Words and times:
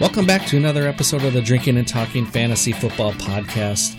Welcome 0.00 0.26
back 0.26 0.46
to 0.46 0.56
another 0.56 0.86
episode 0.86 1.24
of 1.24 1.32
the 1.32 1.42
Drinking 1.42 1.76
and 1.76 1.86
Talking 1.86 2.24
Fantasy 2.24 2.72
Football 2.72 3.12
Podcast. 3.14 3.96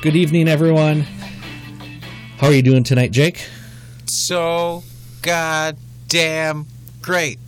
Good 0.00 0.14
evening, 0.14 0.48
everyone. 0.48 1.00
How 2.38 2.46
are 2.48 2.52
you 2.52 2.62
doing 2.62 2.84
tonight, 2.84 3.10
Jake? 3.12 3.48
so 4.06 4.82
goddamn 5.22 6.66
great. 7.00 7.38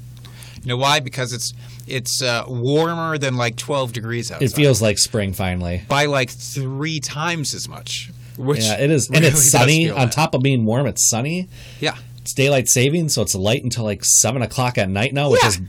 You 0.62 0.68
know 0.68 0.76
why? 0.76 1.00
Because 1.00 1.32
it's 1.32 1.52
it's 1.86 2.22
uh, 2.22 2.44
warmer 2.48 3.18
than 3.18 3.36
like 3.36 3.56
12 3.56 3.92
degrees 3.92 4.30
outside. 4.30 4.44
It 4.46 4.52
feels 4.52 4.80
like 4.82 4.98
spring 4.98 5.32
finally. 5.32 5.82
by 5.88 6.06
like 6.06 6.30
three 6.30 7.00
times 7.00 7.54
as 7.54 7.68
much. 7.68 8.10
Which 8.36 8.64
Yeah, 8.64 8.80
it 8.80 8.90
is, 8.90 9.06
and 9.08 9.16
really 9.18 9.28
it's 9.28 9.50
sunny. 9.50 9.90
On 9.90 10.10
top 10.10 10.34
of 10.34 10.42
being 10.42 10.64
warm, 10.64 10.86
it's 10.86 11.08
sunny. 11.08 11.48
Yeah, 11.80 11.96
It's 12.22 12.32
daylight 12.34 12.68
saving, 12.68 13.08
so 13.10 13.22
it's 13.22 13.34
light 13.34 13.62
until 13.62 13.84
like 13.84 14.04
seven 14.04 14.42
o'clock 14.42 14.76
at 14.78 14.88
night 14.88 15.14
now, 15.14 15.30
which 15.30 15.42
Yeah. 15.42 15.48
is 15.50 15.60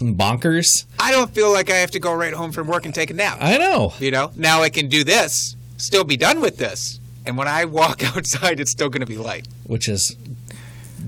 bonkers. 0.00 0.84
I 0.98 1.10
don't 1.12 1.32
feel 1.34 1.52
like 1.52 1.70
I 1.70 1.76
have 1.76 1.90
to 1.92 2.00
go 2.00 2.12
right 2.14 2.32
home 2.32 2.52
from 2.52 2.66
work 2.66 2.84
and 2.86 2.94
take 2.94 3.10
a 3.10 3.14
nap. 3.14 3.38
I 3.40 3.58
know. 3.58 3.94
you 3.98 4.10
know, 4.10 4.30
now 4.36 4.62
I 4.62 4.68
can 4.70 4.88
do 4.88 5.04
this, 5.04 5.56
still 5.76 6.04
be 6.04 6.16
done 6.16 6.40
with 6.40 6.58
this, 6.58 7.00
and 7.26 7.36
when 7.36 7.48
I 7.48 7.64
walk 7.64 8.02
outside, 8.16 8.60
it's 8.60 8.70
still 8.70 8.88
going 8.88 9.00
to 9.00 9.06
be 9.06 9.16
light. 9.18 9.48
which 9.66 9.88
is 9.88 10.16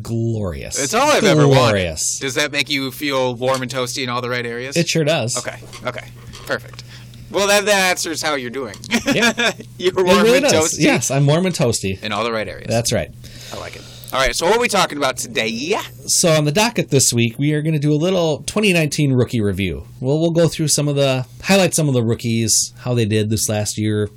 glorious. 0.04 0.80
It's 0.80 0.94
all 0.94 1.10
I've 1.10 1.24
ever 1.24 1.48
wanted. 1.48 1.60
glorious. 1.60 2.18
Does 2.20 2.34
that 2.36 2.52
make 2.52 2.70
you 2.70 2.92
feel 2.92 3.34
warm 3.34 3.62
and 3.62 3.70
toasty 3.70 4.04
in 4.04 4.08
all 4.08 4.20
the 4.20 4.30
right 4.30 4.46
areas? 4.46 4.76
It 4.76 4.88
sure 4.88 5.02
does. 5.02 5.36
Okay. 5.36 5.58
Okay. 5.84 6.06
Perfect. 6.46 6.84
Well, 7.32 7.48
that, 7.48 7.64
that 7.64 7.90
answers 7.90 8.22
how 8.22 8.36
you're 8.36 8.50
doing. 8.50 8.76
Yeah. 9.12 9.52
you're 9.78 9.92
warm 9.96 10.22
really 10.22 10.36
and 10.36 10.46
does. 10.46 10.74
toasty 10.74 10.82
Yes, 10.82 11.10
I'm 11.10 11.26
warm 11.26 11.46
and 11.46 11.54
toasty. 11.54 12.00
in 12.00 12.12
all 12.12 12.22
the 12.22 12.30
right 12.30 12.46
areas. 12.46 12.68
That's 12.68 12.92
right. 12.92 13.10
I 13.52 13.58
like 13.58 13.74
it. 13.74 13.82
All 14.12 14.20
right. 14.20 14.36
So 14.36 14.46
what 14.46 14.56
are 14.56 14.60
we 14.60 14.68
talking 14.68 14.96
about 14.98 15.16
today? 15.16 15.48
Yeah. 15.48 15.82
So 16.06 16.30
on 16.30 16.44
the 16.44 16.52
docket 16.52 16.90
this 16.90 17.12
week, 17.12 17.36
we 17.36 17.52
are 17.54 17.62
going 17.62 17.72
to 17.72 17.80
do 17.80 17.92
a 17.92 17.96
little 17.96 18.38
2019 18.44 19.12
rookie 19.12 19.40
review. 19.40 19.84
Well, 19.98 20.20
we'll 20.20 20.30
go 20.30 20.46
through 20.46 20.68
some 20.68 20.86
of 20.86 20.94
the 20.94 21.26
highlight 21.42 21.74
some 21.74 21.88
of 21.88 21.94
the 21.94 22.04
rookies, 22.04 22.72
how 22.78 22.94
they 22.94 23.06
did 23.06 23.30
this 23.30 23.48
last 23.48 23.76
year, 23.78 24.08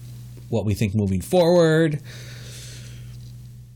what 0.50 0.66
we 0.66 0.76
think 0.76 0.94
moving 0.94 1.22
forward. 1.22 2.00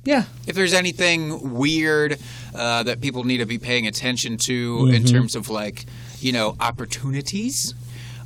Yeah, 0.03 0.23
If 0.47 0.55
there's 0.55 0.73
anything 0.73 1.53
weird 1.53 2.17
uh, 2.55 2.81
that 2.83 3.01
people 3.01 3.23
need 3.23 3.37
to 3.37 3.45
be 3.45 3.59
paying 3.59 3.85
attention 3.85 4.37
to 4.45 4.77
Mm-hmm. 4.77 4.93
in 4.95 5.03
terms 5.05 5.35
of 5.35 5.49
like, 5.49 5.85
you 6.19 6.31
know, 6.31 6.55
opportunities. 6.59 7.73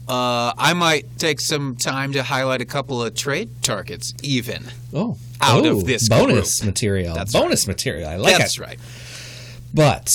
Uh, 0.08 0.54
I 0.58 0.74
might 0.74 1.18
take 1.18 1.42
some 1.42 1.76
time 1.76 2.14
to 2.14 2.22
highlight 2.24 2.62
a 2.62 2.66
couple 2.66 3.04
of 3.04 3.16
trade 3.16 3.50
targets, 3.64 4.14
even. 4.22 4.66
Oh, 4.94 5.18
Out 5.42 5.66
of 5.66 5.78
oh, 5.78 5.82
this 5.82 6.08
bonus 6.08 6.60
group. 6.60 6.68
material. 6.68 7.16
That's 7.16 7.34
bonus 7.34 7.68
material. 7.68 8.08
I 8.10 8.16
like 8.18 8.38
That's 8.38 8.58
it. 8.60 8.62
right. 8.62 8.80
But 9.74 10.10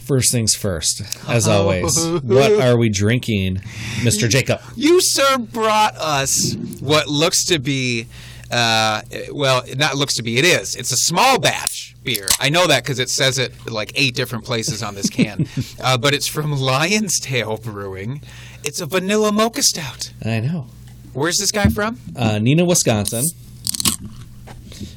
first 0.00 0.30
things 0.32 0.54
first, 0.54 1.02
as 1.28 1.48
always, 1.48 1.98
what 2.22 2.52
are 2.60 2.76
we 2.76 2.90
drinking, 2.90 3.56
Mr. 4.02 4.28
Jacob? 4.28 4.60
You, 4.76 5.00
sir, 5.00 5.38
brought 5.38 5.96
us 5.96 6.54
what 6.80 7.08
looks 7.08 7.44
to 7.46 7.58
be, 7.58 8.06
uh, 8.52 9.02
well, 9.32 9.62
it 9.66 9.78
not 9.78 9.96
looks 9.96 10.14
to 10.14 10.22
be, 10.22 10.38
it 10.38 10.44
is. 10.44 10.76
It's 10.76 10.92
a 10.92 10.96
small 10.96 11.38
batch 11.38 11.94
beer. 12.04 12.26
I 12.38 12.48
know 12.50 12.66
that 12.66 12.82
because 12.84 12.98
it 12.98 13.08
says 13.08 13.38
it 13.38 13.52
like 13.70 13.92
eight 13.94 14.14
different 14.14 14.44
places 14.44 14.82
on 14.82 14.94
this 14.94 15.08
can. 15.08 15.46
uh, 15.82 15.96
but 15.98 16.14
it's 16.14 16.26
from 16.26 16.52
Lion's 16.52 17.18
Tail 17.18 17.56
Brewing. 17.56 18.20
It's 18.64 18.80
a 18.80 18.86
vanilla 18.86 19.32
mocha 19.32 19.62
stout. 19.62 20.12
I 20.24 20.40
know. 20.40 20.66
Where's 21.14 21.38
this 21.38 21.50
guy 21.52 21.66
from? 21.66 21.98
Uh, 22.16 22.32
Neenah, 22.36 22.66
Wisconsin. 22.66 23.24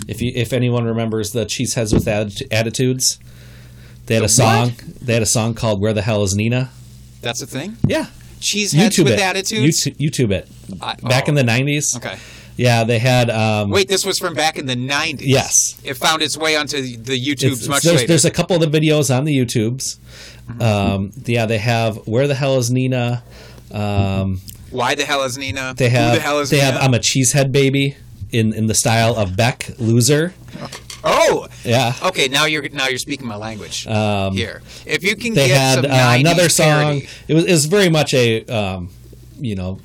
If 0.08 0.22
you, 0.22 0.32
if 0.36 0.54
anyone 0.54 0.86
remembers 0.86 1.32
the 1.32 1.46
Cheeseheads 1.46 1.94
with 1.94 2.06
Atti- 2.06 2.48
Attitudes, 2.52 3.20
they 4.06 4.16
had 4.16 4.22
The 4.22 4.26
a 4.26 4.30
song. 4.30 4.70
what? 4.70 4.78
They 5.02 5.14
had 5.14 5.24
a 5.24 5.28
song 5.28 5.54
called 5.56 5.82
"Where 5.82 5.94
the 5.94 6.02
Hell 6.02 6.24
Is 6.24 6.36
Neenah." 6.36 6.70
That's 7.22 7.42
a 7.42 7.48
thing? 7.48 7.78
Yeah, 7.88 8.06
Cheeseheads 8.40 8.90
YouTube 8.90 9.04
with 9.06 9.14
it. 9.14 9.20
attitudes? 9.20 9.84
YouTube, 9.86 9.98
YouTube 9.98 10.32
it. 10.32 10.48
I- 10.82 10.96
Back 10.96 11.24
oh, 11.26 11.30
in 11.30 11.36
the 11.36 11.44
'90s. 11.44 11.96
Okay. 11.98 12.18
Yeah, 12.58 12.84
they 12.86 13.00
had. 13.00 13.30
Um, 13.30 13.70
Wait, 13.70 13.88
this 13.88 14.06
was 14.06 14.18
from 14.18 14.34
back 14.34 14.58
in 14.58 14.66
the 14.66 14.76
90s. 14.76 15.18
Yes. 15.22 15.80
It 15.84 15.96
found 15.96 16.22
its 16.22 16.38
way 16.38 16.56
onto 16.56 16.82
the 16.82 17.20
YouTubes 17.20 17.44
it's- 17.44 17.68
much 17.68 17.84
there's, 17.84 17.96
later. 17.98 18.08
there's 18.08 18.26
a 18.26 18.32
couple 18.32 18.62
of 18.62 18.72
the 18.72 18.80
videos 18.80 19.16
on 19.16 19.26
the 19.26 19.36
YouTubes. 19.38 19.98
Um, 20.62 21.12
yeah, 21.26 21.46
they 21.48 21.58
have 21.58 21.98
"Where 22.08 22.28
the 22.28 22.36
Hell 22.36 22.58
Is 22.58 22.70
Neenah." 22.72 23.24
Um, 23.72 24.42
Why 24.70 24.94
the 24.96 25.04
hell 25.04 25.24
is 25.24 25.38
Neenah? 25.38 25.76
they 25.76 25.90
have. 25.90 26.12
Who 26.12 26.16
the 26.18 26.22
hell 26.22 26.40
is 26.40 26.50
they 26.52 26.60
Neenah? 26.60 26.72
have. 26.74 26.82
I'm 26.82 26.94
a 26.94 27.00
cheesehead 27.00 27.52
baby. 27.52 27.98
In, 28.32 28.54
in 28.54 28.66
the 28.68 28.74
style 28.76 29.16
of 29.16 29.38
Beck 29.38 29.70
Loser, 29.80 30.34
oh, 31.06 31.48
yeah. 31.64 31.94
okay. 32.04 32.28
Now 32.28 32.46
you're 32.46 32.68
now 32.70 32.88
you're 32.88 32.98
speaking 32.98 33.28
my 33.28 33.38
language 33.38 33.88
Um, 33.88 34.34
here. 34.34 34.62
If 34.86 35.04
you 35.04 35.16
can 35.16 35.34
they 35.36 35.48
get 35.48 35.58
had 35.58 35.76
some 35.76 35.86
uh, 35.86 35.90
90s 35.96 36.20
another 36.20 36.50
song. 36.50 37.02
It 37.30 37.34
was, 37.34 37.46
it 37.46 37.52
was 37.52 37.66
very 37.68 37.88
much 37.90 38.14
a, 38.14 38.44
um, 38.48 38.90
you 39.40 39.56
know, 39.56 39.80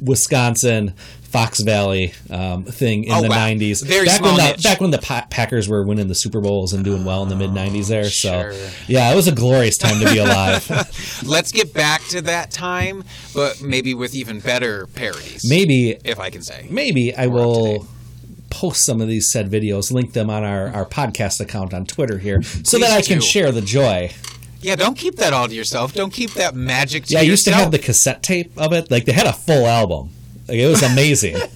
Wisconsin 0.00 0.94
Fox 1.28 1.60
Valley 1.60 2.14
um, 2.30 2.64
thing 2.64 3.04
in 3.04 3.12
Oh, 3.12 3.20
the 3.22 3.28
wow. 3.28 3.46
'90s. 3.48 3.84
Very 3.86 4.06
back 4.06 4.18
small 4.18 4.34
when 4.36 4.44
the 4.46 4.52
niche. 4.52 4.62
back 4.62 4.80
when 4.80 4.90
the 4.90 4.98
Pa- 4.98 5.26
Packers 5.30 5.68
were 5.68 5.84
winning 5.84 6.08
the 6.08 6.14
Super 6.14 6.40
Bowls 6.40 6.72
and 6.72 6.82
doing 6.84 7.04
well 7.04 7.22
in 7.22 7.28
the 7.28 7.36
mid 7.36 7.50
'90s. 7.50 7.88
There, 7.88 8.04
sure. 8.08 8.52
so 8.52 8.68
yeah, 8.86 9.12
it 9.12 9.16
was 9.16 9.28
a 9.28 9.32
glorious 9.32 9.76
time 9.76 10.00
to 10.00 10.10
be 10.10 10.18
alive. 10.18 10.68
Let's 11.26 11.52
get 11.52 11.74
back 11.74 12.02
to 12.08 12.22
that 12.22 12.50
time, 12.50 13.04
but 13.34 13.60
maybe 13.62 13.92
with 13.94 14.14
even 14.14 14.40
better 14.40 14.86
parodies. 14.88 15.48
maybe, 15.48 15.98
if 16.04 16.18
I 16.18 16.30
can 16.30 16.42
say. 16.42 16.66
maybe 16.70 17.14
I 17.14 17.26
will. 17.26 17.86
Post 18.50 18.86
some 18.86 19.02
of 19.02 19.08
these 19.08 19.30
said 19.30 19.50
videos, 19.50 19.92
link 19.92 20.14
them 20.14 20.30
on 20.30 20.42
our, 20.42 20.68
our 20.68 20.86
podcast 20.86 21.38
account 21.38 21.74
on 21.74 21.84
Twitter 21.84 22.16
here, 22.16 22.42
so 22.42 22.78
Please 22.78 22.80
that 22.80 22.90
I 22.92 23.02
can 23.02 23.18
do. 23.18 23.24
share 23.24 23.52
the 23.52 23.60
joy. 23.60 24.10
Yeah, 24.62 24.74
don't 24.74 24.96
keep 24.96 25.16
that 25.16 25.34
all 25.34 25.46
to 25.48 25.54
yourself. 25.54 25.92
Don't 25.92 26.10
keep 26.12 26.30
that 26.32 26.54
magic 26.54 27.04
to 27.04 27.12
Yeah, 27.12 27.18
I 27.20 27.24
used 27.24 27.44
to 27.44 27.52
have 27.52 27.70
the 27.72 27.78
cassette 27.78 28.22
tape 28.22 28.50
of 28.56 28.72
it. 28.72 28.90
Like 28.90 29.04
they 29.04 29.12
had 29.12 29.26
a 29.26 29.34
full 29.34 29.66
album. 29.66 30.08
Like 30.48 30.56
it 30.58 30.66
was 30.66 30.82
amazing. 30.82 31.34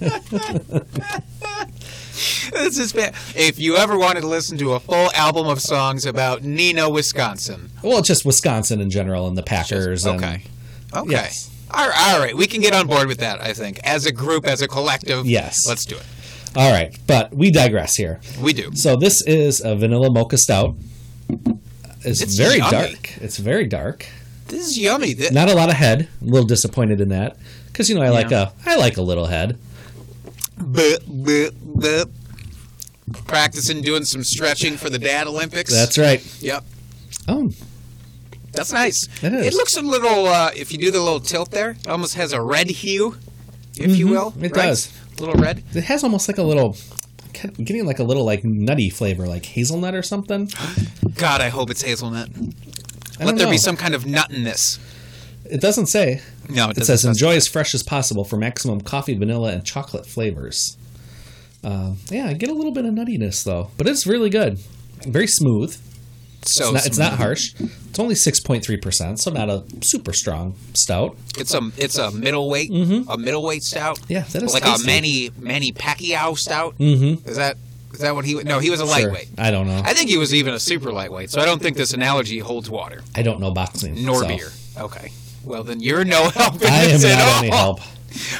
this 2.51 2.77
is 2.77 2.93
bad. 2.93 3.15
If 3.35 3.59
you 3.59 3.75
ever 3.75 3.97
wanted 3.97 4.21
to 4.21 4.27
listen 4.27 4.57
to 4.59 4.73
a 4.73 4.79
full 4.79 5.11
album 5.13 5.47
of 5.47 5.59
songs 5.61 6.05
about 6.05 6.41
Neenah, 6.43 6.91
Wisconsin. 6.93 7.71
Well, 7.81 8.01
just 8.01 8.25
Wisconsin 8.25 8.79
in 8.81 8.89
general 8.89 9.27
and 9.27 9.37
the 9.37 9.43
Packers. 9.43 10.05
and- 10.05 10.23
Okay. 10.23 10.43
Okay. 10.95 11.11
Yes. 11.11 11.49
All 11.71 11.87
right, 11.87 12.13
all 12.13 12.19
right, 12.19 12.37
we 12.37 12.45
can 12.45 12.61
get 12.61 12.75
on 12.75 12.85
board 12.85 13.07
with 13.07 13.17
that. 13.17 13.41
I 13.41 13.53
think, 13.53 13.79
as 13.83 14.05
a 14.05 14.11
group, 14.11 14.45
as 14.45 14.61
a 14.61 14.67
collective. 14.67 15.25
Yes. 15.25 15.67
let's 15.67 15.85
do 15.85 15.95
it. 15.95 16.05
all 16.55 16.71
right, 16.71 16.95
but 17.07 17.33
we 17.33 17.49
digress 17.49 17.95
here. 17.95 18.19
We 18.39 18.53
do. 18.53 18.75
So 18.75 18.95
this 18.95 19.25
is 19.25 19.59
a 19.59 19.75
vanilla 19.75 20.11
mocha 20.11 20.37
stout. 20.37 20.75
It's, 22.05 22.21
It's 22.21 22.35
very 22.35 22.57
yummy. 22.59 22.69
dark. 22.71 23.17
It's 23.21 23.37
very 23.37 23.65
dark. 23.65 24.05
This 24.49 24.67
is 24.67 24.77
yummy. 24.77 25.15
Th- 25.15 25.31
Not 25.31 25.49
a 25.49 25.55
lot 25.55 25.69
of 25.69 25.75
head. 25.77 26.07
I'm 26.21 26.27
a 26.27 26.31
little 26.31 26.45
disappointed 26.47 27.01
in 27.01 27.09
that 27.09 27.37
because 27.73 27.89
you 27.89 27.95
know 27.95 28.01
I 28.03 28.09
like 28.09 28.31
a 28.31 28.53
I 28.65 28.75
like 28.77 28.95
a 28.97 29.01
little 29.01 29.25
head. 29.25 29.57
Buh, 30.57 30.97
buh, 31.07 31.49
buh. 31.65 32.05
Practicing 33.27 33.81
doing 33.81 34.05
some 34.05 34.23
stretching 34.23 34.77
for 34.77 34.89
the 34.89 34.97
Dad 34.99 35.27
Olympics. 35.27 35.73
That's 35.73 35.97
right. 35.97 36.23
Yep. 36.41 36.63
Oh, 37.27 37.51
That's 38.53 38.71
nice. 38.71 39.07
It 39.23 39.33
is. 39.33 39.47
It 39.47 39.53
looks 39.55 39.75
a 39.75 39.81
little. 39.81 40.25
Uh, 40.27 40.51
if 40.55 40.71
you 40.71 40.77
do 40.77 40.89
the 40.91 41.01
little 41.01 41.19
tilt 41.19 41.51
there, 41.51 41.71
it 41.71 41.87
almost 41.87 42.15
has 42.15 42.31
a 42.33 42.41
red 42.41 42.69
hue, 42.69 43.17
if 43.77 43.97
you 43.97 44.07
Mhm, 44.07 44.09
will. 44.11 44.33
it 44.37 44.41
right? 44.41 44.53
does. 44.53 44.91
A 45.17 45.21
little 45.21 45.41
red. 45.41 45.63
it 45.73 45.83
has 45.85 46.03
almost 46.03 46.27
like 46.27 46.37
a 46.37 46.43
little, 46.43 46.77
getting 47.33 47.85
like 47.85 47.99
a 47.99 48.03
little 48.03 48.23
like 48.25 48.43
nutty 48.45 48.89
flavor, 48.89 49.27
like 49.27 49.45
hazelnut 49.45 49.95
or 49.95 50.01
something. 50.03 50.49
God, 51.15 51.41
I 51.41 51.49
hope 51.49 51.69
it's 51.69 51.81
hazelnut. 51.81 52.29
Let 53.19 53.25
don't 53.27 53.37
there 53.37 53.49
be 53.49 53.57
some 53.57 53.75
kind 53.77 53.93
of 53.95 54.05
nut 54.05 54.31
in 54.31 54.43
this. 54.43 54.79
It 55.45 55.61
doesn't 55.61 55.87
say. 55.87 56.21
No, 56.49 56.69
It 56.69 56.75
doesn't 56.77 56.85
says 56.85 57.05
enjoy 57.05 57.35
as 57.35 57.47
fresh 57.47 57.73
as 57.73 57.83
possible 57.83 58.23
for 58.23 58.37
maximum 58.37 58.81
coffee, 58.81 59.13
vanilla, 59.15 59.51
and 59.51 59.65
chocolate 59.65 60.05
flavors. 60.05 60.77
Um, 61.63 61.97
yeah, 62.09 62.27
I 62.27 62.33
get 62.33 62.49
a 62.49 62.53
little 62.53 62.71
bit 62.73 62.85
of 62.85 62.93
nuttiness 62.93 63.43
though, 63.43 63.69
but 63.77 63.87
it's 63.87 64.05
really 64.05 64.29
good. 64.29 64.59
Very 65.05 65.27
smooth. 65.27 65.79
So 66.45 66.65
It's 66.65 66.73
not, 66.73 66.85
it's 66.85 66.97
not 66.97 67.13
harsh. 67.13 67.53
It's 67.89 67.99
only 67.99 68.15
six 68.15 68.41
point 68.41 68.65
three 68.65 68.75
percent, 68.75 69.19
so 69.21 69.31
not 69.31 69.49
a 69.49 69.63
super 69.81 70.11
strong 70.11 70.55
stout. 70.73 71.15
It's 71.37 71.53
a 71.53 71.71
it's 71.77 71.97
a 71.97 72.11
middleweight 72.11 72.69
a 72.71 73.17
middleweight 73.17 73.63
stout. 73.63 73.97
Mm-hmm. 73.99 74.11
Yeah, 74.11 74.23
that 74.23 74.43
is 74.43 74.53
like 74.53 74.63
tasty. 74.63 74.83
a 74.83 74.85
Manny 74.85 75.29
Manny 75.39 75.71
Pacquiao 75.71 76.37
stout. 76.37 76.77
Mm-hmm. 76.79 77.29
Is 77.29 77.37
that 77.37 77.55
is 77.93 77.99
that 77.99 78.13
what 78.13 78.25
he? 78.25 78.33
No, 78.43 78.59
he 78.59 78.69
was 78.69 78.81
a 78.81 78.85
lightweight. 78.85 79.29
I 79.37 79.51
don't 79.51 79.67
know. 79.67 79.81
I 79.85 79.93
think 79.93 80.09
he 80.09 80.17
was 80.17 80.33
even 80.33 80.53
a 80.53 80.59
super 80.59 80.91
lightweight. 80.91 81.29
So 81.29 81.39
I 81.39 81.45
don't 81.45 81.61
think 81.61 81.77
this 81.77 81.93
analogy 81.93 82.39
holds 82.39 82.69
water. 82.69 83.01
I 83.15 83.21
don't 83.21 83.39
know 83.39 83.51
boxing. 83.51 84.03
Nor 84.03 84.21
so. 84.23 84.27
beer. 84.27 84.49
Okay. 84.77 85.11
Well, 85.43 85.63
then 85.63 85.79
you're 85.79 86.05
no 86.05 86.29
help 86.29 86.55
in 86.61 86.67
I 86.67 86.83
am 86.85 87.01
at 87.05 87.17
not 87.17 87.19
all. 87.27 87.39
any 87.39 87.49
help. 87.49 87.79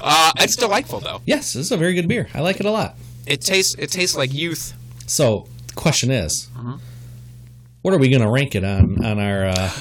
Uh, 0.02 0.32
it's 0.38 0.56
delightful 0.56 1.00
though. 1.00 1.22
Yes, 1.26 1.54
this 1.54 1.66
is 1.66 1.72
a 1.72 1.78
very 1.78 1.94
good 1.96 2.08
beer. 2.08 2.28
I 2.34 2.42
like 2.42 2.60
it 2.60 2.66
a 2.66 2.72
lot. 2.72 2.96
It 3.26 3.42
tastes 3.42 3.76
it 3.76 3.90
tastes 3.92 4.16
like 4.16 4.34
youth. 4.34 4.74
So 5.08 5.48
the 5.68 5.74
question 5.74 6.12
is, 6.12 6.48
Mm-hmm. 6.56 6.76
what 7.82 7.94
are 7.94 7.98
we 7.98 8.10
going 8.10 8.22
to 8.22 8.30
rank 8.30 8.56
it 8.56 8.64
on 8.64 9.04
on 9.04 9.20
our 9.20 9.46
uh, 9.46 9.72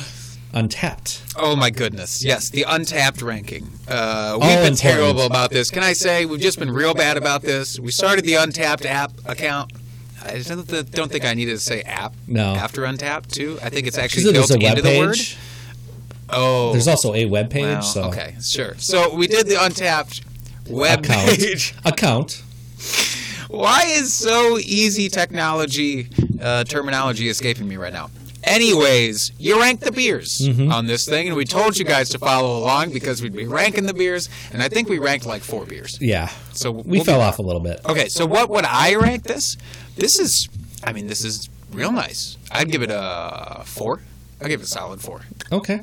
Untappd. 0.54 1.34
Oh 1.36 1.56
my 1.56 1.70
goodness! 1.70 2.22
Yes, 2.22 2.50
the 2.50 2.66
Untappd 2.68 3.22
ranking. 3.22 3.70
Uh, 3.88 4.32
we've 4.34 4.42
All 4.42 4.56
been 4.56 4.72
important. 4.74 4.78
terrible 4.78 5.22
about 5.22 5.50
this. 5.50 5.70
Can 5.70 5.82
I 5.82 5.94
say 5.94 6.26
we've 6.26 6.40
just 6.40 6.58
been 6.58 6.70
real 6.70 6.92
bad 6.92 7.16
about 7.16 7.40
this? 7.40 7.80
We 7.80 7.90
started 7.90 8.26
the 8.26 8.34
Untappd 8.34 8.84
app 8.84 9.12
account. 9.24 9.72
I 10.22 10.42
don't, 10.42 11.10
think 11.10 11.24
I 11.24 11.32
needed 11.34 11.52
to 11.52 11.58
say 11.58 11.80
app 11.82 12.14
No. 12.28 12.54
after 12.54 12.82
Untappd 12.82 13.32
too. 13.32 13.58
I 13.62 13.70
think 13.70 13.86
it's 13.86 13.96
actually 13.98 14.30
built 14.32 14.50
into 14.50 14.82
the 14.82 14.98
word. 14.98 15.16
Oh, 16.32 16.72
There's 16.72 16.88
also 16.88 17.14
a 17.14 17.26
web 17.26 17.50
page. 17.50 17.62
well, 17.64 17.82
so 17.82 18.04
okay, 18.04 18.34
sure. 18.42 18.74
So 18.78 19.14
we 19.14 19.26
did 19.26 19.46
the 19.46 19.54
Untappd 19.54 20.22
web 20.68 21.00
account. 21.04 21.38
page. 21.38 21.74
account. 21.84 22.42
Why 23.48 23.82
is 23.86 24.14
so 24.14 24.58
easy 24.58 25.08
technology 25.08 26.08
uh, 26.40 26.64
terminology 26.64 27.28
escaping 27.28 27.68
me 27.68 27.76
right 27.76 27.92
now? 27.92 28.10
Anyways, 28.44 29.30
you 29.38 29.60
rank 29.60 29.80
the 29.80 29.92
beers 29.92 30.40
Mm-hmm. 30.42 30.72
on 30.72 30.86
this 30.86 31.06
thing, 31.06 31.28
and 31.28 31.36
we 31.36 31.44
told 31.44 31.76
you 31.78 31.84
guys 31.84 32.08
to 32.10 32.18
follow 32.18 32.58
along 32.58 32.92
because 32.92 33.22
we'd 33.22 33.34
be 33.34 33.46
ranking 33.46 33.86
the 33.86 33.94
beers, 33.94 34.28
and 34.52 34.62
I 34.62 34.68
think 34.68 34.88
we 34.88 34.98
ranked 34.98 35.26
like 35.26 35.42
four 35.42 35.64
beers. 35.64 35.96
Yeah. 36.00 36.28
So 36.52 36.70
We 36.72 36.82
we'll 36.98 37.04
fell 37.04 37.20
off 37.20 37.38
a 37.38 37.42
little 37.42 37.60
bit. 37.60 37.80
Okay, 37.88 38.08
so 38.08 38.26
what 38.26 38.48
would 38.50 38.64
I 38.64 38.96
rank 38.96 39.24
this? 39.24 39.56
This 39.96 40.18
is, 40.18 40.48
I 40.82 40.92
mean, 40.92 41.06
this 41.06 41.24
is 41.24 41.48
real 41.70 41.92
nice. 41.92 42.36
I'd 42.50 42.72
give 42.72 42.82
it 42.82 42.90
a 42.92 43.62
four. 43.64 44.00
I'd 44.42 44.48
give 44.48 44.60
it 44.60 44.64
a 44.64 44.66
solid 44.66 45.00
four. 45.00 45.22
Okay. 45.50 45.80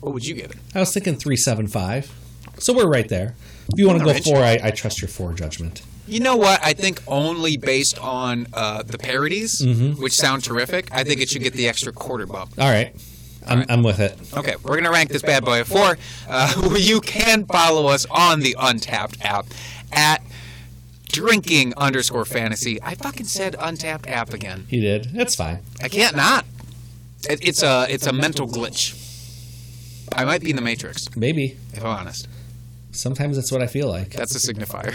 What 0.00 0.14
would 0.14 0.26
you 0.26 0.34
give 0.34 0.50
it? 0.50 0.56
I 0.74 0.80
was 0.80 0.92
thinking 0.92 1.16
three 1.16 1.36
seven 1.36 1.68
five. 1.68 2.10
So 2.58 2.72
we're 2.72 2.88
right 2.88 3.08
there. 3.08 3.34
If 3.72 3.78
you 3.78 3.86
want 3.86 4.00
to 4.00 4.04
go 4.04 4.12
four, 4.14 4.38
I, 4.38 4.58
I 4.62 4.70
trust 4.72 5.00
your 5.00 5.08
four 5.08 5.32
judgment. 5.32 5.82
You 6.06 6.20
know 6.20 6.36
what? 6.36 6.60
I 6.64 6.72
think 6.72 7.00
only 7.06 7.56
based 7.56 7.98
on 7.98 8.48
uh, 8.52 8.82
the 8.82 8.98
parodies, 8.98 9.62
Mm-hmm. 9.62 10.02
which 10.02 10.12
sound 10.14 10.42
terrific, 10.44 10.88
I 10.92 11.04
think 11.04 11.20
it 11.20 11.28
should 11.30 11.42
get 11.42 11.52
the 11.54 11.68
extra 11.68 11.92
quarter 11.92 12.26
bump. 12.26 12.52
All 12.58 12.68
right. 12.68 12.94
I'm, 13.46 13.58
right. 13.60 13.70
I'm 13.70 13.82
with 13.82 14.00
it. 14.00 14.18
Okay, 14.36 14.54
we're 14.62 14.72
going 14.72 14.84
to 14.84 14.90
rank 14.90 15.10
this 15.10 15.22
bad 15.22 15.44
boy 15.44 15.60
a 15.60 15.64
four. 15.64 15.96
Uh, 16.28 16.74
you 16.78 17.00
can 17.00 17.44
follow 17.46 17.86
us 17.86 18.04
on 18.10 18.40
the 18.40 18.54
Untappd 18.58 19.24
app 19.24 19.46
at 19.92 20.22
drinking 21.08 21.74
underscore 21.76 22.24
fantasy. 22.24 22.80
I 22.82 22.94
fucking 22.94 23.26
said 23.26 23.54
Untappd 23.54 24.08
app 24.08 24.32
again. 24.32 24.66
He 24.68 24.80
did. 24.80 25.06
That's 25.12 25.34
fine. 25.34 25.58
I 25.82 25.88
can't 25.88 26.16
not. 26.16 26.44
It, 27.28 27.46
it's 27.46 27.62
a 27.62 27.86
it's 27.88 28.06
a 28.06 28.12
mental 28.12 28.46
glitch. 28.48 28.98
I 30.14 30.24
might 30.24 30.42
be 30.42 30.50
in 30.50 30.56
the 30.56 30.62
Matrix, 30.62 31.14
Maybe. 31.16 31.56
if 31.72 31.80
I'm 31.80 31.86
honest. 31.90 32.28
Sometimes 32.90 33.36
that's 33.36 33.50
what 33.50 33.62
I 33.62 33.66
feel 33.66 33.88
like. 33.88 34.10
That's 34.10 34.34
a 34.34 34.52
signifier. 34.52 34.92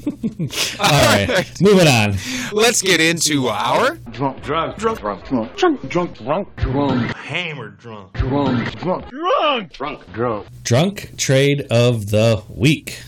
All 0.80 1.26
right. 1.36 1.60
Moving 1.60 1.88
on. 1.88 2.16
Let's 2.52 2.82
get 2.82 3.00
into 3.00 3.48
our 3.48 3.94
drunk, 4.10 4.42
drunk, 4.42 4.76
drunk, 4.76 4.98
drunk, 5.00 5.24
drunk, 5.24 5.56
drunk, 5.56 5.88
drunk, 5.88 6.18
drunk, 6.18 6.56
drunk, 6.56 7.16
hammered 7.16 7.78
drunk, 7.78 8.12
drunk, 8.12 8.78
drunk, 8.78 9.08
drunk, 9.08 9.72
drunk, 9.72 10.12
drunk. 10.12 10.46
Drunk 10.64 11.16
trade 11.16 11.66
of 11.70 12.10
the 12.10 12.42
week. 12.50 13.00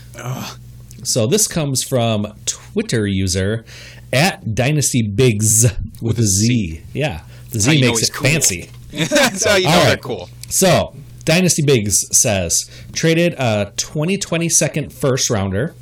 So 1.03 1.27
this 1.27 1.47
comes 1.47 1.83
from 1.83 2.33
Twitter 2.45 3.05
user 3.05 3.65
at 4.11 4.55
Dynasty 4.55 5.07
Bigz 5.07 5.75
with 6.01 6.17
a 6.17 6.23
Z. 6.23 6.81
Yeah. 6.93 7.21
Z 7.53 7.81
makes 7.81 8.03
it 8.03 8.13
cool. 8.13 8.29
fancy. 8.29 8.69
That's 8.91 9.45
how 9.45 9.55
you 9.55 9.65
know 9.67 9.71
All 9.71 9.85
they're 9.85 9.97
cool. 9.97 10.29
So, 10.49 10.95
Dynasty 11.25 11.63
Bigz 11.63 12.13
says 12.13 12.69
traded 12.91 13.33
a 13.37 13.73
2020 13.77 14.49
second 14.49 14.93
first 14.93 15.29
rounder 15.29 15.73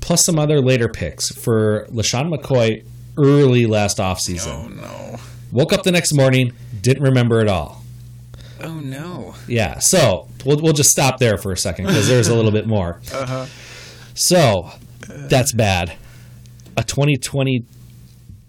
plus 0.00 0.24
some 0.24 0.38
other 0.38 0.60
later 0.60 0.88
picks 0.88 1.30
for 1.30 1.86
LeSean 1.90 2.32
McCoy 2.32 2.84
early 3.18 3.66
last 3.66 3.98
offseason. 3.98 4.64
Oh 4.64 4.68
no. 4.68 5.16
Woke 5.52 5.72
up 5.72 5.82
the 5.82 5.92
next 5.92 6.12
morning, 6.12 6.52
didn't 6.80 7.02
remember 7.02 7.40
it 7.40 7.48
all. 7.48 7.82
Oh 8.62 8.80
no. 8.80 9.34
Yeah, 9.48 9.78
so 9.80 10.28
we'll, 10.44 10.60
we'll 10.60 10.72
just 10.72 10.90
stop 10.90 11.18
there 11.18 11.36
for 11.36 11.52
a 11.52 11.56
second 11.56 11.86
because 11.86 12.08
there's 12.08 12.28
a 12.28 12.34
little 12.34 12.52
bit 12.52 12.66
more. 12.66 13.00
Uh-huh. 13.12 13.46
So, 14.14 14.70
that's 15.08 15.52
bad. 15.52 15.94
A 16.76 16.82
2020, 16.82 17.60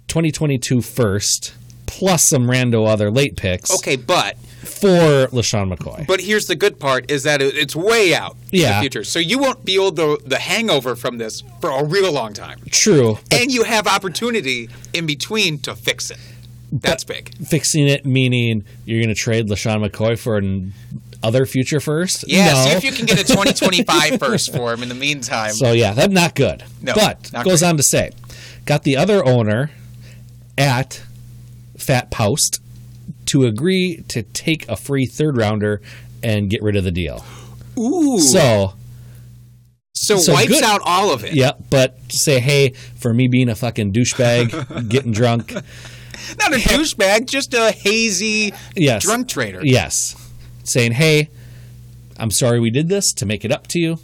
2022 0.08 0.82
first 0.82 1.54
plus 1.88 2.30
some 2.30 2.48
rando 2.48 2.88
other 2.88 3.10
late 3.10 3.36
picks 3.36 3.72
Okay, 3.80 3.96
but 3.96 4.38
for 4.38 5.28
LeSean 5.32 5.74
McCoy. 5.76 6.06
but 6.06 6.22
here's 6.22 6.46
the 6.46 6.56
good 6.56 6.80
part 6.80 7.10
is 7.10 7.24
that 7.24 7.42
it's 7.42 7.76
way 7.76 8.14
out 8.14 8.36
in 8.52 8.60
Yeah. 8.62 8.76
the 8.76 8.82
future. 8.82 9.04
So 9.04 9.18
you 9.20 9.40
won't 9.40 9.66
feel 9.66 9.90
the 9.92 10.20
the 10.26 10.38
hangover 10.40 10.96
from 10.96 11.18
this 11.18 11.44
for 11.62 11.70
a 11.72 11.84
real 11.84 12.12
long 12.12 12.34
time. 12.34 12.60
True. 12.70 13.18
And 13.32 13.52
you 13.52 13.64
have 13.64 13.88
opportunity 13.88 14.70
in 14.94 15.06
between 15.06 15.58
to 15.60 15.76
fix 15.76 16.12
it. 16.12 16.20
That's 16.72 17.04
big. 17.06 17.34
fixing 17.48 17.88
it 17.88 18.06
meaning 18.06 18.66
you're 18.86 19.00
going 19.00 19.08
to 19.16 19.16
trade 19.20 19.48
LeSean 19.48 19.88
McCoy 19.88 20.20
for 20.20 20.36
an 20.38 20.74
other 21.24 21.46
future 21.46 21.80
first? 21.80 22.26
Yeah, 22.28 22.52
no. 22.54 22.64
see 22.66 22.70
if 22.72 22.84
you 22.84 22.92
can 22.92 23.06
get 23.06 23.18
a 23.20 23.24
2025 23.34 24.20
first 24.20 24.54
for 24.54 24.74
him 24.74 24.84
in 24.84 24.90
the 24.90 24.96
meantime. 24.96 25.54
so 25.54 25.72
yeah, 25.72 25.94
that's 25.94 26.12
not 26.14 26.36
good. 26.36 26.64
No, 26.82 26.94
but 26.94 27.32
not 27.32 27.46
goes 27.46 27.62
great. 27.62 27.70
on 27.70 27.78
to 27.78 27.84
say, 27.84 28.12
got 28.66 28.84
the 28.84 28.98
other 28.98 29.26
owner 29.26 29.72
at 30.58 31.02
Fat 31.88 32.12
Post 32.12 32.62
to 33.28 33.46
agree 33.46 34.04
to 34.10 34.22
take 34.24 34.68
a 34.70 34.76
free 34.76 35.06
third 35.06 35.38
rounder 35.38 35.82
and 36.22 36.50
get 36.50 36.62
rid 36.62 36.76
of 36.76 36.84
the 36.84 36.92
deal. 36.92 37.26
Ooh. 37.80 38.20
So 38.20 38.74
So, 39.94 40.18
so 40.18 40.34
wipes 40.34 40.50
good. 40.50 40.64
out 40.64 40.82
all 40.84 41.12
of 41.14 41.24
it. 41.24 41.34
yeah, 41.34 41.52
but 41.70 41.98
say 42.10 42.40
hey 42.40 42.70
for 42.98 43.14
me 43.14 43.28
being 43.28 43.50
a 43.50 43.56
fucking 43.56 43.94
douchebag, 43.94 44.90
getting 44.90 45.12
drunk. 45.12 45.54
Not 45.54 46.54
a 46.54 46.58
douchebag, 46.58 47.28
just 47.28 47.54
a 47.54 47.72
hazy 47.72 48.54
Yes, 48.76 49.04
drunk 49.04 49.30
trader. 49.30 49.62
Yes, 49.64 50.16
saying 50.64 50.92
hey, 50.94 51.30
I'm 52.20 52.32
sorry 52.32 52.60
we 52.60 52.70
did 52.70 52.90
this 52.90 53.14
to 53.14 53.26
make 53.26 53.46
it 53.46 53.52
up 53.52 53.68
to 53.68 53.80
you. 53.80 54.00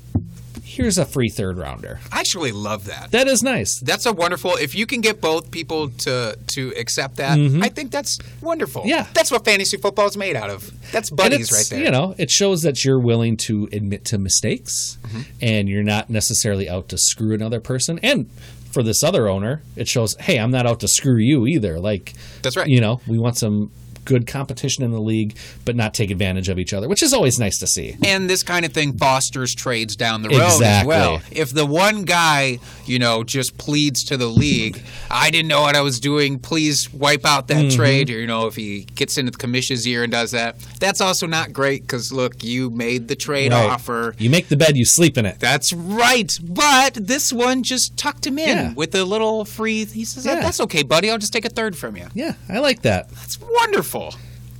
Here's 0.75 0.97
a 0.97 1.05
free 1.05 1.29
third 1.29 1.57
rounder. 1.57 1.99
I 2.11 2.19
actually 2.19 2.51
love 2.51 2.85
that. 2.85 3.11
That 3.11 3.27
is 3.27 3.43
nice. 3.43 3.79
That's 3.79 4.05
a 4.05 4.11
wonderful. 4.13 4.55
If 4.55 4.73
you 4.75 4.85
can 4.85 5.01
get 5.01 5.21
both 5.21 5.51
people 5.51 5.89
to 5.89 6.37
to 6.47 6.73
accept 6.77 7.17
that, 7.17 7.37
I 7.61 7.69
think 7.69 7.91
that's 7.91 8.17
wonderful. 8.41 8.81
Mm-hmm. 8.81 8.89
Yeah. 8.89 9.07
that's 9.13 9.31
what 9.31 9.45
fantasy 9.45 9.77
football 9.77 10.07
is 10.07 10.17
made 10.17 10.35
out 10.35 10.49
of. 10.49 10.71
That's 10.91 11.09
buddies 11.09 11.51
right 11.51 11.65
there. 11.69 11.83
You 11.83 11.91
know, 11.91 12.15
it 12.17 12.31
shows 12.31 12.63
that 12.63 12.83
you're 12.83 12.99
willing 12.99 13.37
to 13.47 13.69
admit 13.71 14.05
to 14.05 14.17
mistakes 14.17 14.97
Mm-hmm. 15.03 15.21
and 15.41 15.69
you're 15.69 15.83
not 15.83 16.09
necessarily 16.09 16.67
out 16.69 16.89
to 16.89 16.97
screw 16.97 17.33
another 17.33 17.59
person. 17.59 17.99
And 18.01 18.29
for 18.71 18.81
this 18.81 19.03
other 19.03 19.27
owner, 19.27 19.61
it 19.75 19.87
shows, 19.87 20.15
hey, 20.19 20.39
I'm 20.39 20.49
not 20.49 20.65
out 20.65 20.79
to 20.79 20.87
screw 20.87 21.17
you 21.17 21.45
either. 21.45 21.79
Like, 21.79 22.13
That's 22.41 22.57
right. 22.57 22.67
You 22.67 22.81
know, 22.81 22.99
we 23.07 23.19
want 23.19 23.37
some 23.37 23.71
good 24.05 24.27
competition 24.27 24.83
in 24.83 24.91
the 24.91 24.99
league, 25.01 25.35
but 25.65 25.75
not 25.75 25.93
take 25.93 26.11
advantage 26.11 26.49
of 26.49 26.59
each 26.59 26.73
other, 26.73 26.87
which 26.87 27.01
is 27.03 27.13
always 27.13 27.39
nice 27.39 27.57
to 27.59 27.67
see. 27.67 27.95
And 28.03 28.29
this 28.29 28.43
kind 28.43 28.65
of 28.65 28.73
thing 28.73 28.97
fosters 28.97 29.53
trades 29.55 29.95
down 29.95 30.21
the 30.21 30.29
road 30.29 30.61
as 30.63 30.85
well. 30.85 31.21
If 31.31 31.51
the 31.51 31.65
one 31.65 32.03
guy, 32.03 32.59
you 32.85 32.99
know, 32.99 33.23
just 33.23 33.57
pleads 33.57 34.03
to 34.05 34.17
the 34.17 34.27
league, 34.27 34.81
I 35.09 35.29
didn't 35.29 35.47
know 35.47 35.61
what 35.61 35.75
I 35.75 35.81
was 35.81 35.99
doing, 35.99 36.39
please 36.39 36.91
wipe 36.93 37.25
out 37.25 37.47
that 37.47 37.53
Mm-hmm. 37.63 37.75
trade, 37.77 38.09
or, 38.09 38.19
you 38.19 38.27
know, 38.27 38.47
if 38.47 38.55
he 38.55 38.81
gets 38.95 39.17
into 39.17 39.31
the 39.31 39.37
commission's 39.37 39.87
ear 39.87 40.03
and 40.03 40.11
does 40.11 40.31
that, 40.31 40.55
that's 40.79 40.99
also 41.01 41.25
not 41.27 41.53
great 41.53 41.83
because, 41.83 42.11
look, 42.11 42.43
you 42.43 42.69
made 42.69 43.07
the 43.07 43.15
trade 43.15 43.51
Right. 43.51 43.69
offer. 43.69 44.15
You 44.17 44.29
make 44.29 44.49
the 44.49 44.57
bed, 44.57 44.75
you 44.75 44.85
sleep 44.85 45.17
in 45.17 45.25
it. 45.25 45.39
That's 45.39 45.71
right. 45.71 46.31
But 46.43 46.95
this 46.95 47.31
one 47.31 47.63
just 47.63 47.95
tucked 47.95 48.25
him 48.27 48.37
in 48.39 48.47
Yeah. 48.57 48.73
with 48.73 48.93
a 48.95 49.03
little 49.05 49.45
free. 49.45 49.85
He 49.85 50.03
says, 50.03 50.25
Yeah. 50.25 50.41
That's 50.41 50.59
okay, 50.61 50.83
buddy. 50.83 51.09
I'll 51.09 51.17
just 51.17 51.31
take 51.31 51.45
a 51.45 51.49
third 51.49 51.77
from 51.77 51.95
you. 51.95 52.07
Yeah, 52.13 52.33
I 52.49 52.59
like 52.59 52.81
that. 52.81 53.09
That's 53.11 53.39
wonderful. 53.39 53.92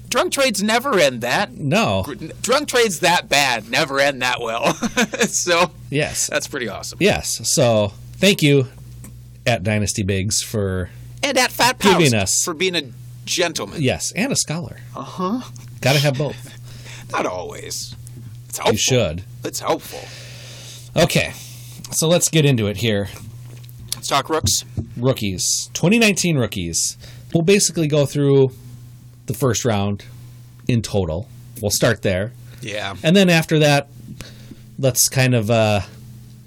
Drunk 0.09 0.31
trades 0.31 0.61
never 0.61 0.99
end 0.99 1.21
that. 1.21 1.57
No. 1.57 2.05
Drunk 2.41 2.67
trades 2.67 2.99
that 2.99 3.29
bad 3.29 3.69
never 3.69 3.99
end 3.99 4.21
that 4.21 4.39
well. 4.41 4.73
so 5.27 5.71
Yes. 5.89 6.27
that's 6.27 6.47
pretty 6.47 6.69
awesome. 6.69 6.97
Yes. 7.01 7.41
So 7.55 7.93
thank 8.17 8.41
you 8.43 8.67
at 9.47 9.63
Dynasty 9.63 10.03
Bigz 10.03 10.43
for, 10.43 10.89
And 11.23 11.37
at 11.37 11.51
Fat 11.51 11.79
Giving 11.79 12.13
us- 12.13 12.43
for 12.43 12.53
being 12.53 12.75
a 12.75 12.83
gentleman. 13.25 13.81
yes, 13.81 14.11
and 14.15 14.31
a 14.31 14.35
scholar. 14.35 14.77
Uh 14.95 14.99
Uh-huh. 14.99 15.37
huh. 15.39 15.51
Got 15.81 15.93
to 15.93 15.99
have 15.99 16.17
both. 16.17 16.53
Not 17.11 17.25
always. 17.25 17.95
It's 18.49 18.57
helpful. 18.59 18.73
You 18.73 18.77
should. 18.77 19.23
It's 19.43 19.59
helpful. 19.61 19.99
Okay. 21.01 21.33
So 21.91 22.07
let's 22.07 22.29
get 22.29 22.45
into 22.45 22.67
it 22.67 22.77
here. 22.77 23.09
Let's 23.95 24.07
talk 24.07 24.29
rooks. 24.29 24.63
rookies, 24.97 25.69
2019 25.73 26.37
rookies. 26.37 26.97
We'll 27.33 27.43
basically 27.43 27.87
go 27.87 28.05
through 28.05 28.51
the 29.25 29.33
first 29.33 29.65
round 29.65 30.05
in 30.67 30.81
total. 30.81 31.27
We'll 31.61 31.71
start 31.71 32.01
there. 32.01 32.31
Yeah. 32.61 32.95
And 33.03 33.15
then 33.15 33.29
after 33.29 33.59
that, 33.59 33.87
let's 34.79 35.07
kind 35.09 35.33
of 35.35 35.49
uh, 35.51 35.81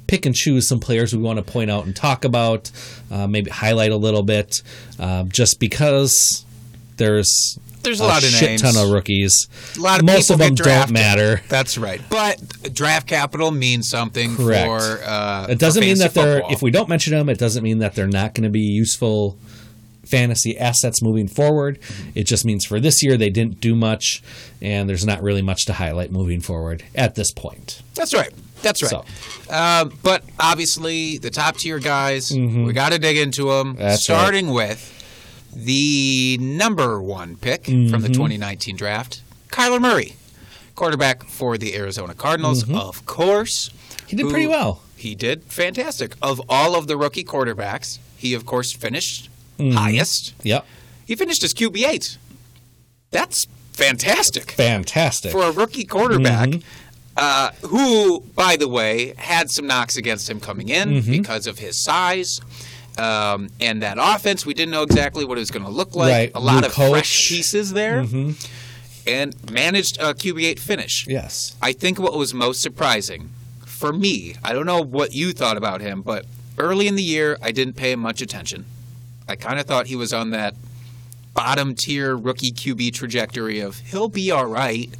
pick 0.06 0.26
and 0.26 0.34
choose 0.34 0.68
some 0.68 0.80
players 0.80 1.14
we 1.14 1.22
want 1.22 1.38
to 1.38 1.42
point 1.42 1.70
out 1.70 1.84
and 1.86 1.94
talk 1.94 2.24
about, 2.24 2.70
uh, 3.10 3.26
maybe 3.26 3.50
highlight 3.50 3.92
a 3.92 3.96
little 3.96 4.22
bit, 4.22 4.62
uh, 4.98 5.24
just 5.24 5.58
because 5.60 6.44
there's 6.96 7.58
There's 7.82 8.00
a 8.00 8.04
lot 8.04 8.22
of 8.24 8.30
shit 8.30 8.48
names. 8.50 8.62
ton 8.62 8.76
of 8.76 8.90
rookies. 8.90 9.48
A 9.76 9.80
lot 9.80 10.00
of 10.00 10.06
Most 10.06 10.30
of 10.30 10.38
them 10.38 10.54
don't 10.54 10.90
matter. 10.90 11.42
That's 11.48 11.76
right. 11.78 12.00
But 12.08 12.72
draft 12.74 13.06
capital 13.06 13.50
means 13.50 13.88
something 13.88 14.34
Correct. 14.36 14.66
for 14.66 15.00
uh 15.04 15.46
It 15.50 15.58
doesn't 15.58 15.82
for 15.82 15.86
mean 15.86 15.98
that 15.98 16.14
they're 16.14 16.36
football. 16.36 16.52
if 16.52 16.62
we 16.62 16.70
don't 16.70 16.88
mention 16.88 17.12
them, 17.12 17.28
it 17.28 17.38
doesn't 17.38 17.62
mean 17.62 17.78
that 17.78 17.94
they're 17.94 18.06
not 18.08 18.34
going 18.34 18.44
to 18.44 18.50
be 18.50 18.60
useful 18.60 19.38
fantasy 20.06 20.56
assets 20.58 21.02
moving 21.02 21.28
forward. 21.28 21.78
It 22.14 22.24
just 22.24 22.44
means 22.44 22.64
for 22.64 22.80
this 22.80 23.02
year 23.02 23.16
they 23.16 23.30
didn't 23.30 23.60
do 23.60 23.74
much, 23.74 24.22
and 24.62 24.88
there's 24.88 25.04
not 25.06 25.22
really 25.22 25.42
much 25.42 25.64
to 25.66 25.72
highlight 25.74 26.10
moving 26.10 26.40
forward 26.40 26.84
at 26.94 27.14
this 27.14 27.30
point. 27.32 27.82
That's 27.94 28.14
right. 28.14 28.32
That's 28.62 28.82
right. 28.82 28.90
So. 28.90 29.04
Uh, 29.50 29.84
but 30.02 30.24
obviously, 30.40 31.18
the 31.18 31.30
top 31.30 31.56
tier 31.56 31.78
guys, 31.78 32.32
we 32.32 32.72
got 32.72 32.92
to 32.92 32.98
dig 32.98 33.16
into 33.18 33.44
them. 33.50 33.74
Mm-hmm. 33.74 33.82
That's 33.82 34.02
starting 34.04 34.50
with 34.52 34.92
the 35.54 36.38
number 36.40 37.00
one 37.00 37.36
pick 37.36 37.64
Mm-hmm. 37.64 37.90
from 37.90 38.02
the 38.02 38.08
2019 38.08 38.76
draft, 38.76 39.22
Kyler 39.48 39.80
Murray, 39.80 40.16
quarterback 40.74 41.24
for 41.24 41.56
the 41.58 41.74
Arizona 41.76 42.14
Cardinals, 42.14 42.64
Mm-hmm. 42.64 42.76
of 42.76 43.06
course. 43.06 43.70
He 44.06 44.16
did 44.16 44.24
who- 44.24 44.30
pretty 44.30 44.46
well. 44.46 44.82
He 44.96 45.14
did 45.14 45.42
fantastic. 45.44 46.14
Of 46.22 46.40
all 46.48 46.74
of 46.74 46.86
the 46.86 46.96
rookie 46.96 47.22
quarterbacks, 47.24 47.98
he 48.16 48.32
of 48.32 48.46
course 48.46 48.72
finished 48.72 49.28
Mm-hmm. 49.58 49.76
highest. 49.76 50.34
Yep, 50.42 50.64
He 51.06 51.14
finished 51.16 51.42
as 51.44 51.54
QB 51.54 51.86
eight. 51.86 52.18
That's 53.10 53.46
fantastic 53.72 54.50
fantastic. 54.52 55.32
for 55.32 55.42
a 55.44 55.50
rookie 55.52 55.84
quarterback. 55.84 56.50
Uh, 57.18 57.50
who, 57.62 58.20
by 58.34 58.56
the 58.56 58.68
way, 58.68 59.14
had 59.16 59.50
some 59.50 59.66
knocks 59.66 59.96
against 59.96 60.28
him 60.28 60.38
coming 60.40 60.68
in 60.68 60.88
Mm-hmm. 60.90 61.10
because 61.12 61.46
of 61.46 61.58
his 61.58 61.82
size. 61.82 62.40
Um, 62.98 63.48
and 63.60 63.82
that 63.82 63.96
offense, 64.00 64.44
we 64.44 64.52
didn't 64.54 64.72
know 64.72 64.82
exactly 64.82 65.24
what 65.24 65.38
it 65.38 65.40
was 65.40 65.50
going 65.50 65.64
to 65.64 65.70
look 65.70 65.94
like. 65.94 66.10
Right, 66.12 66.30
A 66.34 66.40
lot 66.40 66.60
new 66.62 66.66
of 66.66 66.72
fresh 66.74 66.90
coach. 66.90 67.24
Mm-hmm. 67.28 67.34
pieces 67.36 67.72
there. 67.72 68.04
And 69.06 69.50
managed 69.52 69.98
a 69.98 70.12
QB8 70.14 70.58
finish. 70.58 71.06
yes, 71.06 71.54
I 71.62 71.72
think 71.72 71.98
what 71.98 72.14
was 72.18 72.34
most 72.34 72.60
surprising 72.60 73.30
for 73.64 73.92
me, 73.92 74.34
I 74.42 74.52
don't 74.52 74.66
know 74.66 74.82
what 74.82 75.12
you 75.12 75.32
thought 75.32 75.56
about 75.56 75.80
him, 75.80 76.02
but 76.02 76.24
early 76.58 76.86
in 76.88 76.96
the 76.96 77.02
year, 77.02 77.38
I 77.42 77.52
didn't 77.52 77.74
pay 77.74 77.92
him 77.92 78.00
much 78.00 78.20
attention. 78.20 78.64
I 79.28 79.36
kind 79.36 79.58
of 79.58 79.66
thought 79.66 79.86
he 79.86 79.96
was 79.96 80.12
on 80.12 80.30
that 80.30 80.54
bottom 81.34 81.74
tier 81.74 82.16
rookie 82.16 82.52
QB 82.52 82.94
trajectory 82.94 83.60
of 83.60 83.78
he'll 83.80 84.08
be 84.08 84.30
all 84.30 84.46
right. 84.46 84.90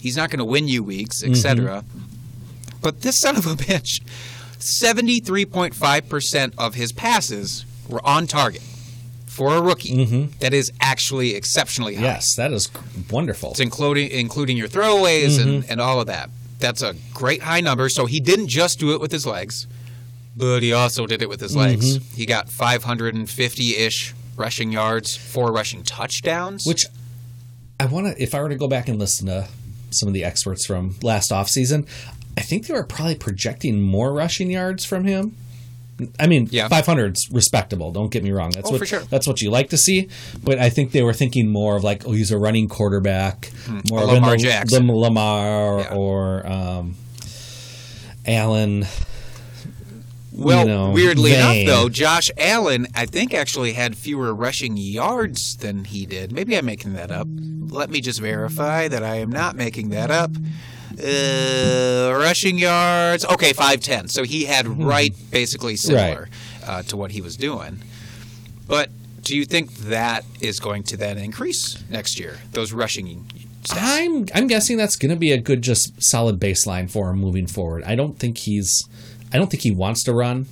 He's 0.00 0.16
not 0.16 0.30
going 0.30 0.38
to 0.38 0.44
win 0.44 0.68
you 0.68 0.82
weeks, 0.82 1.22
etc. 1.24 1.82
Mm-hmm. 1.82 2.78
But 2.80 3.02
this 3.02 3.18
son 3.18 3.36
of 3.36 3.46
a 3.46 3.54
bitch, 3.54 4.00
73.5% 4.58 6.52
of 6.56 6.74
his 6.74 6.92
passes 6.92 7.64
were 7.88 8.04
on 8.06 8.26
target 8.26 8.62
for 9.26 9.54
a 9.56 9.62
rookie. 9.62 9.96
Mm-hmm. 9.96 10.38
That 10.40 10.52
is 10.52 10.72
actually 10.80 11.34
exceptionally 11.34 11.94
high. 11.94 12.02
yes, 12.02 12.34
that 12.36 12.52
is 12.52 12.70
wonderful. 13.10 13.52
It's 13.52 13.60
including 13.60 14.10
including 14.10 14.56
your 14.56 14.68
throwaways 14.68 15.40
and, 15.40 15.62
mm-hmm. 15.62 15.72
and 15.72 15.80
all 15.80 16.00
of 16.00 16.06
that. 16.08 16.30
That's 16.58 16.82
a 16.82 16.94
great 17.14 17.42
high 17.42 17.60
number. 17.60 17.88
So 17.88 18.06
he 18.06 18.18
didn't 18.20 18.48
just 18.48 18.80
do 18.80 18.92
it 18.92 19.00
with 19.00 19.12
his 19.12 19.26
legs, 19.26 19.66
but 20.38 20.62
he 20.62 20.72
also 20.72 21.06
did 21.06 21.20
it 21.22 21.28
with 21.28 21.40
his 21.40 21.54
legs. 21.56 21.98
He 22.16 22.24
got 22.26 22.48
550 22.48 23.76
ish 23.76 24.14
rushing 24.36 24.72
yards, 24.72 25.16
four 25.16 25.52
rushing 25.52 25.82
touchdowns. 25.82 26.64
Which 26.64 26.86
I 27.80 27.86
want 27.86 28.06
to, 28.06 28.22
if 28.22 28.34
I 28.34 28.40
were 28.42 28.48
to 28.48 28.56
go 28.56 28.68
back 28.68 28.88
and 28.88 28.98
listen 28.98 29.26
to 29.26 29.48
some 29.90 30.06
of 30.08 30.14
the 30.14 30.24
experts 30.24 30.64
from 30.66 30.94
last 31.02 31.30
offseason, 31.30 31.86
I 32.36 32.42
think 32.42 32.66
they 32.66 32.74
were 32.74 32.84
probably 32.84 33.16
projecting 33.16 33.80
more 33.82 34.12
rushing 34.12 34.50
yards 34.50 34.84
from 34.84 35.04
him. 35.04 35.36
I 36.20 36.28
mean, 36.28 36.48
Yeah. 36.52 36.68
500's 36.68 37.28
respectable. 37.32 37.90
Don't 37.90 38.10
get 38.12 38.22
me 38.22 38.30
wrong. 38.30 38.50
That's 38.50 38.68
Oh, 38.70 38.74
what 38.78 38.86
sure. 38.86 39.00
that's 39.10 39.26
what 39.26 39.42
you 39.42 39.50
like 39.50 39.70
to 39.70 39.76
see. 39.76 40.06
But 40.44 40.60
I 40.60 40.70
think 40.70 40.92
they 40.92 41.02
were 41.02 41.12
thinking 41.12 41.48
more 41.48 41.74
of 41.74 41.82
like, 41.82 42.06
oh, 42.06 42.12
he's 42.12 42.30
a 42.30 42.38
running 42.38 42.68
quarterback, 42.68 43.50
more 43.90 44.02
a 44.02 44.06
Hmm. 44.06 44.12
Lamar 44.14 44.34
an- 44.34 44.38
Jackson. 44.38 44.86
the 44.86 44.92
Lamar 44.92 45.80
Yeah. 45.80 45.94
or 45.94 46.46
um, 46.46 46.94
Allen. 48.26 48.86
Well, 50.38 50.60
you 50.60 50.72
know, 50.72 50.90
weirdly 50.90 51.32
vein. 51.32 51.66
enough, 51.68 51.74
though, 51.74 51.88
Josh 51.88 52.30
Allen, 52.38 52.86
I 52.94 53.06
think, 53.06 53.34
actually 53.34 53.72
had 53.72 53.96
fewer 53.96 54.34
rushing 54.34 54.76
yards 54.76 55.56
than 55.56 55.84
he 55.84 56.06
did. 56.06 56.32
Maybe 56.32 56.56
I'm 56.56 56.66
making 56.66 56.94
that 56.94 57.10
up. 57.10 57.26
Let 57.30 57.90
me 57.90 58.00
just 58.00 58.20
verify 58.20 58.88
that 58.88 59.02
I 59.02 59.16
am 59.16 59.30
not 59.30 59.56
making 59.56 59.90
that 59.90 60.10
up. 60.10 60.30
Uh, 60.92 62.12
rushing 62.18 62.58
yards, 62.58 63.24
okay, 63.24 63.52
5'10. 63.52 64.10
So 64.10 64.24
he 64.24 64.44
had 64.46 64.66
right, 64.66 65.14
basically 65.30 65.76
similar 65.76 66.28
uh, 66.66 66.82
to 66.84 66.96
what 66.96 67.10
he 67.12 67.20
was 67.20 67.36
doing. 67.36 67.80
But 68.66 68.90
do 69.22 69.36
you 69.36 69.44
think 69.44 69.72
that 69.74 70.24
is 70.40 70.58
going 70.60 70.82
to 70.84 70.96
then 70.96 71.18
increase 71.18 71.82
next 71.90 72.18
year? 72.18 72.38
Those 72.52 72.72
rushing 72.72 73.26
stats? 73.62 73.76
I'm 73.78 74.26
I'm 74.34 74.46
guessing 74.46 74.76
that's 74.76 74.96
going 74.96 75.10
to 75.10 75.16
be 75.16 75.32
a 75.32 75.38
good, 75.38 75.62
just 75.62 76.02
solid 76.02 76.40
baseline 76.40 76.90
for 76.90 77.10
him 77.10 77.18
moving 77.18 77.46
forward. 77.46 77.84
I 77.84 77.94
don't 77.94 78.18
think 78.18 78.38
he's, 78.38 78.88
I 79.32 79.38
don't 79.38 79.50
think 79.50 79.62
he 79.62 79.70
wants 79.70 80.02
to 80.04 80.12
run. 80.12 80.46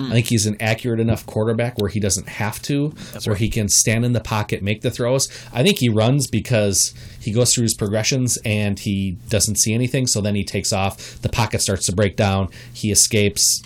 I 0.00 0.10
think 0.12 0.26
he's 0.26 0.46
an 0.46 0.56
accurate 0.60 1.00
enough 1.00 1.26
quarterback 1.26 1.76
where 1.80 1.88
he 1.90 1.98
doesn't 1.98 2.28
have 2.28 2.62
to, 2.62 2.94
where 3.24 3.34
he 3.34 3.48
can 3.48 3.68
stand 3.68 4.04
in 4.04 4.12
the 4.12 4.20
pocket, 4.20 4.62
make 4.62 4.82
the 4.82 4.92
throws. 4.92 5.26
I 5.52 5.64
think 5.64 5.78
he 5.78 5.88
runs 5.88 6.28
because 6.28 6.94
he 7.20 7.32
goes 7.32 7.52
through 7.52 7.64
his 7.64 7.74
progressions 7.74 8.38
and 8.44 8.78
he 8.78 9.16
doesn't 9.28 9.56
see 9.56 9.74
anything, 9.74 10.06
so 10.06 10.20
then 10.20 10.36
he 10.36 10.44
takes 10.44 10.72
off. 10.72 11.20
The 11.22 11.28
pocket 11.28 11.62
starts 11.62 11.86
to 11.86 11.92
break 11.96 12.14
down. 12.14 12.48
He 12.72 12.92
escapes, 12.92 13.60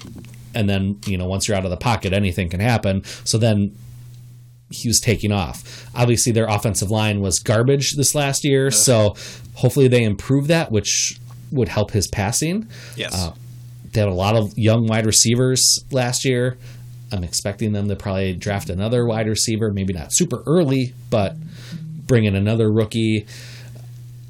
and 0.54 0.70
then 0.70 1.00
you 1.04 1.18
know 1.18 1.26
once 1.26 1.48
you're 1.48 1.56
out 1.56 1.66
of 1.66 1.70
the 1.70 1.76
pocket, 1.76 2.14
anything 2.14 2.48
can 2.48 2.60
happen. 2.60 3.04
So 3.24 3.36
then 3.36 3.76
he 4.70 4.88
was 4.88 5.00
taking 5.00 5.32
off. 5.32 5.86
Obviously, 5.94 6.32
their 6.32 6.46
offensive 6.46 6.90
line 6.90 7.20
was 7.20 7.40
garbage 7.40 7.92
this 7.92 8.14
last 8.14 8.42
year, 8.42 8.70
so 8.70 9.16
hopefully 9.52 9.86
they 9.86 10.02
improve 10.02 10.46
that, 10.46 10.72
which 10.72 11.20
would 11.50 11.68
help 11.68 11.90
his 11.90 12.08
passing. 12.08 12.66
yes. 12.96 13.14
Uh, 13.14 13.34
they 13.92 14.00
had 14.00 14.08
a 14.08 14.14
lot 14.14 14.36
of 14.36 14.56
young 14.56 14.86
wide 14.86 15.06
receivers 15.06 15.84
last 15.90 16.24
year. 16.24 16.56
I'm 17.12 17.24
expecting 17.24 17.72
them 17.72 17.88
to 17.88 17.96
probably 17.96 18.32
draft 18.34 18.70
another 18.70 19.04
wide 19.04 19.28
receiver, 19.28 19.70
maybe 19.70 19.92
not 19.92 20.08
super 20.12 20.42
early, 20.46 20.94
but 21.10 21.36
bring 22.06 22.24
in 22.24 22.34
another 22.34 22.72
rookie 22.72 23.26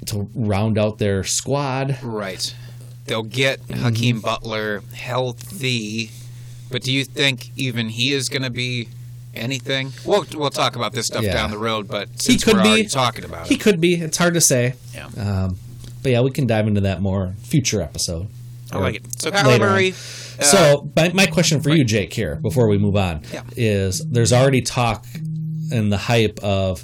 to 0.07 0.29
round 0.35 0.77
out 0.77 0.97
their 0.97 1.23
squad. 1.23 1.97
Right. 2.03 2.53
They'll 3.05 3.23
get 3.23 3.61
Hakeem 3.69 4.19
Butler 4.21 4.81
healthy, 4.93 6.11
but 6.69 6.81
do 6.83 6.91
you 6.91 7.03
think 7.05 7.51
even 7.57 7.89
he 7.89 8.13
is 8.13 8.27
going 8.29 8.43
to 8.43 8.49
be 8.49 8.89
anything? 9.33 9.91
We'll 10.05 10.25
we'll 10.35 10.49
talk 10.49 10.75
about 10.75 10.93
this 10.93 11.07
stuff 11.07 11.23
Yeah. 11.23 11.33
down 11.33 11.51
the 11.51 11.57
road, 11.57 11.87
but 11.87 12.21
since 12.21 12.43
could 12.43 12.55
we're 12.55 12.63
be. 12.63 12.85
talking 12.85 13.23
about 13.25 13.47
He 13.47 13.55
it, 13.55 13.57
he 13.57 13.63
could 13.63 13.79
be. 13.81 13.95
It's 13.95 14.17
hard 14.17 14.33
to 14.35 14.41
say. 14.41 14.75
yeah, 14.93 15.07
Um, 15.17 15.57
but 16.01 16.11
yeah, 16.13 16.21
we 16.21 16.31
can 16.31 16.47
dive 16.47 16.67
into 16.67 16.81
that 16.81 17.01
more 17.01 17.33
future 17.43 17.81
episode. 17.81 18.27
I 18.73 18.79
like 18.79 18.95
it. 18.95 19.21
So 19.21 19.31
Kyler. 19.31 19.59
Murray. 19.59 19.89
uh, 19.91 20.43
So 20.43 20.89
my, 20.95 21.11
my 21.13 21.25
question 21.27 21.61
for 21.61 21.69
you, 21.69 21.83
Jake, 21.83 22.13
here 22.13 22.35
before 22.35 22.67
we 22.67 22.77
move 22.77 22.95
on, 22.95 23.21
Yeah. 23.33 23.43
is 23.55 24.05
there's 24.09 24.33
already 24.33 24.61
talk 24.61 25.05
and 25.71 25.91
the 25.91 25.97
hype 25.97 26.39
of 26.43 26.83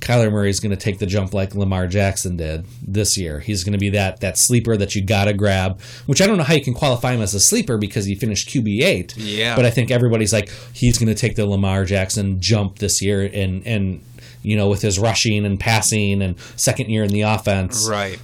Kyler 0.00 0.30
Murray 0.30 0.50
is 0.50 0.60
going 0.60 0.70
to 0.70 0.76
take 0.76 0.98
the 0.98 1.06
jump 1.06 1.32
like 1.34 1.54
Lamar 1.54 1.86
Jackson 1.86 2.36
did 2.36 2.66
this 2.86 3.16
year. 3.16 3.40
He's 3.40 3.64
going 3.64 3.72
to 3.72 3.78
be 3.78 3.90
that 3.90 4.20
that 4.20 4.36
sleeper 4.38 4.76
that 4.76 4.94
you 4.94 5.04
got 5.04 5.24
to 5.24 5.32
grab. 5.32 5.80
Which 6.04 6.20
I 6.20 6.26
don't 6.26 6.36
know 6.36 6.44
how 6.44 6.54
you 6.54 6.62
can 6.62 6.74
qualify 6.74 7.12
him 7.14 7.22
as 7.22 7.34
a 7.34 7.40
sleeper 7.40 7.78
because 7.78 8.04
he 8.04 8.14
finished 8.14 8.48
QB 8.48 8.82
eight. 8.82 9.16
Yeah. 9.16 9.56
But 9.56 9.64
I 9.64 9.70
think 9.70 9.90
everybody's 9.90 10.32
like 10.32 10.50
he's 10.72 10.98
going 10.98 11.08
to 11.08 11.14
take 11.14 11.34
the 11.34 11.46
Lamar 11.46 11.84
Jackson 11.86 12.40
jump 12.40 12.78
this 12.78 13.00
year, 13.02 13.22
and 13.32 13.66
and 13.66 14.02
you 14.42 14.56
know 14.56 14.68
with 14.68 14.82
his 14.82 14.98
rushing 14.98 15.44
and 15.46 15.58
passing 15.58 16.20
and 16.22 16.38
second 16.56 16.88
year 16.90 17.02
in 17.02 17.10
the 17.10 17.22
offense. 17.22 17.88
right. 17.88 18.20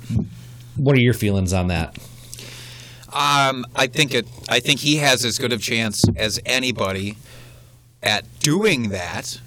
What 0.77 0.95
are 0.97 1.01
your 1.01 1.15
feelings 1.15 1.53
on 1.53 1.69
that? 1.69 1.97
Um, 3.13 3.67
I 3.77 3.87
think 3.87 4.15
it. 4.15 4.27
I 4.49 4.61
think 4.61 4.81
he 4.81 4.97
has 4.97 5.25
as 5.25 5.39
good 5.39 5.53
of 5.53 5.63
chance 5.63 6.05
as 6.17 6.41
anybody 6.47 7.17
at 8.03 8.25
doing 8.41 8.89
that. 8.89 9.41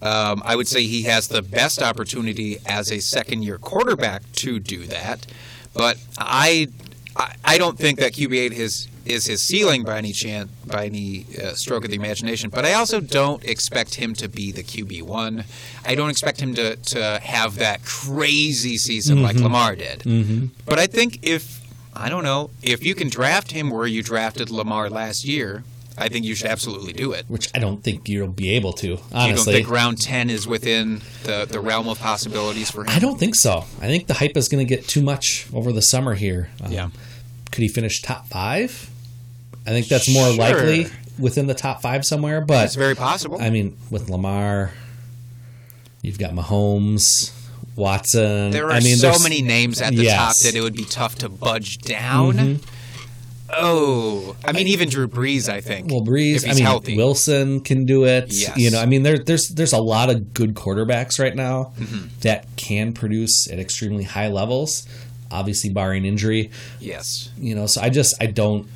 Um, 0.00 0.42
I 0.44 0.54
would 0.54 0.68
say 0.68 0.84
he 0.84 1.02
has 1.02 1.26
the 1.28 1.42
best 1.42 1.82
opportunity 1.82 2.58
as 2.64 2.92
a 2.92 3.00
second-year 3.00 3.58
quarterback 3.58 4.22
to 4.34 4.60
do 4.60 4.84
that. 4.86 5.26
But 5.74 5.98
I, 6.16 6.68
I, 7.16 7.34
I 7.44 7.58
don't 7.58 7.76
think 7.76 7.98
that 7.98 8.12
QB8 8.12 8.52
is 8.52 8.88
is 9.04 9.26
his 9.26 9.42
ceiling 9.42 9.84
by 9.84 9.98
any 9.98 10.12
chance, 10.12 10.50
by 10.66 10.86
any 10.86 11.24
uh, 11.42 11.54
stroke 11.54 11.84
of 11.84 11.90
the 11.90 11.96
imagination. 11.96 12.50
But 12.50 12.64
I 12.64 12.74
also 12.74 13.00
don't 13.00 13.42
expect 13.44 13.94
him 13.94 14.14
to 14.14 14.28
be 14.28 14.52
the 14.52 14.62
QB 14.62 15.02
one. 15.02 15.44
I 15.84 15.94
don't 15.94 16.10
expect 16.10 16.40
him 16.40 16.54
to 16.54 16.76
to 16.76 17.18
have 17.22 17.56
that 17.56 17.84
crazy 17.84 18.76
season 18.76 19.22
like 19.22 19.36
Lamar 19.36 19.74
did. 19.74 20.00
Mm-hmm. 20.00 20.46
But 20.66 20.78
I 20.78 20.86
think 20.86 21.20
if 21.22 21.60
I 21.98 22.08
don't 22.08 22.24
know 22.24 22.50
if 22.62 22.84
you 22.84 22.94
can 22.94 23.08
draft 23.08 23.50
him 23.52 23.70
where 23.70 23.86
you 23.86 24.02
drafted 24.02 24.50
Lamar 24.50 24.88
last 24.88 25.24
year, 25.24 25.64
I 25.96 26.08
think 26.08 26.24
you 26.24 26.36
should 26.36 26.46
absolutely 26.46 26.92
do 26.92 27.10
it. 27.12 27.24
Which 27.26 27.50
I 27.54 27.58
don't 27.58 27.82
think 27.82 28.08
you'll 28.08 28.28
be 28.28 28.50
able 28.50 28.72
to. 28.74 28.86
You 28.86 28.96
don't 28.96 29.12
Honestly, 29.12 29.54
think 29.54 29.68
round 29.68 30.00
ten 30.00 30.30
is 30.30 30.46
within 30.46 31.02
the, 31.24 31.44
the 31.44 31.58
realm 31.60 31.88
of 31.88 31.98
possibilities 31.98 32.70
for 32.70 32.82
him? 32.82 32.90
I 32.90 33.00
don't 33.00 33.18
think 33.18 33.34
so. 33.34 33.64
I 33.80 33.86
think 33.88 34.06
the 34.06 34.14
hype 34.14 34.36
is 34.36 34.48
going 34.48 34.64
to 34.64 34.74
get 34.76 34.86
too 34.86 35.02
much 35.02 35.48
over 35.52 35.72
the 35.72 35.82
summer 35.82 36.14
here. 36.14 36.50
Um, 36.62 36.70
Yeah. 36.72 36.90
Could 37.50 37.62
he 37.62 37.68
finish 37.68 38.00
top 38.02 38.28
five? 38.28 38.90
I 39.66 39.70
think 39.70 39.88
that's 39.88 40.08
more 40.12 40.28
Sure. 40.28 40.36
likely 40.38 40.86
within 41.18 41.46
the 41.48 41.54
top 41.54 41.82
five 41.82 42.06
somewhere. 42.06 42.40
But 42.40 42.66
It's 42.66 42.74
very 42.76 42.94
possible. 42.94 43.40
I 43.40 43.50
mean, 43.50 43.76
with 43.90 44.08
Lamar, 44.08 44.70
you've 46.02 46.18
got 46.18 46.30
Mahomes, 46.32 47.32
Watson. 47.78 48.50
there 48.50 48.66
are 48.66 48.72
I 48.72 48.80
mean, 48.80 48.96
so 48.96 49.14
many 49.22 49.40
names 49.40 49.80
at 49.80 49.94
the 49.94 50.02
Yes. 50.04 50.16
top 50.18 50.34
that 50.44 50.58
it 50.58 50.60
would 50.62 50.74
be 50.76 50.84
tough 50.84 51.14
to 51.16 51.28
budge 51.28 51.78
down. 51.78 52.60
Oh, 53.50 54.36
I 54.44 54.52
mean, 54.52 54.66
even 54.68 54.90
Drew 54.90 55.08
Brees, 55.08 55.48
I 55.48 55.62
think. 55.62 55.90
Well, 55.90 56.02
Brees, 56.02 56.44
I 56.46 56.52
mean, 56.52 56.62
healthy. 56.64 56.96
Wilson 56.98 57.60
can 57.60 57.86
do 57.86 58.04
it. 58.04 58.26
Yes. 58.30 58.58
You 58.58 58.70
know, 58.70 58.78
I 58.80 58.84
mean, 58.84 59.04
there, 59.04 59.16
there's 59.18 59.48
there's 59.48 59.72
a 59.72 59.80
lot 59.80 60.10
of 60.10 60.34
good 60.34 60.54
quarterbacks 60.54 61.18
right 61.18 61.34
now 61.34 61.72
Mm-hmm. 61.78 62.08
that 62.20 62.46
can 62.56 62.92
produce 62.92 63.48
at 63.50 63.58
extremely 63.58 64.04
high 64.04 64.28
levels. 64.28 64.86
Obviously, 65.30 65.70
barring 65.70 66.04
injury. 66.04 66.50
yes. 66.80 67.30
You 67.38 67.54
know, 67.54 67.66
so 67.66 67.80
I 67.80 67.88
just 67.88 68.14
I 68.20 68.26
don't 68.26 68.66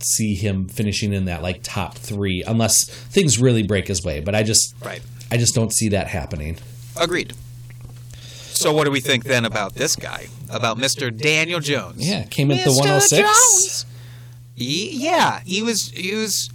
see 0.00 0.34
him 0.34 0.68
finishing 0.68 1.12
in 1.12 1.26
that 1.26 1.42
like 1.42 1.60
top 1.62 1.96
three 1.96 2.42
unless 2.46 2.84
things 2.88 3.38
really 3.38 3.62
break 3.62 3.86
his 3.88 4.02
way. 4.04 4.20
But 4.20 4.34
I 4.34 4.42
just 4.42 4.74
Right. 4.82 5.00
I 5.30 5.36
just 5.36 5.54
don't 5.54 5.72
see 5.72 5.90
that 5.90 6.06
happening. 6.08 6.56
Agreed. 6.98 7.34
So, 8.56 8.72
what 8.72 8.84
do 8.84 8.90
we 8.90 9.00
think 9.00 9.24
then 9.24 9.44
about 9.44 9.74
this 9.74 9.96
guy? 9.96 10.28
About 10.50 10.78
Mr. 10.78 11.14
Daniel 11.16 11.60
Jones? 11.60 12.08
Yeah, 12.08 12.24
came 12.24 12.50
at 12.50 12.64
the 12.64 12.70
Mr. 12.70 12.78
106. 12.78 13.20
Jones. 13.22 13.86
He, 14.54 15.04
yeah, 15.04 15.40
he 15.44 15.62
was 15.62 15.90
he 15.90 16.14
was 16.14 16.48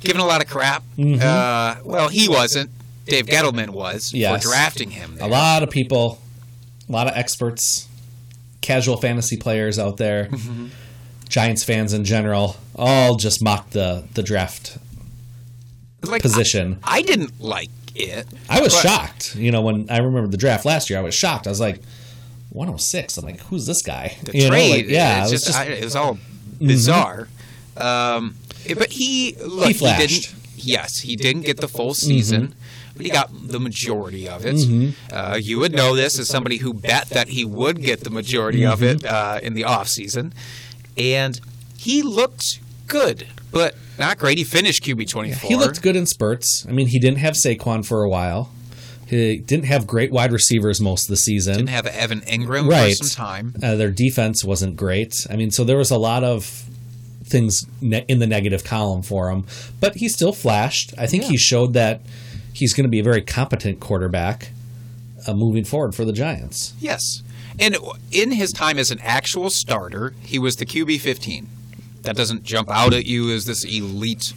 given 0.00 0.20
a 0.20 0.24
lot 0.26 0.42
of 0.42 0.48
crap. 0.48 0.82
Mm-hmm. 0.96 1.20
Uh, 1.20 1.82
well, 1.84 2.08
he 2.08 2.28
wasn't. 2.28 2.70
Dave 3.06 3.26
Gettleman 3.26 3.70
was 3.70 4.14
Yes. 4.14 4.42
for 4.42 4.48
drafting 4.50 4.90
him. 4.90 5.18
A 5.20 5.28
lot 5.28 5.62
of 5.62 5.68
people, 5.70 6.20
a 6.88 6.92
lot 6.92 7.06
of 7.06 7.14
experts, 7.16 7.86
casual 8.62 8.96
fantasy 8.96 9.36
players 9.36 9.78
out 9.78 9.96
there, 9.98 10.26
Mm-hmm. 10.26 10.68
Giants 11.28 11.64
fans 11.64 11.92
in 11.92 12.04
general, 12.04 12.56
all 12.76 13.16
just 13.16 13.42
mocked 13.42 13.72
the 13.72 14.04
the 14.14 14.22
draft 14.22 14.78
Like, 16.02 16.22
position. 16.22 16.78
I, 16.84 16.98
I 16.98 17.02
didn't 17.02 17.40
like 17.40 17.70
it. 17.94 18.26
I 18.48 18.60
was 18.60 18.72
but- 18.74 18.82
shocked. 18.82 19.36
You 19.36 19.50
know, 19.50 19.62
when 19.62 19.86
I 19.90 19.98
remember 19.98 20.28
the 20.28 20.36
draft 20.36 20.64
last 20.64 20.90
year, 20.90 20.98
I 20.98 21.02
was 21.02 21.14
shocked. 21.14 21.46
I 21.46 21.50
was 21.50 21.60
like, 21.60 21.80
106. 22.50 23.18
I'm 23.18 23.24
like, 23.24 23.40
who's 23.40 23.66
this 23.66 23.82
guy? 23.82 24.16
The 24.24 24.36
You 24.36 24.42
know, 24.44 24.48
trade, 24.50 24.86
like, 24.86 24.88
yeah, 24.88 25.22
it's 25.22 25.30
it 25.30 25.34
was 25.34 25.44
just, 25.44 25.46
just 25.46 25.58
I, 25.58 25.64
it 25.72 25.84
was 25.84 25.96
all 25.96 26.18
bizarre. 26.60 27.28
Um, 27.76 28.36
but 28.76 28.92
he 28.92 29.34
look, 29.44 29.66
He 29.66 29.72
he, 29.72 29.78
flashed. 29.78 30.08
didn't. 30.08 30.34
Yes, 30.56 31.00
he 31.00 31.16
didn't 31.16 31.42
get 31.42 31.58
the 31.58 31.68
full 31.68 31.92
season, 31.94 32.54
but 32.96 33.04
he 33.04 33.10
got 33.10 33.28
the 33.48 33.60
majority 33.60 34.26
of 34.28 34.46
it. 34.46 34.94
Uh, 35.12 35.36
you 35.38 35.58
would 35.58 35.72
know 35.72 35.94
this 35.94 36.18
as 36.18 36.28
somebody 36.28 36.58
who 36.58 36.72
bet 36.72 37.08
that 37.10 37.28
he 37.28 37.44
would 37.44 37.82
get 37.82 38.00
the 38.04 38.08
majority 38.10 38.64
of 38.64 38.82
it 38.82 39.04
uh, 39.04 39.40
in 39.42 39.52
the 39.54 39.64
off 39.64 39.88
season, 39.88 40.32
and 40.96 41.38
he 41.76 42.02
looked 42.02 42.60
good, 42.86 43.26
but 43.54 43.74
not 43.98 44.18
great. 44.18 44.36
He 44.36 44.44
finished 44.44 44.82
QB 44.84 45.08
twenty 45.08 45.32
four. 45.32 45.48
he 45.48 45.56
looked 45.56 45.80
good 45.80 45.96
in 45.96 46.04
spurts. 46.06 46.66
I 46.68 46.72
mean, 46.72 46.88
he 46.88 46.98
didn't 46.98 47.18
have 47.18 47.34
Saquon 47.34 47.86
for 47.86 48.02
a 48.02 48.08
while. 48.08 48.50
He 49.06 49.38
didn't 49.38 49.66
have 49.66 49.86
great 49.86 50.10
wide 50.10 50.32
receivers 50.32 50.80
most 50.80 51.04
of 51.04 51.08
the 51.10 51.16
season. 51.16 51.56
Didn't 51.56 51.68
have 51.68 51.86
Evan 51.86 52.20
Engram 52.22 52.68
Right. 52.68 52.96
for 52.96 53.04
some 53.04 53.24
time. 53.26 53.54
Uh, 53.62 53.76
their 53.76 53.90
defense 53.90 54.42
wasn't 54.44 54.76
great. 54.76 55.26
I 55.30 55.36
mean, 55.36 55.50
so 55.50 55.62
there 55.62 55.76
was 55.76 55.90
a 55.90 55.98
lot 55.98 56.24
of 56.24 56.64
things 57.22 57.64
ne- 57.80 58.04
in 58.08 58.18
the 58.18 58.26
negative 58.26 58.64
column 58.64 59.02
for 59.02 59.30
him, 59.30 59.44
but 59.80 59.96
he 59.96 60.08
still 60.08 60.32
flashed. 60.32 60.94
I 60.98 61.06
think 61.06 61.24
he 61.24 61.36
showed 61.36 61.74
that 61.74 62.00
he's 62.52 62.72
going 62.74 62.84
to 62.84 62.88
be 62.90 62.98
a 63.00 63.04
very 63.04 63.22
competent 63.22 63.78
quarterback 63.80 64.50
uh, 65.26 65.34
moving 65.34 65.64
forward 65.64 65.94
for 65.94 66.04
the 66.04 66.12
Giants. 66.12 66.72
Yes. 66.80 67.22
And 67.58 67.76
in 68.10 68.32
his 68.32 68.52
time 68.52 68.78
as 68.78 68.90
an 68.90 69.00
actual 69.02 69.48
starter, 69.50 70.14
he 70.22 70.38
was 70.38 70.56
the 70.56 70.66
QB 70.66 71.00
15. 71.00 71.48
That 72.04 72.16
doesn't 72.16 72.42
jump 72.44 72.70
out 72.70 72.92
at 72.94 73.06
you 73.06 73.30
as 73.30 73.44
this 73.46 73.64
elite 73.64 74.32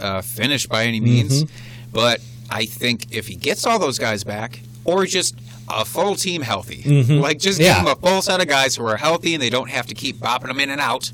uh, 0.00 0.20
finish 0.22 0.66
by 0.66 0.84
any 0.84 1.00
means. 1.00 1.44
But 1.92 2.20
I 2.50 2.64
think 2.64 3.14
if 3.14 3.26
he 3.28 3.34
gets 3.36 3.64
all 3.66 3.78
those 3.78 3.98
guys 3.98 4.24
back, 4.24 4.60
or 4.84 5.04
just 5.06 5.34
a 5.68 5.84
full 5.84 6.16
team 6.16 6.42
healthy, 6.42 7.02
like 7.20 7.38
just 7.38 7.60
Yeah. 7.60 7.74
give 7.78 7.86
him 7.86 7.92
a 7.92 7.96
full 7.96 8.22
set 8.22 8.40
of 8.40 8.48
guys 8.48 8.74
who 8.76 8.84
are 8.86 8.96
healthy 8.96 9.34
and 9.34 9.42
they 9.42 9.50
don't 9.50 9.70
have 9.70 9.86
to 9.86 9.94
keep 9.94 10.16
bopping 10.16 10.48
them 10.48 10.58
in 10.60 10.70
and 10.70 10.80
out, 10.80 11.12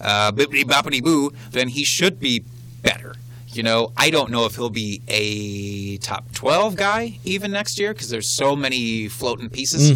uh, 0.00 0.32
bippity 0.32 0.62
boppity 0.64 1.02
boo, 1.02 1.32
then 1.50 1.68
he 1.68 1.84
should 1.84 2.18
be 2.20 2.44
better. 2.82 3.16
You 3.52 3.62
know, 3.64 3.92
I 3.96 4.10
don't 4.10 4.30
know 4.30 4.44
if 4.46 4.54
he'll 4.54 4.70
be 4.70 5.02
a 5.08 5.96
top 5.98 6.32
12 6.34 6.76
guy 6.76 7.18
even 7.24 7.50
next 7.50 7.78
year 7.78 7.92
because 7.92 8.08
there's 8.08 8.28
so 8.28 8.54
many 8.54 9.08
floating 9.08 9.48
pieces. 9.50 9.90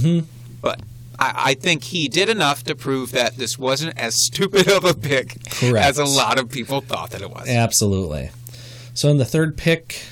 But 0.60 0.80
I, 1.18 1.32
I 1.50 1.54
think 1.54 1.84
he 1.84 2.08
did 2.08 2.28
enough 2.28 2.64
to 2.64 2.74
prove 2.74 3.12
that 3.12 3.36
this 3.36 3.58
wasn't 3.58 3.98
as 3.98 4.14
stupid 4.24 4.68
of 4.68 4.84
a 4.84 4.94
pick 4.94 5.36
Correct. 5.50 5.86
as 5.86 5.98
a 5.98 6.04
lot 6.04 6.38
of 6.38 6.50
people 6.50 6.80
thought 6.80 7.10
that 7.10 7.22
it 7.22 7.30
was. 7.30 7.48
Absolutely. 7.48 8.30
So 8.94 9.08
in 9.08 9.18
the 9.18 9.24
third 9.24 9.56
pick 9.56 10.04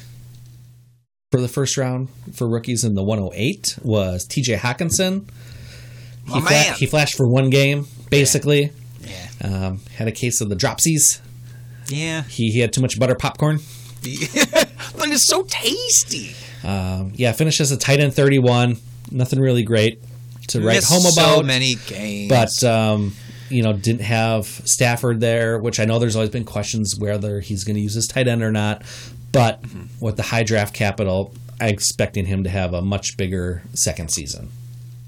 for 1.31 1.41
the 1.41 1.49
first 1.49 1.77
round 1.77 2.09
for 2.33 2.49
rookies 2.49 2.85
in 2.85 2.95
the 2.95 3.03
108 3.03 3.79
was 3.83 4.27
TJ 4.27 4.57
Hockenson. 4.59 5.29
He, 6.27 6.41
My 6.41 6.51
man. 6.51 6.75
he 6.75 6.87
flashed 6.87 7.17
for 7.17 7.27
one 7.29 7.51
game, 7.51 7.87
basically. 8.11 8.73
Yeah. 9.01 9.29
Um, 9.43 9.81
had 9.97 10.09
a 10.09 10.13
case 10.13 10.41
of 10.41 10.49
the 10.49 10.57
dropsies. 10.57 11.21
Yeah. 11.89 12.23
He, 12.23 12.51
he 12.51 12.61
had 12.61 12.73
too 12.73 12.81
much 12.81 12.99
butter 12.99 13.15
popcorn. 13.15 13.57
but 14.03 15.09
it's 15.09 15.27
so 15.27 15.43
tasty. 15.43 16.35
Um, 16.63 17.13
yeah, 17.15 17.33
finishes 17.33 17.71
a 17.73 17.77
tight 17.77 18.01
end 18.01 18.15
31. 18.15 18.77
Nothing 19.11 19.41
really 19.41 19.63
great 19.63 20.01
to 20.51 20.61
write 20.61 20.85
home 20.85 21.01
about. 21.03 21.37
so 21.39 21.43
many 21.43 21.75
games. 21.87 22.29
but 22.29 22.65
um, 22.65 23.15
you 23.49 23.63
know, 23.63 23.73
didn't 23.73 24.03
have 24.03 24.47
Stafford 24.47 25.21
there, 25.21 25.59
which 25.59 25.81
I 25.81 25.85
know 25.85 25.99
there's 25.99 26.15
always 26.17 26.31
been 26.31 26.45
questions 26.45 26.95
whether 26.99 27.41
he's 27.41 27.65
going 27.65 27.75
to 27.77 27.81
use 27.83 27.95
his 27.95 28.07
tight 28.07 28.29
end 28.29 28.43
or 28.43 28.53
not. 28.53 28.83
But 29.33 29.63
Mm-hmm. 29.63 30.05
with 30.05 30.17
the 30.17 30.25
high 30.25 30.43
draft 30.43 30.75
capital, 30.75 31.33
I'm 31.61 31.69
expecting 31.69 32.27
him 32.27 32.43
to 32.45 32.51
have 32.51 32.75
a 32.75 32.83
much 32.83 33.17
bigger 33.17 33.63
second 33.75 34.11
season. 34.11 34.51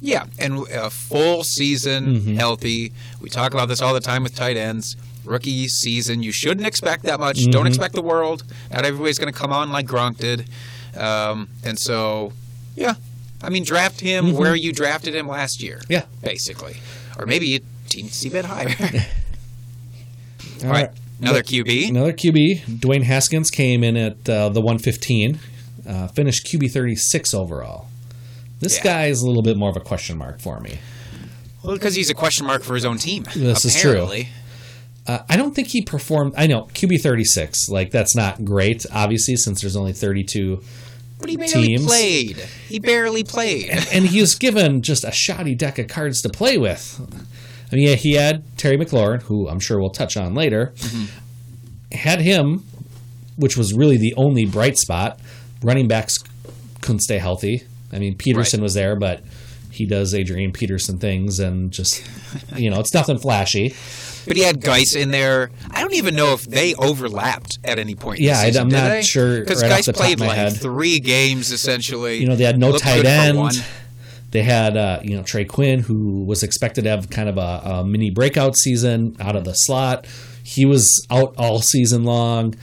yeah, 0.00 0.26
and 0.38 0.66
a 0.68 0.90
full 0.90 1.42
season 1.44 2.06
Mm-hmm. 2.06 2.34
healthy. 2.34 2.92
We 3.20 3.28
talk 3.30 3.52
about 3.54 3.66
this 3.68 3.80
all 3.82 3.94
the 3.94 4.00
time 4.00 4.22
with 4.22 4.34
tight 4.34 4.56
ends. 4.56 4.96
Rookie 5.24 5.68
season, 5.68 6.22
you 6.24 6.32
shouldn't 6.32 6.66
expect 6.66 7.04
that 7.04 7.20
much. 7.20 7.38
Mm-hmm. 7.38 7.50
Don't 7.52 7.66
expect 7.68 7.94
the 7.94 8.02
world. 8.02 8.42
Not 8.72 8.84
everybody's 8.84 9.18
going 9.18 9.32
to 9.32 9.38
come 9.38 9.52
on 9.52 9.70
like 9.70 9.86
Gronk 9.86 10.18
did. 10.18 10.48
Um, 10.96 11.48
and 11.64 11.78
so, 11.78 12.32
yeah, 12.76 12.94
I 13.42 13.48
mean, 13.50 13.64
draft 13.64 14.00
him 14.00 14.32
where 14.34 14.54
you 14.54 14.72
drafted 14.72 15.14
him 15.14 15.26
last 15.28 15.62
year. 15.62 15.78
Mm-hmm. 15.78 15.92
Yeah. 15.92 16.04
basically, 16.22 16.76
or 17.18 17.26
maybe 17.26 17.46
you 17.48 17.60
teensy 17.88 18.30
bit 18.30 18.44
higher. 18.44 18.68
All 20.64 20.70
right. 20.70 20.90
Another 21.20 21.42
QB. 21.42 21.90
Another 21.90 22.12
QB. 22.12 22.64
Dwayne 22.80 23.02
Haskins 23.04 23.50
came 23.50 23.84
in 23.84 23.96
at 23.96 24.28
uh, 24.28 24.48
the 24.48 24.60
115, 24.60 25.38
uh, 25.86 26.08
finished 26.08 26.46
QB 26.46 26.70
36 26.72 27.34
overall. 27.34 27.86
This 28.60 28.76
Yeah. 28.78 28.82
guy 28.84 29.06
is 29.06 29.22
a 29.22 29.26
little 29.26 29.42
bit 29.42 29.56
more 29.56 29.70
of 29.70 29.76
a 29.76 29.80
question 29.80 30.18
mark 30.18 30.40
for 30.40 30.58
me. 30.60 30.78
Well, 31.62 31.74
because 31.74 31.94
he's 31.94 32.10
a 32.10 32.14
question 32.14 32.46
mark 32.46 32.62
for 32.62 32.74
his 32.74 32.84
own 32.84 32.98
team. 32.98 33.24
This 33.36 33.64
is 33.64 33.80
true. 33.80 34.08
Uh, 35.06 35.18
I 35.28 35.36
don't 35.36 35.54
think 35.54 35.68
he 35.68 35.82
performed. 35.82 36.34
I 36.36 36.46
know 36.46 36.68
QB 36.74 37.00
36, 37.02 37.68
like 37.68 37.90
that's 37.90 38.14
not 38.16 38.44
great, 38.44 38.84
obviously, 38.92 39.36
since 39.36 39.60
there's 39.60 39.76
only 39.76 39.92
32 39.92 40.62
But 41.22 41.30
he 41.30 41.36
barely 41.38 41.66
Teams. 41.68 41.86
played. 41.86 42.36
He 42.68 42.78
barely 42.78 43.24
played. 43.24 43.70
and 43.92 44.04
he 44.06 44.20
was 44.20 44.34
given 44.34 44.82
just 44.82 45.04
a 45.04 45.10
shoddy 45.12 45.54
deck 45.54 45.78
of 45.78 45.88
cards 45.88 46.20
to 46.22 46.28
play 46.28 46.58
with. 46.58 47.00
I 47.72 47.74
mean, 47.76 47.88
yeah, 47.88 47.94
he 47.94 48.12
had 48.14 48.44
Terry 48.58 48.76
McLaurin, 48.76 49.22
who 49.22 49.48
I'm 49.48 49.58
sure 49.60 49.80
we'll 49.80 49.88
touch 49.90 50.16
on 50.18 50.34
later. 50.34 50.74
Had 51.92 52.20
him, 52.20 52.64
which 53.36 53.56
was 53.56 53.72
really 53.72 53.96
the 53.96 54.14
only 54.16 54.44
bright 54.44 54.76
spot. 54.78 55.18
Running 55.62 55.88
backs 55.88 56.16
couldn't 56.80 57.00
stay 57.00 57.18
healthy. 57.18 57.62
I 57.92 57.98
mean, 57.98 58.16
Peterson 58.16 58.60
Right. 58.60 58.64
was 58.64 58.74
there, 58.74 58.96
but 58.96 59.22
he 59.70 59.86
does 59.86 60.12
Adrian 60.14 60.52
Peterson 60.52 60.98
things, 60.98 61.38
and 61.38 61.70
just 61.70 62.02
you 62.56 62.68
know, 62.70 62.80
it's 62.80 62.92
nothing 62.92 63.18
flashy. 63.18 63.74
But 64.26 64.36
he 64.36 64.42
had 64.42 64.60
Guice 64.60 64.94
in 64.94 65.10
there. 65.10 65.50
I 65.70 65.80
don't 65.80 65.94
even 65.94 66.14
know 66.14 66.32
if 66.32 66.44
they 66.44 66.74
overlapped 66.74 67.58
at 67.64 67.78
any 67.78 67.94
point. 67.94 68.20
in 68.20 68.26
Yeah, 68.26 68.38
I- 68.40 68.52
I'm 68.58 68.68
not 68.68 68.88
they? 68.88 69.02
sure 69.02 69.40
because 69.40 69.62
right 69.62 69.70
Guice 69.70 69.88
played 69.88 70.20
like 70.20 70.36
head. 70.36 70.56
three 70.56 71.00
games 71.00 71.50
essentially. 71.50 72.18
You 72.18 72.28
know, 72.28 72.36
they 72.36 72.44
had 72.44 72.58
no 72.58 72.70
Looked 72.70 72.84
tight 72.84 73.04
end. 73.04 73.64
They 74.30 74.42
had, 74.42 74.76
uh, 74.78 75.00
you 75.02 75.14
know, 75.16 75.22
Trey 75.22 75.44
Quinn, 75.44 75.80
who 75.80 76.24
was 76.24 76.42
expected 76.42 76.84
to 76.84 76.90
have 76.90 77.10
kind 77.10 77.28
of 77.28 77.36
a, 77.36 77.40
a 77.80 77.84
mini 77.84 78.10
breakout 78.10 78.56
season 78.56 79.14
out 79.20 79.36
of 79.36 79.44
the 79.44 79.52
slot. 79.52 80.06
He 80.42 80.64
was 80.64 81.06
out 81.10 81.34
all 81.36 81.60
season 81.60 82.04
long. 82.04 82.54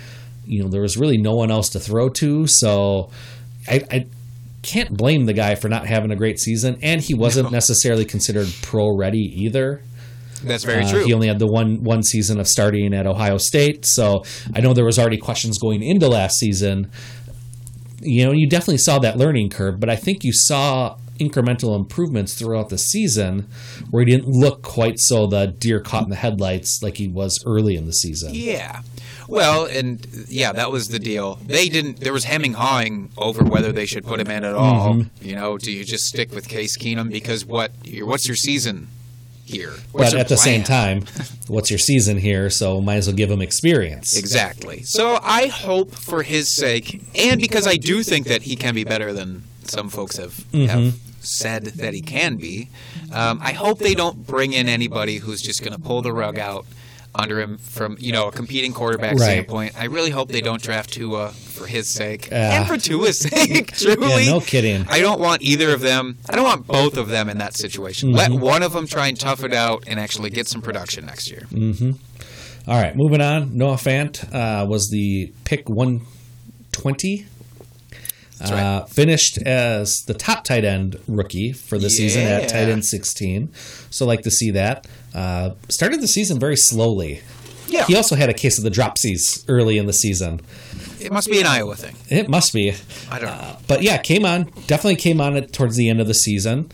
You 0.47 0.63
know, 0.63 0.69
there 0.69 0.81
was 0.81 0.97
really 0.97 1.17
no 1.19 1.35
one 1.35 1.51
else 1.51 1.69
to 1.69 1.79
throw 1.79 2.09
to. 2.09 2.47
So 2.47 3.11
I, 3.67 3.83
I 3.91 4.05
can't 4.63 4.97
blame 4.97 5.25
the 5.25 5.33
guy 5.33 5.53
for 5.53 5.69
not 5.69 5.85
having 5.85 6.09
a 6.09 6.15
great 6.15 6.39
season. 6.39 6.79
And 6.81 7.01
he 7.01 7.13
wasn't 7.13 7.51
necessarily 7.51 8.03
considered 8.03 8.47
pro 8.63 8.89
ready 8.95 9.31
either. 9.43 9.83
That's 10.43 10.63
very 10.63 10.83
Uh, 10.83 10.89
true. 10.89 11.05
He 11.05 11.13
only 11.13 11.27
had 11.27 11.39
the 11.39 11.47
one 11.47 11.83
one 11.83 12.03
season 12.03 12.39
of 12.39 12.47
starting 12.47 12.93
at 12.93 13.05
Ohio 13.05 13.37
State, 13.37 13.85
so 13.85 14.23
I 14.53 14.61
know 14.61 14.73
there 14.73 14.85
was 14.85 14.97
already 14.99 15.17
questions 15.17 15.57
going 15.59 15.83
into 15.83 16.07
last 16.07 16.37
season. 16.37 16.89
You 18.01 18.25
know, 18.25 18.31
you 18.31 18.47
definitely 18.47 18.77
saw 18.77 18.99
that 18.99 19.17
learning 19.17 19.49
curve, 19.49 19.79
but 19.79 19.89
I 19.89 19.95
think 19.97 20.23
you 20.23 20.31
saw 20.33 20.95
incremental 21.19 21.75
improvements 21.75 22.33
throughout 22.33 22.69
the 22.69 22.77
season 22.77 23.45
where 23.91 24.05
he 24.05 24.09
didn't 24.09 24.29
look 24.29 24.61
quite 24.61 24.97
so 24.97 25.27
the 25.27 25.47
deer 25.47 25.81
caught 25.81 26.03
in 26.03 26.09
the 26.09 26.15
headlights 26.15 26.79
like 26.81 26.95
he 26.95 27.09
was 27.09 27.43
early 27.45 27.75
in 27.75 27.85
the 27.85 27.91
season. 27.91 28.31
Yeah. 28.33 28.83
Well, 29.27 29.65
and 29.65 30.07
yeah, 30.29 30.53
that 30.53 30.71
was 30.71 30.87
the 30.87 30.97
deal. 30.97 31.35
They 31.45 31.67
didn't. 31.69 31.99
There 31.99 32.13
was 32.13 32.23
hemming 32.23 32.53
hawing 32.53 33.09
over 33.17 33.43
whether 33.43 33.71
they 33.71 33.85
should 33.85 34.05
put 34.05 34.19
him 34.19 34.31
in 34.31 34.43
at 34.43 34.55
all. 34.55 34.93
Mm-hmm. 34.95 35.27
You 35.27 35.35
know, 35.35 35.57
do 35.57 35.71
you 35.71 35.83
just 35.83 36.05
stick 36.05 36.33
with 36.33 36.47
Case 36.47 36.77
Keenum 36.77 37.11
because 37.11 37.45
what? 37.45 37.71
What's 38.01 38.27
your 38.27 38.35
season? 38.37 38.87
Here. 39.49 39.71
What's 39.91 40.11
but 40.13 40.19
at 40.19 40.27
the 40.29 40.37
same 40.37 40.63
time, 40.63 41.03
what's 41.47 41.69
your 41.69 41.79
season 41.79 42.17
here? 42.17 42.49
So 42.49 42.79
might 42.81 42.95
as 42.95 43.07
well 43.07 43.15
give 43.15 43.29
him 43.31 43.41
experience. 43.41 44.15
Exactly. 44.17 44.83
So 44.83 45.19
I 45.21 45.47
hope 45.47 45.91
for 45.91 46.23
his 46.23 46.55
sake, 46.55 47.01
and 47.15 47.41
because 47.41 47.67
I 47.67 47.75
do 47.75 48.03
think 48.03 48.27
that 48.27 48.43
he 48.43 48.55
can 48.55 48.73
be 48.75 48.83
better 48.83 49.11
than 49.13 49.43
some 49.63 49.89
folks 49.89 50.17
have, 50.17 50.33
Mm-hmm. 50.51 50.65
have 50.67 50.95
said 51.21 51.65
that 51.65 51.93
he 51.93 52.01
can 52.01 52.37
be, 52.37 52.69
um, 53.11 53.39
I 53.43 53.51
hope 53.51 53.79
they 53.79 53.93
don't 53.93 54.25
bring 54.25 54.53
in 54.53 54.69
anybody 54.69 55.17
who's 55.17 55.41
just 55.41 55.61
going 55.61 55.73
to 55.73 55.79
pull 55.79 56.01
the 56.01 56.13
rug 56.13 56.39
out 56.39 56.65
under 57.15 57.41
him 57.41 57.57
from 57.57 57.97
you 57.99 58.11
know 58.11 58.27
a 58.27 58.31
competing 58.31 58.71
quarterback 58.71 59.13
Right. 59.17 59.21
standpoint. 59.31 59.73
I 59.77 59.85
really 59.85 60.11
hope 60.11 60.29
they 60.29 60.41
don't 60.41 60.61
draft 60.61 60.93
Tua 60.93 61.29
for 61.31 61.65
his 61.65 61.87
sake 61.87 62.29
Yeah. 62.31 62.59
and 62.59 62.67
for 62.67 62.77
Tua's 62.77 63.19
sake. 63.29 63.75
Truly, 63.75 64.25
Yeah, 64.25 64.31
no 64.31 64.39
kidding. 64.41 64.85
I 64.89 64.99
don't 65.01 65.19
want 65.19 65.41
either 65.41 65.73
of 65.73 65.81
them. 65.81 66.17
I 66.29 66.35
don't 66.35 66.45
want 66.45 66.67
both 66.67 66.97
of 66.97 67.07
them 67.09 67.27
in 67.29 67.37
that 67.39 67.55
situation. 67.57 68.11
Let 68.11 68.31
Mm-hmm. 68.31 68.41
one 68.41 68.63
of 68.63 68.73
them 68.73 68.85
try 68.87 69.07
and 69.07 69.19
tough 69.19 69.43
it 69.43 69.53
out 69.53 69.83
and 69.87 69.99
actually 69.99 70.29
get 70.29 70.47
some 70.47 70.61
production 70.61 71.05
next 71.07 71.29
year. 71.31 71.47
All 72.67 72.79
right, 72.79 72.95
moving 72.95 73.21
on. 73.21 73.57
Noah 73.57 73.75
Fant 73.77 74.23
uh, 74.33 74.65
was 74.67 74.89
the 74.91 75.33
pick 75.45 75.67
120. 75.67 77.25
That's 78.37 78.51
right. 78.51 78.59
Uh, 78.61 78.85
finished 78.85 79.37
as 79.39 80.03
the 80.07 80.13
top 80.13 80.43
tight 80.45 80.63
end 80.63 80.97
rookie 81.07 81.51
for 81.51 81.77
the 81.77 81.89
season 81.89 82.21
at 82.23 82.47
tight 82.49 82.69
end 82.69 82.85
16. 82.85 83.51
So, 83.89 84.05
like 84.05 84.21
to 84.21 84.31
see 84.31 84.51
that. 84.51 84.87
Uh, 85.13 85.51
started 85.69 86.01
the 86.01 86.07
season 86.07 86.39
very 86.39 86.55
slowly. 86.55 87.21
Yeah, 87.67 87.85
He 87.85 87.95
also 87.95 88.15
had 88.15 88.29
a 88.29 88.33
case 88.33 88.57
of 88.57 88.63
the 88.63 88.71
dropsies 88.71 89.45
early 89.47 89.77
in 89.77 89.85
the 89.85 89.93
season. 89.93 90.41
it 90.99 91.11
must 91.11 91.29
be 91.29 91.39
an 91.39 91.45
Iowa 91.45 91.75
thing. 91.75 91.95
It 92.09 92.27
must 92.27 92.51
be. 92.51 92.73
I 93.11 93.19
don't 93.19 93.29
know. 93.29 93.57
But 93.67 93.83
yeah, 93.83 93.97
came 93.99 94.25
on. 94.25 94.45
Definitely 94.65 94.95
came 94.95 95.21
on 95.21 95.37
it 95.37 95.53
towards 95.53 95.75
the 95.75 95.87
end 95.87 96.01
of 96.01 96.07
the 96.07 96.15
season. 96.15 96.71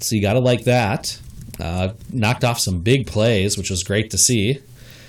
So, 0.00 0.14
you 0.14 0.22
got 0.22 0.34
to 0.34 0.38
like 0.38 0.64
that. 0.64 1.18
Uh, 1.58 1.90
knocked 2.12 2.44
off 2.44 2.58
some 2.60 2.80
big 2.80 3.06
plays, 3.08 3.56
which 3.58 3.70
was 3.70 3.82
great 3.82 4.10
to 4.10 4.18
see. 4.18 4.60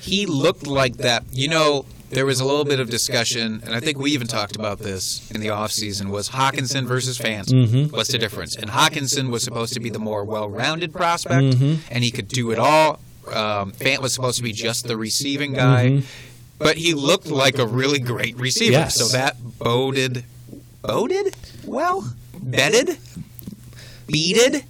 he 0.01 0.25
looked 0.25 0.65
like 0.65 0.97
that. 0.97 1.23
You 1.31 1.49
know, 1.49 1.85
there 2.09 2.25
was 2.25 2.39
a 2.39 2.45
little 2.45 2.65
bit 2.65 2.79
of 2.79 2.89
discussion, 2.89 3.61
and 3.65 3.73
I 3.75 3.79
think 3.79 3.97
we 3.97 4.11
even 4.11 4.27
talked 4.27 4.55
about 4.55 4.79
this 4.79 5.29
in 5.31 5.41
the 5.41 5.47
offseason, 5.47 6.09
was 6.09 6.29
Hockenson 6.29 6.85
versus 6.85 7.17
Fant. 7.17 7.45
Mm-hmm. 7.47 7.95
What's 7.95 8.11
the 8.11 8.17
difference? 8.17 8.55
And 8.55 8.69
Hockenson 8.69 9.29
was 9.31 9.43
supposed 9.43 9.73
to 9.73 9.79
be 9.79 9.89
the 9.89 9.99
more 9.99 10.23
well-rounded 10.23 10.93
prospect, 10.93 11.43
Mm-hmm. 11.57 11.75
and 11.91 12.03
he 12.03 12.11
could 12.11 12.27
do 12.27 12.51
it 12.51 12.59
all. 12.59 12.99
Um, 13.27 13.71
Fant 13.71 13.99
was 14.01 14.13
supposed 14.13 14.37
to 14.37 14.43
be 14.43 14.51
just 14.53 14.87
the 14.87 14.95
receiving 14.97 15.53
guy, 15.53 16.03
but 16.59 16.77
he 16.77 16.93
looked 16.93 17.27
like 17.27 17.57
a 17.57 17.65
really 17.65 17.99
great 17.99 18.37
receiver. 18.37 18.73
Mm-hmm. 18.73 18.81
Yes. 18.83 18.95
So 18.95 19.07
that 19.17 19.35
boded, 19.59 20.23
boded 20.83 21.35
well, 21.65 22.13
bedded, 22.39 22.97
beaded. 24.07 24.63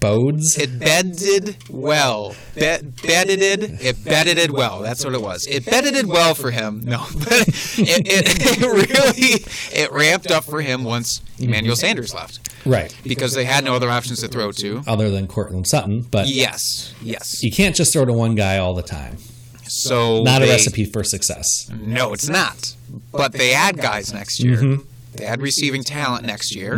Bodes. 0.00 0.56
It 0.58 0.78
bedded 0.78 1.56
well. 1.68 2.34
Be- 2.54 2.78
bedded 3.02 3.40
it 3.42 4.04
bedded 4.04 4.38
it 4.38 4.50
well. 4.50 4.80
That's 4.80 5.04
what 5.04 5.14
it 5.14 5.20
was. 5.20 5.46
It 5.46 5.64
bedded 5.66 6.06
well 6.06 6.34
for 6.34 6.50
him. 6.50 6.80
No, 6.84 7.06
but 7.18 7.46
it, 7.48 8.06
it, 8.06 8.58
it 8.58 8.60
really 8.62 9.44
it 9.82 9.92
ramped 9.92 10.30
up 10.30 10.44
for 10.44 10.60
him 10.62 10.84
once 10.84 11.20
Emmanuel 11.38 11.76
Sanders 11.76 12.14
left 12.14 12.48
Right. 12.66 12.94
because 13.04 13.34
they 13.34 13.44
had 13.44 13.64
no 13.64 13.74
other 13.74 13.88
options 13.90 14.20
to 14.20 14.28
throw 14.28 14.52
to. 14.52 14.82
Other 14.86 15.10
than 15.10 15.26
Courtland 15.26 15.66
Sutton. 15.68 16.02
But 16.10 16.28
Yes, 16.28 16.94
yes. 17.02 17.42
you 17.42 17.50
can't 17.52 17.76
just 17.76 17.92
throw 17.92 18.04
to 18.04 18.12
one 18.12 18.34
guy 18.34 18.58
all 18.58 18.74
the 18.74 18.82
time. 18.82 19.18
So 19.66 20.22
Not 20.22 20.42
a 20.42 20.46
recipe 20.46 20.84
for 20.84 21.04
success. 21.04 21.70
No, 21.70 22.12
it's 22.12 22.28
not. 22.28 22.74
But 23.12 23.32
they 23.32 23.52
add 23.54 23.76
guys 23.78 24.12
next 24.12 24.42
year. 24.42 24.56
Mm-hmm. 24.56 24.82
They 25.14 25.24
add 25.24 25.40
receiving 25.40 25.84
talent 25.84 26.24
next 26.24 26.54
year. 26.54 26.76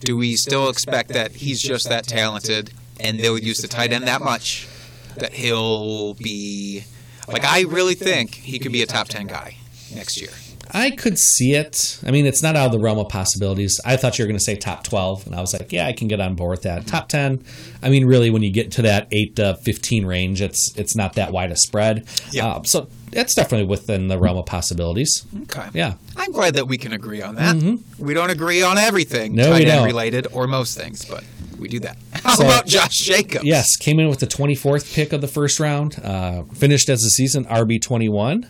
Do 0.00 0.16
we 0.16 0.36
still 0.36 0.68
expect 0.68 1.10
that 1.10 1.32
he's 1.32 1.60
just 1.60 1.88
that 1.88 2.06
talented 2.06 2.72
and 3.00 3.18
they'll 3.18 3.38
use 3.38 3.58
the 3.58 3.68
tight 3.68 3.92
end 3.92 4.06
that 4.06 4.22
much 4.22 4.68
that 5.16 5.32
he'll 5.32 6.14
be 6.14 6.84
like 7.26 7.44
I 7.44 7.62
really 7.62 7.94
think 7.94 8.34
he 8.34 8.58
could 8.58 8.72
be 8.72 8.82
a 8.82 8.86
top 8.86 9.08
10 9.08 9.26
guy 9.26 9.56
next 9.94 10.20
year. 10.20 10.30
I 10.72 10.90
could 10.90 11.18
see 11.18 11.54
it. 11.54 11.98
I 12.06 12.10
mean, 12.10 12.26
it's 12.26 12.42
not 12.42 12.56
out 12.56 12.66
of 12.66 12.72
the 12.72 12.78
realm 12.78 12.98
of 12.98 13.08
possibilities. 13.08 13.80
I 13.84 13.96
thought 13.96 14.18
you 14.18 14.24
were 14.24 14.26
going 14.28 14.38
to 14.38 14.44
say 14.44 14.56
top 14.56 14.84
12, 14.84 15.26
and 15.26 15.34
I 15.34 15.40
was 15.40 15.52
like, 15.52 15.72
yeah, 15.72 15.86
I 15.86 15.92
can 15.92 16.08
get 16.08 16.20
on 16.20 16.34
board 16.34 16.50
with 16.50 16.62
that. 16.62 16.86
Top 16.86 17.08
10, 17.08 17.42
I 17.82 17.88
mean, 17.88 18.06
really, 18.06 18.30
when 18.30 18.42
you 18.42 18.50
get 18.50 18.72
to 18.72 18.82
that 18.82 19.08
8 19.12 19.36
to 19.36 19.54
15 19.62 20.06
range, 20.06 20.40
it's 20.42 20.72
it's 20.76 20.94
not 20.96 21.14
that 21.14 21.32
wide 21.32 21.50
a 21.52 21.56
spread. 21.56 22.06
Yeah. 22.32 22.46
Uh, 22.46 22.62
so 22.64 22.88
it's 23.12 23.34
definitely 23.34 23.66
within 23.66 24.08
the 24.08 24.18
realm 24.18 24.36
of 24.36 24.46
possibilities. 24.46 25.24
Okay. 25.44 25.66
Yeah. 25.74 25.94
I'm 26.16 26.32
glad 26.32 26.54
that 26.54 26.66
we 26.68 26.76
can 26.78 26.92
agree 26.92 27.22
on 27.22 27.36
that. 27.36 27.56
We 27.98 28.14
don't 28.14 28.30
agree 28.30 28.62
on 28.62 28.76
everything 28.78 29.32
Mm-hmm. 29.32 29.36
No, 29.36 29.44
tight 29.50 29.64
we 29.64 29.70
end 29.70 29.78
don't. 29.78 29.86
related 29.86 30.26
or 30.32 30.46
most 30.46 30.76
things, 30.76 31.04
but 31.04 31.24
we 31.58 31.68
do 31.68 31.80
that. 31.80 31.96
How 32.12 32.34
So- 32.34 32.44
about 32.44 32.66
Josh 32.66 32.98
Jacobs? 32.98 33.44
Yes, 33.44 33.76
came 33.76 33.98
in 33.98 34.08
with 34.08 34.20
the 34.20 34.26
24th 34.26 34.94
pick 34.94 35.12
of 35.12 35.20
the 35.22 35.28
first 35.28 35.58
round. 35.58 35.98
Uh, 36.04 36.42
finished 36.54 36.88
as 36.88 37.02
a 37.04 37.08
season 37.10 37.44
RB 37.46 37.80
21. 37.80 38.46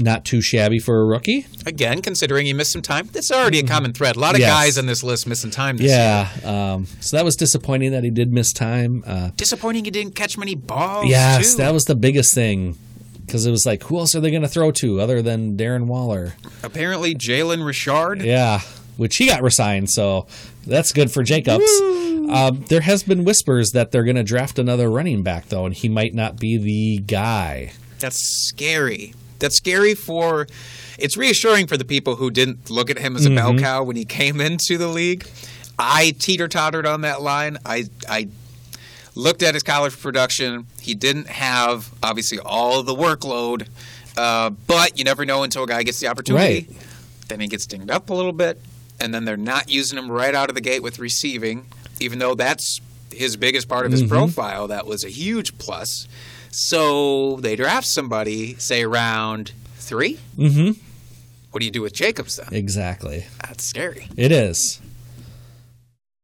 Not 0.00 0.24
too 0.24 0.40
shabby 0.40 0.78
for 0.78 1.00
a 1.00 1.04
rookie. 1.04 1.46
Again, 1.66 2.02
considering 2.02 2.46
he 2.46 2.52
missed 2.52 2.70
some 2.70 2.82
time, 2.82 3.08
that's 3.12 3.32
already 3.32 3.58
a 3.58 3.64
common 3.64 3.92
thread. 3.92 4.14
A 4.14 4.20
lot 4.20 4.34
of 4.36 4.40
Yes. 4.40 4.48
guys 4.50 4.78
on 4.78 4.86
this 4.86 5.02
list 5.02 5.26
missing 5.26 5.50
time 5.50 5.76
this 5.76 5.88
year. 5.88 5.96
Yeah. 6.44 6.72
Um, 6.74 6.86
so 7.00 7.16
that 7.16 7.24
was 7.24 7.34
disappointing 7.34 7.90
that 7.90 8.04
he 8.04 8.10
did 8.10 8.32
miss 8.32 8.52
time. 8.52 9.02
Uh, 9.04 9.30
Disappointing 9.36 9.84
he 9.84 9.90
didn't 9.90 10.14
catch 10.14 10.38
many 10.38 10.54
balls. 10.54 11.08
yes, 11.08 11.50
too. 11.52 11.56
that 11.58 11.72
was 11.74 11.84
the 11.86 11.96
biggest 11.96 12.32
thing. 12.32 12.78
Because 13.26 13.44
it 13.44 13.50
was 13.50 13.66
like, 13.66 13.82
who 13.82 13.98
else 13.98 14.14
are 14.14 14.20
they 14.20 14.30
going 14.30 14.42
to 14.42 14.48
throw 14.48 14.70
to 14.70 15.00
other 15.00 15.20
than 15.20 15.56
Darren 15.56 15.86
Waller? 15.86 16.34
apparently 16.62 17.14
Jalen 17.16 17.66
Richard. 17.66 18.22
Yeah, 18.22 18.60
which 18.96 19.16
he 19.16 19.26
got 19.26 19.42
resigned, 19.42 19.90
so 19.90 20.28
that's 20.64 20.92
good 20.92 21.10
for 21.10 21.22
Jacobs. 21.24 21.68
Um, 22.30 22.64
there 22.68 22.80
has 22.82 23.02
been 23.02 23.24
whispers 23.24 23.72
that 23.72 23.90
they're 23.90 24.04
going 24.04 24.16
to 24.16 24.22
draft 24.22 24.58
another 24.58 24.88
running 24.90 25.22
back, 25.24 25.48
though, 25.48 25.66
and 25.66 25.74
he 25.74 25.88
might 25.88 26.14
not 26.14 26.38
be 26.38 26.56
the 26.56 27.02
guy. 27.04 27.72
That's 27.98 28.18
scary. 28.48 29.12
That's 29.38 29.56
scary 29.56 29.94
for. 29.94 30.46
It's 30.98 31.16
reassuring 31.16 31.66
for 31.68 31.76
the 31.76 31.84
people 31.84 32.16
who 32.16 32.30
didn't 32.30 32.70
look 32.70 32.90
at 32.90 32.98
him 32.98 33.14
as 33.16 33.24
a 33.26 33.30
bell 33.30 33.50
Mm-hmm. 33.50 33.60
cow 33.64 33.82
when 33.84 33.96
he 33.96 34.04
came 34.04 34.40
into 34.40 34.76
the 34.78 34.88
league. 34.88 35.26
I 35.78 36.14
teeter 36.18 36.48
tottered 36.48 36.86
on 36.86 37.02
that 37.02 37.22
line. 37.22 37.58
I 37.64 37.84
I 38.08 38.28
looked 39.14 39.42
at 39.42 39.54
his 39.54 39.62
college 39.62 39.98
production. 40.00 40.66
He 40.80 40.94
didn't 40.94 41.28
have 41.28 41.90
obviously 42.02 42.38
all 42.40 42.82
the 42.82 42.94
workload, 42.94 43.68
uh, 44.16 44.50
but 44.50 44.98
you 44.98 45.04
never 45.04 45.24
know 45.24 45.42
until 45.44 45.64
a 45.64 45.66
guy 45.66 45.82
gets 45.84 46.00
the 46.00 46.08
opportunity. 46.08 46.66
Right. 46.68 46.76
Then 47.28 47.40
he 47.40 47.46
gets 47.46 47.66
dinged 47.66 47.90
up 47.90 48.10
a 48.10 48.14
little 48.14 48.32
bit, 48.32 48.60
and 48.98 49.12
then 49.14 49.24
they're 49.24 49.36
not 49.36 49.68
using 49.70 49.98
him 49.98 50.10
right 50.10 50.34
out 50.34 50.48
of 50.48 50.54
the 50.54 50.60
gate 50.60 50.82
with 50.82 50.98
receiving, 50.98 51.66
even 52.00 52.18
though 52.18 52.34
that's 52.34 52.80
his 53.12 53.36
biggest 53.36 53.68
part 53.68 53.86
of 53.86 53.92
his 53.92 54.02
profile. 54.02 54.66
That 54.68 54.86
was 54.86 55.04
a 55.04 55.08
huge 55.08 55.58
plus. 55.58 56.08
So 56.50 57.36
they 57.36 57.56
draft 57.56 57.86
somebody, 57.86 58.54
say 58.56 58.84
round 58.84 59.52
3 59.76 60.18
Mm-hmm. 60.36 60.80
What 61.50 61.60
do 61.60 61.64
you 61.64 61.72
do 61.72 61.82
with 61.82 61.94
Jacobs 61.94 62.36
then? 62.36 62.48
Exactly. 62.52 63.24
That's 63.42 63.64
scary. 63.64 64.08
It 64.16 64.32
is. 64.32 64.80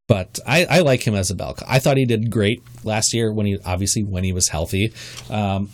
But 0.06 0.38
I, 0.46 0.66
I 0.66 0.80
like 0.80 1.06
him 1.06 1.14
as 1.14 1.30
a 1.30 1.34
cow. 1.34 1.54
I 1.66 1.78
thought 1.78 1.96
he 1.96 2.04
did 2.04 2.30
great 2.30 2.62
last 2.84 3.14
year 3.14 3.32
when 3.32 3.46
he 3.46 3.58
obviously 3.64 4.04
when 4.04 4.22
he 4.22 4.34
was 4.34 4.48
healthy. 4.48 4.92
Um, 5.30 5.70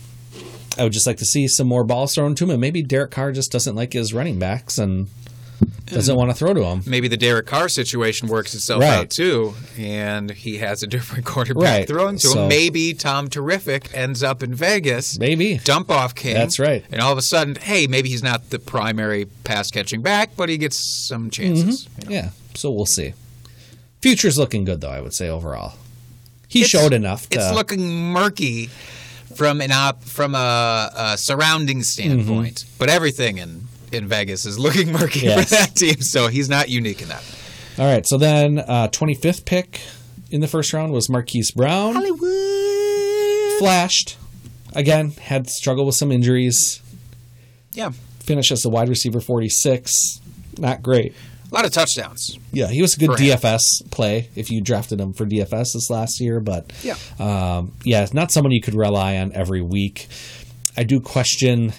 I 0.78 0.84
would 0.84 0.92
just 0.92 1.06
like 1.06 1.16
to 1.18 1.24
see 1.24 1.48
some 1.48 1.66
more 1.66 1.82
balls 1.82 2.14
thrown 2.14 2.36
to 2.36 2.44
him. 2.44 2.50
And 2.50 2.60
maybe 2.60 2.82
Derek 2.82 3.10
Carr 3.10 3.32
just 3.32 3.50
doesn't 3.50 3.74
like 3.74 3.92
his 3.92 4.14
running 4.14 4.38
backs 4.38 4.78
and 4.78 5.08
doesn't 5.86 6.14
want 6.16 6.30
to 6.30 6.34
throw 6.36 6.54
to 6.54 6.62
him. 6.64 6.82
Maybe 6.86 7.08
the 7.08 7.16
Derek 7.16 7.46
Carr 7.46 7.68
situation 7.68 8.28
works 8.28 8.54
itself 8.54 8.80
Right. 8.82 8.98
out 8.98 9.10
too, 9.10 9.54
and 9.76 10.30
he 10.30 10.58
has 10.58 10.82
a 10.82 10.86
different 10.86 11.24
quarterback 11.32 11.62
Right. 11.64 11.88
throwing 11.88 12.16
to 12.18 12.28
So- 12.28 12.42
him. 12.44 12.48
Maybe 12.48 12.94
Tom 12.94 13.28
Terrific 13.28 13.90
ends 13.92 14.22
up 14.22 14.42
in 14.42 14.54
Vegas. 14.54 15.18
Maybe. 15.18 15.58
dump 15.64 15.90
off 15.90 16.14
king. 16.14 16.34
That's 16.34 16.58
right. 16.58 16.84
And 16.92 17.00
all 17.00 17.10
of 17.12 17.18
a 17.18 17.22
sudden, 17.22 17.56
hey, 17.56 17.86
maybe 17.86 18.08
he's 18.08 18.22
not 18.22 18.50
the 18.50 18.58
primary 18.58 19.26
pass 19.44 19.70
catching 19.70 20.00
back, 20.02 20.36
but 20.36 20.48
he 20.48 20.56
gets 20.58 21.06
some 21.08 21.28
chances. 21.30 21.86
Mm-hmm. 21.86 22.10
you 22.10 22.16
know. 22.16 22.22
Yeah. 22.22 22.30
So 22.54 22.70
we'll 22.70 22.86
see. 22.86 23.14
Future's 24.00 24.38
looking 24.38 24.64
good 24.64 24.80
though, 24.80 24.90
I 24.90 25.00
would 25.00 25.12
say 25.14 25.28
overall. 25.28 25.74
He 26.48 26.60
It's- 26.60 26.70
showed 26.70 26.92
enough 26.92 27.28
to 27.30 27.38
It's 27.38 27.52
looking 27.54 28.12
murky 28.12 28.70
from 29.34 29.60
an 29.60 29.70
op, 29.72 30.02
from 30.04 30.34
a, 30.34 30.90
a 30.96 31.18
surrounding 31.18 31.82
standpoint, 31.82 32.56
mm-hmm. 32.56 32.74
but 32.78 32.88
everything 32.88 33.38
in 33.38 33.68
in 33.92 34.06
Vegas 34.08 34.46
is 34.46 34.58
looking 34.58 34.92
murky. 34.92 35.20
Yes. 35.20 35.48
for 35.48 35.54
that 35.56 35.74
team. 35.74 36.00
So 36.00 36.28
he's 36.28 36.48
not 36.48 36.68
unique 36.68 37.02
in 37.02 37.08
that. 37.08 37.22
All 37.78 37.86
right, 37.86 38.06
so 38.06 38.18
then 38.18 38.58
uh, 38.58 38.88
25th 38.88 39.44
pick 39.46 39.80
in 40.30 40.40
the 40.40 40.48
first 40.48 40.72
round 40.72 40.92
was 40.92 41.08
Marquise 41.08 41.50
Brown. 41.50 41.94
Hollywood. 41.94 43.58
Flashed. 43.58 44.16
Again, 44.74 45.10
had 45.12 45.48
struggled 45.48 45.86
with 45.86 45.96
some 45.96 46.12
injuries. 46.12 46.80
Yeah, 47.72 47.90
Finished 48.20 48.52
as 48.52 48.64
a 48.64 48.68
wide 48.68 48.88
receiver 48.88 49.20
46. 49.20 49.92
Not 50.58 50.82
great. 50.82 51.14
a 51.50 51.54
lot 51.54 51.64
of 51.64 51.72
touchdowns. 51.72 52.38
Yeah, 52.52 52.68
he 52.68 52.80
was 52.82 52.94
a 52.96 52.98
good. 53.00 53.10
DFS 53.10 53.60
play 53.90 54.28
if 54.36 54.50
you 54.50 54.60
drafted 54.60 55.00
him 55.00 55.12
for 55.12 55.24
DFS 55.26 55.72
this 55.72 55.88
last 55.90 56.20
year, 56.20 56.38
but 56.40 56.70
Yeah. 56.82 56.96
um, 57.18 57.72
yeah, 57.82 58.06
not 58.12 58.30
someone 58.30 58.52
you 58.52 58.60
could 58.60 58.74
rely 58.74 59.16
on 59.18 59.32
every 59.32 59.62
week. 59.62 60.06
I 60.76 60.84
do 60.84 61.00
question 61.00 61.72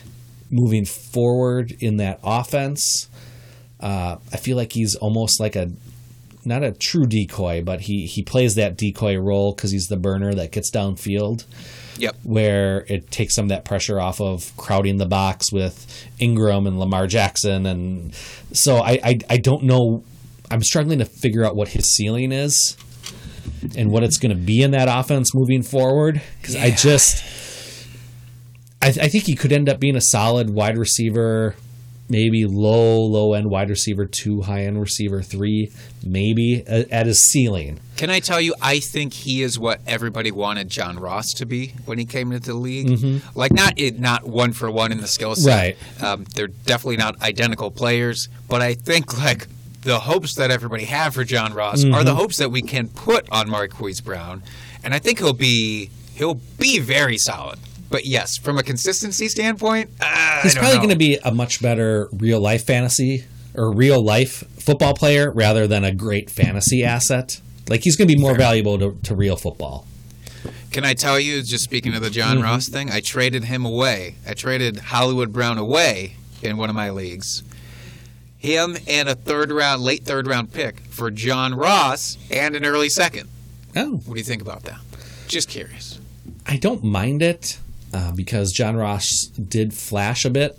moving 0.51 0.85
forward 0.85 1.73
in 1.79 1.97
that 1.97 2.19
offense. 2.23 3.09
Uh, 3.79 4.17
I 4.31 4.37
feel 4.37 4.57
like 4.57 4.73
he's 4.73 4.95
almost 4.95 5.39
like 5.39 5.55
a 5.55 5.71
not 6.43 6.63
a 6.63 6.71
true 6.71 7.05
decoy, 7.05 7.61
but 7.63 7.81
he 7.81 8.05
he 8.05 8.23
plays 8.23 8.55
that 8.55 8.77
decoy 8.77 9.15
role 9.17 9.53
because 9.55 9.71
he's 9.71 9.87
the 9.87 9.97
burner 9.97 10.33
that 10.33 10.51
gets 10.51 10.71
downfield, 10.71 11.45
Yep. 11.97 12.15
where 12.23 12.83
it 12.87 13.11
takes 13.11 13.35
some 13.35 13.45
of 13.45 13.49
that 13.49 13.63
pressure 13.65 13.99
off 13.99 14.19
of 14.21 14.55
crowding 14.57 14.97
the 14.97 15.05
box 15.05 15.51
with 15.51 16.07
Ingram 16.19 16.65
and 16.67 16.79
Lamar 16.79 17.07
Jackson, 17.07 17.65
and 17.65 18.13
so 18.53 18.77
I 18.77 18.99
I, 19.03 19.19
I 19.29 19.37
don't 19.37 19.63
know. 19.63 20.03
I'm 20.49 20.61
struggling 20.63 20.99
to 20.99 21.05
figure 21.05 21.45
out 21.45 21.55
what 21.55 21.69
his 21.69 21.85
ceiling 21.95 22.31
is 22.33 22.75
and 23.77 23.89
what 23.89 24.03
it's 24.03 24.17
going 24.17 24.35
to 24.35 24.41
be 24.43 24.61
in 24.61 24.71
that 24.71 24.87
offense 24.91 25.33
moving 25.33 25.61
forward 25.63 26.21
because 26.41 26.55
I 26.57 26.71
just 26.71 27.23
I, 28.81 28.87
I 28.87 29.07
think 29.07 29.25
he 29.25 29.35
could 29.35 29.51
end 29.51 29.69
up 29.69 29.79
being 29.79 29.95
a 29.95 30.01
solid 30.01 30.49
wide 30.49 30.77
receiver, 30.77 31.55
maybe 32.09 32.45
low 32.45 33.01
low 33.01 33.33
end 33.33 33.49
wide 33.49 33.69
receiver 33.69 34.05
two, 34.05 34.41
high 34.41 34.63
end 34.65 34.79
receiver 34.79 35.21
three, 35.21 35.71
maybe 36.03 36.63
at, 36.67 36.89
at 36.89 37.05
his 37.05 37.21
ceiling. 37.25 37.79
Can 37.97 38.09
I 38.09 38.19
tell 38.19 38.41
you, 38.41 38.55
I 38.61 38.79
think 38.79 39.13
he 39.13 39.43
is 39.43 39.59
what 39.59 39.79
everybody 39.85 40.31
wanted 40.31 40.69
John 40.69 40.99
Ross 40.99 41.33
to 41.33 41.45
be 41.45 41.73
when 41.85 41.99
he 41.99 42.05
came 42.05 42.31
into 42.31 42.51
the 42.51 42.57
league. 42.57 42.87
Mm-hmm. 42.87 43.37
Like 43.37 43.53
not 43.53 43.79
it, 43.79 43.99
not 43.99 44.27
one 44.27 44.53
for 44.53 44.71
one 44.71 44.91
in 44.91 44.99
the 44.99 45.07
skill 45.07 45.35
set. 45.35 45.49
Right. 45.49 46.03
Um, 46.03 46.25
they're 46.35 46.47
definitely 46.47 46.97
not 46.97 47.21
identical 47.21 47.69
players, 47.69 48.27
but 48.47 48.61
I 48.61 48.73
think 48.73 49.17
like 49.19 49.47
the 49.83 49.99
hopes 49.99 50.35
that 50.35 50.51
everybody 50.51 50.85
have 50.85 51.13
for 51.13 51.23
John 51.23 51.53
Ross 51.53 51.83
are 51.83 52.03
the 52.03 52.11
mm-hmm. 52.11 52.17
hopes 52.17 52.37
that 52.37 52.49
we 52.49 52.61
can 52.61 52.87
put 52.87 53.29
on 53.31 53.49
Marquise 53.49 54.01
Brown, 54.01 54.43
and 54.83 54.93
I 54.93 54.99
think 54.99 55.19
he'll 55.19 55.33
be 55.33 55.89
he'll 56.13 56.39
be 56.59 56.79
very 56.79 57.17
solid. 57.17 57.59
But 57.91 58.05
yes, 58.05 58.37
from 58.37 58.57
a 58.57 58.63
consistency 58.63 59.27
standpoint, 59.27 59.89
uh, 59.99 60.41
He's 60.41 60.55
probably 60.55 60.77
going 60.77 60.89
to 60.89 60.95
be 60.95 61.17
a 61.23 61.31
much 61.31 61.61
better 61.61 62.07
real 62.13 62.39
life 62.39 62.65
fantasy 62.65 63.25
or 63.53 63.71
real 63.71 64.01
life 64.01 64.43
football 64.57 64.93
player 64.93 65.29
rather 65.31 65.67
than 65.67 65.83
a 65.83 65.93
great 65.93 66.29
fantasy 66.29 66.83
asset. 66.83 67.41
Like 67.69 67.81
he's 67.83 67.95
going 67.97 68.07
to 68.07 68.15
be 68.15 68.19
more 68.19 68.33
valuable 68.35 68.79
to, 68.79 68.97
to 69.03 69.15
real 69.15 69.35
football. 69.35 69.85
Can 70.71 70.85
I 70.85 70.93
tell 70.93 71.19
you, 71.19 71.41
just 71.43 71.65
speaking 71.65 71.93
of 71.93 72.01
the 72.01 72.09
John 72.09 72.35
Mm-hmm. 72.37 72.43
Ross 72.45 72.69
thing, 72.69 72.89
I 72.89 73.01
traded 73.01 73.43
him 73.43 73.65
away. 73.65 74.15
I 74.27 74.33
traded 74.33 74.77
Hollywood 74.77 75.33
Brown 75.33 75.57
away 75.57 76.15
in 76.41 76.55
one 76.57 76.69
of 76.69 76.75
my 76.75 76.89
leagues. 76.89 77.43
Him 78.37 78.77
and 78.87 79.07
a 79.09 79.15
third 79.15 79.51
round, 79.51 79.81
late 79.83 80.03
third 80.05 80.27
round 80.27 80.51
pick 80.53 80.79
for 80.89 81.11
John 81.11 81.53
Ross 81.53 82.17
and 82.31 82.55
an 82.55 82.65
early 82.65 82.89
second. 82.89 83.29
Oh, 83.75 83.97
What 84.05 84.13
do 84.15 84.19
you 84.19 84.23
think 84.25 84.41
about 84.41 84.63
that? 84.63 84.79
Just 85.27 85.47
curious. 85.49 85.99
I 86.47 86.57
don't 86.57 86.83
mind 86.83 87.21
it 87.21 87.59
uh, 87.93 88.11
because 88.13 88.51
John 88.51 88.75
Ross 88.75 89.25
did 89.27 89.73
flash 89.73 90.25
a 90.25 90.29
bit 90.29 90.57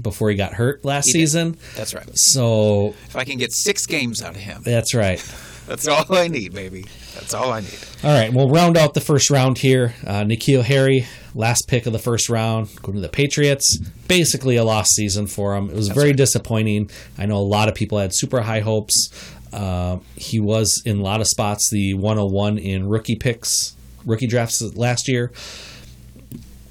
before 0.00 0.30
he 0.30 0.36
got 0.36 0.54
hurt 0.54 0.84
last 0.84 1.06
He 1.06 1.12
did. 1.12 1.18
season. 1.18 1.56
That's 1.76 1.94
right. 1.94 2.08
So 2.14 2.94
If 3.06 3.16
I 3.16 3.24
can 3.24 3.38
get 3.38 3.52
six 3.52 3.86
games 3.86 4.22
out 4.22 4.36
of 4.36 4.40
him, 4.42 4.62
that's 4.64 4.94
right. 4.94 5.18
that's 5.66 5.88
all 5.88 6.04
I 6.14 6.28
need, 6.28 6.54
baby. 6.54 6.84
That's 7.14 7.34
all 7.34 7.52
I 7.52 7.60
need. 7.60 7.78
All 8.04 8.10
right, 8.14 8.32
we'll 8.32 8.48
round 8.48 8.76
out 8.76 8.94
the 8.94 9.00
first 9.00 9.28
round 9.28 9.58
here. 9.58 9.94
Uh, 10.06 10.22
N'Keal 10.22 10.62
Harry, 10.62 11.06
last 11.34 11.66
pick 11.66 11.86
of 11.86 11.92
the 11.92 11.98
first 11.98 12.28
round, 12.28 12.68
going 12.82 12.94
to 12.94 13.00
the 13.00 13.08
Patriots. 13.08 13.76
Basically 14.06 14.54
a 14.56 14.62
lost 14.64 14.94
season 14.94 15.26
for 15.26 15.56
him. 15.56 15.68
It 15.68 15.74
was 15.74 15.88
very 15.88 16.12
disappointing. 16.12 16.90
I 17.18 17.26
know 17.26 17.36
a 17.38 17.42
lot 17.42 17.68
of 17.68 17.74
people 17.74 17.98
had 17.98 18.14
super 18.14 18.40
high 18.42 18.60
hopes. 18.60 19.10
Uh, 19.52 19.98
he 20.14 20.38
was 20.38 20.80
in 20.84 20.98
a 21.00 21.02
lot 21.02 21.20
of 21.20 21.26
spots 21.26 21.70
the 21.70 21.94
101 21.94 22.58
in 22.58 22.88
rookie 22.88 23.16
picks, 23.16 23.74
rookie 24.06 24.26
drafts 24.28 24.60
last 24.76 25.08
year. 25.08 25.32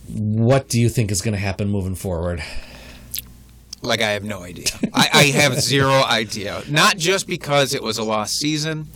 What 0.10 0.70
do 0.70 0.80
you 0.80 0.90
think 0.90 1.12
is 1.12 1.22
going 1.22 1.34
to 1.34 1.40
happen 1.40 1.70
moving 1.70 1.96
forward? 1.96 2.44
Like 3.82 4.02
I 4.02 4.12
have 4.12 4.24
no 4.24 4.42
idea. 4.44 4.66
I, 4.94 5.10
I 5.14 5.24
have 5.26 5.60
zero 5.62 6.04
idea. 6.08 6.64
Not 6.70 6.98
just 6.98 7.28
because 7.28 7.74
it 7.74 7.84
was 7.84 7.98
a 7.98 8.04
lost 8.04 8.36
season, 8.36 8.88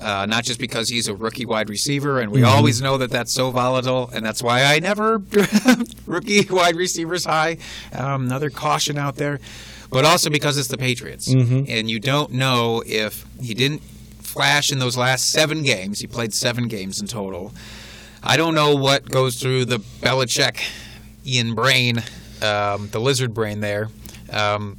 uh, 0.00 0.24
not 0.26 0.44
just 0.44 0.58
because 0.58 0.88
he's 0.88 1.08
a 1.08 1.14
rookie 1.14 1.44
wide 1.44 1.68
receiver, 1.68 2.20
and 2.20 2.32
we 2.32 2.42
always 2.42 2.80
know 2.80 2.96
that 2.98 3.10
that's 3.10 3.32
so 3.32 3.50
volatile, 3.50 4.10
and 4.14 4.24
that's 4.24 4.42
why 4.42 4.62
I 4.64 4.78
never 4.78 5.18
draft 5.18 5.94
rookie 6.06 6.46
wide 6.48 6.74
receivers 6.76 7.26
high. 7.26 7.58
Um, 7.92 8.24
another 8.26 8.48
caution 8.48 8.96
out 8.96 9.16
there, 9.16 9.40
but 9.90 10.06
also 10.06 10.30
because 10.30 10.56
it's 10.56 10.68
the 10.68 10.78
Patriots, 10.78 11.28
and 11.68 11.90
you 11.90 12.00
don't 12.00 12.32
know 12.32 12.82
if 12.86 13.26
he 13.42 13.52
didn't 13.52 13.82
flash 14.22 14.72
in 14.72 14.78
those 14.78 14.96
last 14.96 15.30
seven 15.30 15.62
games. 15.62 15.98
He 16.00 16.06
played 16.06 16.32
seven 16.32 16.66
games 16.66 16.98
in 17.00 17.06
total. 17.06 17.52
I 18.22 18.36
don't 18.36 18.54
know 18.54 18.76
what 18.76 19.08
goes 19.10 19.40
through 19.40 19.64
the 19.66 19.78
Belichick 19.78 20.60
Ian 21.26 21.54
brain, 21.54 21.98
um, 22.42 22.88
the 22.90 23.00
lizard 23.00 23.32
brain 23.34 23.60
there. 23.60 23.88
Um, 24.32 24.76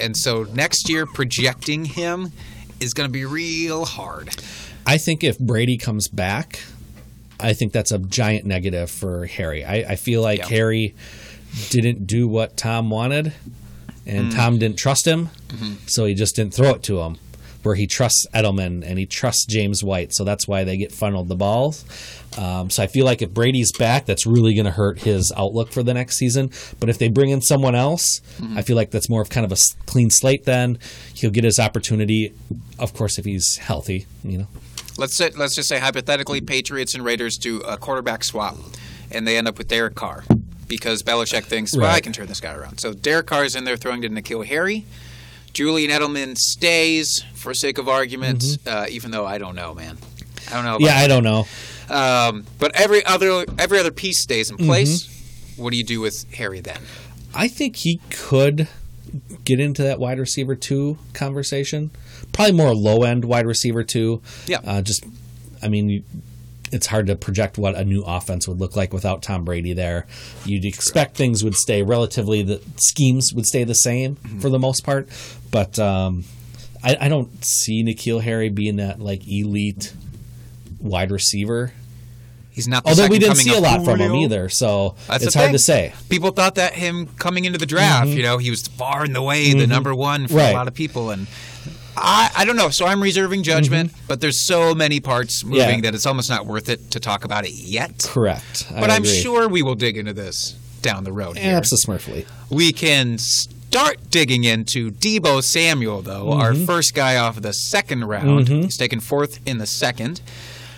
and 0.00 0.16
so 0.16 0.42
next 0.52 0.88
year, 0.88 1.06
projecting 1.06 1.84
him 1.84 2.32
is 2.80 2.92
going 2.94 3.08
to 3.08 3.12
be 3.12 3.24
real 3.24 3.84
hard. 3.84 4.34
I 4.86 4.98
think 4.98 5.24
if 5.24 5.38
Brady 5.38 5.78
comes 5.78 6.08
back, 6.08 6.60
I 7.40 7.52
think 7.54 7.72
that's 7.72 7.92
a 7.92 7.98
giant 7.98 8.44
negative 8.44 8.90
for 8.90 9.26
Harry. 9.26 9.64
I, 9.64 9.92
I 9.92 9.96
feel 9.96 10.20
like 10.22 10.40
Yeah. 10.40 10.48
Harry 10.48 10.94
didn't 11.70 12.06
do 12.06 12.28
what 12.28 12.56
Tom 12.56 12.90
wanted, 12.90 13.32
and 14.06 14.30
Mm. 14.32 14.34
Tom 14.34 14.58
didn't 14.58 14.76
trust 14.78 15.06
him, 15.06 15.30
Mm-hmm. 15.48 15.74
so 15.86 16.04
he 16.04 16.14
just 16.14 16.36
didn't 16.36 16.52
throw 16.54 16.70
it 16.70 16.82
to 16.84 17.00
him. 17.00 17.16
Where 17.62 17.74
he 17.76 17.86
trusts 17.86 18.26
Edelman 18.34 18.84
and 18.86 18.98
he 18.98 19.06
trusts 19.06 19.46
James 19.46 19.82
White, 19.82 20.12
so 20.12 20.22
that's 20.22 20.46
why 20.46 20.64
they 20.64 20.76
get 20.76 20.92
funneled 20.92 21.28
the 21.28 21.34
balls. 21.36 21.82
Um, 22.36 22.68
so 22.70 22.82
I 22.82 22.88
feel 22.88 23.04
like 23.04 23.22
if 23.22 23.30
Brady's 23.30 23.70
back, 23.72 24.06
that's 24.06 24.26
really 24.26 24.54
going 24.54 24.64
to 24.64 24.72
hurt 24.72 24.98
his 25.00 25.32
outlook 25.36 25.70
for 25.72 25.82
the 25.82 25.94
next 25.94 26.16
season. 26.16 26.50
But 26.80 26.88
if 26.88 26.98
they 26.98 27.08
bring 27.08 27.30
in 27.30 27.40
someone 27.40 27.74
else, 27.74 28.20
Mm-hmm. 28.38 28.58
I 28.58 28.62
feel 28.62 28.76
like 28.76 28.90
that's 28.90 29.08
more 29.08 29.22
of 29.22 29.30
kind 29.30 29.44
of 29.44 29.52
a 29.52 29.56
clean 29.86 30.10
slate. 30.10 30.44
Then 30.44 30.78
he'll 31.14 31.30
get 31.30 31.44
his 31.44 31.58
opportunity. 31.58 32.32
Of 32.78 32.94
course, 32.94 33.18
if 33.18 33.24
he's 33.24 33.56
healthy, 33.58 34.06
you 34.22 34.38
know. 34.38 34.48
Let's 34.96 35.14
say, 35.14 35.30
let's 35.36 35.54
just 35.54 35.68
say 35.68 35.78
hypothetically, 35.78 36.40
Patriots 36.40 36.94
and 36.94 37.04
Raiders 37.04 37.36
do 37.36 37.60
a 37.60 37.76
quarterback 37.76 38.24
swap, 38.24 38.56
and 39.10 39.26
they 39.26 39.36
end 39.36 39.48
up 39.48 39.58
with 39.58 39.68
Derek 39.68 39.94
Carr 39.94 40.24
because 40.68 41.02
Belichick 41.02 41.44
thinks, 41.44 41.76
well, 41.76 41.90
I 41.90 42.00
can 42.00 42.12
turn 42.12 42.26
this 42.26 42.40
guy 42.40 42.54
around. 42.54 42.80
So 42.80 42.92
Derek 42.92 43.26
Carr 43.26 43.44
is 43.44 43.54
in 43.56 43.64
there 43.64 43.76
throwing 43.76 44.02
to 44.02 44.08
N'Keal 44.08 44.44
Harry. 44.46 44.84
Julian 45.52 45.90
Edelman 45.90 46.36
stays 46.36 47.24
for 47.34 47.54
sake 47.54 47.78
of 47.78 47.88
argument, 47.88 48.44
uh, 48.66 48.86
even 48.90 49.10
though 49.12 49.24
I 49.26 49.38
don't 49.38 49.54
know, 49.54 49.74
man. 49.74 49.98
I 50.50 50.54
don't 50.54 50.64
know. 50.64 50.76
About 50.76 50.80
Yeah, 50.80 50.96
I 50.96 51.06
don't 51.06 51.24
know. 51.24 51.46
Um, 51.90 52.44
but 52.58 52.72
every 52.74 53.04
other 53.04 53.44
every 53.58 53.78
other 53.78 53.90
piece 53.90 54.22
stays 54.22 54.50
in 54.50 54.56
place. 54.56 55.06
Mm-hmm. 55.06 55.62
What 55.62 55.70
do 55.70 55.76
you 55.76 55.84
do 55.84 56.00
with 56.00 56.32
Harry 56.34 56.60
then? 56.60 56.80
I 57.34 57.48
think 57.48 57.76
he 57.76 58.00
could 58.10 58.68
get 59.44 59.60
into 59.60 59.82
that 59.82 59.98
wide 60.00 60.18
receiver 60.18 60.56
two 60.56 60.98
conversation. 61.12 61.90
Probably 62.32 62.52
more 62.52 62.74
low 62.74 63.02
end 63.04 63.24
wide 63.24 63.46
receiver 63.46 63.84
two. 63.84 64.22
Yeah. 64.46 64.58
Uh, 64.64 64.82
just, 64.82 65.04
I 65.62 65.68
mean, 65.68 65.88
you- 65.88 66.02
it's 66.72 66.86
hard 66.88 67.06
to 67.06 67.14
project 67.14 67.56
what 67.56 67.76
a 67.76 67.84
new 67.84 68.02
offense 68.02 68.48
would 68.48 68.58
look 68.58 68.74
like 68.74 68.92
without 68.92 69.22
Tom 69.22 69.44
Brady 69.44 69.74
there. 69.74 70.06
You'd 70.44 70.64
expect 70.64 71.16
things 71.16 71.44
would 71.44 71.54
stay 71.54 71.84
relatively, 71.84 72.42
the 72.42 72.60
schemes 72.78 73.32
would 73.32 73.46
stay 73.46 73.62
the 73.62 73.74
same 73.74 74.16
Mm-hmm. 74.16 74.40
for 74.40 74.48
the 74.48 74.58
most 74.58 74.82
part. 74.82 75.08
But 75.52 75.78
um, 75.78 76.24
I, 76.82 76.96
I 77.02 77.08
don't 77.08 77.30
see 77.44 77.84
N'Keal 77.84 78.22
Harry 78.22 78.48
being 78.48 78.76
that 78.76 78.98
like 78.98 79.22
elite 79.28 79.92
wide 80.84 81.10
receiver. 81.10 81.72
He's 82.50 82.68
not. 82.68 82.84
The 82.84 82.90
Although 82.90 83.08
we 83.08 83.18
didn't 83.18 83.34
see 83.36 83.52
a 83.52 83.58
lot 83.58 83.84
from 83.84 83.98
him 83.98 84.14
either, 84.14 84.48
so 84.48 84.94
That's 85.08 85.24
it's 85.24 85.34
hard 85.34 85.46
thing. 85.46 85.54
to 85.54 85.58
say. 85.58 85.92
People 86.08 86.30
thought 86.30 86.54
that 86.54 86.74
him 86.74 87.08
coming 87.18 87.46
into 87.46 87.58
the 87.58 87.66
draft, 87.66 88.06
Mm-hmm. 88.08 88.16
you 88.16 88.22
know, 88.22 88.38
he 88.38 88.50
was 88.50 88.68
far 88.68 89.02
and 89.02 89.16
away 89.16 89.52
the 89.54 89.66
number 89.66 89.92
one 89.92 90.28
for 90.28 90.34
Right. 90.36 90.50
a 90.50 90.54
lot 90.54 90.68
of 90.68 90.74
people, 90.74 91.10
and 91.10 91.26
I, 91.96 92.30
I 92.36 92.44
don't 92.44 92.54
know. 92.54 92.70
So 92.70 92.86
I'm 92.86 93.02
reserving 93.02 93.42
judgment, 93.42 93.92
but 94.06 94.20
there's 94.20 94.38
so 94.38 94.72
many 94.72 95.00
parts 95.00 95.42
moving 95.44 95.60
Mm-hmm. 95.62 95.74
Yeah. 95.76 95.80
that 95.82 95.94
it's 95.96 96.06
almost 96.06 96.30
not 96.30 96.46
worth 96.46 96.68
it 96.68 96.92
to 96.92 97.00
talk 97.00 97.24
about 97.24 97.44
it 97.44 97.52
yet. 97.54 98.04
Correct. 98.08 98.66
But 98.70 98.88
I 98.90 98.94
I'm 98.96 99.04
sure 99.04 99.48
we 99.48 99.62
will 99.62 99.74
dig 99.74 99.96
into 99.96 100.12
this 100.12 100.52
down 100.80 101.02
the 101.02 101.12
road. 101.12 101.36
Here. 101.38 101.56
Absolutely. 101.56 102.24
We 102.50 102.72
can 102.72 103.18
start 103.18 104.10
digging 104.10 104.44
into 104.44 104.92
Deebo 104.92 105.42
Samuel, 105.42 106.02
though, 106.02 106.30
our 106.32 106.52
Mm-hmm. 106.52 106.66
first 106.66 106.94
guy 106.94 107.16
off 107.16 107.36
of 107.36 107.42
the 107.42 107.52
second 107.52 108.04
round. 108.04 108.46
He's 108.46 108.76
taken 108.76 109.00
fourth 109.00 109.40
in 109.44 109.58
the 109.58 109.66
second. 109.66 110.20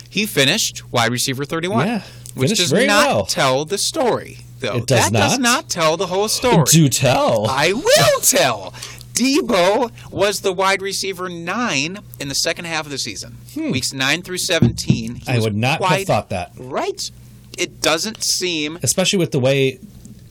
He 0.09 0.25
finished 0.25 0.91
wide 0.91 1.11
receiver 1.11 1.45
31, 1.45 1.87
Yeah, 1.87 2.01
which 2.35 2.57
does 2.57 2.71
not 2.71 2.87
well. 2.87 3.25
tell 3.25 3.65
the 3.65 3.77
story, 3.77 4.39
though. 4.59 4.77
It 4.77 4.87
does 4.87 5.09
that 5.09 5.13
does 5.13 5.39
not? 5.39 5.41
not 5.41 5.69
tell 5.69 5.97
the 5.97 6.07
whole 6.07 6.27
story. 6.27 6.63
Do 6.65 6.89
tell. 6.89 7.47
I 7.49 7.73
will 7.73 8.21
tell. 8.21 8.73
Deebo 9.13 9.91
was 10.11 10.41
the 10.41 10.53
wide 10.53 10.81
receiver 10.81 11.27
nine 11.27 11.99
in 12.19 12.27
the 12.27 12.35
second 12.35 12.65
half 12.65 12.85
of 12.85 12.91
the 12.91 12.99
season, 12.99 13.37
weeks 13.55 13.91
nine 13.91 14.21
through 14.21 14.37
17. 14.37 15.15
He 15.15 15.21
Hmm. 15.25 15.29
I 15.31 15.39
would 15.39 15.55
not 15.55 15.81
have 15.83 16.03
thought 16.05 16.29
that, 16.29 16.51
Right. 16.57 17.09
It 17.57 17.81
doesn't 17.81 18.23
seem 18.23 18.77
especially 18.83 19.17
with 19.17 19.31
the 19.31 19.39
way 19.39 19.79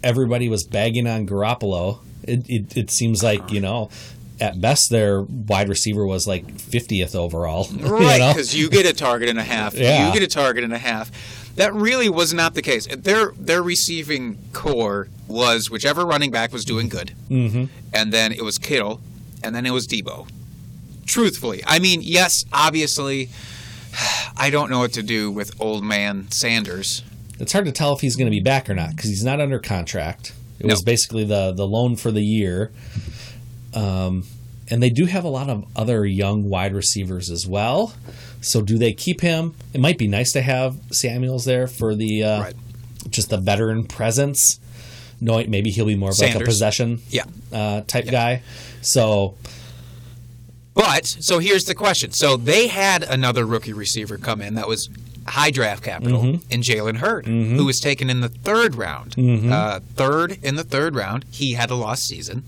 everybody 0.05 0.49
was 0.49 0.63
bagging 0.63 1.09
on 1.09 1.27
Garoppolo. 1.27 1.99
It, 2.23 2.49
it, 2.49 2.77
it 2.77 2.91
seems 2.93 3.23
like 3.25 3.51
you 3.51 3.61
know, 3.61 3.91
at 4.41 4.61
best 4.61 4.91
their 4.91 5.23
wide 5.23 5.69
receiver 5.69 6.05
was 6.07 6.27
like 6.27 6.47
50th 6.47 7.15
overall. 7.15 7.69
Right, 7.81 8.19
because 8.35 8.55
you, 8.55 8.69
get 8.69 8.85
a 8.87 8.93
target 8.93 9.29
and 9.29 9.39
a 9.39 9.43
half. 9.45 9.75
Yeah. 9.75 10.07
You 10.09 10.13
get 10.13 10.23
a 10.23 10.27
target 10.27 10.63
and 10.65 10.73
a 10.73 10.79
half. 10.79 11.11
That 11.57 11.73
really 11.73 12.09
was 12.11 12.35
not 12.35 12.53
the 12.55 12.61
case. 12.63 12.87
Their 12.87 13.33
their 13.39 13.63
receiving 13.63 14.37
corps 14.53 15.09
was 15.27 15.71
whichever 15.71 16.05
running 16.05 16.31
back 16.31 16.53
was 16.53 16.65
doing 16.67 16.89
good, 16.91 17.13
Mhm. 17.31 17.71
and 17.95 18.13
then 18.13 18.31
it 18.33 18.43
was 18.43 18.59
Kittle, 18.59 19.01
and 19.43 19.55
then 19.55 19.65
it 19.65 19.71
was 19.73 19.87
Deebo. 19.87 20.27
truthfully. 21.07 21.63
I 21.67 21.79
mean, 21.79 22.01
yes, 22.03 22.45
obviously, 22.53 23.31
I 24.37 24.51
don't 24.51 24.71
know 24.71 24.81
what 24.81 24.93
to 24.95 25.03
do 25.03 25.31
with 25.31 25.59
old 25.61 25.83
man 25.85 26.27
Sanders. 26.31 27.03
It's 27.39 27.53
hard 27.53 27.65
to 27.67 27.73
tell 27.73 27.93
if 27.95 28.01
he's 28.01 28.17
going 28.17 28.27
to 28.27 28.31
be 28.31 28.41
back 28.41 28.69
or 28.69 28.75
not 28.75 28.91
because 28.91 29.09
he's 29.11 29.25
not 29.25 29.41
under 29.41 29.59
contract. 29.59 30.33
It 30.59 30.67
was 30.67 30.83
basically 30.83 31.25
the 31.25 31.53
the 31.53 31.67
loan 31.67 31.97
for 31.97 32.11
the 32.11 32.23
year. 32.23 32.71
Um, 33.77 34.25
and 34.69 34.83
they 34.83 34.91
do 34.91 35.05
have 35.07 35.23
a 35.25 35.29
lot 35.29 35.49
of 35.49 35.65
other 35.77 36.05
young 36.05 36.49
wide 36.49 36.75
receivers 36.75 37.31
as 37.31 37.47
well. 37.47 37.95
So 38.41 38.63
do 38.63 38.79
they 38.79 38.93
keep 38.93 39.21
him? 39.21 39.55
It 39.73 39.81
might 39.81 39.99
be 39.99 40.09
nice 40.09 40.33
to 40.33 40.43
have 40.43 40.77
Samuels 40.91 41.45
there 41.45 41.69
for 41.69 41.95
the 41.95 42.25
uh, 42.25 42.41
Right. 42.43 42.55
just 43.11 43.31
the 43.31 43.37
veteran 43.39 43.85
presence. 43.85 44.59
Knowing 45.21 45.51
maybe 45.51 45.71
he'll 45.71 45.87
be 45.87 45.95
more 45.97 46.11
of 46.11 46.19
like 46.19 46.35
a 46.35 46.41
possession 46.41 47.01
Yeah. 47.11 47.25
uh, 47.53 47.83
type 47.83 48.07
guy. 48.11 48.43
So 48.83 49.35
But 50.75 51.07
so 51.07 51.39
here's 51.39 51.65
the 51.65 51.75
question. 51.75 52.11
So 52.13 52.37
they 52.37 52.67
had 52.67 53.03
another 53.03 53.47
rookie 53.47 53.73
receiver 53.73 54.19
come 54.19 54.43
in 54.43 54.55
that 54.57 54.69
was 54.69 54.91
high 55.27 55.51
draft 55.51 55.83
capital 55.83 56.23
Mm-hmm. 56.23 56.53
in 56.53 56.61
Jalen 56.61 56.97
Hurd, 56.99 57.27
who 57.27 57.65
was 57.65 57.81
taken 57.81 58.11
in 58.11 58.21
the 58.21 58.29
third 58.29 58.75
round. 58.75 59.17
Mm-hmm. 59.17 59.51
Uh, 59.53 59.81
third 59.95 60.39
in 60.43 60.57
the 60.57 60.65
third 60.65 60.95
round. 60.95 61.25
He 61.31 61.55
had 61.55 61.71
a 61.71 61.75
lost 61.75 62.05
season. 62.07 62.45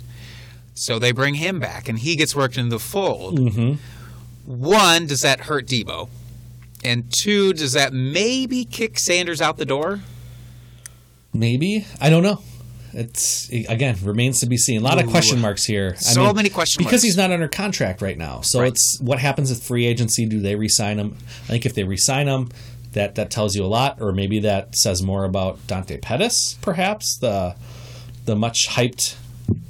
So 0.78 0.98
they 0.98 1.12
bring 1.12 1.34
him 1.34 1.58
back, 1.60 1.88
and 1.88 1.98
he 1.98 2.16
gets 2.16 2.34
worked 2.34 2.56
into 2.56 2.70
the 2.70 2.78
fold. 2.78 3.38
Mm-hmm. 3.38 3.74
One, 4.46 5.06
does 5.06 5.20
that 5.22 5.40
hurt 5.40 5.66
Deebo? 5.66 6.08
And 6.84 7.12
two, 7.12 7.52
does 7.52 7.72
that 7.72 7.92
maybe 7.92 8.64
kick 8.64 8.98
Sanders 8.98 9.40
out 9.40 9.56
the 9.56 9.66
door? 9.66 10.00
maybe 11.32 11.86
I 12.00 12.10
don't 12.10 12.22
know. 12.22 12.40
It's 12.94 13.50
again 13.50 13.96
remains 14.02 14.40
to 14.40 14.46
be 14.46 14.56
seen. 14.56 14.80
A 14.80 14.84
lot 14.84 15.02
of 15.02 15.10
question 15.10 15.40
marks 15.40 15.64
here. 15.64 15.92
I 15.96 16.00
So 16.00 16.32
many 16.32 16.48
question 16.48 16.78
because 16.78 16.92
marks. 16.94 17.02
he's 17.02 17.16
not 17.18 17.30
under 17.30 17.46
contract 17.46 18.00
right 18.00 18.16
now. 18.16 18.40
So 18.40 18.60
Right. 18.60 18.68
it's 18.72 18.98
what 19.00 19.18
happens 19.18 19.50
with 19.50 19.62
free 19.62 19.86
agency. 19.86 20.24
Do 20.24 20.40
they 20.40 20.54
re-sign 20.56 20.98
him? 20.98 21.16
I 21.44 21.48
think 21.48 21.66
if 21.66 21.74
they 21.74 21.84
re-sign 21.84 22.28
him, 22.28 22.48
that 22.92 23.14
that 23.16 23.30
tells 23.30 23.54
you 23.54 23.62
a 23.64 23.68
lot, 23.68 24.00
or 24.00 24.12
maybe 24.12 24.40
that 24.40 24.74
says 24.74 25.02
more 25.02 25.24
about 25.24 25.64
Dante 25.66 25.98
Pettis, 25.98 26.56
perhaps 26.62 27.18
the 27.20 27.54
the 28.24 28.34
much 28.34 28.66
hyped 28.70 29.16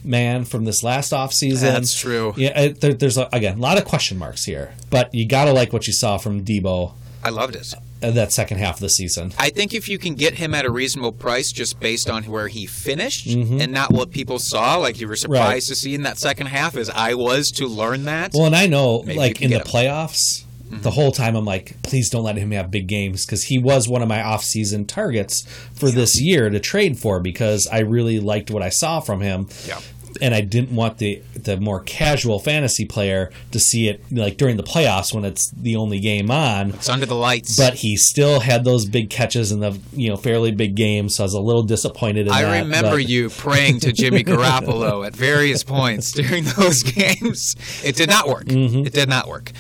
man 0.09 0.45
from 0.45 0.65
this 0.65 0.83
last 0.83 1.13
offseason. 1.13 1.61
That's 1.61 1.99
true. 1.99 2.35
Yeah, 2.37 2.59
it, 2.59 2.81
there, 2.81 2.95
there's 2.95 3.19
a, 3.19 3.29
again 3.33 3.59
a 3.59 3.61
lot 3.61 3.79
of 3.79 3.85
question 3.85 4.19
marks 4.19 4.45
here, 4.45 4.73
but 4.91 5.15
you 5.15 5.27
gotta 5.29 5.53
like 5.53 5.73
what 5.73 5.87
you 5.87 5.93
saw 5.93 6.19
from 6.19 6.45
Deebo 6.45 6.93
I 7.23 7.31
loved 7.31 7.57
it. 7.57 7.75
uh, 8.03 8.11
that 8.13 8.33
second 8.33 8.59
half 8.59 8.75
of 8.77 8.81
the 8.81 8.89
season. 8.89 9.33
I 9.39 9.51
think 9.51 9.75
if 9.75 9.89
you 9.89 9.99
can 9.99 10.15
get 10.15 10.35
him 10.35 10.55
at 10.55 10.65
a 10.65 10.71
reasonable 10.71 11.13
price 11.13 11.51
just 11.53 11.81
based 11.81 12.09
on 12.09 12.23
where 12.25 12.47
he 12.49 12.65
finished 12.65 13.27
Mm-hmm. 13.27 13.61
and 13.61 13.73
not 13.73 13.93
what 13.93 14.11
people 14.13 14.39
saw, 14.39 14.77
like 14.77 15.01
you 15.01 15.09
were 15.09 15.17
surprised 15.17 15.69
to 15.69 15.75
see 15.75 15.95
in 15.95 16.03
that 16.05 16.17
second 16.19 16.47
half, 16.47 16.77
as 16.77 16.89
I 16.91 17.15
was 17.15 17.51
to 17.53 17.67
learn 17.67 18.05
that. 18.05 18.33
Well, 18.35 18.47
and 18.47 18.55
I 18.57 18.67
know, 18.69 18.99
like 18.99 19.43
in 19.43 19.51
the 19.51 19.57
him. 19.57 19.63
Mm-hmm. 19.63 19.77
playoffs, 19.77 20.45
the 20.71 20.91
whole 20.93 21.11
time 21.13 21.35
I'm 21.35 21.45
like, 21.47 21.83
please 21.83 22.09
don't 22.11 22.23
let 22.25 22.37
him 22.37 22.51
have 22.53 22.71
big 22.71 22.87
games 22.87 23.25
because 23.27 23.45
he 23.45 23.59
was 23.59 23.89
one 23.89 24.03
of 24.03 24.09
my 24.09 24.23
off-season 24.23 24.85
targets 24.85 25.43
for 25.75 25.91
this 25.91 26.21
year 26.21 26.51
to 26.51 26.61
trade 26.61 26.99
for 26.99 27.21
because 27.21 27.67
I 27.67 27.81
really 27.81 28.21
liked 28.21 28.51
what 28.51 28.63
I 28.63 28.69
saw 28.69 29.01
from 29.01 29.23
him. 29.23 29.49
Yeah. 29.67 29.81
And 30.21 30.35
I 30.35 30.41
didn't 30.41 30.75
want 30.75 30.99
the 30.99 31.23
the 31.35 31.57
more 31.59 31.81
casual 31.81 32.39
fantasy 32.41 32.85
player 32.85 33.31
to 33.53 33.61
see 33.61 33.89
it 33.89 34.03
like 34.11 34.37
during 34.37 34.57
the 34.57 34.63
playoffs 34.63 35.13
when 35.15 35.25
it's 35.25 35.51
the 35.51 35.77
only 35.77 36.01
game 36.01 36.31
on. 36.31 36.71
it's 36.71 36.89
under 36.89 37.07
the 37.07 37.15
lights. 37.15 37.57
But 37.57 37.75
he 37.75 37.97
still 37.97 38.41
had 38.41 38.65
those 38.65 38.85
big 38.87 39.11
catches 39.11 39.53
in 39.53 39.61
the 39.61 39.79
you 39.93 40.09
know 40.09 40.17
fairly 40.17 40.51
big 40.51 40.75
games, 40.75 41.17
so 41.17 41.23
I 41.23 41.27
was 41.27 41.35
a 41.35 41.41
little 41.41 41.63
disappointed 41.63 42.27
in 42.27 42.33
I 42.33 42.43
that. 42.43 42.61
remember 42.63 42.93
but- 42.93 43.09
you 43.09 43.31
praying 43.31 43.81
to 43.81 43.93
Jimmy 43.93 44.25
Garoppolo 44.25 45.07
at 45.07 45.15
various 45.15 45.63
points 45.63 46.11
during 46.13 46.45
those 46.57 46.83
games. 46.83 47.55
It 47.85 47.95
did 47.97 48.09
not 48.09 48.29
work. 48.29 48.47
Mm-hmm. 48.47 48.87
It 48.87 48.93
did 48.93 49.09
not 49.09 49.29
work. 49.29 49.53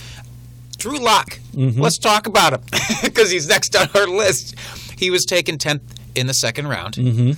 Drew 0.78 0.98
Lock. 0.98 1.38
Let's 1.54 1.98
talk 1.98 2.26
about 2.26 2.52
him 2.52 2.60
because 3.02 3.30
he's 3.30 3.48
next 3.48 3.74
on 3.76 3.88
our 3.94 4.06
list. 4.06 4.54
He 4.96 5.10
was 5.10 5.24
taken 5.24 5.58
10th 5.58 5.80
in 6.14 6.26
the 6.28 6.34
second 6.34 6.68
round. 6.68 6.94
Mm-hmm. 6.94 7.32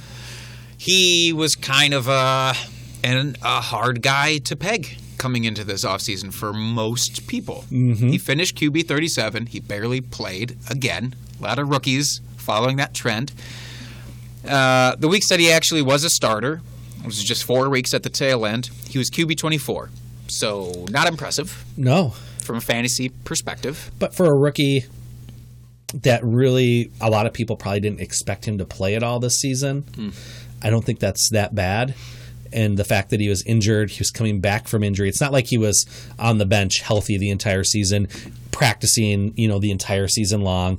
He 0.76 1.32
was 1.32 1.56
kind 1.56 1.92
of 1.94 2.06
a, 2.08 2.54
an, 3.02 3.36
a 3.42 3.60
hard 3.60 4.02
guy 4.02 4.38
to 4.38 4.56
peg 4.56 4.96
coming 5.18 5.44
into 5.44 5.64
this 5.64 5.84
offseason 5.84 6.32
for 6.32 6.52
most 6.52 7.26
people. 7.26 7.64
Mm-hmm. 7.70 8.08
He 8.08 8.18
finished 8.18 8.56
QB 8.56 8.86
37. 8.86 9.46
He 9.46 9.60
barely 9.60 10.00
played 10.00 10.56
again. 10.70 11.14
A 11.38 11.42
lot 11.42 11.58
of 11.58 11.68
rookies 11.68 12.20
following 12.36 12.76
that 12.76 12.94
trend. 12.94 13.32
Uh, 14.48 14.96
the 14.96 15.08
weeks 15.08 15.28
that 15.28 15.38
he 15.40 15.50
actually 15.52 15.82
was 15.82 16.04
a 16.04 16.10
starter, 16.10 16.62
it 17.00 17.06
was 17.06 17.22
just 17.22 17.44
four 17.44 17.68
weeks 17.68 17.92
at 17.92 18.02
the 18.02 18.08
tail 18.10 18.46
end. 18.46 18.70
He 18.88 18.96
was 18.98 19.10
QB 19.10 19.36
24. 19.36 19.90
So, 20.28 20.86
not 20.90 21.08
impressive 21.08 21.64
No, 21.76 22.10
from 22.42 22.56
a 22.56 22.60
fantasy 22.60 23.08
perspective. 23.24 23.90
but 23.98 24.14
for 24.14 24.26
a 24.26 24.34
rookie 24.34 24.84
that 25.92 26.22
really 26.24 26.90
a 27.00 27.10
lot 27.10 27.26
of 27.26 27.32
people 27.32 27.56
probably 27.56 27.80
didn't 27.80 28.00
expect 28.00 28.44
him 28.46 28.58
to 28.58 28.64
play 28.64 28.94
at 28.94 29.02
all 29.02 29.18
this 29.18 29.38
season 29.38 30.12
i 30.62 30.70
don't 30.70 30.84
think 30.84 31.00
that's 31.00 31.30
that 31.30 31.52
bad 31.52 31.96
and 32.52 32.76
the 32.78 32.84
fact 32.84 33.10
that 33.10 33.20
he 33.20 33.28
was 33.28 33.42
injured 33.44 33.90
he 33.90 33.98
was 34.00 34.10
coming 34.10 34.40
back 34.40 34.66
from 34.68 34.82
injury 34.82 35.08
it's 35.08 35.20
not 35.20 35.32
like 35.32 35.46
he 35.46 35.58
was 35.58 35.86
on 36.18 36.38
the 36.38 36.46
bench 36.46 36.80
healthy 36.80 37.16
the 37.18 37.30
entire 37.30 37.64
season 37.64 38.08
practicing 38.50 39.32
you 39.36 39.48
know 39.48 39.58
the 39.58 39.70
entire 39.70 40.08
season 40.08 40.42
long 40.42 40.78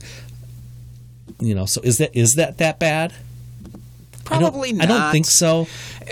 you 1.39 1.55
know 1.55 1.65
so 1.65 1.81
is 1.84 1.97
that 1.97 2.15
is 2.15 2.36
that 2.36 2.57
that 2.57 2.79
bad 2.79 3.13
I 4.29 4.36
don't- 4.39 4.51
Probably 4.51 4.79
I 4.79 4.86
don't 4.86 5.12
think 5.12 5.25
so. 5.25 5.67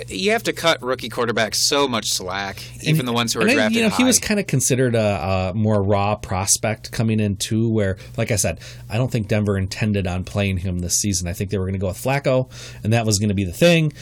You 0.09 0.31
have 0.31 0.43
to 0.43 0.51
cut 0.51 0.81
rookie 0.81 1.07
quarterbacks 1.07 1.55
so 1.55 1.87
much 1.87 2.09
slack, 2.09 2.61
even 2.83 3.05
the 3.05 3.13
ones 3.13 3.31
who 3.33 3.39
are 3.39 3.43
And 3.43 3.51
I- 3.51 3.53
drafted 3.53 3.75
You 3.77 3.83
know, 3.83 3.95
he 3.95 4.03
was 4.03 4.19
kind 4.19 4.41
of 4.41 4.47
considered 4.47 4.93
a, 4.93 5.51
a 5.51 5.53
more 5.55 5.81
raw 5.81 6.15
prospect 6.15 6.91
coming 6.91 7.21
in 7.21 7.37
too. 7.37 7.69
Where, 7.69 7.97
like 8.17 8.31
I 8.31 8.35
said, 8.35 8.59
I 8.89 8.97
don't 8.97 9.09
think 9.09 9.29
Denver 9.29 9.57
intended 9.57 10.05
on 10.05 10.25
playing 10.25 10.57
him 10.57 10.79
this 10.79 10.95
season. 10.99 11.29
I 11.29 11.33
think 11.33 11.49
they 11.49 11.57
were 11.57 11.63
going 11.65 11.73
to 11.73 11.79
go 11.79 11.87
with 11.87 11.97
Flacco, 11.97 12.49
and 12.83 12.91
that 12.91 13.05
was 13.05 13.19
going 13.19 13.29
to 13.29 13.35
be 13.35 13.45
the 13.45 13.53
thing. 13.53 13.93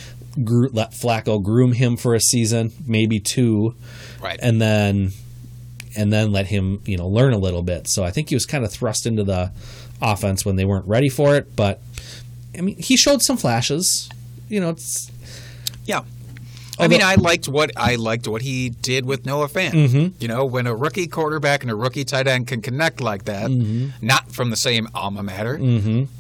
Gro- 0.43 0.69
let 0.71 0.91
Flacco 0.91 1.41
groom 1.41 1.71
him 1.73 1.97
for 1.97 2.13
a 2.15 2.19
season, 2.19 2.71
maybe 2.86 3.19
two, 3.19 3.76
right. 4.21 4.39
and 4.41 4.62
then 4.62 5.12
and 5.95 6.12
then 6.13 6.32
let 6.32 6.47
him 6.47 6.82
you 6.86 6.97
know 6.97 7.08
learn 7.08 7.34
a 7.34 7.38
little 7.38 7.63
bit. 7.63 7.88
So 7.88 8.04
I 8.04 8.12
think 8.12 8.30
he 8.30 8.36
was 8.36 8.45
kind 8.45 8.63
of 8.63 8.71
thrust 8.71 9.06
into 9.06 9.23
the 9.23 9.52
offense 10.02 10.45
when 10.45 10.56
they 10.56 10.65
weren't 10.65 10.86
ready 10.86 11.10
for 11.10 11.36
it. 11.36 11.56
But 11.56 11.82
I 12.58 12.62
mean, 12.62 12.78
he 12.78 12.97
showed 12.97 13.21
some 13.21 13.38
flashes. 13.38 14.10
You 14.50 14.60
know, 14.62 14.69
it's 14.69 15.12
Yeah. 15.86 16.02
I 16.80 16.88
mean, 16.88 17.02
I 17.02 17.15
liked 17.15 17.47
what 17.47 17.71
I 17.76 17.95
liked 17.95 18.28
what 18.28 18.43
he 18.43 18.69
did 18.69 19.04
with 19.04 19.26
Noah 19.26 19.47
Fant. 19.47 19.71
Mm-hmm. 19.71 20.21
You 20.21 20.28
know, 20.28 20.45
when 20.45 20.67
a 20.67 20.76
rookie 20.76 21.08
quarterback 21.08 21.63
and 21.63 21.71
a 21.71 21.76
rookie 21.76 22.06
tight 22.06 22.28
end 22.28 22.45
can 22.45 22.62
connect 22.62 23.02
like 23.02 23.26
that, 23.26 23.50
Mm-hmm. 23.50 24.06
not 24.06 24.32
from 24.32 24.52
the 24.52 24.56
same 24.56 24.88
alma 24.93 25.23
mater, 25.23 25.58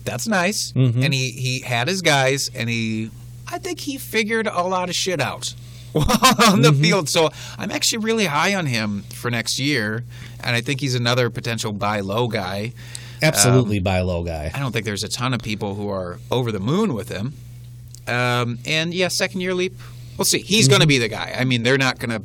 that's 0.03 0.27
nice. 0.27 0.71
Mm-hmm. 0.71 1.03
And 1.03 1.13
he 1.13 1.29
he 1.29 1.59
had 1.59 1.87
his 1.87 2.01
guys, 2.01 2.49
and 2.55 2.67
he, 2.67 3.11
I 3.49 3.57
think 3.59 3.79
he 3.81 3.97
figured 3.97 4.47
a 4.47 4.63
lot 4.63 4.89
of 4.89 4.95
shit 4.95 5.19
out 5.21 5.53
on 5.95 6.03
Mm-hmm. 6.03 6.61
the 6.61 6.73
field. 6.73 7.09
So 7.09 7.29
I'm 7.57 7.71
actually 7.71 7.99
really 7.99 8.25
high 8.25 8.53
on 8.55 8.65
him 8.65 9.03
for 9.13 9.31
next 9.31 9.57
year, 9.59 10.03
and 10.43 10.55
I 10.55 10.61
think 10.61 10.81
he's 10.81 10.95
another 10.95 11.29
potential 11.29 11.71
buy 11.71 12.01
low 12.01 12.27
guy. 12.27 12.73
absolutely 13.23 13.79
buy 13.79 14.01
low 14.01 14.23
guy. 14.23 14.51
I 14.53 14.59
don't 14.59 14.71
think 14.71 14.85
there's 14.85 15.03
a 15.03 15.09
ton 15.09 15.33
of 15.33 15.41
people 15.41 15.75
who 15.75 15.89
are 15.89 16.19
over 16.29 16.51
the 16.51 16.59
moon 16.59 16.93
with 16.93 17.09
him. 17.09 17.33
Um, 18.07 18.59
and 18.65 18.93
yeah, 18.93 19.07
second 19.07 19.41
year 19.41 19.53
leap. 19.53 19.73
We'll 20.17 20.25
see. 20.25 20.39
He's 20.39 20.67
going 20.67 20.81
to 20.81 20.87
be 20.87 20.97
the 20.97 21.09
guy. 21.09 21.35
I 21.37 21.43
mean, 21.43 21.63
they're 21.63 21.77
not 21.77 21.99
going 21.99 22.09
to, 22.11 22.21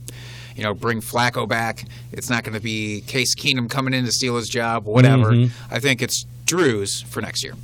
you 0.57 0.63
know, 0.63 0.75
bring 0.75 1.01
Flacco 1.01 1.47
back. 1.49 1.85
It's 2.13 2.31
not 2.31 2.43
going 2.45 2.55
to 2.55 2.61
be 2.61 3.03
Case 3.03 3.35
Keenum 3.35 3.69
coming 3.69 3.93
in 3.95 4.05
to 4.07 4.13
steal 4.13 4.37
his 4.37 4.49
job. 4.49 4.85
Whatever. 4.87 5.33
I 5.71 5.79
think 5.79 6.01
it's 6.03 6.25
Drew's 6.47 7.03
for 7.03 7.21
next 7.21 7.43
year. 7.45 7.55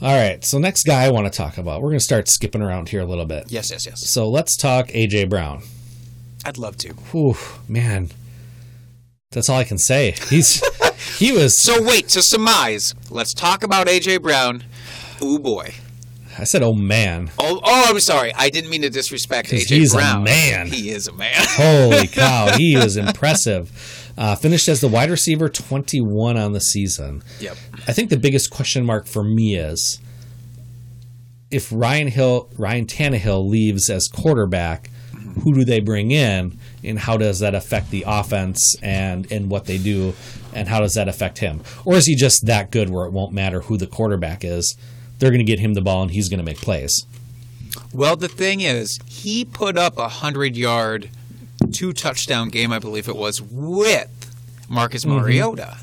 All 0.00 0.14
right, 0.14 0.44
so 0.44 0.58
next 0.58 0.84
guy 0.84 1.04
I 1.06 1.10
want 1.10 1.26
to 1.32 1.36
talk 1.36 1.58
about. 1.58 1.82
We're 1.82 1.88
going 1.88 1.98
to 1.98 2.04
start 2.04 2.28
skipping 2.28 2.62
around 2.62 2.88
here 2.88 3.00
a 3.00 3.04
little 3.04 3.24
bit. 3.26 3.50
Yes, 3.50 3.70
yes, 3.72 3.84
yes. 3.84 4.08
So 4.12 4.28
let's 4.28 4.56
talk 4.56 4.88
AJ 4.88 5.28
Brown. 5.28 5.62
I'd 6.44 6.56
love 6.56 6.76
to. 6.78 6.90
Whew, 7.10 7.36
man, 7.66 8.10
that's 9.32 9.48
all 9.48 9.58
I 9.58 9.64
can 9.64 9.78
say. 9.78 10.14
He's 10.30 10.62
he 11.18 11.32
was. 11.32 11.60
So 11.60 11.82
wait 11.82 12.08
to 12.10 12.22
surmise. 12.22 12.94
Let's 13.10 13.34
talk 13.34 13.64
about 13.64 13.88
AJ 13.88 14.22
Brown. 14.22 14.62
Ooh 15.20 15.40
boy. 15.40 15.74
I 16.38 16.44
said, 16.44 16.62
oh 16.62 16.72
man, 16.74 17.32
Oh, 17.36 17.60
oh, 17.64 17.86
I'm 17.88 17.98
sorry. 17.98 18.32
I 18.32 18.50
didn't 18.50 18.70
mean 18.70 18.82
to 18.82 18.90
disrespect 18.90 19.48
AJ 19.48 19.68
Brown. 19.68 19.80
he's 19.80 19.94
a 19.94 20.20
man. 20.20 20.66
He 20.68 20.90
is 20.90 21.08
a 21.08 21.12
man. 21.12 21.32
holy 21.36 22.06
cow, 22.06 22.52
he 22.56 22.76
was 22.76 22.96
impressive. 22.96 24.07
Uh, 24.18 24.34
finished 24.34 24.66
as 24.66 24.80
the 24.80 24.88
wide 24.88 25.10
receiver 25.10 25.48
21 25.48 26.36
on 26.36 26.52
the 26.52 26.60
season. 26.60 27.22
yep. 27.38 27.56
I 27.86 27.92
think 27.92 28.10
the 28.10 28.16
biggest 28.16 28.50
question 28.50 28.84
mark 28.84 29.06
for 29.06 29.22
me 29.22 29.54
is 29.54 30.00
if 31.52 31.70
Ryan 31.72 32.08
Hill, 32.08 32.50
Ryan 32.58 32.86
Tannehill 32.86 33.48
leaves 33.48 33.88
as 33.88 34.08
quarterback, 34.08 34.90
who 35.44 35.54
do 35.54 35.64
they 35.64 35.80
bring 35.80 36.10
in, 36.10 36.58
and 36.82 36.98
how 36.98 37.16
does 37.16 37.38
that 37.38 37.54
affect 37.54 37.90
the 37.90 38.04
offense 38.06 38.76
and 38.82 39.30
and 39.30 39.50
what 39.50 39.66
they 39.66 39.78
do, 39.78 40.14
and 40.52 40.68
how 40.68 40.80
does 40.80 40.94
that 40.94 41.08
affect 41.08 41.38
him? 41.38 41.62
Or 41.84 41.94
is 41.94 42.06
he 42.06 42.14
just 42.14 42.46
that 42.46 42.70
good 42.70 42.90
where 42.90 43.06
it 43.06 43.12
won't 43.12 43.32
matter 43.32 43.60
who 43.60 43.76
the 43.76 43.86
quarterback 43.86 44.44
is? 44.44 44.76
They're 45.18 45.30
going 45.30 45.44
to 45.44 45.44
get 45.44 45.58
him 45.60 45.74
the 45.74 45.80
ball 45.80 46.02
and 46.02 46.10
he's 46.10 46.28
going 46.28 46.38
to 46.38 46.44
make 46.44 46.58
plays. 46.58 47.06
Well, 47.92 48.16
the 48.16 48.28
thing 48.28 48.60
is, 48.60 48.98
he 49.06 49.44
put 49.44 49.76
up 49.76 49.98
a 49.98 50.08
hundred 50.08 50.56
yard 50.56 51.10
two 51.72 51.92
touchdown 51.92 52.48
game, 52.48 52.72
I 52.72 52.78
believe 52.78 53.08
it 53.08 53.16
was, 53.16 53.40
with 53.42 54.08
Marcus 54.68 55.04
mm-hmm. 55.04 55.18
Mariota. 55.18 55.78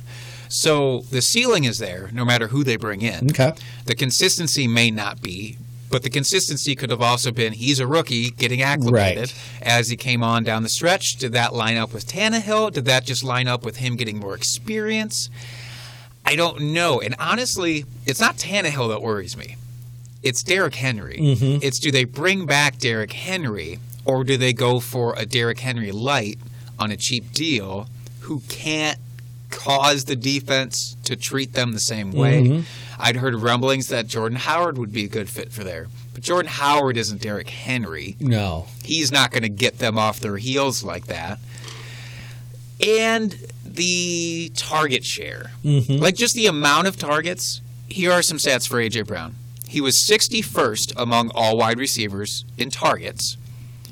So 0.47 1.01
the 1.11 1.21
ceiling 1.21 1.63
is 1.63 1.79
there, 1.79 2.09
no 2.13 2.23
matter 2.23 2.47
who 2.47 2.63
they 2.63 2.75
bring 2.77 3.01
in. 3.01 3.31
Okay. 3.31 3.53
The 3.85 3.95
consistency 3.95 4.67
may 4.67 4.91
not 4.91 5.21
be, 5.21 5.57
but 5.89 6.03
the 6.03 6.09
consistency 6.09 6.75
could 6.75 6.89
have 6.89 7.01
also 7.01 7.31
been 7.31 7.53
he's 7.53 7.79
a 7.79 7.87
rookie 7.87 8.31
getting 8.31 8.61
acclimated 8.61 9.31
Right. 9.31 9.33
as 9.61 9.89
he 9.89 9.97
came 9.97 10.23
on 10.23 10.43
down 10.43 10.63
the 10.63 10.69
stretch. 10.69 11.17
Did 11.17 11.33
that 11.33 11.53
line 11.53 11.77
up 11.77 11.93
with 11.93 12.07
Tannehill? 12.07 12.73
Did 12.73 12.85
that 12.85 13.05
just 13.05 13.23
line 13.23 13.47
up 13.47 13.63
with 13.63 13.77
him 13.77 13.95
getting 13.95 14.19
more 14.19 14.35
experience? 14.35 15.29
I 16.25 16.35
don't 16.35 16.73
know. 16.73 17.01
And 17.01 17.15
honestly, 17.19 17.85
it's 18.05 18.19
not 18.19 18.37
Tannehill 18.37 18.89
that 18.89 19.01
worries 19.01 19.37
me. 19.37 19.57
It's 20.23 20.41
Derrick 20.41 20.75
Henry. 20.75 21.17
Mm-hmm. 21.19 21.59
It's 21.61 21.79
do 21.79 21.91
they 21.91 22.03
bring 22.03 22.45
back 22.45 22.79
Derrick 22.79 23.13
Henry 23.13 23.79
or 24.05 24.23
do 24.23 24.37
they 24.37 24.53
go 24.53 24.79
for 24.79 25.13
a 25.17 25.25
Derrick 25.25 25.59
Henry 25.59 25.91
light 25.91 26.37
on 26.79 26.91
a 26.91 26.97
cheap 26.97 27.31
deal 27.31 27.87
who 28.21 28.41
can't 28.49 28.99
cause 29.49 30.05
the 30.05 30.15
defense 30.15 30.95
to 31.03 31.15
treat 31.15 31.53
them 31.53 31.73
the 31.73 31.79
same 31.79 32.11
way? 32.11 32.43
Mm-hmm. 32.43 32.61
I'd 32.99 33.17
heard 33.17 33.35
rumblings 33.35 33.87
that 33.89 34.07
Jordan 34.07 34.37
Howard 34.37 34.77
would 34.77 34.93
be 34.93 35.05
a 35.05 35.09
good 35.09 35.29
fit 35.29 35.51
for 35.51 35.63
there. 35.63 35.87
But 36.13 36.23
Jordan 36.23 36.49
Howard 36.49 36.97
isn't 36.97 37.21
Derrick 37.21 37.49
Henry 37.49 38.15
No. 38.19 38.67
he's 38.83 39.11
not 39.11 39.31
going 39.31 39.43
to 39.43 39.49
get 39.49 39.79
them 39.79 39.97
off 39.97 40.19
their 40.19 40.37
heels 40.37 40.83
like 40.83 41.07
that. 41.07 41.39
And 42.85 43.35
the 43.65 44.51
target 44.55 45.03
share, 45.03 45.51
mm-hmm. 45.63 46.01
like 46.01 46.15
just 46.15 46.35
the 46.35 46.47
amount 46.47 46.87
of 46.87 46.97
targets. 46.97 47.61
Here 47.87 48.11
are 48.11 48.21
some 48.21 48.37
stats 48.37 48.67
for 48.67 48.77
AJ 48.77 49.07
Brown. 49.07 49.35
He 49.67 49.81
was 49.81 50.05
61st 50.09 50.93
among 50.95 51.31
all 51.35 51.57
wide 51.57 51.79
receivers 51.79 52.45
in 52.57 52.69
targets, 52.69 53.37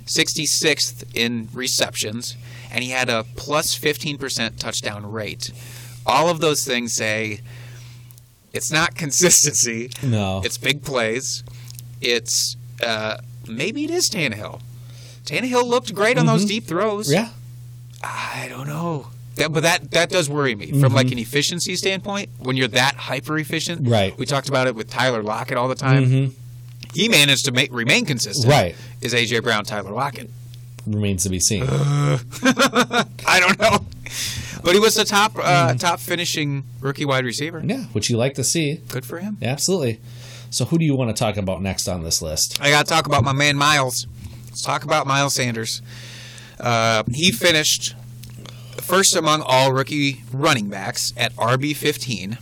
66th 0.05 1.03
in 1.15 1.49
receptions, 1.53 2.35
and 2.71 2.83
he 2.83 2.89
had 2.91 3.09
a 3.09 3.23
plus 3.35 3.77
15% 3.77 4.57
touchdown 4.57 5.11
rate. 5.11 5.51
All 6.05 6.29
of 6.29 6.39
those 6.41 6.65
things 6.65 6.93
say 6.93 7.39
it's 8.51 8.71
not 8.71 8.95
consistency. 8.95 9.89
No. 10.01 10.41
It's 10.43 10.57
big 10.57 10.83
plays. 10.83 11.43
It's 12.01 12.55
uh, 12.85 13.17
maybe 13.47 13.83
it 13.85 13.89
is 13.89 14.09
Tannehill. 14.09 14.61
Tannehill 15.25 15.65
looked 15.65 15.93
great 15.95 16.17
on 16.17 16.25
those 16.25 16.43
deep 16.45 16.65
throws. 16.65 17.11
yeah. 17.11 17.29
I 18.03 18.47
don't 18.49 18.67
know. 18.67 19.07
That, 19.35 19.53
but 19.53 19.63
that 19.63 19.91
that 19.91 20.09
does 20.09 20.29
worry 20.29 20.53
me 20.53 20.79
from 20.79 20.93
like 20.93 21.11
an 21.11 21.17
efficiency 21.17 21.75
standpoint. 21.77 22.29
When 22.39 22.55
you're 22.57 22.67
that 22.67 22.95
hyper 22.95 23.37
efficient, 23.39 23.87
Right. 23.87 24.15
We 24.17 24.25
talked 24.25 24.49
about 24.49 24.67
it 24.67 24.75
with 24.75 24.89
Tyler 24.89 25.23
Lockett 25.23 25.57
all 25.57 25.69
the 25.69 25.73
time. 25.75 26.05
Mhm. 26.05 26.31
He 26.93 27.07
managed 27.09 27.45
to 27.45 27.51
make, 27.51 27.73
remain 27.73 28.05
consistent. 28.05 28.51
Right. 28.51 28.75
Is 29.03 29.13
AJ 29.13 29.43
Brown 29.43 29.65
Tyler 29.65 29.91
Lockett? 29.91 30.29
Remains 30.87 31.23
to 31.23 31.29
be 31.29 31.39
seen. 31.39 31.63
I 31.67 33.39
don't 33.39 33.59
know. 33.59 33.85
But 34.63 34.73
he 34.73 34.79
was 34.79 34.95
the 34.95 35.03
top 35.03 35.33
uh, 35.37 35.73
top 35.75 35.99
finishing 35.99 36.63
rookie 36.79 37.03
wide 37.03 37.25
receiver. 37.25 37.61
yeah, 37.63 37.83
which 37.91 38.09
you 38.09 38.15
like 38.17 38.35
to 38.35 38.43
see. 38.43 38.75
Good 38.87 39.05
for 39.05 39.19
him. 39.19 39.37
Absolutely. 39.41 39.99
So, 40.49 40.65
who 40.65 40.77
do 40.77 40.85
you 40.85 40.95
want 40.95 41.13
to 41.15 41.19
talk 41.19 41.35
about 41.35 41.61
next 41.61 41.87
on 41.87 42.03
this 42.03 42.21
list? 42.21 42.59
I 42.61 42.69
got 42.69 42.85
to 42.85 42.89
talk 42.93 43.05
about 43.05 43.23
my 43.23 43.33
man 43.33 43.57
Miles. 43.57 44.07
Let's 44.45 44.61
talk 44.61 44.83
about 44.85 45.05
Miles 45.05 45.33
Sanders. 45.33 45.81
Uh, 46.59 47.03
he 47.11 47.31
finished 47.31 47.95
first 48.77 49.15
among 49.15 49.41
all 49.41 49.73
rookie 49.73 50.23
running 50.31 50.69
backs 50.69 51.11
at 51.17 51.33
RB 51.35 51.75
15, 51.75 52.37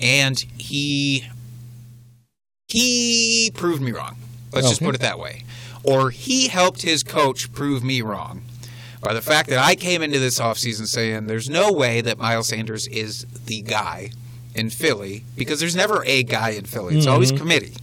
and 0.00 0.38
he 0.56 1.28
he 2.68 3.50
proved 3.54 3.82
me 3.82 3.92
wrong. 3.92 4.16
Let's 4.52 4.68
just 4.68 4.82
put 4.82 4.94
it 4.94 5.00
that 5.00 5.18
way. 5.18 5.42
Or 5.84 6.10
he 6.10 6.48
helped 6.48 6.82
his 6.82 7.02
coach 7.02 7.52
prove 7.52 7.84
me 7.84 8.00
wrong 8.02 8.42
by 9.02 9.12
the 9.12 9.20
fact 9.20 9.50
that 9.50 9.58
I 9.58 9.74
came 9.74 10.02
into 10.02 10.18
this 10.18 10.40
offseason 10.40 10.86
saying 10.86 11.26
there's 11.26 11.50
no 11.50 11.70
way 11.70 12.00
that 12.00 12.16
Miles 12.18 12.48
Sanders 12.48 12.86
is 12.88 13.26
the 13.46 13.60
guy 13.62 14.10
in 14.54 14.70
Philly 14.70 15.24
because 15.36 15.60
there's 15.60 15.76
never 15.76 16.02
a 16.06 16.22
guy 16.22 16.50
in 16.50 16.64
Philly. 16.64 16.96
It's 16.96 17.06
always 17.06 17.32
committee. 17.32 17.74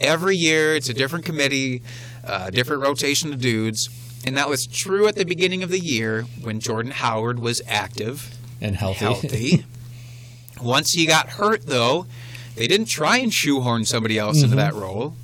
Every 0.00 0.36
year 0.36 0.74
it's 0.76 0.88
a 0.88 0.94
different 0.94 1.24
committee, 1.24 1.82
uh, 2.24 2.50
different 2.50 2.82
rotation 2.82 3.32
of 3.32 3.40
dudes. 3.40 3.88
And 4.26 4.36
that 4.36 4.48
was 4.48 4.66
true 4.66 5.06
at 5.08 5.16
the 5.16 5.24
beginning 5.24 5.62
of 5.62 5.70
the 5.70 5.78
year 5.80 6.22
when 6.40 6.60
Jordan 6.60 6.92
Howard 6.92 7.40
was 7.40 7.60
active 7.66 8.34
And 8.60 8.76
healthy. 8.76 9.04
healthy. 9.04 9.64
Once 10.62 10.92
he 10.92 11.04
got 11.04 11.30
hurt, 11.30 11.66
though, 11.66 12.06
they 12.54 12.66
didn't 12.68 12.86
try 12.86 13.18
and 13.18 13.34
shoehorn 13.34 13.84
somebody 13.84 14.18
else 14.18 14.42
into 14.42 14.56
that 14.56 14.72
role. 14.72 15.14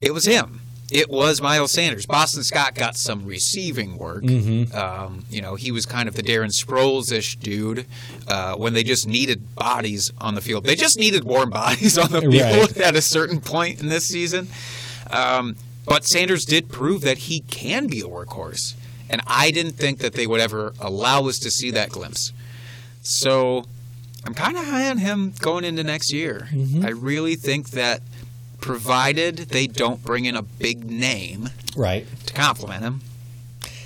It 0.00 0.12
was 0.12 0.26
him. 0.26 0.60
It 0.90 1.08
was 1.10 1.40
Miles 1.40 1.72
Sanders. 1.72 2.06
Boston 2.06 2.42
Scott 2.42 2.74
got 2.74 2.96
some 2.96 3.24
receiving 3.26 3.96
work. 3.98 4.24
Um, 4.74 5.24
you 5.30 5.40
know, 5.40 5.54
he 5.54 5.70
was 5.70 5.86
kind 5.86 6.08
of 6.08 6.16
the 6.16 6.22
Darren 6.22 6.50
Sproles 6.52 7.12
ish 7.12 7.36
dude 7.36 7.86
uh, 8.28 8.54
when 8.56 8.72
they 8.72 8.82
just 8.82 9.06
needed 9.06 9.54
bodies 9.54 10.10
on 10.18 10.34
the 10.34 10.40
field. 10.40 10.64
They 10.64 10.74
just 10.76 10.98
needed 10.98 11.24
warm 11.24 11.50
bodies 11.50 11.96
on 11.98 12.10
the 12.10 12.20
field 12.20 12.32
Right. 12.76 12.76
at 12.80 12.96
a 12.96 13.02
certain 13.02 13.40
point 13.40 13.80
in 13.80 13.88
this 13.88 14.06
season. 14.06 14.48
Um, 15.10 15.56
but 15.86 16.04
Sanders 16.04 16.44
did 16.44 16.68
prove 16.68 17.02
that 17.02 17.18
he 17.18 17.40
can 17.40 17.86
be 17.86 18.00
a 18.00 18.04
workhorse. 18.04 18.74
And 19.08 19.20
I 19.26 19.50
didn't 19.50 19.72
think 19.72 19.98
that 20.00 20.12
they 20.14 20.26
would 20.26 20.40
ever 20.40 20.72
allow 20.80 21.26
us 21.26 21.38
to 21.40 21.50
see 21.50 21.70
that 21.72 21.88
glimpse. 21.90 22.32
So 23.02 23.64
I'm 24.24 24.34
kind 24.34 24.56
of 24.56 24.64
high 24.66 24.88
on 24.90 24.98
him 24.98 25.32
going 25.40 25.64
into 25.64 25.82
next 25.82 26.12
year. 26.12 26.48
I 26.84 26.90
really 26.90 27.34
think 27.36 27.70
that 27.70 28.02
provided 28.60 29.36
they 29.36 29.66
don't 29.66 30.02
bring 30.04 30.24
in 30.24 30.36
a 30.36 30.42
big 30.42 30.84
name 30.90 31.48
Right. 31.76 32.06
to 32.26 32.32
complement 32.34 32.82
him, 32.82 33.00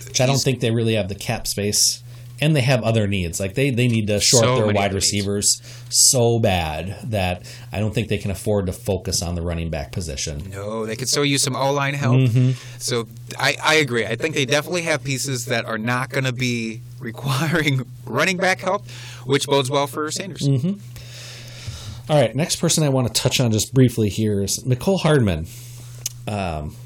Which 0.06 0.20
I 0.20 0.26
don't 0.26 0.38
think 0.40 0.60
they 0.60 0.70
really 0.70 0.94
have 0.94 1.08
the 1.08 1.14
cap 1.14 1.46
space. 1.46 2.00
And 2.40 2.54
they 2.54 2.62
have 2.62 2.82
other 2.82 3.06
needs. 3.06 3.38
Like 3.38 3.54
they, 3.54 3.70
they 3.70 3.86
need 3.86 4.08
to 4.08 4.18
shore 4.20 4.40
So 4.42 4.56
their 4.56 4.66
wide 4.66 4.76
other 4.76 4.94
needs. 4.94 5.06
receivers 5.06 5.62
so 5.88 6.40
bad 6.40 6.96
that 7.04 7.42
I 7.72 7.78
don't 7.78 7.94
think 7.94 8.08
they 8.08 8.18
can 8.18 8.32
afford 8.32 8.66
to 8.66 8.72
focus 8.72 9.22
on 9.22 9.36
the 9.36 9.40
running 9.40 9.70
back 9.70 9.92
position. 9.92 10.50
no, 10.50 10.84
they 10.84 10.96
could 10.96 11.08
still 11.08 11.24
use 11.24 11.42
some 11.42 11.54
O 11.54 11.72
line 11.72 11.94
help. 11.94 12.16
Mm-hmm. 12.16 12.50
So 12.78 13.06
I, 13.38 13.56
I 13.62 13.74
agree. 13.76 14.04
I 14.04 14.16
think 14.16 14.34
they 14.34 14.44
definitely 14.46 14.82
have 14.82 15.04
pieces 15.04 15.46
that 15.46 15.64
are 15.64 15.78
not 15.78 16.10
going 16.10 16.24
to 16.24 16.32
be 16.32 16.80
requiring 16.98 17.86
running 18.04 18.36
back 18.36 18.60
help, 18.60 18.84
which 19.24 19.46
bodes 19.46 19.70
well 19.70 19.86
for 19.86 20.10
Sanders. 20.10 20.42
Mm-hmm. 20.48 20.72
All 22.08 22.20
right, 22.20 22.34
next 22.36 22.56
person 22.56 22.84
I 22.84 22.90
want 22.90 23.06
to 23.06 23.12
touch 23.14 23.40
on 23.40 23.50
just 23.50 23.72
briefly 23.72 24.10
here 24.10 24.42
is 24.42 24.58
Mecole 24.64 25.00
Hardman. 25.00 25.46
Um, 26.28 26.76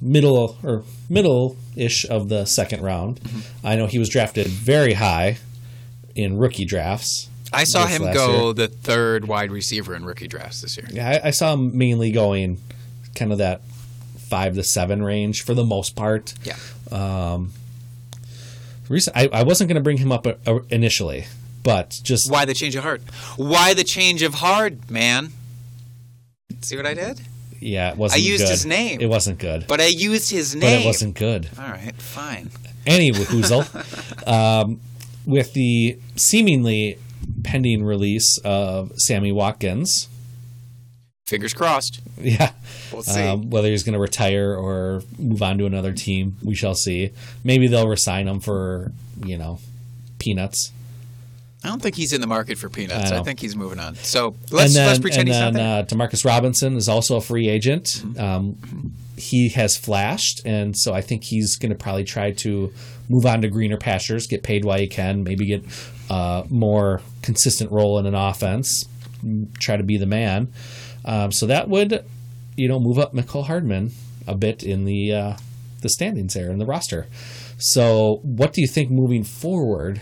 middle 0.00 0.58
or 0.62 0.82
middle 1.08 1.56
ish 1.76 2.08
of 2.08 2.28
the 2.28 2.44
second 2.46 2.82
round. 2.82 3.20
I 3.62 3.76
know 3.76 3.86
he 3.86 3.98
was 3.98 4.08
drafted 4.08 4.46
very 4.48 4.94
high 4.94 5.38
in 6.14 6.36
rookie 6.38 6.64
drafts. 6.64 7.28
I 7.52 7.62
saw 7.64 7.86
him 7.86 8.02
go 8.12 8.46
year. 8.46 8.52
the 8.54 8.68
third 8.68 9.28
wide 9.28 9.52
receiver 9.52 9.94
in 9.94 10.04
rookie 10.04 10.26
drafts 10.26 10.62
this 10.62 10.76
year. 10.76 10.88
Yeah, 10.90 11.20
I, 11.22 11.28
I 11.28 11.30
saw 11.30 11.52
him 11.54 11.78
mainly 11.78 12.10
going 12.10 12.58
kind 13.14 13.30
of 13.30 13.38
that 13.38 13.62
five 14.18 14.56
to 14.56 14.64
seven 14.64 15.02
range 15.02 15.42
for 15.44 15.54
the 15.54 15.64
most 15.64 15.94
part. 15.94 16.34
Yeah. 16.42 16.56
Recent, 18.88 19.16
I, 19.16 19.28
I 19.32 19.42
wasn't 19.42 19.68
going 19.68 19.76
to 19.76 19.82
bring 19.82 19.98
him 19.98 20.12
up 20.12 20.26
uh, 20.26 20.58
initially, 20.70 21.26
but 21.66 21.98
just 22.04 22.30
Why 22.30 22.44
the 22.44 22.54
change 22.54 22.76
of 22.76 22.84
heart? 22.84 23.02
Why 23.36 23.74
the 23.74 23.82
change 23.82 24.22
of 24.22 24.34
heart, 24.34 24.88
man? 24.88 25.32
See 26.62 26.76
what 26.76 26.86
I 26.86 26.94
did? 26.94 27.20
yeah, 27.58 27.90
it 27.90 27.96
wasn't. 27.96 28.22
Good. 28.22 28.24
I 28.24 28.30
used 28.30 28.44
good. 28.44 28.50
his 28.52 28.66
name. 28.66 29.00
It 29.00 29.08
wasn't 29.08 29.38
good, 29.40 29.66
But 29.66 29.80
I 29.80 29.86
used 29.86 30.30
his 30.30 30.54
name. 30.54 30.60
but 30.60 30.82
it 30.82 30.86
wasn't 30.86 31.16
good. 31.16 31.48
All 31.58 31.68
right, 31.68 31.94
fine. 31.96 32.50
Any 32.86 33.10
whoozle. 33.10 33.66
um, 34.28 34.80
with 35.26 35.54
the 35.54 35.98
seemingly 36.14 36.98
pending 37.42 37.82
release 37.82 38.38
of 38.44 38.92
Sammy 39.00 39.32
Watkins, 39.32 40.08
Fingers 41.26 41.52
crossed. 41.52 42.00
yeah, 42.16 42.52
We'll 42.92 43.02
see. 43.02 43.20
um, 43.20 43.50
whether 43.50 43.68
he's 43.68 43.82
going 43.82 43.94
to 43.94 43.98
retire 43.98 44.54
or 44.54 45.02
move 45.18 45.42
on 45.42 45.58
to 45.58 45.66
another 45.66 45.92
team, 45.92 46.36
we 46.44 46.54
shall 46.54 46.76
see. 46.76 47.10
Maybe 47.42 47.66
they'll 47.66 47.88
resign 47.88 48.28
him 48.28 48.38
for 48.38 48.92
you 49.24 49.36
know 49.36 49.58
peanuts. 50.20 50.70
I 51.66 51.70
don't 51.70 51.82
think 51.82 51.96
he's 51.96 52.12
in 52.12 52.20
the 52.20 52.26
market 52.26 52.58
for 52.58 52.68
peanuts. 52.68 53.10
I 53.10 53.18
I, 53.18 53.22
think 53.22 53.40
he's 53.40 53.56
moving 53.56 53.80
on. 53.80 53.96
So 53.96 54.36
let's 54.50 54.74
then, 54.74 54.86
let's 54.86 55.00
pretend 55.00 55.28
he's 55.28 55.36
then 55.36 55.54
not 55.54 55.58
there. 55.58 55.84
Mm-hmm. 55.84 56.00
uh, 56.00 56.06
Demarcus 56.06 56.24
Robinson 56.24 56.76
is 56.76 56.88
also 56.88 57.16
a 57.16 57.20
free 57.20 57.48
agent. 57.48 58.04
Um, 58.18 58.56
he 59.16 59.48
has 59.50 59.76
flashed, 59.76 60.42
and 60.44 60.76
so 60.76 60.94
I 60.94 61.00
think 61.00 61.24
he's 61.24 61.56
going 61.56 61.70
to 61.70 61.78
probably 61.78 62.04
try 62.04 62.32
to 62.32 62.72
move 63.08 63.26
on 63.26 63.42
to 63.42 63.48
greener 63.48 63.78
pastures, 63.78 64.26
get 64.26 64.42
paid 64.42 64.64
while 64.64 64.78
he 64.78 64.86
can, 64.86 65.24
maybe 65.24 65.46
get 65.46 65.64
uh, 66.08 66.44
more 66.50 67.00
consistent 67.22 67.72
role 67.72 67.98
in 67.98 68.06
an 68.06 68.14
offense, 68.14 68.86
try 69.58 69.76
to 69.76 69.82
be 69.82 69.96
the 69.96 70.06
man. 70.06 70.52
Um, 71.04 71.32
so 71.32 71.46
that 71.46 71.68
would, 71.68 72.04
you 72.56 72.68
know, 72.68 72.78
move 72.78 72.98
up 72.98 73.12
Mecole 73.12 73.46
Hardman 73.46 73.92
a 74.26 74.34
bit 74.34 74.62
in 74.62 74.84
the 74.84 75.12
uh, 75.12 75.36
the 75.80 75.88
standings 75.88 76.34
there 76.34 76.50
in 76.50 76.58
the 76.58 76.66
roster. 76.66 77.06
So, 77.58 78.20
what 78.22 78.52
do 78.52 78.60
you 78.60 78.68
think 78.68 78.90
moving 78.90 79.24
forward? 79.24 80.00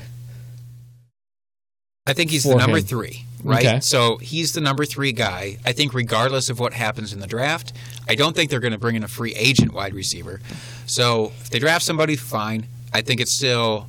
I 2.07 2.13
think 2.13 2.31
he's 2.31 2.43
the 2.45 2.55
number 2.55 2.77
him. 2.79 2.85
three. 2.85 3.25
right? 3.43 3.65
Okay. 3.65 3.81
So 3.81 4.19
he's 4.19 4.53
the 4.53 4.61
number 4.61 4.85
three 4.85 5.13
guy. 5.13 5.57
I 5.65 5.73
think, 5.73 5.95
regardless 5.95 6.51
of 6.51 6.61
what 6.61 6.75
happens 6.75 7.15
in 7.15 7.21
the 7.21 7.27
draft, 7.27 7.73
I 8.07 8.15
don't 8.15 8.37
think 8.37 8.51
they're 8.51 8.61
going 8.61 8.75
to 8.75 8.79
bring 8.79 8.95
in 8.97 9.03
a 9.03 9.09
free 9.09 9.35
agent 9.35 9.73
wide 9.73 9.95
receiver. 9.95 10.41
So 10.87 11.33
if 11.41 11.49
they 11.49 11.59
draft 11.59 11.83
somebody, 11.85 12.17
fine. 12.17 12.67
I 12.93 13.01
think 13.01 13.21
it's 13.23 13.35
still 13.35 13.87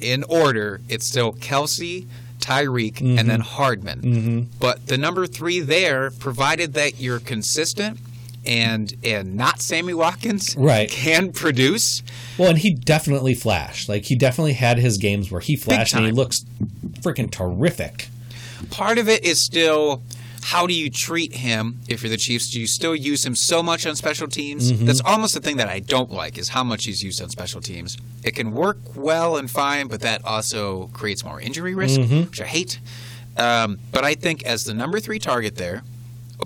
in 0.00 0.24
order. 0.24 0.82
It's 0.90 1.08
still 1.08 1.32
Kelce, 1.32 2.06
Tyreek, 2.38 3.00
and 3.00 3.28
then 3.30 3.40
Hardman. 3.40 4.00
Mm-hmm. 4.02 4.40
But 4.60 4.86
the 4.86 4.98
number 4.98 5.26
three 5.26 5.60
there, 5.60 6.10
provided 6.10 6.74
that 6.74 7.00
you're 7.00 7.18
consistent 7.20 7.98
and 8.44 8.94
and 9.02 9.36
not 9.36 9.60
Sammy 9.62 9.94
Watkins, 9.94 10.54
Right. 10.56 10.88
can 10.90 11.32
produce. 11.32 12.02
Well, 12.36 12.50
and 12.50 12.58
he 12.58 12.74
definitely 12.74 13.34
flashed. 13.34 13.88
Like 13.88 14.04
he 14.04 14.16
definitely 14.16 14.52
had 14.52 14.78
his 14.78 14.98
games 14.98 15.30
where 15.30 15.40
he 15.40 15.56
flashed 15.56 15.94
and 15.94 16.04
he 16.04 16.12
looks 16.12 16.44
freaking 17.02 17.30
terrific. 17.30 18.08
Part 18.70 18.98
of 18.98 19.08
it 19.08 19.24
is 19.24 19.44
still 19.44 20.02
how 20.42 20.66
do 20.66 20.72
you 20.74 20.88
treat 20.90 21.34
him 21.34 21.80
if 21.88 22.02
you're 22.02 22.10
the 22.10 22.16
Chiefs? 22.16 22.50
Do 22.50 22.60
you 22.60 22.66
still 22.66 22.94
use 22.94 23.24
him 23.26 23.34
so 23.36 23.62
much 23.62 23.86
on 23.86 23.96
special 23.96 24.28
teams? 24.28 24.70
That's 24.86 25.00
almost 25.02 25.34
the 25.34 25.40
thing 25.40 25.56
that 25.58 25.68
I 25.68 25.80
don't 25.80 26.10
like 26.10 26.38
is 26.38 26.48
how 26.50 26.64
much 26.64 26.84
he's 26.84 27.02
used 27.02 27.20
on 27.22 27.28
special 27.28 27.60
teams. 27.60 27.96
It 28.24 28.34
can 28.34 28.52
work 28.52 28.78
well 28.94 29.36
and 29.36 29.50
fine, 29.50 29.88
but 29.88 30.00
that 30.00 30.24
also 30.24 30.88
creates 30.94 31.24
more 31.24 31.40
injury 31.40 31.74
risk, 31.74 32.00
which 32.00 32.40
I 32.40 32.46
hate. 32.46 32.80
Um, 33.36 33.78
but 33.92 34.04
I 34.04 34.14
think 34.14 34.44
as 34.44 34.64
the 34.64 34.74
number 34.74 35.00
three 35.00 35.18
target 35.18 35.56
there, 35.56 35.82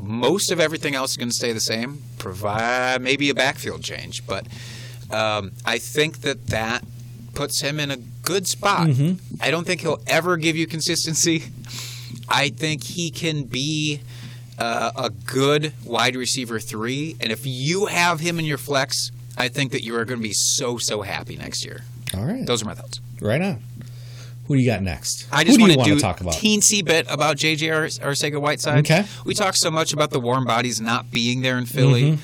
most 0.00 0.50
of 0.50 0.58
everything 0.58 0.94
else 0.94 1.12
is 1.12 1.16
going 1.16 1.28
to 1.28 1.34
stay 1.34 1.52
the 1.52 1.60
same. 1.60 2.02
Provide 2.18 3.00
maybe 3.02 3.30
a 3.30 3.34
backfield 3.34 3.82
change, 3.82 4.26
but 4.26 4.46
um, 5.10 5.52
I 5.64 5.78
think 5.78 6.22
that 6.22 6.46
that 6.48 6.82
puts 7.34 7.60
him 7.60 7.78
in 7.80 7.90
a 7.90 7.96
good 8.22 8.46
spot. 8.46 8.88
I 9.40 9.50
don't 9.50 9.66
think 9.66 9.80
he'll 9.80 10.00
ever 10.06 10.36
give 10.36 10.56
you 10.56 10.66
consistency. 10.66 11.44
I 12.28 12.48
think 12.50 12.84
he 12.84 13.10
can 13.10 13.44
be 13.44 14.00
uh, 14.58 14.92
a 14.96 15.10
good 15.10 15.72
wide 15.84 16.14
receiver 16.16 16.60
three, 16.60 17.16
and 17.20 17.32
if 17.32 17.46
you 17.46 17.86
have 17.86 18.20
him 18.20 18.38
in 18.38 18.44
your 18.44 18.58
flex, 18.58 19.10
I 19.36 19.48
think 19.48 19.72
that 19.72 19.82
you 19.82 19.96
are 19.96 20.04
going 20.04 20.20
to 20.20 20.22
be 20.22 20.34
so 20.34 20.78
so 20.78 21.02
happy 21.02 21.36
next 21.36 21.64
year. 21.64 21.82
All 22.14 22.24
right, 22.24 22.44
Those 22.46 22.62
are 22.62 22.66
my 22.66 22.74
thoughts. 22.74 23.00
right 23.20 23.40
on. 23.40 23.62
Who 24.48 24.56
do 24.56 24.60
you 24.62 24.70
got 24.70 24.82
next? 24.82 25.26
I 25.32 25.44
just 25.44 25.58
Who 25.58 25.66
do 25.68 25.76
want 25.78 25.88
to 25.88 25.94
do 25.94 26.00
talk 26.00 26.20
about? 26.20 26.34
teensy 26.34 26.84
bit 26.84 27.06
about 27.08 27.36
JJ 27.38 27.72
Ar- 27.74 28.10
Arcega 28.10 28.40
Whiteside. 28.40 28.78
Okay. 28.80 29.04
We 29.24 29.34
talk 29.34 29.54
so 29.56 29.70
much 29.70 29.92
about 29.92 30.10
the 30.10 30.20
warm 30.20 30.44
bodies 30.44 30.80
not 30.80 31.10
being 31.10 31.40
there 31.42 31.56
in 31.58 31.64
Philly. 31.64 32.02
Mm-hmm. 32.02 32.22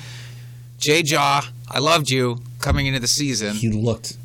J 0.77 1.01
Jaw, 1.01 1.49
I 1.69 1.79
loved 1.79 2.09
you 2.11 2.39
coming 2.59 2.85
into 2.87 2.99
the 2.99 3.07
season. 3.07 3.55
He 3.55 3.69
looked 3.69 4.17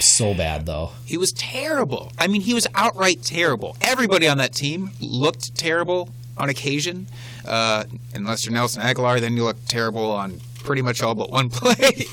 so 0.00 0.34
bad 0.34 0.66
though. 0.66 0.90
He 1.04 1.16
was 1.16 1.32
terrible. 1.32 2.12
I 2.18 2.26
mean, 2.26 2.40
he 2.42 2.54
was 2.54 2.66
outright 2.74 3.22
terrible. 3.22 3.76
Everybody 3.80 4.28
on 4.28 4.38
that 4.38 4.52
team 4.52 4.90
looked 5.00 5.56
terrible 5.56 6.10
on 6.36 6.48
occasion. 6.48 7.06
Uh, 7.46 7.84
unless 8.14 8.44
you're 8.44 8.52
Nelson 8.54 8.82
Agholor, 8.82 9.20
then 9.20 9.36
you 9.36 9.44
look 9.44 9.56
terrible 9.66 10.10
on 10.10 10.40
pretty 10.64 10.82
much 10.82 11.02
all 11.02 11.14
but 11.14 11.30
one 11.30 11.48
play. 11.50 12.04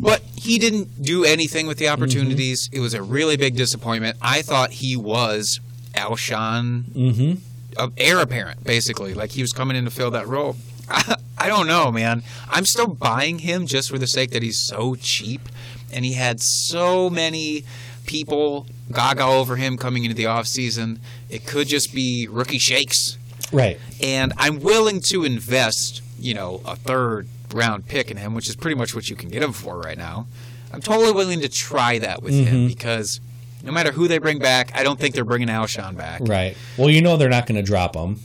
but 0.00 0.22
he 0.36 0.58
didn't 0.58 1.02
do 1.02 1.24
anything 1.24 1.66
with 1.66 1.78
the 1.78 1.88
opportunities. 1.88 2.68
It 2.72 2.80
was 2.80 2.94
a 2.94 3.02
really 3.02 3.36
big 3.36 3.56
disappointment. 3.56 4.16
I 4.22 4.42
thought 4.42 4.70
he 4.72 4.96
was 4.96 5.60
Alshon, 5.94 6.84
Mm-hmm. 6.84 7.84
heir 7.96 8.20
apparent, 8.20 8.64
basically. 8.64 9.14
Like 9.14 9.32
he 9.32 9.42
was 9.42 9.52
coming 9.52 9.76
in 9.76 9.84
to 9.84 9.90
fill 9.90 10.10
that 10.12 10.26
role. 10.26 10.56
I, 10.88 11.16
I 11.38 11.48
don't 11.48 11.66
know, 11.66 11.90
man. 11.92 12.22
I'm 12.48 12.64
still 12.64 12.86
buying 12.86 13.40
him 13.40 13.66
just 13.66 13.90
for 13.90 13.98
the 13.98 14.06
sake 14.06 14.30
that 14.30 14.42
he's 14.42 14.58
so 14.58 14.94
cheap, 14.94 15.48
and 15.92 16.04
he 16.04 16.12
had 16.14 16.40
so 16.40 17.08
many 17.10 17.64
people 18.06 18.66
gaga 18.92 19.24
over 19.24 19.56
him 19.56 19.76
coming 19.76 20.04
into 20.04 20.14
the 20.16 20.24
offseason. 20.24 20.98
It 21.30 21.46
could 21.46 21.68
just 21.68 21.94
be 21.94 22.26
rookie 22.28 22.58
shakes, 22.58 23.16
Right. 23.52 23.78
and 24.02 24.32
I'm 24.36 24.60
willing 24.60 25.00
to 25.10 25.24
invest, 25.24 26.02
you 26.18 26.34
know, 26.34 26.60
a 26.66 26.76
third 26.76 27.28
round 27.52 27.86
pick 27.86 28.10
in 28.10 28.16
him, 28.16 28.34
which 28.34 28.48
is 28.48 28.56
pretty 28.56 28.74
much 28.76 28.94
what 28.94 29.08
you 29.08 29.16
can 29.16 29.28
get 29.28 29.42
him 29.42 29.52
for 29.52 29.78
right 29.78 29.96
now. 29.98 30.26
I'm 30.72 30.80
totally 30.80 31.12
willing 31.12 31.40
to 31.40 31.48
try 31.48 31.98
that 32.00 32.22
with 32.22 32.34
him 32.34 32.66
because 32.66 33.20
no 33.62 33.70
matter 33.72 33.92
who 33.92 34.08
they 34.08 34.18
bring 34.18 34.40
back, 34.40 34.72
I 34.74 34.82
don't 34.82 34.98
think 34.98 35.14
they're 35.14 35.24
bringing 35.24 35.48
Alshon 35.48 35.96
back. 35.96 36.20
Right. 36.24 36.56
Well, 36.76 36.90
you 36.90 37.00
know 37.00 37.16
they're 37.16 37.28
not 37.30 37.46
going 37.46 37.56
to 37.56 37.62
drop 37.62 37.94
him. 37.94 38.18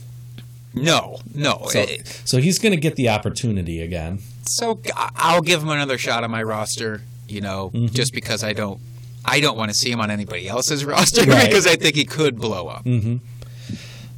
No, 0.74 1.20
no. 1.34 1.66
So, 1.70 1.80
Eh, 1.80 1.98
so 2.24 2.38
he's 2.38 2.58
going 2.58 2.72
to 2.72 2.80
get 2.80 2.96
the 2.96 3.08
opportunity 3.08 3.80
again. 3.80 4.18
so 4.46 4.80
I'll 4.96 5.42
give 5.42 5.62
him 5.62 5.68
another 5.68 5.96
shot 5.98 6.22
on 6.24 6.30
my 6.30 6.42
roster. 6.42 7.02
You 7.30 7.40
know, 7.40 7.70
Mm-hmm. 7.74 7.94
just 7.94 8.12
because 8.12 8.42
I 8.44 8.52
don't, 8.52 8.80
I 9.24 9.40
don't 9.40 9.56
want 9.56 9.70
to 9.70 9.74
see 9.76 9.90
him 9.90 10.00
on 10.00 10.10
anybody 10.10 10.48
else's 10.48 10.84
roster 10.86 11.24
Right. 11.24 11.46
because 11.48 11.66
I 11.66 11.76
think 11.76 11.94
he 11.96 12.04
could 12.04 12.38
blow 12.38 12.68
up. 12.68 12.86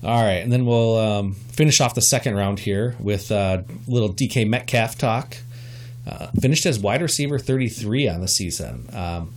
All 0.04 0.20
right, 0.20 0.38
and 0.42 0.52
then 0.52 0.66
we'll 0.66 0.98
um, 0.98 1.34
finish 1.34 1.80
off 1.80 1.94
the 1.94 2.00
second 2.02 2.34
round 2.34 2.58
here 2.58 2.96
with 2.98 3.30
a 3.30 3.64
little 3.86 4.12
DK 4.12 4.48
Metcalf 4.48 4.98
talk. 4.98 5.36
Uh, 6.04 6.26
finished 6.40 6.66
as 6.66 6.80
wide 6.80 7.00
receiver 7.00 7.38
33 7.38 8.08
on 8.08 8.20
the 8.20 8.26
season. 8.26 8.88
Um, 8.92 9.32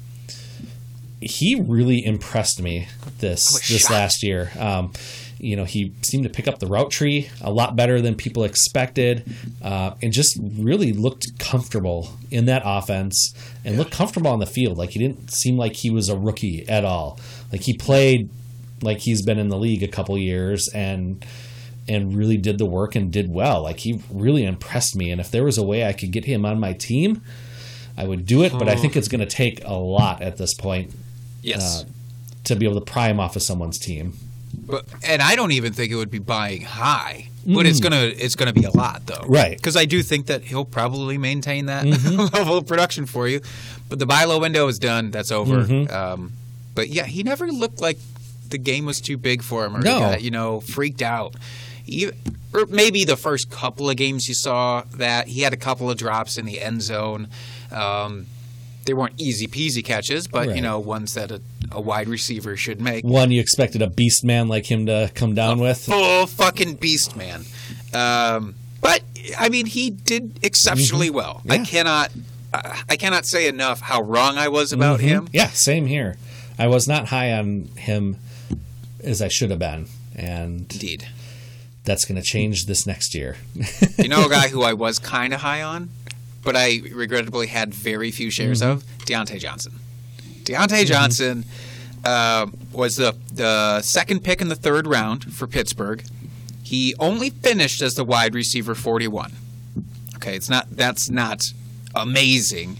he 1.21 1.55
really 1.61 2.03
impressed 2.03 2.59
me 2.61 2.87
this 3.19 3.45
this 3.67 3.81
shocked. 3.81 3.91
last 3.91 4.23
year. 4.23 4.51
Um, 4.57 4.91
you 5.37 5.55
know, 5.55 5.65
he 5.65 5.93
seemed 6.01 6.23
to 6.23 6.29
pick 6.29 6.47
up 6.47 6.59
the 6.59 6.67
route 6.67 6.91
tree 6.91 7.29
a 7.41 7.51
lot 7.51 7.75
better 7.75 8.01
than 8.01 8.15
people 8.15 8.43
expected, 8.43 9.23
uh, 9.61 9.91
and 10.01 10.13
just 10.13 10.37
really 10.41 10.93
looked 10.93 11.37
comfortable 11.39 12.09
in 12.31 12.45
that 12.45 12.61
offense 12.65 13.33
and 13.63 13.77
looked 13.77 13.91
comfortable 13.91 14.31
on 14.31 14.39
the 14.39 14.45
field. 14.45 14.77
Like 14.77 14.91
he 14.91 14.99
didn't 14.99 15.31
seem 15.31 15.57
like 15.57 15.73
he 15.73 15.89
was 15.89 16.09
a 16.09 16.17
rookie 16.17 16.67
at 16.67 16.85
all. 16.85 17.19
Like 17.51 17.61
he 17.61 17.73
played 17.73 18.29
like 18.81 18.99
he's 18.99 19.21
been 19.21 19.39
in 19.39 19.49
the 19.49 19.57
league 19.57 19.83
a 19.83 19.87
couple 19.87 20.17
years 20.17 20.69
and 20.73 21.25
and 21.87 22.15
really 22.15 22.37
did 22.37 22.57
the 22.57 22.65
work 22.65 22.95
and 22.95 23.11
did 23.11 23.31
well. 23.31 23.61
Like 23.61 23.79
he 23.79 24.01
really 24.11 24.43
impressed 24.43 24.95
me. 24.95 25.11
And 25.11 25.21
if 25.21 25.31
there 25.31 25.43
was 25.43 25.57
a 25.57 25.63
way 25.63 25.85
I 25.85 25.93
could 25.93 26.11
get 26.11 26.25
him 26.25 26.45
on 26.45 26.59
my 26.59 26.73
team, 26.73 27.21
I 27.97 28.05
would 28.05 28.25
do 28.25 28.43
it. 28.43 28.51
But 28.53 28.67
I 28.67 28.75
think 28.75 28.95
it's 28.95 29.07
going 29.07 29.19
to 29.19 29.27
take 29.27 29.63
a 29.63 29.73
lot 29.73 30.21
at 30.21 30.37
this 30.37 30.53
point 30.53 30.91
Yes, 31.41 31.83
uh, 31.83 31.85
to 32.45 32.55
be 32.55 32.65
able 32.65 32.79
to 32.79 32.91
pry 32.91 33.09
him 33.09 33.19
off 33.19 33.35
of 33.35 33.43
someone's 33.43 33.77
team. 33.77 34.17
But 34.55 34.85
and 35.03 35.21
I 35.21 35.35
don't 35.35 35.51
even 35.51 35.73
think 35.73 35.91
it 35.91 35.95
would 35.95 36.11
be 36.11 36.19
buying 36.19 36.61
high. 36.61 37.29
But 37.47 37.67
it's 37.67 37.79
gonna 37.79 38.11
it's 38.15 38.33
gonna 38.35 38.53
be 38.53 38.63
a 38.63 38.71
lot 38.71 39.05
though, 39.05 39.15
Mm. 39.15 39.29
Right. 39.29 39.45
Mm-hmm. 39.51 39.55
Because 39.57 39.75
I 39.77 39.85
do 39.85 40.01
think 40.01 40.25
that 40.27 40.41
he'll 40.43 40.65
probably 40.65 41.17
maintain 41.19 41.67
that 41.67 41.85
level 42.33 42.57
of 42.57 42.65
production 42.65 43.05
for 43.05 43.27
you. 43.27 43.41
But 43.87 43.99
the 43.99 44.07
buy 44.07 44.23
low 44.23 44.39
window 44.39 44.67
is 44.67 44.79
done. 44.79 45.11
That's 45.11 45.31
over. 45.31 45.63
Mm-hmm. 45.63 45.93
Um, 45.93 46.31
but 46.73 46.89
yeah, 46.89 47.05
he 47.05 47.21
never 47.21 47.47
looked 47.51 47.79
like 47.81 47.99
the 48.49 48.57
game 48.57 48.85
was 48.85 48.99
too 48.99 49.17
big 49.17 49.43
for 49.43 49.63
him 49.65 49.75
or 49.75 49.81
No. 49.81 49.99
got, 49.99 50.21
you 50.23 50.31
know 50.31 50.59
freaked 50.61 51.03
out. 51.03 51.35
Even, 51.85 52.15
or 52.51 52.65
maybe 52.65 53.03
the 53.05 53.15
first 53.17 53.51
couple 53.51 53.91
of 53.91 53.95
games 53.95 54.27
you 54.27 54.33
saw 54.33 54.81
that 54.95 55.27
he 55.27 55.41
had 55.41 55.53
a 55.53 55.57
couple 55.57 55.87
of 55.91 55.97
drops 55.97 56.39
in 56.39 56.45
the 56.45 56.59
end 56.59 56.81
zone. 56.81 57.27
Um, 57.71 58.25
they 58.85 58.93
weren't 58.93 59.19
easy 59.19 59.47
peasy 59.47 59.83
catches, 59.83 60.27
but 60.27 60.47
Right. 60.47 60.55
you 60.55 60.61
know 60.61 60.79
ones 60.79 61.13
that 61.15 61.31
a, 61.31 61.41
a 61.71 61.81
wide 61.81 62.07
receiver 62.07 62.55
should 62.55 62.79
make 62.81 63.03
One 63.03 63.31
you 63.31 63.41
expected 63.41 63.81
a 63.81 63.87
beast 63.89 64.23
man 64.23 64.47
like 64.47 64.65
him 64.69 64.85
to 64.85 65.11
come 65.15 65.33
down 65.35 65.59
with. 65.59 65.79
full 65.85 66.27
fucking 66.27 66.75
beast 66.75 67.15
man. 67.15 67.43
Um, 67.93 68.55
but 68.81 69.01
I 69.39 69.49
mean, 69.49 69.65
he 69.65 69.89
did 69.89 70.39
exceptionally 70.43 71.09
well. 71.09 71.41
I 71.49 71.57
Mm-hmm. 71.57 71.63
Yeah. 71.63 71.65
cannot, 71.65 72.11
I 72.53 72.81
I 72.89 72.95
cannot 72.95 73.25
say 73.25 73.47
enough 73.47 73.81
how 73.81 74.01
wrong 74.01 74.37
I 74.37 74.47
was 74.49 74.71
about 74.71 74.99
Mhm. 74.99 75.03
him. 75.03 75.27
Yeah, 75.33 75.47
same 75.49 75.87
here. 75.87 76.17
I 76.59 76.67
was 76.67 76.87
not 76.87 77.07
high 77.07 77.33
on 77.33 77.69
him 77.75 78.17
as 79.03 79.21
I 79.21 79.27
should 79.27 79.49
have 79.49 79.59
been, 79.59 79.87
and 80.15 80.71
Indeed. 80.71 81.07
that's 81.83 82.05
going 82.05 82.15
to 82.15 82.25
change 82.25 82.65
this 82.65 82.85
next 82.87 83.13
year. 83.13 83.37
You 83.97 84.07
know, 84.07 84.25
a 84.25 84.29
guy 84.29 84.47
who 84.53 84.63
I 84.63 84.73
was 84.73 84.97
kind 84.99 85.33
of 85.33 85.41
high 85.41 85.61
on, 85.61 85.89
but 86.45 86.55
I 86.55 86.81
regrettably 86.93 87.47
had 87.47 87.73
very 87.73 88.11
few 88.11 88.29
shares 88.29 88.61
Mm-hmm. 88.61 88.71
of 88.71 88.83
Diontae 89.05 89.39
Johnson. 89.39 89.73
Diontae 90.43 90.85
Johnson 90.85 91.43
uh, 92.05 92.47
was 92.71 92.95
the 92.97 93.15
the 93.33 93.81
second 93.81 94.23
pick 94.23 94.39
in 94.41 94.47
the 94.47 94.55
third 94.55 94.87
round 94.87 95.33
for 95.33 95.47
Pittsburgh. 95.47 96.03
He 96.63 96.95
only 96.99 97.29
finished 97.31 97.81
as 97.81 97.95
the 97.95 98.03
wide 98.05 98.33
receiver 98.33 98.73
41. 98.75 99.33
Okay, 100.15 100.35
it's 100.35 100.49
not 100.49 100.67
that's 100.71 101.09
not 101.09 101.43
amazing, 101.95 102.77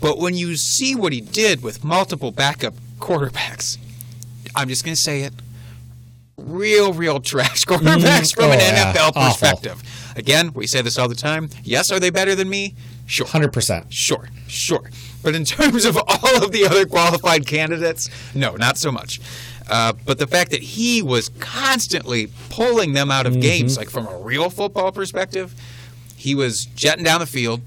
but 0.00 0.18
when 0.18 0.34
you 0.34 0.56
see 0.56 0.94
what 0.94 1.12
he 1.12 1.20
did 1.20 1.62
with 1.62 1.84
multiple 1.84 2.30
backup 2.32 2.74
quarterbacks, 2.98 3.78
I'm 4.54 4.68
just 4.68 4.84
going 4.84 4.94
to 4.94 5.00
say 5.00 5.22
it. 5.22 5.32
Real, 6.36 6.92
real 6.92 7.20
trash 7.20 7.64
quarterbacks 7.66 8.34
from 8.34 8.46
an 8.46 8.52
Oh, 8.52 8.62
yeah. 8.62 8.92
NFL 8.92 9.12
Awful. 9.14 9.22
perspective. 9.22 9.82
Again, 10.16 10.52
we 10.54 10.66
say 10.66 10.82
this 10.82 10.98
all 10.98 11.08
the 11.08 11.14
time. 11.14 11.48
Yes, 11.62 11.92
are 11.92 12.00
they 12.00 12.10
better 12.10 12.34
than 12.34 12.48
me? 12.48 12.74
Sure. 13.06 13.26
100%. 13.26 13.86
Sure, 13.90 14.28
sure. 14.46 14.90
But 15.22 15.34
in 15.34 15.44
terms 15.46 15.84
of 15.84 15.96
all 15.96 16.44
of 16.44 16.52
the 16.52 16.66
other 16.66 16.86
qualified 16.86 17.46
candidates, 17.46 18.08
no, 18.34 18.56
not 18.56 18.78
so 18.78 18.90
much. 18.90 19.20
Uh, 19.70 19.92
but 20.04 20.18
the 20.18 20.26
fact 20.26 20.50
that 20.50 20.62
he 20.62 21.02
was 21.02 21.30
constantly 21.38 22.28
pulling 22.50 22.92
them 22.92 23.10
out 23.10 23.26
of 23.26 23.40
games, 23.40 23.76
like 23.76 23.88
from 23.88 24.06
a 24.06 24.16
real 24.18 24.50
football 24.50 24.90
perspective, 24.90 25.54
he 26.16 26.34
was 26.34 26.66
jetting 26.74 27.04
down 27.04 27.20
the 27.20 27.26
field, 27.26 27.60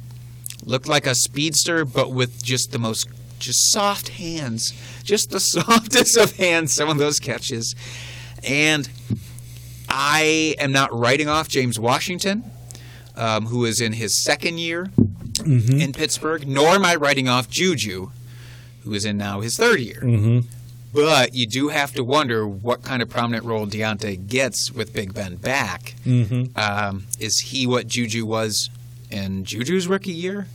looked 0.63 0.87
like 0.87 1.05
a 1.05 1.15
speedster, 1.15 1.85
but 1.85 2.11
with 2.11 2.43
just 2.43 2.71
the 2.71 2.79
most 2.79 3.07
just 3.39 3.71
soft 3.71 4.09
hands, 4.09 4.73
just 5.03 5.29
the 5.29 5.39
softest 5.39 6.17
of 6.17 6.35
hands. 6.35 6.73
Some 6.73 6.89
of 6.89 6.97
those 6.97 7.19
catches, 7.19 7.75
and 8.43 8.89
I 9.87 10.55
am 10.59 10.71
not 10.71 10.93
writing 10.93 11.27
off 11.29 11.47
James 11.47 11.79
Washington, 11.79 12.43
um, 13.15 13.47
who 13.47 13.65
is 13.65 13.79
in 13.81 13.93
his 13.93 14.21
second 14.21 14.59
year 14.59 14.89
in 15.39 15.91
Pittsburgh, 15.93 16.47
nor 16.47 16.69
am 16.69 16.85
I 16.85 16.95
writing 16.95 17.27
off 17.27 17.49
Juju, 17.49 18.09
who 18.83 18.93
is 18.93 19.05
in 19.05 19.17
now 19.17 19.41
his 19.41 19.57
third 19.57 19.79
year. 19.79 20.01
Mm-hmm. 20.03 20.39
But 20.93 21.33
you 21.35 21.45
do 21.47 21.67
have 21.69 21.91
to 21.95 22.03
wonder 22.05 22.47
what 22.47 22.81
kind 22.83 23.01
of 23.01 23.09
prominent 23.09 23.43
role 23.43 23.67
Diontae 23.67 24.27
gets 24.27 24.71
with 24.71 24.93
Big 24.93 25.13
Ben 25.13 25.35
back. 25.35 25.95
Mm-hmm. 26.05 26.57
Um, 26.57 27.05
is 27.19 27.39
he 27.39 27.67
what 27.67 27.87
Juju 27.87 28.25
was 28.25 28.69
in 29.11 29.43
Juju's 29.43 29.87
rookie 29.87 30.13
year? 30.13 30.47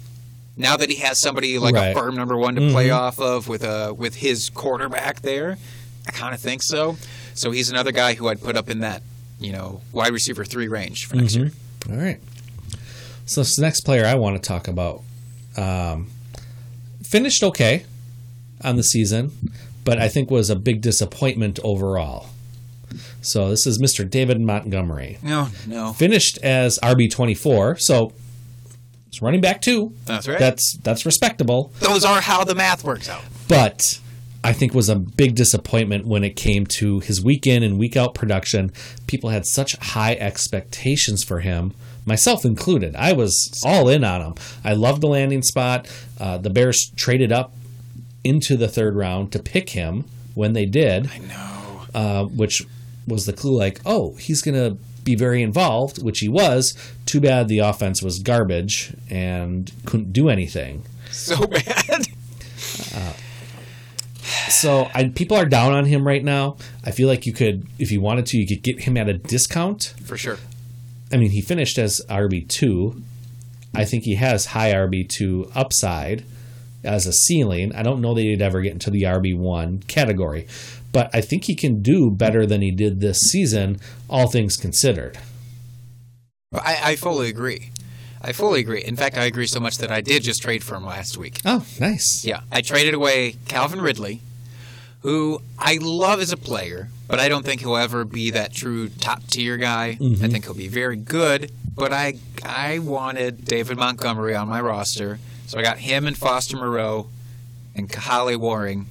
Now 0.57 0.77
that 0.79 0.89
he 0.89 0.97
has 0.97 1.21
somebody 1.21 1.59
like 1.59 1.75
Right. 1.75 1.89
a 1.89 1.95
firm 1.95 2.17
number 2.17 2.37
one 2.37 2.55
to 2.55 2.71
play 2.71 2.89
Mhm. 2.89 2.97
off 2.97 3.19
of 3.21 3.49
with 3.49 3.63
a 3.63 3.93
with 3.95 4.17
his 4.17 4.49
quarterback 4.51 5.21
there, 5.23 5.59
I 6.09 6.11
kind 6.13 6.35
of 6.35 6.41
think 6.41 6.63
so. 6.63 6.97
So 7.35 7.51
he's 7.51 7.71
another 7.71 7.93
guy 7.93 8.15
who 8.15 8.29
I'd 8.29 8.43
put 8.43 8.57
up 8.57 8.69
in 8.71 8.81
that 8.81 9.03
you 9.39 9.53
know 9.53 9.81
wide 9.93 10.13
receiver 10.13 10.45
three 10.45 10.69
range 10.69 11.05
for 11.07 11.17
next 11.17 11.35
year. 11.37 11.53
All 11.91 11.97
right. 11.97 12.19
So 13.27 13.43
this 13.43 13.59
next 13.59 13.83
player 13.83 14.05
I 14.05 14.15
want 14.15 14.43
to 14.43 14.47
talk 14.47 14.67
about 14.69 15.03
um, 15.57 16.11
finished 17.03 17.43
okay 17.43 17.85
on 18.63 18.77
the 18.77 18.83
season, 18.83 19.31
but 19.85 19.99
I 19.99 20.09
think 20.09 20.31
was 20.31 20.51
a 20.51 20.57
big 20.57 20.81
disappointment 20.81 21.59
overall. 21.63 22.27
So 23.23 23.49
this 23.51 23.67
is 23.67 23.81
Mr. 23.81 24.09
David 24.09 24.41
Montgomery. 24.41 25.19
No, 25.23 25.49
no, 25.67 25.93
Finished 25.93 26.39
as 26.43 26.79
RB 26.83 27.11
twenty 27.11 27.35
four, 27.35 27.77
so 27.77 28.13
it's 29.07 29.23
running 29.23 29.41
back 29.41 29.61
two. 29.61 29.93
that's 30.07 30.27
right. 30.27 30.39
That's 30.39 30.77
that's 30.83 31.07
respectable. 31.07 31.73
Those 31.79 32.05
are 32.05 32.21
how 32.21 32.43
the 32.43 32.55
math 32.57 32.83
works 32.83 33.09
out. 33.09 33.23
but 33.49 34.01
I 34.43 34.53
think 34.55 34.75
was 34.75 34.89
a 34.89 34.97
big 34.97 35.37
disappointment 35.37 36.07
when 36.07 36.25
it 36.25 36.35
came 36.35 36.67
to 36.67 36.99
his 37.01 37.23
week 37.23 37.47
in 37.47 37.63
and 37.63 37.79
week 37.79 37.97
out 37.97 38.15
production. 38.15 38.73
People 39.07 39.31
had 39.31 39.47
such 39.47 39.77
high 39.77 40.15
expectations 40.15 41.23
for 41.23 41.41
him, 41.41 41.75
myself 42.11 42.45
included. 42.45 42.97
I 42.97 43.13
was 43.13 43.63
all 43.65 43.89
in 43.89 44.03
on 44.03 44.21
him. 44.21 44.35
I 44.65 44.73
loved 44.73 45.01
the 45.01 45.07
landing 45.07 45.43
spot. 45.43 45.89
Uh, 46.19 46.39
the 46.39 46.51
Bears 46.51 46.91
traded 46.97 47.31
up 47.31 47.55
into 48.25 48.57
the 48.57 48.67
third 48.67 48.97
round 48.97 49.31
to 49.33 49.39
pick 49.39 49.71
him 49.71 50.05
when 50.35 50.53
they 50.53 50.67
did, 50.67 51.09
I 51.09 51.19
know. 51.19 51.81
uh, 51.95 52.25
which 52.25 52.67
was 53.07 53.27
the 53.27 53.33
clue 53.33 53.57
like, 53.57 53.81
oh, 53.87 54.15
he's 54.17 54.43
going 54.43 54.57
to 54.57 54.77
be 55.05 55.15
very 55.15 55.41
involved, 55.41 56.03
which 56.03 56.19
he 56.19 56.29
was. 56.29 56.77
Too 57.07 57.21
bad 57.21 57.47
the 57.47 57.61
offense 57.61 58.03
was 58.03 58.19
garbage 58.19 58.93
and 59.09 59.71
couldn't 59.87 60.13
do 60.13 60.29
anything. 60.29 60.85
So 61.13 61.47
bad. 61.47 62.07
So 64.49 64.89
I, 64.95 65.05
people 65.09 65.37
are 65.37 65.47
down 65.47 65.73
on 65.73 65.85
him 65.87 66.07
right 66.07 66.23
now. 66.25 66.57
I 66.85 66.91
feel 66.91 67.09
like 67.09 67.25
you 67.25 67.33
could, 67.33 67.67
if 67.79 67.91
you 67.93 68.01
wanted 68.01 68.27
to, 68.27 68.37
you 68.39 68.47
could 68.47 68.63
get 68.63 68.81
him 68.81 68.97
at 68.97 69.09
a 69.09 69.15
discount. 69.15 69.95
for 70.05 70.17
sure. 70.17 70.39
I 71.13 71.17
mean, 71.17 71.31
he 71.31 71.41
finished 71.41 71.79
as 71.79 72.01
RB 72.09 72.49
two. 72.49 73.03
I 73.75 73.85
think 73.85 74.05
he 74.05 74.17
has 74.17 74.47
high 74.47 74.73
RB 74.73 75.09
two 75.09 75.51
upside 75.55 76.25
as 76.85 77.07
a 77.07 77.13
ceiling. 77.13 77.75
I 77.75 77.83
don't 77.83 78.01
know 78.01 78.15
that 78.15 78.23
he'd 78.23 78.43
ever 78.43 78.61
get 78.61 78.73
into 78.73 78.91
the 78.91 79.03
RB 79.03 79.37
one 79.37 79.81
category, 79.87 80.47
but 80.93 81.11
I 81.13 81.21
think 81.21 81.45
he 81.45 81.55
can 81.55 81.83
do 81.83 82.11
better 82.11 82.47
than 82.47 82.63
he 82.63 82.71
did 82.71 83.01
this 83.01 83.19
season, 83.19 83.81
all 84.09 84.29
things 84.29 84.57
considered. 84.57 85.19
I, 86.53 86.81
I 86.83 86.97
fully 86.97 87.29
agree. 87.29 87.71
I 88.23 88.33
fully 88.33 88.61
agree. 88.61 88.83
In 88.83 88.97
fact, 88.97 89.17
I 89.17 89.25
agree 89.25 89.47
so 89.47 89.61
much 89.61 89.79
that 89.79 89.91
I 89.91 90.01
did 90.01 90.23
just 90.23 90.43
trade 90.43 90.63
for 90.63 90.75
him 90.75 90.85
last 90.85 91.17
week. 91.17 91.41
Oh, 91.45 91.65
nice. 91.79 92.25
Yeah, 92.25 92.41
I 92.53 92.61
traded 92.61 92.93
away 92.93 93.37
Calvin 93.49 93.81
Ridley, 93.81 94.21
who 95.01 95.41
I 95.59 95.79
love 95.81 96.21
as 96.21 96.33
a 96.33 96.37
player, 96.37 96.89
but 97.09 97.19
I 97.21 97.29
don't 97.29 97.45
think 97.45 97.61
he'll 97.61 97.77
ever 97.77 98.05
be 98.05 98.31
that 98.31 98.53
true 98.53 98.89
top 98.89 99.27
tier 99.29 99.57
guy. 99.57 99.99
I 100.01 100.29
think 100.29 100.45
he'll 100.45 100.55
be 100.55 100.69
very 100.69 100.97
good, 100.97 101.51
but 101.75 101.93
I 101.93 102.15
I 102.45 102.79
wanted 102.81 103.45
David 103.45 103.77
Montgomery 103.79 104.35
on 104.35 104.49
my 104.49 104.61
roster, 104.61 105.19
so 105.47 105.59
I 105.59 105.63
got 105.63 105.79
him 105.79 106.07
and 106.07 106.17
Foster 106.17 106.57
Moreau 106.57 107.09
and 107.75 107.89
Kahale 107.89 108.37
Warring. 108.37 108.87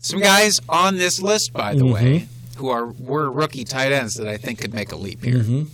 Some 0.00 0.20
guys 0.20 0.60
on 0.68 0.96
this 0.96 1.20
list, 1.20 1.52
by 1.52 1.74
the 1.74 1.84
way, 1.86 2.28
who 2.56 2.68
are 2.70 2.86
were 2.86 3.30
rookie 3.30 3.64
tight 3.64 3.92
ends 3.92 4.14
that 4.14 4.26
I 4.28 4.36
think 4.38 4.60
could 4.60 4.72
make 4.72 4.92
a 4.92 4.96
leap 4.96 5.22
here. 5.24 5.40
hmm 5.42 5.64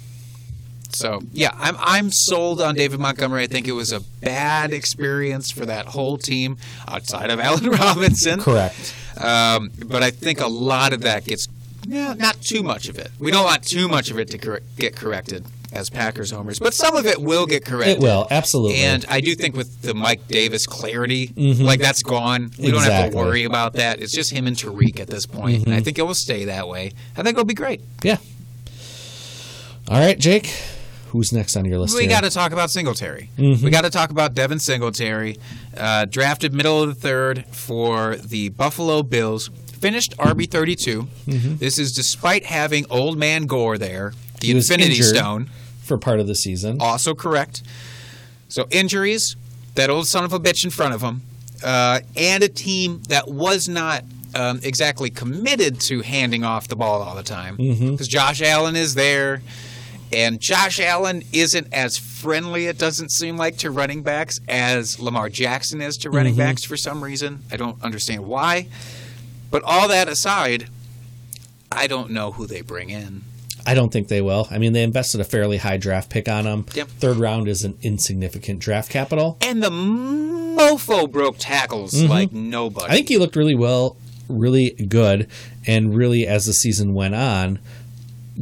So 0.94 1.20
yeah, 1.32 1.50
I'm 1.54 1.76
I'm 1.78 2.10
sold 2.12 2.60
on 2.60 2.74
David 2.74 3.00
Montgomery. 3.00 3.42
I 3.42 3.46
think 3.46 3.66
it 3.68 3.72
was 3.72 3.92
a 3.92 4.00
bad 4.00 4.72
experience 4.72 5.50
for 5.50 5.66
that 5.66 5.86
whole 5.86 6.16
team 6.18 6.56
outside 6.88 7.30
of 7.30 7.40
Allen 7.46 7.70
Robinson. 7.70 8.40
Correct. 8.40 8.94
Um, 9.18 9.70
but 9.86 10.02
I 10.02 10.10
think 10.10 10.40
a 10.40 10.46
lot 10.48 10.92
of 10.92 11.02
that 11.02 11.24
gets 11.24 11.48
yeah, 11.88 12.14
not 12.14 12.40
too 12.40 12.62
much 12.62 12.88
of 12.88 12.98
it. 12.98 13.10
We 13.18 13.30
don't 13.30 13.44
want 13.44 13.62
too 13.62 13.88
much 13.88 14.10
of 14.10 14.18
it 14.18 14.28
to 14.30 14.38
cor- 14.38 14.60
get 14.76 14.96
corrected 14.96 15.44
as 15.72 15.88
Packers 15.90 16.30
homers, 16.30 16.58
but 16.58 16.74
some 16.74 16.96
of 16.96 17.06
it 17.06 17.20
will 17.20 17.46
get 17.46 17.64
corrected. 17.64 17.98
It 17.98 18.00
will 18.02 18.26
absolutely. 18.30 18.78
And 18.78 19.04
I 19.08 19.20
do 19.20 19.34
think 19.34 19.54
with 19.56 19.82
the 19.82 19.94
Mike 19.94 20.26
Davis 20.26 20.66
clarity, 20.66 21.28
Mhm. 21.28 21.60
like 21.62 21.80
that's 21.80 22.02
gone. 22.02 22.50
We 22.58 22.70
don't 22.70 22.82
have 22.82 23.04
to 23.04 23.08
Mm-hmm. 23.10 23.16
worry 23.26 23.44
about 23.44 23.74
that. 23.74 24.00
It's 24.00 24.12
just 24.12 24.30
him 24.32 24.46
and 24.46 24.56
Tarik 24.58 24.98
at 25.00 25.08
this 25.08 25.26
point, 25.26 25.64
and 25.66 25.74
I 25.74 25.80
think 25.80 25.98
it 25.98 26.02
will 26.02 26.14
stay 26.14 26.44
that 26.46 26.66
way. 26.68 26.92
I 27.16 27.22
think 27.22 27.34
it'll 27.34 27.44
be 27.44 27.54
great. 27.54 27.80
yeah. 28.02 28.16
All 29.88 30.00
right, 30.00 30.18
Jake. 30.18 30.52
Who's 31.16 31.32
next 31.32 31.56
on 31.56 31.64
your 31.64 31.78
list? 31.78 31.96
We 31.96 32.06
got 32.06 32.24
to 32.24 32.30
talk 32.30 32.52
about 32.52 32.70
Singletary. 32.70 33.30
Mhm. 33.38 33.62
We 33.62 33.70
got 33.70 33.82
to 33.84 33.90
talk 33.90 34.10
about 34.10 34.34
Devin 34.34 34.58
Singletary, 34.58 35.38
uh, 35.74 36.04
drafted 36.04 36.52
middle 36.52 36.82
of 36.82 36.88
the 36.90 36.94
third 36.94 37.46
for 37.50 38.16
the 38.16 38.50
Buffalo 38.50 39.02
Bills. 39.02 39.48
Finished 39.80 40.14
RB 40.18 40.44
32. 40.50 41.08
Mm-hmm. 41.26 41.56
This 41.56 41.78
is 41.78 41.92
despite 41.94 42.44
having 42.44 42.84
old 42.90 43.16
man 43.18 43.46
Gore 43.46 43.78
there, 43.78 44.12
the 44.40 44.50
Infinity. 44.50 45.00
Stone, 45.00 45.48
for 45.82 45.96
part 45.96 46.20
of 46.20 46.26
the 46.26 46.34
season. 46.34 46.76
also 46.80 47.14
correct. 47.14 47.62
So 48.48 48.66
injuries, 48.70 49.36
that 49.74 49.88
old 49.88 50.06
son 50.06 50.22
of 50.24 50.34
a 50.34 50.38
bitch 50.38 50.64
in 50.64 50.70
front 50.70 50.92
of 50.94 51.00
him, 51.00 51.22
uh, 51.64 52.00
and 52.14 52.42
a 52.44 52.48
team 52.48 53.00
that 53.08 53.28
was 53.28 53.68
not 53.70 54.04
um, 54.34 54.60
exactly 54.62 55.08
committed 55.08 55.80
to 55.80 56.02
handing 56.02 56.44
off 56.44 56.68
the 56.68 56.76
ball 56.76 57.00
all 57.00 57.14
the 57.16 57.22
time 57.22 57.56
Mhm. 57.56 57.92
because 57.92 58.06
Josh 58.06 58.42
Allen 58.42 58.76
is 58.76 58.94
there. 58.94 59.40
And 60.16 60.40
Josh 60.40 60.80
Allen 60.80 61.24
isn't 61.30 61.66
as 61.74 61.98
friendly, 61.98 62.68
it 62.68 62.78
doesn't 62.78 63.10
seem 63.10 63.36
like, 63.36 63.58
to 63.58 63.70
running 63.70 64.02
backs 64.02 64.40
as 64.48 64.98
Lamar 64.98 65.28
Jackson 65.28 65.82
is 65.82 65.98
to 65.98 66.08
running 66.10 66.32
Mhm. 66.32 66.38
backs 66.38 66.64
for 66.64 66.74
some 66.78 67.04
reason. 67.04 67.40
I 67.52 67.58
don't 67.58 67.76
understand 67.82 68.24
why. 68.24 68.68
But 69.50 69.62
all 69.64 69.88
that 69.88 70.08
aside, 70.08 70.68
I 71.70 71.86
don't 71.86 72.10
know 72.12 72.32
who 72.32 72.46
they 72.46 72.62
bring 72.62 72.88
in. 72.88 73.24
I 73.66 73.74
don't 73.74 73.92
think 73.92 74.08
they 74.08 74.22
will. 74.22 74.48
I 74.50 74.56
mean, 74.56 74.72
they 74.72 74.82
invested 74.82 75.20
a 75.20 75.24
fairly 75.24 75.58
high 75.58 75.76
draft 75.76 76.08
pick 76.08 76.30
on 76.30 76.46
him. 76.46 76.64
Yep. 76.74 76.88
Third 76.98 77.18
round 77.18 77.46
is 77.46 77.62
an 77.62 77.74
insignificant 77.82 78.58
draft 78.60 78.88
capital. 78.88 79.36
And 79.42 79.62
the 79.62 79.70
mofo 79.70 81.10
broke 81.10 81.36
tackles 81.38 81.92
Mhm. 81.92 82.08
like 82.08 82.32
nobody. 82.32 82.86
I 82.90 82.94
think 82.94 83.08
he 83.08 83.18
looked 83.18 83.36
really 83.36 83.54
well, 83.54 83.96
really 84.30 84.70
good, 84.70 85.26
and 85.66 85.94
really 85.94 86.26
as 86.26 86.46
the 86.46 86.54
season 86.54 86.94
went 86.94 87.14
on, 87.14 87.58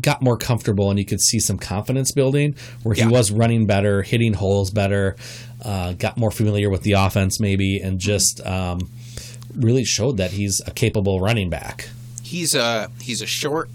got 0.00 0.22
more 0.22 0.36
comfortable, 0.36 0.90
and 0.90 0.98
you 0.98 1.04
could 1.04 1.20
see 1.20 1.38
some 1.40 1.58
confidence 1.58 2.12
building 2.12 2.54
where 2.82 2.94
he 2.94 3.02
Yeah. 3.02 3.08
was 3.08 3.30
running 3.30 3.66
better, 3.66 4.02
hitting 4.02 4.34
holes 4.34 4.70
better, 4.70 5.16
uh, 5.62 5.92
got 5.94 6.16
more 6.16 6.30
familiar 6.30 6.68
with 6.70 6.82
the 6.82 6.92
offense 6.92 7.38
maybe, 7.40 7.78
and 7.80 7.98
just 7.98 8.40
um, 8.46 8.90
really 9.54 9.84
showed 9.84 10.16
that 10.16 10.32
he's 10.32 10.60
a 10.66 10.70
capable 10.70 11.20
running 11.20 11.48
back. 11.50 11.88
he's 12.22 12.54
a 12.54 12.90
he's 13.00 13.22
a 13.22 13.26
short, 13.26 13.70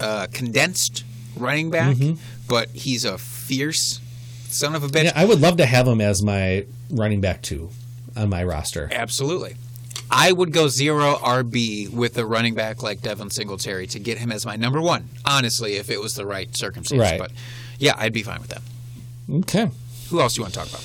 uh, 0.00 0.26
condensed 0.32 1.04
running 1.36 1.68
back, 1.70 1.96
Mhm. 1.96 2.16
but 2.48 2.68
he's 2.72 3.04
a 3.04 3.18
fierce 3.18 4.00
son 4.48 4.74
of 4.74 4.82
a 4.82 4.88
bitch. 4.88 5.04
Yeah, 5.04 5.12
I 5.14 5.24
would 5.26 5.40
love 5.40 5.56
to 5.58 5.66
have 5.66 5.86
him 5.86 6.00
as 6.00 6.22
my 6.22 6.64
running 6.90 7.20
back 7.20 7.42
too 7.42 7.68
on 8.16 8.30
my 8.30 8.42
roster. 8.42 8.88
Absolutely. 8.92 9.56
I 10.10 10.32
would 10.32 10.52
go 10.52 10.68
zero 10.68 11.14
RB 11.16 11.90
with 11.90 12.16
a 12.18 12.24
running 12.24 12.54
back 12.54 12.82
like 12.82 13.02
Devin 13.02 13.30
Singletary 13.30 13.86
to 13.88 13.98
get 13.98 14.18
him 14.18 14.32
as 14.32 14.46
my 14.46 14.56
number 14.56 14.80
one. 14.80 15.08
Honestly, 15.24 15.74
if 15.74 15.90
it 15.90 16.00
was 16.00 16.14
the 16.14 16.24
right 16.26 16.54
circumstance. 16.56 17.00
Right. 17.00 17.18
But 17.18 17.32
yeah, 17.78 17.94
I'd 17.96 18.12
be 18.12 18.22
fine 18.22 18.40
with 18.40 18.50
that. 18.50 18.62
Okay. 19.30 19.70
Who 20.10 20.20
else 20.20 20.34
do 20.34 20.38
you 20.40 20.42
want 20.44 20.54
to 20.54 20.60
talk 20.60 20.68
about? 20.68 20.84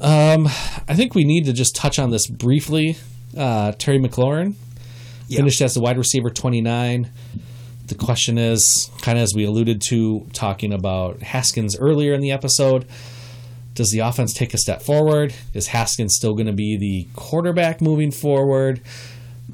Um, 0.00 0.46
I 0.88 0.94
think 0.94 1.14
we 1.14 1.24
need 1.24 1.44
to 1.46 1.52
just 1.52 1.76
touch 1.76 1.98
on 1.98 2.10
this 2.10 2.26
briefly. 2.26 2.96
Uh, 3.36 3.72
Terry 3.72 3.98
McLaurin 3.98 4.54
Yeah. 5.28 5.38
finished 5.38 5.60
as 5.60 5.74
the 5.74 5.80
wide 5.80 5.98
receiver 5.98 6.30
29. 6.30 7.10
The 7.88 7.94
question 7.94 8.36
is, 8.38 8.90
kind 9.02 9.18
of 9.18 9.22
as 9.22 9.34
we 9.34 9.44
alluded 9.44 9.80
to 9.90 10.26
talking 10.32 10.72
about 10.72 11.22
Haskins 11.22 11.76
earlier 11.76 12.14
in 12.14 12.20
the 12.20 12.32
episode, 12.32 12.84
does 13.76 13.90
the 13.90 14.00
offense 14.00 14.32
take 14.32 14.52
a 14.54 14.58
step 14.58 14.82
forward? 14.82 15.34
Is 15.54 15.68
Haskins 15.68 16.16
still 16.16 16.34
going 16.34 16.46
to 16.46 16.52
be 16.52 16.76
the 16.76 17.06
quarterback 17.14 17.80
moving 17.80 18.10
forward? 18.10 18.80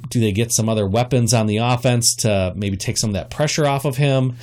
Do 0.09 0.21
they 0.21 0.33
get 0.33 0.53
some 0.53 0.69
other 0.69 0.87
weapons 0.87 1.35
on 1.35 1.47
the 1.47 1.59
offense 1.59 2.15
to 2.21 2.53
maybe 2.57 2.77
take 2.77 2.97
some 2.97 3.11
of 3.11 3.15
that 3.15 3.29
pressure 3.31 3.67
off 3.67 3.85
of 3.85 3.97
him? 3.99 4.37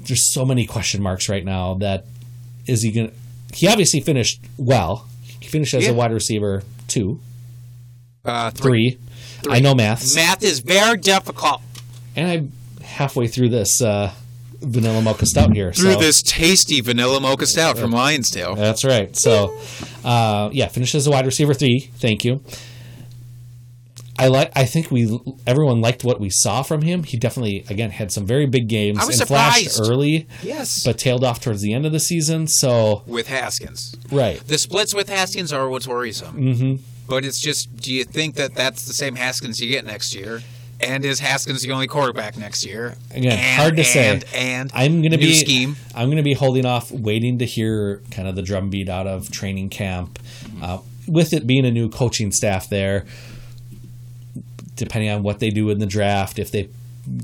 There's 0.00 0.32
so 0.32 0.44
many 0.44 0.66
question 0.66 1.02
marks 1.02 1.28
right 1.28 1.44
now 1.44 1.74
that 1.74 2.04
is 2.66 2.82
he 2.82 2.92
going 2.92 3.08
to. 3.10 3.14
He 3.56 3.66
obviously 3.68 4.00
finished 4.00 4.40
well. 4.56 5.08
He 5.40 5.48
finished 5.48 5.74
as 5.74 5.84
Yeah. 5.84 5.90
a 5.90 5.94
wide 5.94 6.12
receiver 6.12 6.62
two, 6.88 7.20
Uh, 8.24 8.50
three. 8.50 8.98
three. 9.42 9.52
I 9.52 9.60
know 9.60 9.74
math. 9.74 10.14
Math 10.14 10.42
is 10.42 10.60
very 10.60 10.96
difficult. 10.98 11.60
and 12.16 12.28
I'm 12.30 12.52
halfway 12.84 13.26
through 13.26 13.48
this 13.50 13.80
uh, 13.82 14.12
vanilla 14.62 15.02
mocha 15.02 15.26
stout 15.26 15.52
here. 15.54 15.72
Through 15.72 15.94
so- 15.94 16.00
this 16.00 16.22
tasty 16.22 16.80
vanilla 16.80 17.20
mocha 17.20 17.46
stout 17.46 17.78
from 17.78 17.90
Lion's 17.90 18.30
Tail. 18.30 18.54
That's 18.54 18.84
right. 18.84 19.14
So, 19.16 19.56
uh, 20.04 20.50
yeah, 20.52 20.68
finishes 20.68 21.06
a 21.06 21.10
wide 21.10 21.26
receiver 21.26 21.54
three. 21.54 21.90
Thank 21.96 22.24
you. 22.24 22.42
I 24.18 24.28
like. 24.28 24.52
I 24.54 24.66
think 24.66 24.90
we 24.90 25.18
everyone 25.46 25.80
liked 25.80 26.04
what 26.04 26.20
we 26.20 26.28
saw 26.30 26.62
from 26.62 26.82
him. 26.82 27.02
He 27.02 27.16
definitely 27.16 27.64
again 27.70 27.90
had 27.90 28.12
some 28.12 28.26
very 28.26 28.46
big 28.46 28.68
games 28.68 28.98
and 29.02 29.26
flashed 29.26 29.80
early, 29.80 30.26
Yes. 30.42 30.84
but 30.84 30.98
tailed 30.98 31.24
off 31.24 31.40
towards 31.40 31.62
the 31.62 31.72
end 31.72 31.86
of 31.86 31.92
the 31.92 31.98
season. 31.98 32.46
So 32.46 33.02
with 33.06 33.28
Haskins. 33.28 33.96
right, 34.10 34.38
The 34.46 34.58
splits 34.58 34.94
with 34.94 35.08
Haskins 35.08 35.52
are 35.52 35.68
what's 35.68 35.88
worrisome. 35.88 36.36
Mm-hmm. 36.36 36.82
But 37.08 37.24
it's 37.24 37.40
just, 37.40 37.74
do 37.76 37.92
you 37.92 38.04
think 38.04 38.36
that 38.36 38.54
that's 38.54 38.86
the 38.86 38.92
same 38.92 39.16
Haskins 39.16 39.58
you 39.60 39.68
get 39.68 39.84
next 39.84 40.14
year? 40.14 40.42
And 40.82 41.04
is 41.04 41.20
Haskins 41.20 41.62
the 41.62 41.70
only 41.72 41.86
quarterback 41.86 42.36
next 42.36 42.64
year? 42.66 42.96
Again, 43.12 43.32
And- 43.38 43.60
hard 43.60 43.76
to 43.76 43.84
say. 43.84 44.08
And, 44.10 44.24
and 44.34 44.70
I'm 44.74 45.02
gonna 45.02 45.18
be 45.18 45.34
scheme. 45.34 45.76
I'm 45.94 46.08
gonna 46.10 46.22
be 46.22 46.34
holding 46.34 46.66
off, 46.66 46.90
waiting 46.90 47.38
to 47.38 47.44
hear 47.44 48.00
kind 48.10 48.26
of 48.28 48.34
the 48.36 48.42
drumbeat 48.42 48.88
out 48.88 49.06
of 49.06 49.30
training 49.30 49.68
camp. 49.68 50.18
Uh, 50.60 50.78
with 51.06 51.32
it 51.32 51.46
being 51.46 51.64
a 51.66 51.70
new 51.70 51.88
coaching 51.88 52.30
staff 52.32 52.68
there, 52.68 53.04
depending 54.76 55.10
on 55.10 55.22
what 55.22 55.38
they 55.38 55.50
do 55.50 55.70
in 55.70 55.78
the 55.78 55.86
draft, 55.86 56.38
if 56.38 56.50
they 56.50 56.68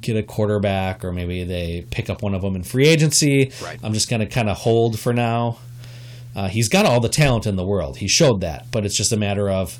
get 0.00 0.16
a 0.16 0.22
quarterback 0.22 1.04
or 1.04 1.12
maybe 1.12 1.44
they 1.44 1.86
pick 1.90 2.10
up 2.10 2.20
one 2.22 2.34
of 2.34 2.42
them 2.42 2.56
in 2.56 2.62
free 2.64 2.86
agency, 2.88 3.52
Right. 3.62 3.78
I'm 3.82 3.92
just 3.92 4.08
gonna 4.10 4.26
kind 4.26 4.48
of 4.50 4.58
hold 4.58 4.98
for 4.98 5.12
now. 5.12 5.58
Uh, 6.34 6.48
he's 6.48 6.68
got 6.68 6.84
all 6.86 7.00
the 7.00 7.08
talent 7.08 7.46
in 7.46 7.56
the 7.56 7.64
world. 7.64 7.98
He 7.98 8.08
showed 8.08 8.40
that, 8.42 8.66
but 8.70 8.84
it's 8.84 8.96
just 8.96 9.12
a 9.12 9.16
matter 9.16 9.48
of 9.48 9.78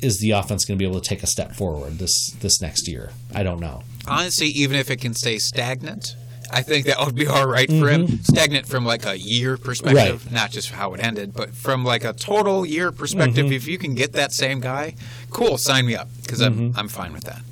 is 0.00 0.18
the 0.18 0.32
offense 0.32 0.64
going 0.64 0.78
to 0.78 0.82
be 0.82 0.88
able 0.88 1.00
to 1.00 1.08
take 1.08 1.22
a 1.22 1.26
step 1.26 1.52
forward 1.54 1.98
this 1.98 2.30
this 2.40 2.60
next 2.60 2.88
year? 2.88 3.10
I 3.34 3.42
don't 3.42 3.60
know. 3.60 3.82
Honestly, 4.06 4.48
even 4.48 4.76
if 4.76 4.90
it 4.90 5.00
can 5.00 5.14
stay 5.14 5.38
stagnant, 5.38 6.14
I 6.50 6.62
think 6.62 6.86
that 6.86 6.98
would 7.04 7.14
be 7.14 7.26
all 7.26 7.46
right 7.46 7.68
for 7.68 7.88
him. 7.88 8.06
Mm-hmm. 8.06 8.22
Stagnant 8.22 8.66
from 8.66 8.84
like 8.84 9.06
a 9.06 9.18
year 9.18 9.56
perspective, 9.56 10.26
Right. 10.26 10.32
not 10.32 10.50
just 10.50 10.70
how 10.70 10.94
it 10.94 11.00
ended, 11.02 11.34
but 11.34 11.50
from 11.54 11.84
like 11.84 12.04
a 12.04 12.12
total 12.12 12.64
year 12.64 12.92
perspective. 12.92 13.46
Mm-hmm. 13.46 13.54
If 13.54 13.66
you 13.66 13.78
can 13.78 13.94
get 13.94 14.12
that 14.12 14.32
same 14.32 14.60
guy, 14.60 14.94
cool, 15.30 15.58
sign 15.58 15.86
me 15.86 15.96
up 15.96 16.08
because 16.22 16.40
I'm 16.40 16.54
mm-hmm. 16.54 16.78
I'm 16.78 16.88
fine 16.88 17.12
with 17.12 17.24
that. 17.24 17.42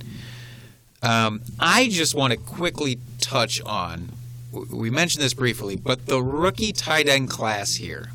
Um, 1.02 1.42
I 1.60 1.88
just 1.88 2.14
want 2.14 2.32
to 2.32 2.38
quickly 2.38 2.98
touch 3.20 3.60
on. 3.62 4.10
We 4.52 4.88
mentioned 4.90 5.22
this 5.22 5.34
briefly, 5.34 5.76
but 5.76 6.06
the 6.06 6.22
rookie 6.22 6.72
tight 6.72 7.08
end 7.08 7.28
class 7.28 7.74
here, 7.74 8.10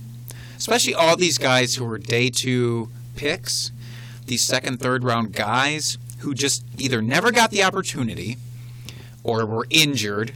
especially 0.58 0.96
all 0.96 1.18
these 1.18 1.38
guys 1.38 1.76
who 1.76 1.86
were 1.86 1.98
day 1.98 2.30
two 2.30 2.90
picks, 3.16 3.72
these 4.30 4.44
second, 4.46 4.80
third 4.80 5.04
round 5.04 5.34
guys 5.34 5.98
who 6.20 6.34
just 6.34 6.64
either 6.78 7.02
never 7.02 7.32
got 7.32 7.52
the 7.52 7.64
opportunity 7.64 8.38
or 9.24 9.46
were 9.46 9.68
injured 9.70 10.34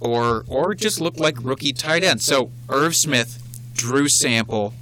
or 0.00 0.44
or 0.48 0.74
just 0.74 1.00
looked 1.00 1.18
like 1.18 1.36
rookie 1.42 1.72
tight 1.72 2.04
ends. 2.04 2.24
So 2.24 2.50
Irv 2.68 2.94
Smith, 2.94 3.42
Drew 3.74 4.08
Sample, 4.08 4.74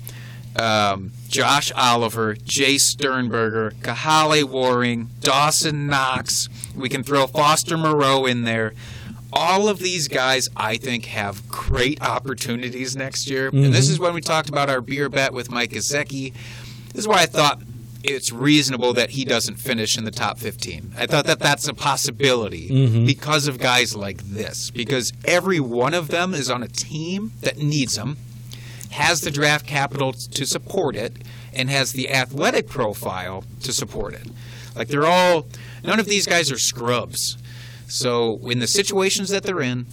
um, 0.57 1.13
Josh 1.29 1.73
Oliver, 1.73 2.35
Jace 2.37 2.81
Sternberger, 2.81 3.73
Kahale 3.83 4.45
Warring, 4.45 5.11
Dawson 5.21 5.87
Knox. 5.87 6.49
We 6.77 6.89
can 6.89 7.03
throw 7.03 7.27
Foster 7.27 7.77
Moreau 7.77 8.27
in 8.27 8.43
there. 8.43 8.73
All 9.33 9.69
of 9.69 9.81
these 9.81 10.07
guys, 10.07 10.49
I 10.57 10.77
think, 10.77 11.07
have 11.07 11.49
great 11.49 12.01
opportunities 12.01 12.95
next 12.95 13.29
year. 13.29 13.49
And 13.49 13.75
this 13.75 13.89
is 13.89 13.99
when 13.99 14.15
we 14.15 14.21
talked 14.21 14.49
about 14.49 14.71
our 14.71 14.81
beer 14.81 15.09
bet 15.09 15.33
with 15.33 15.51
Mike 15.51 15.71
Gesicki. 15.71 16.33
This 16.93 17.01
is 17.01 17.09
why 17.09 17.23
I 17.23 17.27
thought 17.27 17.61
it's 18.05 18.31
reasonable 18.31 18.93
that 18.93 19.11
he 19.11 19.25
doesn't 19.25 19.57
finish 19.57 19.97
in 19.97 20.05
the 20.05 20.11
top 20.11 20.39
15. 20.39 20.93
I 20.97 21.07
thought 21.07 21.25
that 21.27 21.39
that's 21.39 21.67
a 21.67 21.75
possibility 21.75 22.69
mm-hmm. 22.69 23.07
because 23.07 23.49
of 23.49 23.59
guys 23.59 23.97
like 23.97 24.19
this. 24.19 24.71
Because 24.71 25.13
every 25.25 25.59
one 25.59 25.95
of 25.95 26.09
them 26.09 26.35
is 26.35 26.51
on 26.51 26.63
a 26.63 26.69
team 26.69 27.33
that 27.41 27.57
needs 27.57 27.97
them, 27.97 28.19
has 28.91 29.23
the 29.23 29.31
draft 29.31 29.67
capital 29.67 30.13
to 30.13 30.45
support 30.45 30.97
it, 30.97 31.17
and 31.55 31.71
has 31.71 31.93
the 31.93 32.11
athletic 32.11 32.69
profile 32.69 33.45
to 33.63 33.73
support 33.73 34.13
it. 34.13 34.29
Like 34.77 34.89
they're 34.89 35.07
all, 35.07 35.47
none 35.83 35.99
of 35.99 36.07
these 36.07 36.27
guys 36.27 36.53
are 36.53 36.59
scrubs. 36.59 37.39
So 37.87 38.39
in 38.49 38.59
the 38.59 38.67
situations 38.67 39.31
that 39.31 39.45
they're 39.45 39.63
in, 39.63 39.87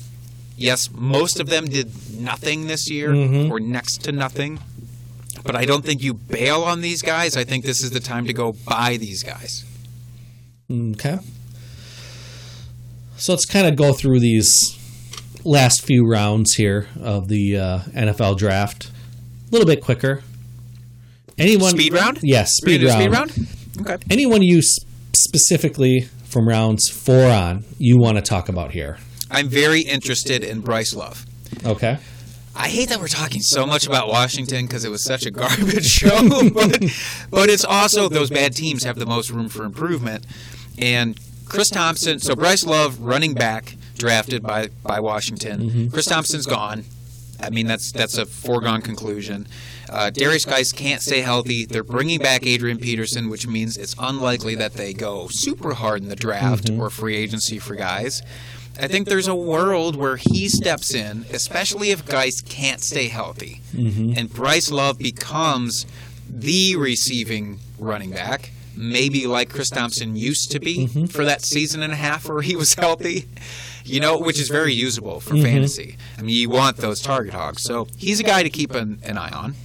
yes, 0.58 0.90
most 0.92 1.40
of 1.40 1.48
them 1.48 1.66
did 1.66 1.92
nothing 2.20 2.68
this 2.68 2.90
year 2.90 3.12
mm-hmm. 3.12 3.52
or 3.52 3.60
next 3.60 4.04
to 4.04 4.12
nothing. 4.12 4.60
But 5.44 5.56
I 5.56 5.66
don't 5.66 5.84
think 5.84 6.02
you 6.02 6.14
bail 6.14 6.64
on 6.64 6.82
these 6.82 7.02
guys. 7.02 7.38
I 7.38 7.44
think 7.44 7.66
this 7.66 7.84
is 7.84 7.92
the 7.92 8.00
time 8.00 8.26
to 8.28 8.34
go 8.34 8.54
buy 8.66 8.98
these 8.98 9.24
guys. 9.24 9.66
Okay. 10.72 11.20
So 13.18 13.34
let's 13.34 13.46
kind 13.46 13.68
of 13.68 13.76
go 13.76 13.94
through 13.94 14.20
these 14.20 14.78
last 15.44 15.84
few 15.84 16.08
rounds 16.08 16.54
here 16.54 16.88
of 17.02 17.28
the 17.28 17.58
uh, 17.58 17.80
NFL 17.94 18.38
draft 18.38 18.88
a 18.88 19.52
little 19.52 19.68
bit 19.68 19.82
quicker. 19.82 20.24
Anyone 21.38 21.72
Speed 21.72 21.94
round? 21.94 22.20
Yes, 22.24 22.54
speed 22.54 22.84
round. 22.84 23.02
Speed 23.02 23.12
round? 23.12 23.48
Okay. 23.82 23.98
Anyone 24.10 24.42
you 24.42 24.62
specifically 25.14 26.08
from 26.26 26.48
rounds 26.48 26.88
four 26.90 27.30
on 27.30 27.64
you 27.78 27.98
want 27.98 28.18
to 28.18 28.22
talk 28.22 28.48
about 28.50 28.72
here? 28.72 28.98
I'm 29.30 29.50
very 29.50 29.82
interested 29.82 30.44
in 30.44 30.62
Bryce 30.62 30.94
Love. 30.94 31.26
Okay. 31.66 31.98
I 32.62 32.68
hate 32.68 32.90
that 32.90 33.00
we're 33.00 33.08
talking 33.08 33.42
so 33.42 33.66
much 33.66 33.88
about 33.88 34.08
Washington 34.08 34.68
because 34.68 34.86
it 34.86 34.92
was 34.92 35.04
such 35.04 35.26
a 35.26 35.32
garbage 35.42 35.88
show, 35.88 36.50
but, 36.54 36.80
but 37.32 37.50
it's 37.50 37.66
also 37.66 38.08
those 38.08 38.30
bad 38.30 38.56
teams 38.56 38.84
have 38.84 39.00
the 39.00 39.06
most 39.08 39.32
room 39.32 39.50
for 39.50 39.64
improvement. 39.64 40.28
And 40.78 41.20
Chris 41.46 41.72
Thompson, 41.72 42.20
so 42.20 42.36
Bryce 42.36 42.64
Love, 42.64 43.02
running 43.02 43.34
back, 43.34 43.76
drafted 43.98 44.44
by 44.44 44.70
by 44.84 45.00
Washington. 45.00 45.90
Chris 45.90 46.06
Thompson's 46.06 46.46
gone. 46.46 46.86
I 47.40 47.50
mean, 47.50 47.66
that's 47.66 47.92
that's 47.92 48.20
a 48.20 48.28
foregone 48.28 48.82
conclusion. 48.84 49.48
Uh, 49.90 50.12
Derrius 50.14 50.48
Guice 50.48 50.72
can't 50.72 51.02
stay 51.02 51.22
healthy. 51.22 51.66
They're 51.66 51.84
bringing 51.84 52.20
back 52.20 52.46
Adrian 52.46 52.78
Peterson, 52.78 53.28
which 53.28 53.48
means 53.48 53.76
it's 53.76 53.96
unlikely 53.98 54.54
that 54.56 54.74
they 54.74 54.94
go 54.94 55.28
super 55.30 55.74
hard 55.74 56.04
in 56.04 56.10
the 56.10 56.16
draft 56.16 56.70
or 56.70 56.92
free 56.92 57.16
agency 57.16 57.58
for 57.58 57.76
guys. 57.76 58.22
I 58.82 58.88
think 58.88 59.08
there's 59.08 59.28
a 59.28 59.36
world 59.36 59.96
where 59.96 60.18
he 60.18 60.50
steps 60.50 60.94
in, 60.94 61.26
especially 61.32 61.92
if 61.92 62.04
Guice 62.06 62.42
can't 62.42 62.82
stay 62.82 63.10
healthy, 63.10 63.62
mm-hmm. 63.74 64.14
and 64.18 64.34
Bryce 64.34 64.72
Love 64.72 64.98
becomes 64.98 65.86
the 66.28 66.76
receiving 66.76 67.60
running 67.78 68.10
back, 68.10 68.52
maybe 68.76 69.28
like 69.28 69.50
Chris 69.50 69.70
Thompson 69.70 70.16
used 70.16 70.52
to 70.52 70.60
be 70.60 70.88
mm-hmm. 70.88 71.06
for 71.06 71.24
that 71.26 71.44
season 71.44 71.84
and 71.84 71.94
a 71.94 71.96
half 71.96 72.28
where 72.28 72.42
he 72.42 72.56
was 72.56 72.74
healthy. 72.76 73.28
You 73.84 74.00
know, 74.00 74.20
which 74.20 74.40
is 74.40 74.48
very 74.48 74.74
usable 74.74 75.20
for 75.20 75.34
mm-hmm. 75.34 75.44
fantasy. 75.44 75.98
I 76.18 76.22
mean, 76.22 76.36
you 76.36 76.52
want 76.52 76.78
those 76.78 77.02
target 77.02 77.34
hogs. 77.34 77.64
So 77.64 77.88
he's 77.98 78.20
a 78.20 78.24
guy 78.24 78.44
to 78.44 78.50
keep 78.50 78.76
an, 78.76 79.00
an 79.04 79.18
eye 79.18 79.32
on. 79.32 79.56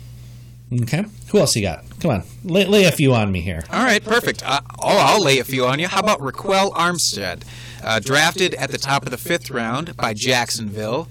Okay. 0.73 1.05
Who 1.29 1.39
else 1.39 1.55
you 1.55 1.63
got? 1.63 1.85
Come 2.01 2.11
on, 2.11 2.23
lay, 2.45 2.65
lay 2.65 2.85
a 2.85 2.93
few 2.93 3.15
on 3.15 3.31
me 3.31 3.41
here. 3.41 3.65
All 3.71 3.85
right, 3.85 4.03
perfect. 4.03 4.43
Uh, 4.45 4.61
oh, 4.81 4.99
I'll 4.99 5.23
lay 5.23 5.39
a 5.39 5.45
few 5.45 5.65
on 5.65 5.79
you. 5.79 5.87
How 5.87 6.01
about 6.01 6.21
Ryquell 6.21 6.73
Armstead, 6.73 7.43
uh, 7.85 8.01
drafted 8.01 8.55
at 8.55 8.71
the 8.71 8.79
top 8.79 9.05
of 9.05 9.11
the 9.11 9.17
fifth 9.17 9.51
round 9.51 9.97
by 9.97 10.13
Jacksonville? 10.13 11.09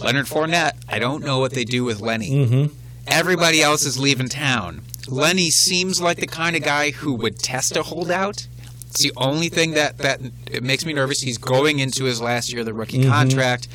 Leonard 0.00 0.26
Fournette. 0.26 0.72
I 0.88 0.98
don't 0.98 1.24
know 1.24 1.38
what 1.38 1.52
they 1.52 1.64
do 1.64 1.84
with 1.84 2.00
Lenny. 2.00 2.30
Mm-hmm. 2.30 2.74
Everybody 3.06 3.62
else 3.62 3.84
is 3.84 3.98
leaving 3.98 4.28
town. 4.28 4.82
Lenny 5.08 5.50
seems 5.50 6.00
like 6.00 6.18
the 6.18 6.26
kind 6.26 6.56
of 6.56 6.62
guy 6.62 6.90
who 6.90 7.14
would 7.14 7.38
test 7.38 7.76
a 7.76 7.82
holdout. 7.84 8.46
It's 8.88 9.02
the 9.02 9.12
only 9.16 9.48
thing 9.48 9.72
that 9.72 9.98
that 9.98 10.20
it 10.50 10.62
makes 10.62 10.84
me 10.84 10.92
nervous. 10.92 11.20
He's 11.20 11.38
going 11.38 11.78
into 11.78 12.04
his 12.04 12.20
last 12.20 12.50
year 12.50 12.60
of 12.60 12.66
the 12.66 12.74
rookie 12.74 13.04
contract. 13.04 13.68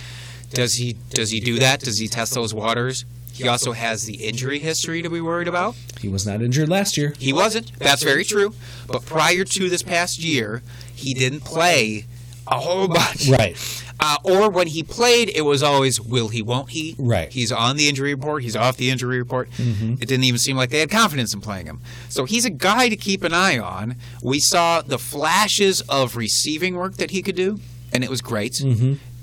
Does 0.51 0.75
he 0.75 0.93
does 1.09 1.31
he 1.31 1.39
do 1.39 1.59
that? 1.59 1.81
Does 1.81 1.99
he 1.99 2.07
test 2.07 2.33
those 2.33 2.53
waters? 2.53 3.05
He 3.43 3.47
also 3.47 3.71
has 3.71 4.05
the 4.05 4.15
injury 4.15 4.59
history 4.59 5.01
to 5.01 5.09
be 5.09 5.21
worried 5.21 5.47
about. 5.47 5.75
He 5.99 6.09
was 6.09 6.25
not 6.25 6.41
injured 6.41 6.69
last 6.69 6.97
year. 6.97 7.13
He 7.17 7.33
wasn't. 7.33 7.77
That's 7.79 8.03
very 8.03 8.23
true. 8.23 8.53
But 8.87 9.05
prior 9.05 9.43
to 9.43 9.69
this 9.69 9.83
past 9.83 10.19
year, 10.19 10.61
he 10.93 11.13
didn't 11.13 11.41
play 11.41 12.05
a 12.47 12.59
whole 12.59 12.87
bunch. 12.87 13.27
Right. 13.29 13.57
Uh, 14.01 14.15
or 14.23 14.49
when 14.49 14.67
he 14.67 14.81
played, 14.81 15.29
it 15.35 15.41
was 15.41 15.61
always 15.61 15.99
will 15.99 16.29
he, 16.29 16.41
won't 16.41 16.69
he? 16.69 16.95
Right. 16.97 17.29
He's 17.31 17.51
on 17.51 17.75
the 17.75 17.89
injury 17.89 18.13
report. 18.15 18.43
He's 18.43 18.55
off 18.55 18.77
the 18.77 18.89
injury 18.89 19.17
report. 19.19 19.49
It 19.59 20.07
didn't 20.07 20.23
even 20.23 20.39
seem 20.39 20.55
like 20.55 20.69
they 20.69 20.79
had 20.79 20.89
confidence 20.89 21.33
in 21.33 21.41
playing 21.41 21.65
him. 21.65 21.81
So 22.07 22.23
he's 22.23 22.45
a 22.45 22.49
guy 22.49 22.87
to 22.87 22.95
keep 22.95 23.23
an 23.23 23.33
eye 23.33 23.59
on. 23.59 23.95
We 24.23 24.39
saw 24.39 24.81
the 24.81 24.97
flashes 24.97 25.81
of 25.81 26.15
receiving 26.15 26.75
work 26.75 26.95
that 26.95 27.11
he 27.11 27.21
could 27.21 27.35
do, 27.35 27.59
and 27.91 28.03
it 28.03 28.09
was 28.09 28.21
great. 28.21 28.61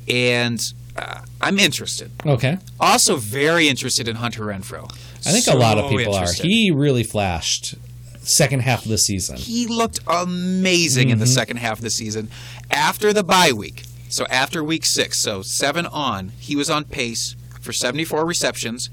And 0.09 0.61
uh, 0.97 1.21
I'm 1.41 1.59
interested. 1.59 2.11
Okay. 2.25 2.59
Also, 2.81 3.17
very 3.17 3.69
interested 3.69 4.09
in 4.09 4.17
Hunter 4.17 4.45
Renfrow. 4.45 4.91
I 5.27 5.33
think 5.33 5.47
a 5.49 5.59
lot 5.59 5.77
of 5.79 5.91
people 5.91 6.15
interested. 6.15 6.45
are. 6.45 6.49
He 6.49 6.71
really 6.71 7.03
flashed 7.03 7.75
second 8.23 8.61
half 8.61 8.83
of 8.85 8.89
the 8.91 8.99
season. 8.99 9.37
he 9.37 9.67
looked 9.67 10.01
amazing 10.07 11.11
in 11.11 11.19
the 11.19 11.27
second 11.27 11.59
half 11.59 11.79
of 11.79 11.83
the 11.85 11.91
season. 11.91 12.29
After 12.71 13.13
the 13.13 13.23
bye 13.23 13.53
week, 13.53 13.85
so 14.09 14.27
after 14.31 14.63
week 14.65 14.85
six, 14.85 15.21
so 15.23 15.43
seven 15.43 15.87
on, 15.87 16.31
he 16.41 16.57
was 16.57 16.69
on 16.71 16.85
pace 16.85 17.37
for 17.61 17.73
74 17.73 18.25
receptions, 18.25 18.91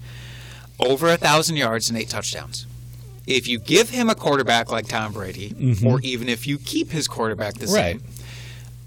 over 0.80 1.08
a 1.10 1.18
thousand 1.18 1.56
yards, 1.58 1.90
and 1.90 1.98
eight 1.98 2.10
touchdowns. 2.10 2.66
If 3.26 3.48
you 3.48 3.58
give 3.60 3.90
him 3.92 4.10
a 4.10 4.16
quarterback 4.16 4.72
like 4.72 4.88
Tom 4.88 5.14
Brady, 5.14 5.56
or 5.86 6.02
even 6.02 6.28
if 6.28 6.46
you 6.46 6.58
keep 6.58 6.92
his 6.92 7.08
quarterback 7.08 7.54
the 7.56 7.68
same, 7.68 7.98
Right. 7.98 8.02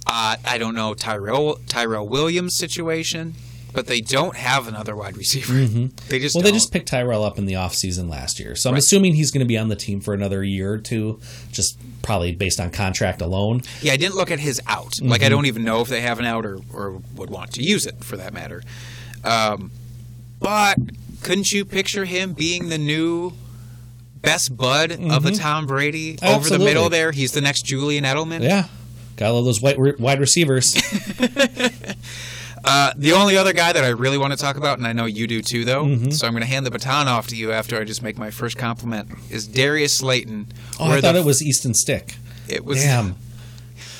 Uh, 0.06 0.36
I 0.44 0.58
don't 0.58 0.74
know 0.74 0.94
Tyrell 0.94 1.58
Tyrell 1.66 2.06
Williams' 2.06 2.56
situation, 2.56 3.34
but 3.72 3.86
they 3.88 4.00
don't 4.00 4.36
have 4.36 4.68
another 4.68 4.94
wide 4.94 5.16
receiver. 5.16 5.52
They 5.54 5.60
just 5.64 5.74
Mm-hmm. 5.74 6.08
Well, 6.10 6.28
don't. 6.30 6.42
they 6.44 6.52
just 6.52 6.72
picked 6.72 6.88
Tyrell 6.88 7.24
up 7.24 7.38
in 7.38 7.46
the 7.46 7.54
offseason 7.54 8.08
last 8.08 8.38
year. 8.38 8.54
So 8.54 8.70
I'm 8.70 8.74
Right. 8.74 8.78
assuming 8.82 9.14
he's 9.14 9.30
going 9.32 9.40
to 9.40 9.46
be 9.46 9.58
on 9.58 9.68
the 9.68 9.76
team 9.76 10.00
for 10.00 10.14
another 10.14 10.44
year 10.44 10.72
or 10.74 10.78
two, 10.78 11.20
just 11.50 11.76
probably 12.02 12.32
based 12.32 12.60
on 12.60 12.70
contract 12.70 13.20
alone. 13.20 13.62
Yeah, 13.82 13.92
I 13.94 13.96
didn't 13.96 14.14
look 14.14 14.30
at 14.30 14.38
his 14.38 14.60
out. 14.68 14.94
Like, 15.02 15.22
I 15.24 15.28
don't 15.28 15.46
even 15.46 15.64
know 15.64 15.80
if 15.80 15.88
they 15.88 16.00
have 16.02 16.20
an 16.20 16.24
out 16.24 16.46
or, 16.46 16.58
or 16.72 17.02
would 17.16 17.30
want 17.30 17.52
to 17.54 17.62
use 17.62 17.84
it 17.84 18.04
for 18.04 18.16
that 18.16 18.32
matter. 18.32 18.62
Um, 19.24 19.72
but 20.38 20.76
couldn't 21.22 21.50
you 21.52 21.64
picture 21.64 22.04
him 22.04 22.32
being 22.32 22.68
the 22.68 22.78
new 22.78 23.32
best 24.22 24.56
bud 24.56 24.92
of 24.92 25.22
the 25.24 25.32
Tom 25.32 25.66
Brady 25.66 26.16
over 26.22 26.48
the 26.48 26.58
middle 26.60 26.88
there? 26.88 27.10
He's 27.10 27.32
the 27.32 27.40
next 27.40 27.62
Julian 27.62 28.04
Edelman. 28.04 28.42
Yeah. 28.42 28.66
Got 29.16 29.32
all 29.32 29.42
those 29.42 29.60
white 29.60 29.78
wide 29.98 30.20
receivers. 30.20 30.74
Uh, 32.68 32.92
the 32.96 33.12
only 33.12 33.36
other 33.36 33.52
guy 33.52 33.72
that 33.72 33.84
I 33.84 33.90
really 33.90 34.18
want 34.18 34.32
to 34.32 34.36
talk 34.36 34.56
about, 34.56 34.78
and 34.78 34.88
I 34.88 34.92
know 34.92 35.04
you 35.04 35.28
do 35.28 35.40
too, 35.40 35.64
though, 35.64 35.84
Mm-hmm. 35.84 36.10
so 36.10 36.26
I'm 36.26 36.32
going 36.32 36.42
to 36.42 36.48
hand 36.48 36.66
the 36.66 36.70
baton 36.72 37.06
off 37.06 37.28
to 37.28 37.36
you 37.36 37.52
after 37.52 37.78
I 37.80 37.84
just 37.84 38.02
make 38.02 38.18
my 38.18 38.32
first 38.32 38.58
compliment, 38.58 39.08
is 39.30 39.46
Darius 39.46 39.98
Slayton. 39.98 40.48
Oh, 40.80 40.90
I 40.90 41.00
thought 41.00 41.12
the- 41.12 41.20
it 41.20 41.24
was 41.24 41.40
Easton 41.40 41.74
Stick. 41.74 42.16
It 42.48 42.64
was. 42.64 42.82
Damn. 42.82 43.14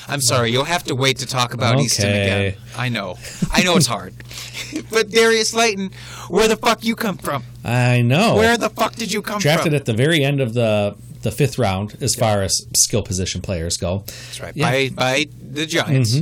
I'm 0.09 0.19
sorry, 0.19 0.51
you'll 0.51 0.65
have 0.65 0.83
to 0.85 0.95
wait 0.95 1.19
to 1.19 1.25
talk 1.25 1.53
about 1.53 1.79
Easton 1.79 2.09
again. 2.09 2.55
I 2.77 2.89
know. 2.89 3.17
I 3.53 3.63
know 3.63 3.77
it's 3.77 3.87
hard. 3.87 4.13
but 4.91 5.11
Darius 5.11 5.51
Slayton, 5.51 5.91
where 6.27 6.49
the 6.49 6.57
fuck 6.57 6.83
you 6.83 6.95
come 6.95 7.17
from? 7.17 7.43
I 7.63 8.01
know. 8.01 8.35
Where 8.35 8.57
the 8.57 8.69
fuck 8.69 8.95
did 8.95 9.13
you 9.13 9.21
come. 9.21 9.39
Drafted 9.39 9.67
from? 9.71 9.75
at 9.75 9.85
the 9.85 9.93
very 9.93 10.23
end 10.25 10.41
of 10.41 10.53
the 10.53 10.95
the 11.21 11.31
fifth 11.31 11.57
round 11.57 11.97
as 12.01 12.15
far 12.15 12.41
as 12.41 12.59
skill 12.75 13.01
position 13.03 13.41
players 13.41 13.77
go. 13.77 13.99
That's 14.05 14.41
right. 14.41 14.55
Yeah. 14.55 14.69
By 14.69 14.89
by 14.89 15.25
the 15.51 15.65
Giants. 15.65 16.19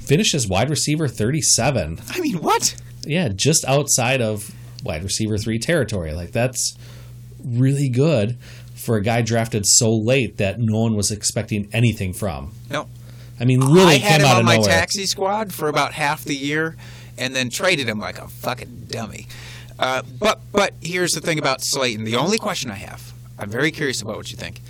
Finishes 0.00 0.48
wide 0.48 0.68
receiver 0.68 1.06
37. 1.08 2.00
I 2.10 2.20
mean, 2.20 2.38
what? 2.38 2.74
Yeah, 3.04 3.28
just 3.28 3.64
outside 3.64 4.20
of 4.20 4.52
wide 4.84 5.04
receiver 5.04 5.38
3 5.38 5.58
territory. 5.58 6.12
Like 6.12 6.32
that's 6.32 6.76
really 7.44 7.88
good 7.88 8.36
for 8.74 8.96
a 8.96 9.02
guy 9.02 9.22
drafted 9.22 9.64
so 9.64 9.94
late 9.94 10.38
that 10.38 10.58
no 10.58 10.80
one 10.80 10.96
was 10.96 11.10
expecting 11.12 11.68
anything 11.72 12.12
from. 12.12 12.52
No. 12.68 12.88
I 13.38 13.44
mean, 13.44 13.60
really 13.60 13.94
I 13.94 13.98
had 13.98 14.20
came 14.20 14.20
him 14.22 14.26
out 14.26 14.34
on 14.34 14.40
of 14.40 14.46
my 14.46 14.56
nowhere. 14.56 14.70
taxi 14.70 15.06
squad 15.06 15.52
for 15.52 15.68
about 15.68 15.92
half 15.94 16.24
the 16.24 16.34
year, 16.34 16.76
and 17.18 17.34
then 17.34 17.48
traded 17.50 17.88
him 17.88 17.98
like 17.98 18.18
a 18.18 18.28
fucking 18.28 18.86
dummy. 18.88 19.26
Uh, 19.78 20.02
but 20.20 20.40
but 20.52 20.74
here's 20.80 21.12
the 21.12 21.20
thing 21.20 21.38
about 21.38 21.60
Slayton. 21.62 22.04
The 22.04 22.16
only 22.16 22.38
question 22.38 22.70
I 22.70 22.74
have, 22.76 23.11
I'm 23.38 23.50
very 23.50 23.70
curious 23.70 24.02
about 24.02 24.16
what 24.16 24.30
you 24.30 24.36
think. 24.36 24.60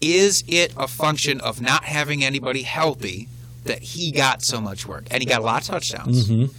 Is 0.00 0.44
it 0.46 0.72
a 0.76 0.86
function 0.88 1.40
of 1.40 1.60
not 1.60 1.84
having 1.84 2.24
anybody 2.24 2.62
healthy 2.62 3.28
that 3.64 3.80
he 3.82 4.12
got 4.12 4.42
so 4.42 4.60
much 4.60 4.86
work 4.86 5.04
and 5.10 5.22
he 5.22 5.26
got 5.26 5.40
a 5.40 5.44
lot 5.44 5.62
of 5.62 5.66
touchdowns? 5.68 6.28
Mhm. 6.28 6.50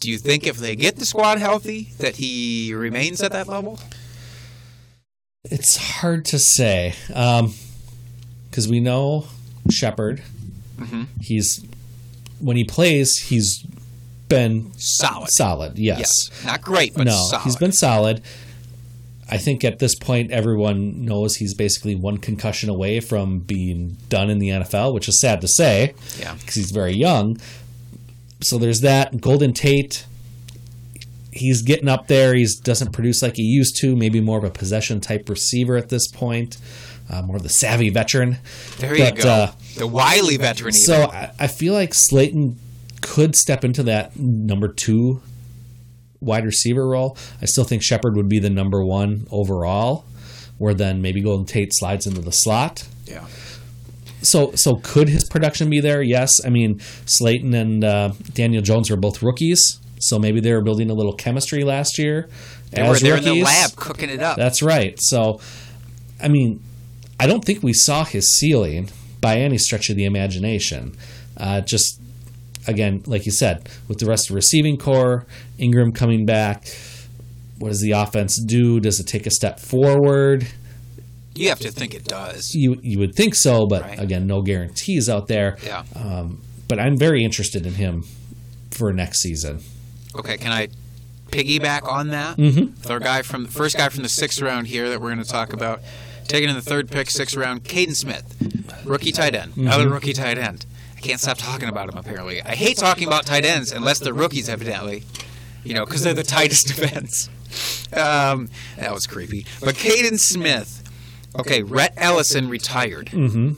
Do 0.00 0.10
you 0.10 0.18
think 0.18 0.46
if 0.46 0.56
they 0.58 0.74
get 0.76 0.96
the 0.96 1.06
squad 1.06 1.38
healthy 1.38 1.92
that 1.98 2.16
he 2.16 2.74
remains 2.74 3.22
at 3.22 3.32
that 3.32 3.48
level? 3.48 3.78
It's 5.44 5.76
hard 5.76 6.24
to 6.26 6.38
say 6.38 6.94
because 7.08 8.68
we 8.68 8.80
know 8.80 9.26
Shepard. 9.70 10.22
Mm-hmm. 10.78 11.02
He's 11.20 11.64
when 12.40 12.56
he 12.56 12.64
plays, 12.64 13.16
he's 13.28 13.64
been 14.28 14.72
Solid. 14.78 15.30
solid. 15.30 15.78
Yes, 15.78 15.98
Yes. 15.98 16.44
Not 16.44 16.62
great, 16.62 16.94
but 16.94 17.04
no, 17.04 17.12
solid. 17.28 17.44
he's 17.44 17.56
been 17.56 17.72
solid. 17.72 18.22
I 19.32 19.38
think 19.38 19.64
at 19.64 19.78
this 19.78 19.94
point, 19.94 20.30
everyone 20.30 21.04
knows 21.06 21.36
he's 21.36 21.54
basically 21.54 21.94
one 21.94 22.18
concussion 22.18 22.68
away 22.68 23.00
from 23.00 23.38
being 23.38 23.96
done 24.10 24.28
in 24.28 24.38
the 24.38 24.50
NFL, 24.50 24.92
which 24.92 25.08
is 25.08 25.18
sad 25.20 25.40
to 25.40 25.48
say 25.48 25.94
Yeah. 26.20 26.34
because 26.34 26.54
he's 26.54 26.70
very 26.70 26.92
young. 26.92 27.38
So 28.42 28.58
there's 28.58 28.80
that. 28.82 29.20
Golden 29.20 29.52
Tate, 29.54 30.04
he's 31.30 31.62
getting 31.62 31.88
up 31.88 32.08
there. 32.08 32.34
He 32.34 32.46
doesn't 32.62 32.92
produce 32.92 33.22
like 33.22 33.36
he 33.36 33.42
used 33.42 33.76
to. 33.80 33.96
Maybe 33.96 34.20
more 34.20 34.38
of 34.38 34.44
a 34.44 34.50
possession 34.50 35.00
type 35.00 35.28
receiver 35.28 35.76
at 35.76 35.88
this 35.88 36.06
point, 36.08 36.58
uh, 37.08 37.22
more 37.22 37.36
of 37.36 37.42
the 37.42 37.48
savvy 37.48 37.88
veteran. 37.88 38.38
There 38.78 38.94
you 38.96 39.12
go. 39.12 39.28
uh, 39.28 39.52
the 39.76 39.86
wily 39.86 40.36
veteran. 40.36 40.72
So. 40.74 41.04
I, 41.04 41.30
I 41.38 41.46
feel 41.46 41.72
like 41.74 41.94
Slayton 41.94 42.58
could 43.00 43.34
step 43.34 43.64
into 43.64 43.82
that 43.84 44.16
number 44.18 44.68
two 44.68 45.22
wide 46.22 46.44
receiver 46.44 46.86
role. 46.88 47.16
I 47.40 47.46
still 47.46 47.64
think 47.64 47.82
Shepard 47.82 48.16
would 48.16 48.28
be 48.28 48.38
the 48.38 48.50
number 48.50 48.84
one 48.84 49.26
overall, 49.30 50.04
where 50.58 50.74
then 50.74 51.02
maybe 51.02 51.20
Golden 51.20 51.46
Tate 51.46 51.74
slides 51.74 52.06
into 52.06 52.20
the 52.20 52.32
slot. 52.32 52.86
yeah. 53.06 53.26
So, 54.22 54.52
so 54.54 54.76
could 54.76 55.08
his 55.08 55.24
production 55.24 55.68
be 55.68 55.80
there? 55.80 56.00
Yes. 56.00 56.44
I 56.44 56.48
mean, 56.48 56.78
Slayton 57.06 57.54
and 57.54 57.82
uh, 57.82 58.12
Daniel 58.34 58.62
Jones 58.62 58.88
were 58.88 58.96
both 58.96 59.20
rookies, 59.20 59.80
so 59.98 60.16
maybe 60.16 60.38
they 60.38 60.52
were 60.52 60.60
building 60.60 60.90
a 60.90 60.94
little 60.94 61.12
chemistry 61.12 61.64
last 61.64 61.98
year. 61.98 62.28
They 62.70 62.88
were 62.88 62.94
there 62.94 63.16
in 63.16 63.24
the 63.24 63.42
lab 63.42 63.74
cooking 63.74 64.10
it 64.10 64.22
up. 64.22 64.36
That's 64.36 64.62
right. 64.62 64.96
So, 65.00 65.40
I 66.22 66.28
mean, 66.28 66.62
I 67.18 67.26
don't 67.26 67.44
think 67.44 67.64
we 67.64 67.72
saw 67.72 68.04
his 68.04 68.36
ceiling 68.36 68.90
by 69.20 69.38
any 69.38 69.58
stretch 69.58 69.90
of 69.90 69.96
the 69.96 70.04
imagination. 70.04 70.96
Uh, 71.36 71.60
just 71.60 72.00
again, 72.66 73.02
like 73.06 73.26
you 73.26 73.32
said, 73.32 73.68
with 73.88 73.98
the 73.98 74.06
rest 74.06 74.24
of 74.26 74.28
the 74.28 74.34
receiving 74.36 74.76
corps, 74.76 75.26
Engram 75.58 75.94
coming 75.94 76.24
back, 76.26 76.66
what 77.58 77.68
does 77.68 77.80
the 77.80 77.92
offense 77.92 78.36
do? 78.42 78.80
Does 78.80 78.98
it 79.00 79.06
take 79.06 79.26
a 79.26 79.30
step 79.30 79.60
forward? 79.60 80.46
You 81.34 81.48
have 81.48 81.60
to 81.60 81.70
think 81.70 81.94
it 81.94 82.04
does. 82.04 82.54
You 82.54 82.78
you 82.82 82.98
would 82.98 83.14
think 83.14 83.34
so, 83.34 83.66
but 83.66 83.82
Right. 83.82 83.98
again, 83.98 84.26
no 84.26 84.42
guarantees 84.42 85.08
out 85.08 85.28
there. 85.28 85.56
Yeah. 85.64 85.84
But 86.68 86.78
I'm 86.78 86.96
very 86.98 87.22
interested 87.24 87.66
in 87.66 87.74
him 87.74 88.04
for 88.70 88.92
next 88.92 89.20
season. 89.20 89.60
Okay, 90.14 90.36
can 90.38 90.52
I 90.52 90.68
piggyback 91.30 91.86
on 91.90 92.08
that? 92.08 92.36
Mhm. 92.36 92.74
Third 92.76 93.02
guy 93.02 93.22
from 93.22 93.44
the 93.44 93.50
first 93.50 93.76
guy 93.76 93.88
from 93.88 94.02
the 94.02 94.08
sixth 94.08 94.40
round 94.42 94.66
here 94.68 94.88
that 94.90 95.00
we're 95.00 95.08
going 95.12 95.22
to 95.24 95.30
talk 95.30 95.52
about, 95.54 95.80
taken 96.28 96.48
in 96.50 96.54
the 96.56 96.62
third 96.62 96.90
pick, 96.90 97.10
sixth 97.10 97.34
round, 97.36 97.64
Kaden 97.64 97.94
Smith, 97.96 98.24
rookie 98.84 99.12
tight 99.12 99.34
end, 99.34 99.52
another 99.56 99.88
rookie 99.88 100.12
tight 100.12 100.36
end. 100.38 100.66
Can't 101.02 101.20
stop 101.20 101.36
talking 101.38 101.68
about 101.68 101.88
him. 101.88 101.98
Apparently, 101.98 102.40
I 102.42 102.54
hate 102.54 102.76
talking 102.78 103.06
about 103.06 103.26
tight 103.26 103.44
ends 103.44 103.72
unless 103.72 103.98
they're 103.98 104.14
rookies, 104.14 104.48
evidently. 104.48 105.04
You 105.64 105.74
know, 105.74 105.84
because 105.84 106.02
they're 106.02 106.14
the 106.14 106.22
tightest 106.38 106.68
defense. 106.68 107.28
Um, 107.92 108.48
that 108.76 108.92
was 108.94 109.06
creepy. 109.06 109.46
But 109.60 109.74
Kaden 109.74 110.18
Smith. 110.18 110.78
Okay, 111.38 111.62
Rhett 111.62 111.94
Ellison 111.96 112.48
retired. 112.48 113.06
Mm-hmm. 113.08 113.52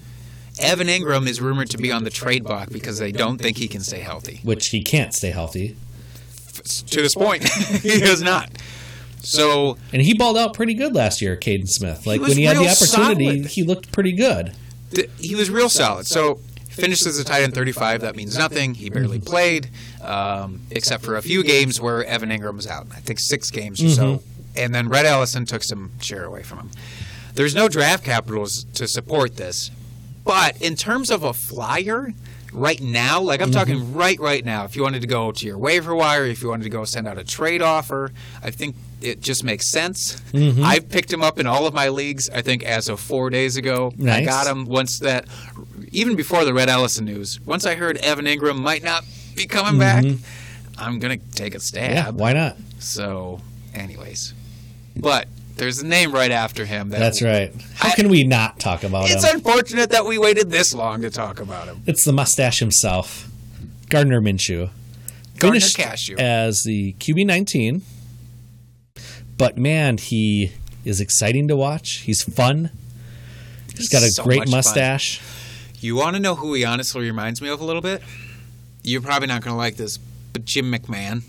Evan 0.61 0.87
Engram 0.87 1.27
is 1.27 1.41
rumored 1.41 1.69
to 1.71 1.79
be 1.79 1.91
on 1.91 2.05
the 2.05 2.11
trade 2.11 2.45
block 2.45 2.71
because 2.71 2.99
they 2.99 3.11
don't 3.11 3.39
think 3.39 3.57
he 3.59 3.67
can 3.69 3.81
stay 3.81 4.01
healthy. 4.01 4.41
Which 4.45 4.69
he 4.69 4.83
can't 4.83 5.13
stay 5.13 5.31
healthy, 5.31 5.77
To 6.65 7.03
this 7.03 7.15
point, 7.15 7.49
he 7.83 7.99
does 7.99 8.23
not. 8.23 8.51
So 9.19 9.77
and 9.93 10.01
he 10.03 10.15
balled 10.15 10.37
out 10.39 10.55
pretty 10.55 10.75
good 10.75 10.95
last 10.95 11.21
year, 11.21 11.37
Kaden 11.37 11.69
Smith. 11.69 12.07
Like 12.07 12.21
was 12.21 12.29
when 12.31 12.39
he 12.39 12.45
had 12.45 12.57
the 12.57 12.69
opportunity, 12.69 13.39
solid. 13.39 13.47
he 13.51 13.63
looked 13.65 13.91
pretty 13.91 14.13
good. 14.13 14.53
he 15.19 15.35
was 15.35 15.51
real 15.51 15.69
solid. 15.69 16.07
So 16.07 16.39
finished 16.75 17.07
as 17.07 17.19
a 17.19 17.25
tight 17.25 17.43
end 17.43 17.55
35. 17.55 18.01
That 18.03 18.17
means 18.17 18.37
nothing. 18.37 18.75
He 18.75 18.91
barely 18.91 19.19
played, 19.21 19.71
um, 20.03 20.61
except 20.71 21.05
for 21.05 21.17
a 21.17 21.23
few 21.23 21.43
games 21.45 21.81
where 21.81 22.05
Evan 22.05 22.31
Engram 22.31 22.57
was 22.57 22.67
out. 22.67 22.87
I 22.93 23.01
think 23.01 23.19
six 23.21 23.51
games 23.51 23.83
or 23.83 23.89
so. 23.91 24.23
And 24.57 24.75
then 24.75 24.89
Rhett 24.89 25.07
Ellison 25.07 25.47
took 25.47 25.63
some 25.65 25.91
share 26.01 26.25
away 26.25 26.43
from 26.43 26.59
him. 26.59 26.71
There's 27.35 27.55
no 27.55 27.69
draft 27.69 28.05
capitals 28.05 28.65
to 28.75 28.87
support 28.87 29.37
this, 29.37 29.71
but 30.25 30.61
in 30.63 30.77
terms 30.77 31.11
of 31.11 31.23
a 31.25 31.33
flyer. 31.33 32.13
Right 32.55 32.81
now, 32.81 33.21
like 33.21 33.43
I'm 33.43 33.51
talking 33.51 33.95
right 33.95 34.19
right 34.21 34.45
now, 34.45 34.65
if 34.65 34.77
you 34.77 34.83
wanted 34.83 35.01
to 35.03 35.09
go 35.09 35.33
to 35.33 35.47
your 35.47 35.59
waiver 35.59 35.93
wire, 35.95 36.25
if 36.25 36.41
you 36.41 36.49
wanted 36.49 36.65
to 36.65 36.71
go 36.71 36.85
send 36.85 37.09
out 37.09 37.19
a 37.19 37.25
trade 37.25 37.61
offer, 37.63 38.13
I 38.45 38.51
think 38.53 38.77
it 39.03 39.21
just 39.21 39.43
makes 39.43 39.71
sense. 39.73 40.23
I've 40.63 40.89
picked 40.89 41.13
him 41.13 41.21
up 41.23 41.39
in 41.41 41.47
all 41.47 41.67
of 41.67 41.75
my 41.75 41.89
leagues. 41.89 42.31
I 42.31 42.43
think 42.43 42.63
as 42.63 42.89
of 42.89 43.01
four 43.01 43.29
days 43.29 43.57
ago, 43.57 43.93
I 44.09 44.25
got 44.25 44.47
him 44.47 44.67
once 44.67 45.01
that, 45.01 45.27
even 45.91 46.15
before 46.17 46.45
the 46.45 46.55
Rhett 46.55 46.69
Ellison 46.69 47.05
news. 47.05 47.41
Once 47.45 47.67
I 47.67 47.75
heard 47.75 47.97
Evan 47.99 48.25
Engram 48.27 48.57
might 48.59 48.85
not 48.85 49.05
be 49.35 49.47
coming 49.47 49.79
back, 49.79 50.05
I'm 50.79 50.99
gonna 51.01 51.17
take 51.17 51.55
a 51.55 51.59
Mm-hmm. 51.59 51.93
Yeah, 51.93 52.11
why 52.11 52.33
not? 52.35 52.57
So, 52.79 53.41
anyways, 53.75 54.33
but 54.97 55.27
there's 55.57 55.79
a 55.81 55.87
name 55.87 56.13
right 56.13 56.31
after 56.31 56.65
him. 56.65 56.89
That 56.91 56.99
That's 56.99 57.23
right. 57.23 57.53
How 57.75 57.89
I- 57.91 57.93
can 57.95 58.09
we 58.09 58.25
not 58.25 58.59
talk 58.61 58.83
about 58.85 59.05
It's 59.05 59.13
him? 59.15 59.19
It's 59.19 59.35
unfortunate 59.35 59.91
that 59.91 60.05
we 60.07 60.19
waited 60.19 60.51
this 60.51 60.75
long 60.75 61.03
to 61.03 61.11
talk 61.11 61.41
about 61.41 61.69
him. 61.69 61.83
It's 61.87 62.05
the 62.05 62.13
mustache 62.13 62.59
himself, 62.59 63.29
Gardner 63.89 64.21
Minshew. 64.21 64.71
Gardner 65.39 65.61
Finished 65.61 65.77
Cashew. 65.77 66.17
as 66.19 66.63
the 66.65 66.93
QB 67.01 67.27
19, 67.27 67.83
but 69.37 69.59
man, 69.59 69.99
he 69.99 70.53
is 70.85 71.01
exciting 71.01 71.49
to 71.49 71.57
watch. 71.57 71.99
He's 72.05 72.23
fun. 72.23 72.71
He's 73.77 73.89
got 73.89 74.03
a 74.03 74.09
So 74.09 74.23
great 74.23 74.39
much 74.41 74.47
fun. 74.49 74.59
mustache. 74.59 75.21
You 75.81 75.97
want 75.97 76.15
to 76.15 76.21
know 76.21 76.37
who 76.37 76.55
he 76.55 76.65
honestly 76.65 77.03
reminds 77.03 77.43
me 77.43 77.49
of 77.49 77.61
a 77.61 77.65
little 77.65 77.83
bit? 77.83 78.03
You're 78.83 79.01
probably 79.01 79.27
not 79.29 79.43
going 79.43 79.53
to 79.53 79.59
like 79.59 79.77
this, 79.77 79.99
but 80.33 80.45
Jim 80.45 80.71
McMahon. 80.73 81.23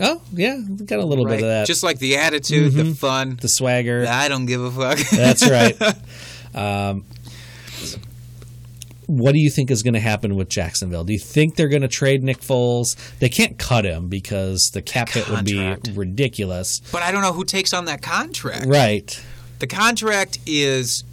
Oh 0.00 0.20
yeah, 0.32 0.58
got 0.86 0.98
a 0.98 1.04
little 1.04 1.24
bit 1.26 1.34
of 1.34 1.40
that. 1.48 1.66
Just 1.66 1.82
like 1.82 1.98
the 1.98 2.16
attitude, 2.16 2.72
the 2.72 2.82
Mhm. 2.84 2.96
fun. 2.96 3.38
the 3.40 3.48
swagger. 3.48 4.06
I 4.08 4.28
don't 4.28 4.46
give 4.46 4.62
a 4.62 4.70
fuck. 4.70 4.98
That's 5.10 5.48
right. 5.48 5.76
Um, 6.52 7.04
what 9.06 9.32
do 9.32 9.38
you 9.40 9.50
think 9.50 9.70
is 9.70 9.82
going 9.82 9.94
to 9.94 10.00
happen 10.00 10.36
with 10.36 10.48
Jacksonville? 10.48 11.04
Do 11.04 11.12
you 11.12 11.18
think 11.18 11.56
they're 11.56 11.68
going 11.68 11.82
to 11.82 11.88
trade 11.88 12.22
Nick 12.22 12.40
Foles? 12.40 12.96
They 13.18 13.28
can't 13.28 13.58
cut 13.58 13.84
him 13.84 14.08
because 14.08 14.70
the 14.72 14.82
cap 14.82 15.10
hit 15.10 15.28
would 15.28 15.44
be 15.44 15.76
ridiculous. 15.92 16.80
But 16.92 17.02
I 17.02 17.10
don't 17.10 17.22
know 17.22 17.32
who 17.32 17.44
takes 17.44 17.72
on 17.72 17.84
that 17.86 18.02
contract. 18.02 18.66
Right. 18.66 19.20
The 19.58 19.66
contract 19.66 20.38
is 20.46 21.04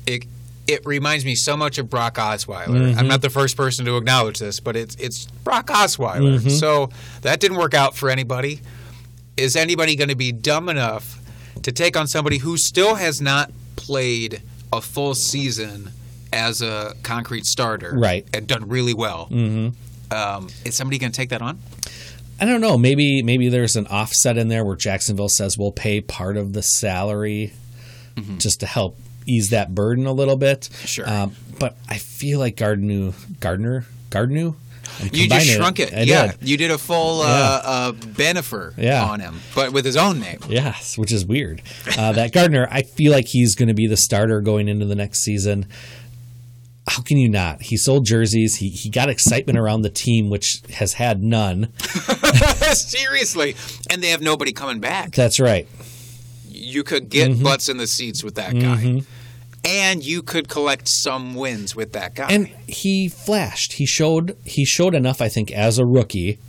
it. 0.67 0.85
Reminds 0.85 1.25
me 1.25 1.35
so 1.35 1.55
much 1.57 1.77
of 1.77 1.89
Brock 1.89 2.15
Osweiler. 2.15 2.95
I'm 2.97 3.07
not 3.07 3.21
the 3.21 3.29
first 3.29 3.55
person 3.57 3.85
to 3.85 3.97
acknowledge 3.97 4.39
this, 4.39 4.59
but 4.59 4.75
it's 4.75 4.95
it's 4.95 5.25
Brock 5.43 5.67
Osweiler. 5.67 6.49
So 6.49 6.89
that 7.21 7.39
didn't 7.39 7.57
work 7.57 7.73
out 7.73 7.95
for 7.95 8.09
anybody. 8.09 8.61
Is 9.37 9.55
anybody 9.55 9.95
going 9.95 10.09
to 10.09 10.15
be 10.15 10.31
dumb 10.31 10.67
enough 10.69 11.19
to 11.63 11.71
take 11.71 11.95
on 11.97 12.07
somebody 12.07 12.37
who 12.39 12.57
still 12.57 12.95
has 12.95 13.21
not 13.21 13.51
played 13.75 14.41
a 14.73 14.81
full 14.81 15.13
season 15.15 15.89
as 16.33 16.61
a 16.61 16.93
concrete 17.03 17.45
starter, 17.45 17.93
Right. 17.95 18.27
and 18.33 18.47
done 18.47 18.67
really 18.67 18.93
well? 18.93 19.27
Mm-hmm. 19.31 20.13
Um, 20.13 20.49
is 20.65 20.75
somebody 20.75 20.97
going 20.97 21.11
to 21.11 21.15
take 21.15 21.29
that 21.29 21.41
on? 21.41 21.59
I 22.39 22.45
don't 22.45 22.61
know. 22.61 22.77
Maybe 22.77 23.21
maybe 23.23 23.49
there's 23.49 23.75
an 23.75 23.87
offset 23.87 24.37
in 24.37 24.47
there 24.47 24.63
where 24.65 24.75
Jacksonville 24.75 25.29
says 25.29 25.57
we'll 25.57 25.71
pay 25.71 26.01
part 26.01 26.37
of 26.37 26.53
the 26.53 26.61
salary 26.61 27.53
just 28.39 28.59
to 28.61 28.65
help 28.65 28.97
ease 29.27 29.49
that 29.49 29.75
burden 29.75 30.05
a 30.05 30.11
little 30.13 30.35
bit. 30.37 30.69
Sure. 30.85 31.07
Um, 31.09 31.35
but 31.59 31.75
I 31.89 31.97
feel 31.97 32.39
like 32.39 32.55
Gardner 32.57 33.13
Gardner 33.39 33.85
Gardner. 34.09 34.53
You 35.11 35.27
just 35.27 35.47
shrunk 35.47 35.79
it. 35.79 35.93
I 35.93 36.01
yeah, 36.03 36.31
did. 36.31 36.47
you 36.49 36.57
did 36.57 36.71
a 36.71 36.77
full 36.77 37.19
Yeah. 37.19 37.25
uh, 37.29 37.61
uh, 37.65 37.91
Bennifer 37.91 38.73
Yeah. 38.77 39.03
on 39.05 39.19
him, 39.19 39.41
but 39.53 39.71
with 39.73 39.83
his 39.85 39.97
own 39.97 40.19
name. 40.19 40.39
Yes, 40.49 40.97
which 40.97 41.11
is 41.11 41.25
weird. 41.25 41.61
Uh, 41.97 42.13
that 42.13 42.31
Gardner, 42.31 42.67
I 42.71 42.81
feel 42.83 43.11
like 43.11 43.27
he's 43.27 43.53
going 43.53 43.67
to 43.67 43.73
be 43.75 43.85
the 43.85 43.97
starter 43.97 44.39
going 44.41 44.67
into 44.69 44.85
the 44.85 44.95
next 44.95 45.19
season. 45.19 45.67
How 46.87 47.01
can 47.03 47.17
you 47.17 47.27
not? 47.29 47.61
He 47.63 47.75
sold 47.75 48.05
jerseys. 48.05 48.55
He 48.55 48.69
he 48.69 48.89
got 48.89 49.09
excitement 49.09 49.59
around 49.59 49.81
the 49.81 49.89
team, 49.89 50.29
which 50.29 50.61
has 50.75 50.93
had 50.93 51.21
none. 51.21 51.67
Seriously, 52.73 53.55
and 53.89 54.01
they 54.01 54.09
have 54.09 54.21
nobody 54.21 54.51
coming 54.53 54.79
back. 54.79 55.11
That's 55.11 55.39
right. 55.39 55.67
You 56.49 56.83
could 56.83 57.09
get 57.09 57.29
Mm-hmm. 57.31 57.43
butts 57.43 57.69
in 57.69 57.77
the 57.77 57.87
seats 57.87 58.23
with 58.23 58.35
that 58.35 58.53
guy, 58.57 59.01
and 59.67 60.03
you 60.03 60.21
could 60.23 60.47
collect 60.47 60.87
some 60.87 61.35
wins 61.35 61.75
with 61.75 61.91
that 61.93 62.15
guy. 62.15 62.27
And 62.29 62.47
he 62.67 63.09
flashed. 63.09 63.73
He 63.73 63.85
showed 63.85 64.37
he 64.45 64.63
showed 64.65 64.95
enough, 64.95 65.21
I 65.21 65.27
think, 65.29 65.51
as 65.51 65.77
a 65.77 65.85
rookie 65.85 66.39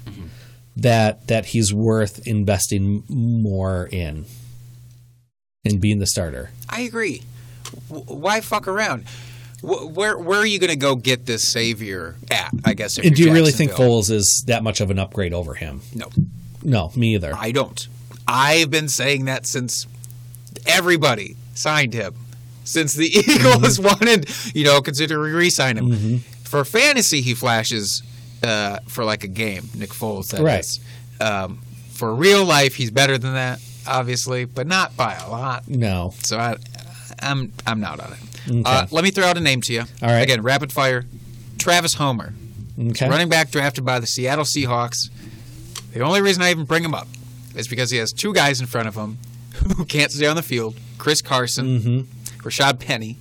that 0.77 1.27
that 1.27 1.47
he's 1.47 1.75
worth 1.75 2.25
investing 2.27 3.03
more 3.09 3.89
in 3.91 4.25
in 5.65 5.81
being 5.81 5.99
the 5.99 6.07
starter. 6.07 6.51
I 6.69 6.83
agree. 6.83 7.23
W- 7.89 8.05
why 8.07 8.41
fuck 8.41 8.69
around? 8.69 9.05
W- 9.63 9.89
where 9.89 10.17
where 10.17 10.39
are 10.39 10.47
you 10.47 10.61
going 10.61 10.71
to 10.71 10.77
go 10.77 10.95
get 10.95 11.27
this 11.27 11.43
savior 11.47 12.15
at? 12.31 12.53
I 12.65 12.75
guess. 12.75 12.95
Do 12.95 13.09
you're 13.23 13.35
really 13.35 13.51
think? 13.53 13.73
Foles 13.73 14.11
is 14.11 14.45
that 14.47 14.63
much 14.63 14.81
of 14.81 14.91
an 14.93 14.99
upgrade 15.01 15.35
over 15.35 15.55
him? 15.55 15.81
No, 15.95 16.09
No, 16.63 16.93
me 16.95 17.15
either. 17.17 17.35
I 17.37 17.51
don't. 17.51 17.89
I've 18.29 18.71
been 18.71 18.89
saying 18.89 19.25
that 19.25 19.47
since 19.47 19.87
everybody 20.67 21.37
signed 21.55 21.95
him. 21.95 22.15
Since 22.69 22.95
the 22.95 23.07
Eagles 23.29 23.81
wanted, 23.81 24.29
you 24.55 24.65
know, 24.65 24.81
considering 24.81 25.33
re-sign 25.33 25.77
him. 25.79 26.21
For 26.45 26.65
fantasy, 26.65 27.21
he 27.21 27.35
flashes 27.35 28.03
uh, 28.43 28.79
for 28.87 29.05
like 29.05 29.25
a 29.25 29.29
game. 29.29 29.69
Nick 29.75 29.91
Foles, 29.91 30.31
that 30.31 30.41
Right. 30.43 30.67
Um, 31.21 31.61
for 31.91 32.15
real 32.15 32.45
life, 32.45 32.75
he's 32.75 32.91
better 32.91 33.19
than 33.19 33.35
that, 33.35 33.61
obviously, 33.87 34.45
but 34.45 34.67
not 34.67 34.97
by 34.97 35.15
a 35.15 35.29
lot. 35.29 35.67
No. 35.69 36.13
So 36.23 36.39
I, 36.39 36.57
I'm 37.21 37.53
I'm 37.67 37.81
not 37.81 38.01
on 38.01 38.13
it. 38.13 38.19
Okay. 38.51 38.63
Uh, 38.65 38.87
let 38.91 39.03
me 39.05 39.11
throw 39.11 39.25
out 39.27 39.37
a 39.37 39.41
name 39.41 39.61
to 39.63 39.73
you. 39.73 39.81
All 39.81 40.09
right. 40.09 40.21
Again, 40.21 40.43
rapid 40.43 40.73
fire. 40.73 41.05
Travis 41.59 41.95
Homer, 41.95 42.33
Okay. 42.79 43.09
running 43.09 43.29
back 43.29 43.51
drafted 43.51 43.85
by 43.85 43.99
the 43.99 44.07
Seattle 44.07 44.45
Seahawks. 44.45 45.11
The 45.93 46.01
only 46.01 46.21
reason 46.23 46.43
I 46.43 46.51
even 46.51 46.65
bring 46.67 46.85
him 46.85 46.95
up 46.95 47.09
is 47.57 47.67
because 47.67 47.91
he 47.91 47.99
has 47.99 48.13
two 48.13 48.33
guys 48.33 48.61
in 48.61 48.67
front 48.69 48.87
of 48.89 48.95
him 48.95 49.19
who 49.77 49.85
can't 49.85 50.13
stay 50.13 50.27
on 50.27 50.37
the 50.37 50.43
field: 50.43 50.77
Chris 50.99 51.21
Carson, 51.21 51.67
Mm-hmm. 51.81 52.01
Rashad 52.49 52.81
Penny. 52.81 53.17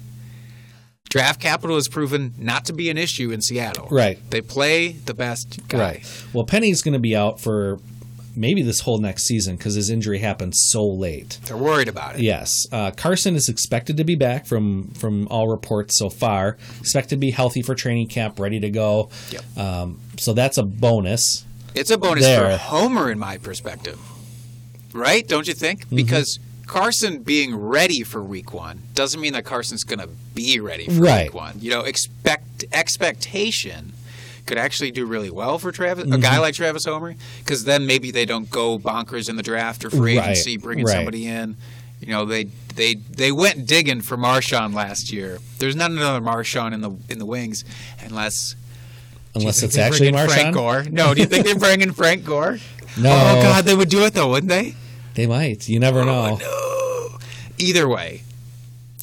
Draft 1.09 1.39
capital 1.39 1.75
has 1.75 1.87
proven 1.87 2.33
not 2.37 2.65
to 2.65 2.73
be 2.73 2.89
an 2.89 2.97
issue 2.97 3.31
in 3.31 3.41
Seattle. 3.41 3.87
Right. 3.89 4.19
They 4.29 4.41
play 4.41 4.89
the 4.89 5.13
best 5.13 5.65
guy. 5.69 5.79
Right. 5.79 6.23
Well, 6.33 6.45
Penny's 6.45 6.81
going 6.81 6.93
to 6.93 6.99
be 6.99 7.15
out 7.15 7.39
for 7.39 7.79
maybe 8.35 8.61
this 8.61 8.81
whole 8.81 8.99
next 8.99 9.23
season 9.23 9.55
because 9.55 9.73
his 9.73 9.89
injury 9.89 10.19
happened 10.19 10.53
so 10.55 10.85
late. 10.85 11.39
They're 11.45 11.57
worried 11.57 11.87
about 11.87 12.15
it. 12.15 12.21
Yes, 12.21 12.51
uh, 12.71 12.91
Carson 12.91 13.35
is 13.35 13.49
expected 13.49 13.97
to 13.97 14.03
be 14.03 14.15
back 14.15 14.45
from 14.45 14.89
from 14.91 15.27
all 15.29 15.47
reports 15.47 15.97
so 15.97 16.09
far. 16.09 16.57
Expected 16.79 17.15
to 17.15 17.19
be 17.19 17.31
healthy 17.31 17.61
for 17.61 17.73
training 17.73 18.07
camp, 18.07 18.39
ready 18.39 18.59
to 18.59 18.69
go. 18.69 19.09
Yep. 19.31 19.57
Um, 19.57 19.99
so 20.17 20.33
that's 20.33 20.57
a 20.57 20.63
bonus. 20.63 21.45
It's 21.73 21.89
a 21.89 21.97
bonus 21.97 22.23
There. 22.25 22.51
for 22.51 22.57
Homer, 22.57 23.11
in 23.11 23.17
my 23.19 23.37
perspective. 23.37 23.99
Right? 24.93 25.27
Don't 25.27 25.47
you 25.47 25.53
think? 25.53 25.85
Mm-hmm. 25.85 25.95
Because 25.95 26.39
Carson 26.67 27.19
being 27.23 27.55
ready 27.55 28.03
for 28.03 28.21
week 28.21 28.53
one 28.53 28.81
doesn't 28.93 29.19
mean 29.21 29.33
that 29.33 29.45
Carson's 29.45 29.83
going 29.83 29.99
to 29.99 30.09
be 30.35 30.59
ready 30.59 30.85
for 30.85 31.01
Right. 31.01 31.23
week 31.27 31.33
one. 31.33 31.55
You 31.59 31.71
know, 31.71 31.81
expect 31.81 32.65
expectation 32.73 33.93
could 34.45 34.57
actually 34.57 34.91
do 34.91 35.05
really 35.05 35.29
well 35.29 35.57
for 35.59 35.71
Travis, 35.71 36.05
a 36.05 36.07
Mm-hmm. 36.07 36.21
guy 36.21 36.37
like 36.39 36.53
Travis 36.55 36.85
Homer, 36.85 37.15
because 37.39 37.65
then 37.65 37.85
maybe 37.85 38.11
they 38.11 38.25
don't 38.25 38.49
go 38.49 38.77
bonkers 38.79 39.29
in 39.29 39.35
the 39.35 39.43
draft 39.43 39.83
or 39.83 39.89
free 39.89 40.17
Right, 40.17 40.29
agency, 40.31 40.57
bringing 40.57 40.85
right. 40.85 40.93
somebody 40.93 41.25
in. 41.27 41.55
You 41.99 42.07
know, 42.09 42.25
they 42.25 42.45
they 42.75 42.93
they 42.95 43.31
went 43.31 43.65
digging 43.65 44.01
for 44.01 44.17
Marshawn 44.17 44.73
last 44.73 45.11
year. 45.11 45.39
There's 45.59 45.75
not 45.75 45.89
another 45.91 46.21
Marshawn 46.21 46.73
in 46.73 46.81
the 46.81 46.91
in 47.09 47.17
the 47.19 47.25
wings, 47.25 47.65
unless 48.03 48.55
Unless 49.35 49.63
it's 49.63 49.77
actually 49.77 50.07
in 50.07 50.13
Frank 50.15 50.31
Marshawn. 50.31 50.53
Gore. 50.53 50.83
No, 50.91 51.13
do 51.13 51.21
you 51.21 51.27
think 51.27 51.45
they're 51.45 51.55
bringing 51.55 51.91
Frank 51.93 52.23
Gore? 52.25 52.59
No. 52.99 53.11
Oh 53.11 53.41
God, 53.43 53.65
they 53.65 53.75
would 53.75 53.89
do 53.89 54.05
it 54.05 54.13
though, 54.15 54.29
wouldn't 54.29 54.49
they? 54.49 54.73
They 55.17 55.25
might. 55.25 55.67
You 55.67 55.79
never 55.79 56.05
know. 56.05 56.37
Oh, 56.39 57.09
no. 57.11 57.17
Either 57.57 57.89
way, 57.89 58.21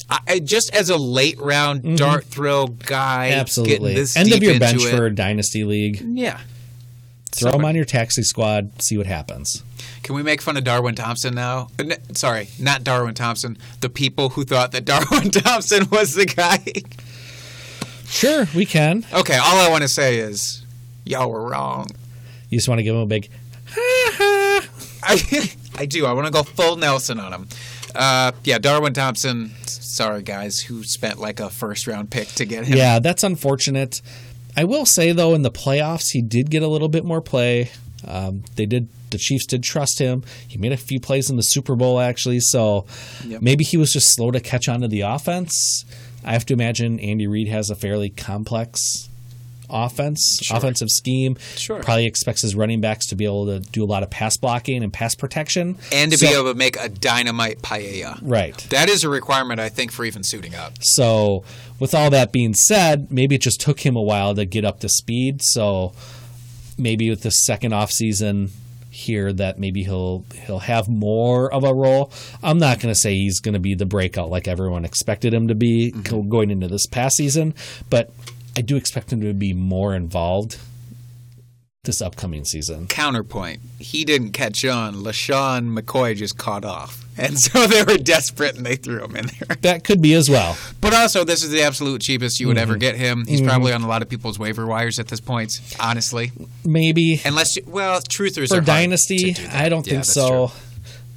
I, 0.09 0.39
just 0.39 0.73
as 0.73 0.89
a 0.89 0.95
late 0.95 1.37
round 1.39 1.97
dart 1.97 2.23
throw 2.23 2.67
guy, 2.67 3.31
Mm-hmm. 3.31 3.39
Absolutely. 3.41 3.95
this 3.95 4.15
End 4.15 4.31
of 4.31 4.41
your 4.41 4.57
bench 4.57 4.81
it, 4.85 4.95
for 4.95 5.05
a 5.07 5.13
dynasty 5.13 5.65
league. 5.65 5.99
yeah. 6.01 6.39
Throw 7.33 7.51
him 7.51 7.65
on 7.65 7.75
your 7.75 7.83
taxi 7.83 8.23
squad. 8.23 8.81
See 8.81 8.97
what 8.97 9.07
happens. 9.07 9.61
Can 10.03 10.15
we 10.15 10.23
make 10.23 10.41
fun 10.41 10.55
of 10.55 10.63
Darwin 10.63 10.95
Thompson 10.95 11.35
now? 11.35 11.67
Uh, 11.77 11.95
Sorry, 12.13 12.47
not 12.61 12.85
Darwin 12.85 13.13
Thompson. 13.13 13.57
The 13.81 13.89
people 13.89 14.29
who 14.29 14.45
thought 14.45 14.71
that 14.71 14.85
Darwin 14.85 15.31
Thompson 15.31 15.89
was 15.91 16.13
the 16.13 16.25
guy. 16.27 16.63
Sure, 18.07 18.47
we 18.55 18.65
can. 18.65 19.05
okay, 19.13 19.35
all 19.35 19.57
I 19.57 19.69
want 19.69 19.81
to 19.81 19.89
say 19.89 20.19
is, 20.19 20.63
y'all 21.03 21.29
were 21.29 21.41
wrong. 21.45 21.87
You 22.49 22.57
just 22.57 22.69
want 22.69 22.79
to 22.79 22.83
give 22.83 22.95
him 22.95 23.01
a 23.01 23.05
big. 23.05 23.29
I, 25.07 25.51
I 25.77 25.85
do. 25.85 26.05
I 26.05 26.13
want 26.13 26.25
to 26.27 26.31
go 26.31 26.43
full 26.43 26.75
Nelson 26.75 27.19
on 27.19 27.33
him. 27.33 27.47
Uh, 27.93 28.31
yeah, 28.43 28.57
Darwin 28.57 28.93
Thompson. 28.93 29.51
Sorry, 29.65 30.21
guys, 30.23 30.59
who 30.59 30.83
spent 30.83 31.19
like 31.19 31.39
a 31.39 31.49
first 31.49 31.87
round 31.87 32.09
pick 32.11 32.27
to 32.29 32.45
get 32.45 32.65
him. 32.65 32.77
Yeah, 32.77 32.99
that's 32.99 33.23
unfortunate. 33.23 34.01
I 34.57 34.63
will 34.63 34.85
say 34.85 35.11
though, 35.11 35.33
in 35.33 35.41
the 35.43 35.51
playoffs, 35.51 36.11
he 36.11 36.21
did 36.21 36.49
get 36.49 36.63
a 36.63 36.67
little 36.67 36.89
bit 36.89 37.05
more 37.05 37.21
play. 37.21 37.71
Um, 38.07 38.43
they 38.55 38.65
did. 38.65 38.89
The 39.11 39.17
Chiefs 39.17 39.45
did 39.45 39.63
trust 39.63 39.99
him. 39.99 40.23
He 40.47 40.57
made 40.57 40.73
a 40.73 40.77
few 40.77 40.99
plays 40.99 41.29
in 41.29 41.37
the 41.37 41.43
Super 41.43 41.75
Bowl 41.75 41.99
actually. 41.99 42.39
So 42.41 42.85
Yep. 43.25 43.41
maybe 43.41 43.63
he 43.63 43.77
was 43.77 43.93
just 43.93 44.13
slow 44.13 44.31
to 44.31 44.39
catch 44.41 44.67
on 44.67 44.81
to 44.81 44.87
the 44.89 45.01
offense. 45.01 45.85
I 46.23 46.33
have 46.33 46.45
to 46.47 46.53
imagine 46.53 46.99
Andy 46.99 47.27
Reid 47.27 47.47
has 47.47 47.69
a 47.69 47.75
fairly 47.75 48.09
complex 48.09 49.07
offense, 49.69 50.39
Sure. 50.41 50.57
offensive 50.57 50.89
scheme. 50.89 51.37
Sure. 51.55 51.81
Probably 51.81 52.05
expects 52.05 52.41
his 52.41 52.55
running 52.55 52.81
backs 52.81 53.07
to 53.07 53.15
be 53.15 53.25
able 53.25 53.45
to 53.47 53.59
do 53.59 53.83
a 53.83 53.85
lot 53.85 54.03
of 54.03 54.09
pass 54.09 54.37
blocking 54.37 54.83
and 54.83 54.91
pass 54.91 55.15
protection. 55.15 55.77
And 55.91 56.11
to 56.11 56.17
So- 56.17 56.27
be 56.27 56.33
able 56.33 56.51
to 56.51 56.57
make 56.57 56.77
a 56.79 56.89
dynamite 56.89 57.61
paella. 57.61 58.19
right. 58.21 58.57
That 58.69 58.89
is 58.89 59.03
a 59.03 59.09
requirement, 59.09 59.59
I 59.59 59.69
think, 59.69 59.91
for 59.91 60.05
even 60.05 60.23
suiting 60.23 60.55
up. 60.55 60.73
So, 60.81 61.43
with 61.79 61.93
all 61.93 62.09
that 62.09 62.31
being 62.31 62.53
said, 62.53 63.11
maybe 63.11 63.35
it 63.35 63.41
just 63.41 63.59
took 63.59 63.79
him 63.85 63.95
a 63.95 64.01
while 64.01 64.33
to 64.35 64.45
get 64.45 64.63
up 64.65 64.79
to 64.81 64.89
speed. 64.89 65.41
So, 65.43 65.93
maybe 66.77 67.09
with 67.09 67.21
the 67.21 67.31
second 67.31 67.73
off 67.73 67.91
season 67.91 68.51
here, 68.89 69.33
that 69.33 69.59
maybe 69.59 69.83
he'll 69.83 70.23
he'll 70.45 70.59
have 70.59 70.87
more 70.87 71.53
of 71.53 71.63
a 71.65 71.73
role. 71.73 72.11
I'm 72.41 72.57
not 72.57 72.79
going 72.79 72.93
to 72.93 72.99
say 72.99 73.13
he's 73.13 73.39
going 73.41 73.53
to 73.53 73.59
be 73.59 73.75
the 73.75 73.85
breakout 73.85 74.29
like 74.29 74.47
everyone 74.47 74.85
expected 74.85 75.33
him 75.33 75.49
to 75.49 75.55
be 75.55 75.91
mm-hmm. 75.91 76.01
go- 76.01 76.21
going 76.23 76.49
into 76.49 76.67
this 76.69 76.85
past 76.87 77.17
season, 77.17 77.53
but 77.89 78.11
I 78.55 78.61
do 78.61 78.75
expect 78.77 79.11
him 79.11 79.21
to 79.21 79.33
be 79.33 79.53
more 79.53 79.93
involved 79.95 80.57
this 81.83 82.01
upcoming 82.01 82.45
season. 82.45 82.87
Counterpoint: 82.87 83.61
He 83.79 84.05
didn't 84.05 84.31
catch 84.31 84.65
on. 84.65 84.95
LeSean 84.95 85.77
McCoy 85.77 86.15
just 86.15 86.35
caught 86.37 86.65
off, 86.65 87.03
and 87.17 87.37
so 87.39 87.67
they 87.67 87.83
were 87.83 87.97
desperate 87.99 88.55
and 88.57 88.65
they 88.65 88.75
threw 88.75 89.03
him 89.03 89.15
in 89.15 89.27
there. 89.27 89.55
That 89.61 89.83
could 89.83 90.01
be 90.01 90.13
as 90.15 90.27
well. 90.29 90.57
But 90.81 90.93
also, 90.95 91.23
this 91.23 91.43
is 91.43 91.51
the 91.51 91.61
absolute 91.61 92.01
cheapest 92.01 92.39
you 92.39 92.47
would 92.47 92.57
Mm-hmm. 92.57 92.61
ever 92.63 92.77
get 92.77 92.95
him. 92.95 93.25
He's 93.27 93.41
probably 93.41 93.71
on 93.71 93.83
a 93.83 93.87
lot 93.87 94.01
of 94.01 94.09
people's 94.09 94.39
waiver 94.39 94.65
wires 94.65 94.97
at 94.99 95.09
this 95.09 95.19
point. 95.19 95.59
Honestly, 95.79 96.31
Maybe 96.63 97.21
unless 97.23 97.55
you, 97.55 97.63
well, 97.67 97.99
truthers 98.01 98.49
for 98.49 98.61
dynasty, 98.61 99.33
to 99.33 99.41
do 99.41 99.47
that. 99.47 99.65
I 99.65 99.69
don't 99.69 99.85
Yeah, 99.85 99.93
think 99.93 100.05
so. 100.05 100.47
true. 100.47 100.57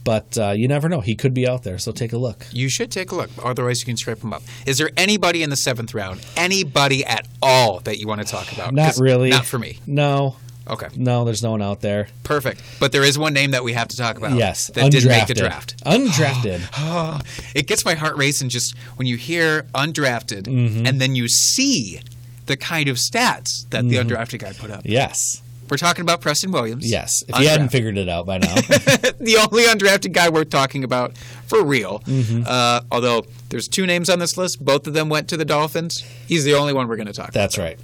But 0.05 0.37
uh, 0.39 0.51
you 0.51 0.69
never 0.69 0.89
know. 0.89 1.01
He 1.01 1.15
could 1.15 1.35
be 1.35 1.47
out 1.49 1.63
there, 1.65 1.79
so 1.79 1.93
take 1.93 2.13
a 2.13 2.19
look. 2.19 2.47
You 2.53 2.69
should 2.69 2.91
take 2.91 3.11
a 3.13 3.15
look. 3.15 3.31
Otherwise, 3.45 3.81
you 3.81 3.87
can 3.87 3.97
scrape 3.97 4.23
him 4.23 4.33
up. 4.33 4.43
Is 4.67 4.79
there 4.79 4.91
anybody 4.97 5.43
in 5.43 5.51
the 5.51 5.57
seventh 5.57 5.95
round, 5.95 6.25
anybody 6.37 7.05
at 7.05 7.27
all 7.43 7.81
that 7.81 7.99
you 7.99 8.07
want 8.09 8.21
to 8.23 8.27
talk 8.27 8.51
about? 8.53 8.73
not 8.75 8.97
really. 8.99 9.31
Not 9.31 9.47
for 9.47 9.59
me. 9.59 9.79
No, 9.87 10.37
Okay, 10.71 10.89
no, 10.97 11.25
there's 11.25 11.43
no 11.43 11.53
one 11.53 11.63
out 11.63 11.81
there. 11.81 12.09
perfect. 12.25 12.63
But 12.79 12.93
there 12.93 13.03
is 13.03 13.19
one 13.19 13.33
name 13.33 13.53
that 13.53 13.65
we 13.65 13.73
have 13.73 13.89
to 13.89 13.97
talk 13.97 14.19
about. 14.19 14.37
yes, 14.37 14.67
that 14.75 14.91
did 14.93 15.07
make 15.07 15.27
the 15.27 15.33
undrafted. 15.33 15.37
draft. 15.39 15.85
Undrafted. 15.87 16.61
Oh, 16.77 17.21
it 17.55 17.67
gets 17.67 17.87
my 17.87 17.95
heart 17.95 18.17
racing 18.19 18.51
just 18.51 18.77
when 18.97 19.07
you 19.07 19.17
hear 19.17 19.63
undrafted 19.75 20.43
Mm-hmm. 20.43 20.87
and 20.87 21.01
then 21.01 21.15
you 21.15 21.27
see 21.29 22.01
the 22.45 22.57
kind 22.59 22.89
of 22.91 22.97
stats 22.99 23.69
that 23.71 23.89
the 23.89 23.97
undrafted 23.97 24.41
guy 24.41 24.53
put 24.53 24.71
up. 24.71 24.83
yes, 24.85 25.43
We're 25.71 25.77
talking 25.77 26.03
about 26.03 26.21
Preston 26.21 26.53
Williams. 26.53 26.91
yes. 26.91 27.23
If 27.29 27.39
you 27.39 27.49
hadn't 27.49 27.69
figured 27.71 27.99
it 27.99 28.09
out 28.09 28.27
by 28.27 28.39
now, 28.39 28.55
the 28.55 29.47
only 29.51 29.65
undrafted 29.65 30.13
guy 30.13 30.29
we're 30.29 30.45
talking 30.45 30.85
about 30.85 31.17
for 31.47 31.65
real. 31.65 32.01
Mm-hmm. 32.01 32.45
Uh, 32.47 32.81
although 32.91 33.25
there's 33.51 33.69
two 33.69 33.87
names 33.87 34.09
on 34.11 34.19
this 34.19 34.37
list, 34.37 34.65
both 34.65 34.87
of 34.87 34.95
them 34.95 35.09
went 35.09 35.29
to 35.29 35.37
the 35.37 35.45
Dolphins. 35.45 36.01
He's 36.27 36.45
the 36.45 36.55
only 36.55 36.73
one 36.73 36.89
we're 36.89 36.97
going 36.97 37.07
to 37.07 37.13
talk 37.13 37.31
about. 37.31 37.35
that's 37.35 37.59
right. 37.59 37.79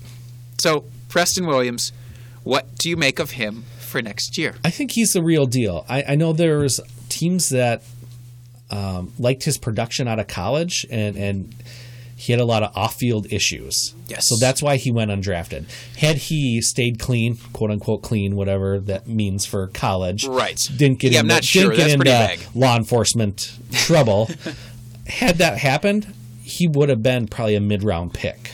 So, 0.59 0.85
Preston 1.09 1.47
Williams, 1.47 1.93
what 2.43 2.77
do 2.79 2.89
you 2.89 2.97
make 2.97 3.19
of 3.19 3.33
him 3.33 3.65
for 3.79 4.03
next 4.03 4.37
year? 4.39 4.55
I 4.65 4.71
think 4.71 4.93
he's 4.93 5.13
the 5.13 5.23
real 5.23 5.47
deal. 5.47 5.85
I, 5.89 6.03
I 6.09 6.15
know 6.15 6.33
there's 6.33 6.81
teams 7.09 7.49
that 7.51 7.83
um, 8.71 9.13
liked 9.19 9.45
his 9.45 9.59
production 9.59 10.09
out 10.09 10.19
of 10.19 10.27
college, 10.27 10.87
and 10.91 11.17
and 11.17 11.55
he 12.17 12.33
had 12.33 12.41
a 12.41 12.45
lot 12.45 12.63
of 12.63 12.77
off-field 12.77 13.27
issues. 13.33 13.95
Yes. 14.09 14.29
So 14.29 14.37
that's 14.37 14.63
why 14.63 14.77
he 14.77 14.91
went 14.91 15.11
undrafted. 15.11 15.65
Had 15.99 16.17
he 16.17 16.61
stayed 16.63 16.99
clean, 16.99 17.37
quote 17.53 17.71
unquote 17.71 18.03
clean, 18.03 18.37
whatever 18.37 18.79
that 18.81 19.07
means 19.09 19.45
for 19.47 19.67
college, 19.69 20.27
Right. 20.27 20.61
Didn't 20.77 21.01
get 21.01 21.13
Yeah, 21.13 21.21
into, 21.21 21.35
not 21.35 21.45
sure. 21.45 21.71
didn't 21.71 21.77
get 21.77 21.91
into 21.91 22.05
vague. 22.05 22.41
law 22.55 22.77
enforcement 22.77 23.53
trouble. 23.73 24.31
had 25.07 25.37
that 25.39 25.59
happened, 25.59 26.13
he 26.43 26.69
would 26.69 26.89
have 26.89 27.03
been 27.03 27.27
probably 27.27 27.55
a 27.57 27.61
mid-round 27.61 28.15
pick. 28.15 28.53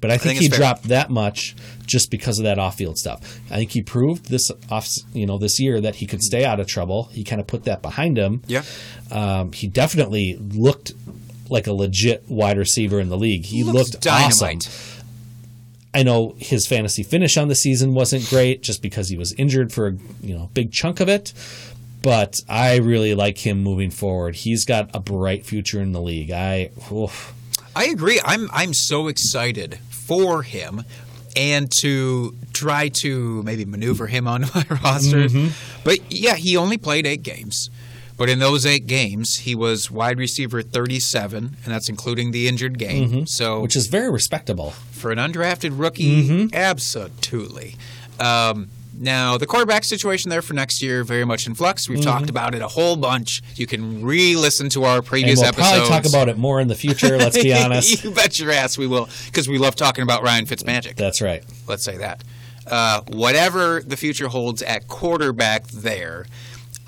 But 0.00 0.10
I 0.12 0.18
think, 0.18 0.38
think 0.38 0.52
he 0.52 0.56
dropped 0.56 0.84
that 0.84 1.10
much 1.10 1.56
just 1.84 2.08
because 2.10 2.38
of 2.38 2.44
that 2.44 2.56
off-field 2.58 2.98
stuff. 2.98 3.40
I 3.50 3.56
think 3.56 3.72
he 3.72 3.82
proved 3.82 4.26
this 4.30 4.48
off, 4.70 4.88
you 5.12 5.26
know, 5.26 5.38
this 5.38 5.58
year 5.58 5.80
that 5.80 5.96
he 5.96 6.06
could 6.06 6.22
stay 6.22 6.44
out 6.44 6.60
of 6.60 6.68
trouble. 6.68 7.04
He 7.12 7.24
kind 7.24 7.40
of 7.40 7.48
put 7.48 7.64
that 7.64 7.82
behind 7.82 8.16
him. 8.16 8.42
Yeah. 8.46 8.62
Um, 9.10 9.50
he 9.52 9.66
definitely 9.66 10.36
looked 10.38 10.92
like 11.50 11.66
a 11.66 11.72
legit 11.72 12.24
wide 12.28 12.58
receiver 12.58 13.00
in 13.00 13.08
the 13.08 13.16
league. 13.16 13.44
He 13.44 13.62
Looks 13.62 13.92
looked 13.92 14.02
dynamite. 14.02 14.66
awesome. 14.66 15.04
I 15.94 16.02
know 16.02 16.34
his 16.38 16.66
fantasy 16.66 17.02
finish 17.02 17.36
on 17.36 17.48
the 17.48 17.54
season 17.54 17.94
wasn't 17.94 18.28
great 18.28 18.62
just 18.62 18.82
because 18.82 19.08
he 19.08 19.16
was 19.16 19.32
injured 19.32 19.72
for 19.72 19.88
a 19.88 19.92
you 20.22 20.34
know 20.36 20.50
big 20.54 20.72
chunk 20.72 21.00
of 21.00 21.08
it. 21.08 21.32
But 22.02 22.40
I 22.48 22.76
really 22.76 23.14
like 23.14 23.38
him 23.38 23.62
moving 23.62 23.90
forward. 23.90 24.36
He's 24.36 24.64
got 24.64 24.90
a 24.94 25.00
bright 25.00 25.44
future 25.44 25.80
in 25.80 25.92
the 25.92 26.00
league. 26.00 26.30
I 26.30 26.70
oof. 26.92 27.34
I 27.74 27.86
agree. 27.86 28.20
I'm 28.24 28.48
I'm 28.52 28.74
so 28.74 29.08
excited 29.08 29.78
for 29.90 30.42
him 30.42 30.84
and 31.36 31.70
to 31.80 32.34
try 32.52 32.88
to 32.88 33.42
maybe 33.42 33.64
maneuver 33.64 34.06
him 34.06 34.26
onto 34.32 34.48
my 34.54 34.64
roster. 34.82 35.24
Mm-hmm. 35.28 35.48
But 35.84 35.98
yeah, 36.12 36.34
he 36.34 36.56
only 36.56 36.76
played 36.78 37.06
eight 37.06 37.22
games. 37.22 37.70
But 38.18 38.28
in 38.28 38.40
those 38.40 38.66
eight 38.66 38.86
games, 38.86 39.36
he 39.38 39.54
was 39.54 39.90
wide 39.90 40.18
receiver 40.18 40.60
37, 40.60 41.36
and 41.64 41.72
that's 41.72 41.88
including 41.88 42.32
the 42.32 42.48
injured 42.48 42.76
game. 42.78 43.26
So 43.26 43.52
Mm-hmm. 43.54 43.62
which 43.62 43.76
is 43.76 43.86
very 43.86 44.10
respectable. 44.10 44.72
for 44.90 45.10
an 45.12 45.18
undrafted 45.18 45.78
rookie, 45.78 46.24
Mm-hmm. 46.28 46.54
absolutely. 46.54 47.76
Um, 48.18 48.68
now, 49.00 49.38
the 49.38 49.46
quarterback 49.46 49.84
situation 49.84 50.28
there 50.28 50.42
for 50.42 50.54
next 50.54 50.82
year, 50.82 51.04
very 51.04 51.24
much 51.24 51.46
in 51.46 51.54
flux. 51.54 51.88
We've 51.88 52.00
talked 52.02 52.28
about 52.28 52.56
it 52.56 52.62
a 52.62 52.66
whole 52.66 52.96
bunch. 52.96 53.40
You 53.54 53.68
can 53.68 54.02
re 54.04 54.34
listen 54.34 54.68
to 54.70 54.82
our 54.82 54.96
Mm-hmm. 54.96 54.98
And 54.98 55.06
previous 55.06 55.38
we'll 55.38 55.48
episodes. 55.50 55.70
probably 55.70 55.88
talk 55.88 56.06
about 56.06 56.28
it 56.28 56.36
more 56.36 56.60
in 56.60 56.66
the 56.66 56.74
future. 56.74 57.16
Let's 57.16 57.40
be 57.40 57.52
honest. 57.64 58.02
you 58.02 58.10
bet 58.10 58.40
your 58.40 58.50
ass 58.50 58.76
we 58.76 58.88
will, 58.88 59.08
because 59.26 59.48
we 59.48 59.56
love 59.58 59.76
talking 59.76 60.02
about 60.02 60.24
Ryan 60.24 60.46
Fitzmagic. 60.46 60.96
That's 60.96 61.22
right. 61.22 61.44
Let's 61.68 61.84
say 61.84 61.96
that. 61.98 62.24
Uh, 62.66 63.02
whatever 63.06 63.80
the 63.86 63.96
future 63.96 64.26
holds 64.28 64.60
at 64.62 64.88
quarterback 64.88 65.68
there, 65.68 66.26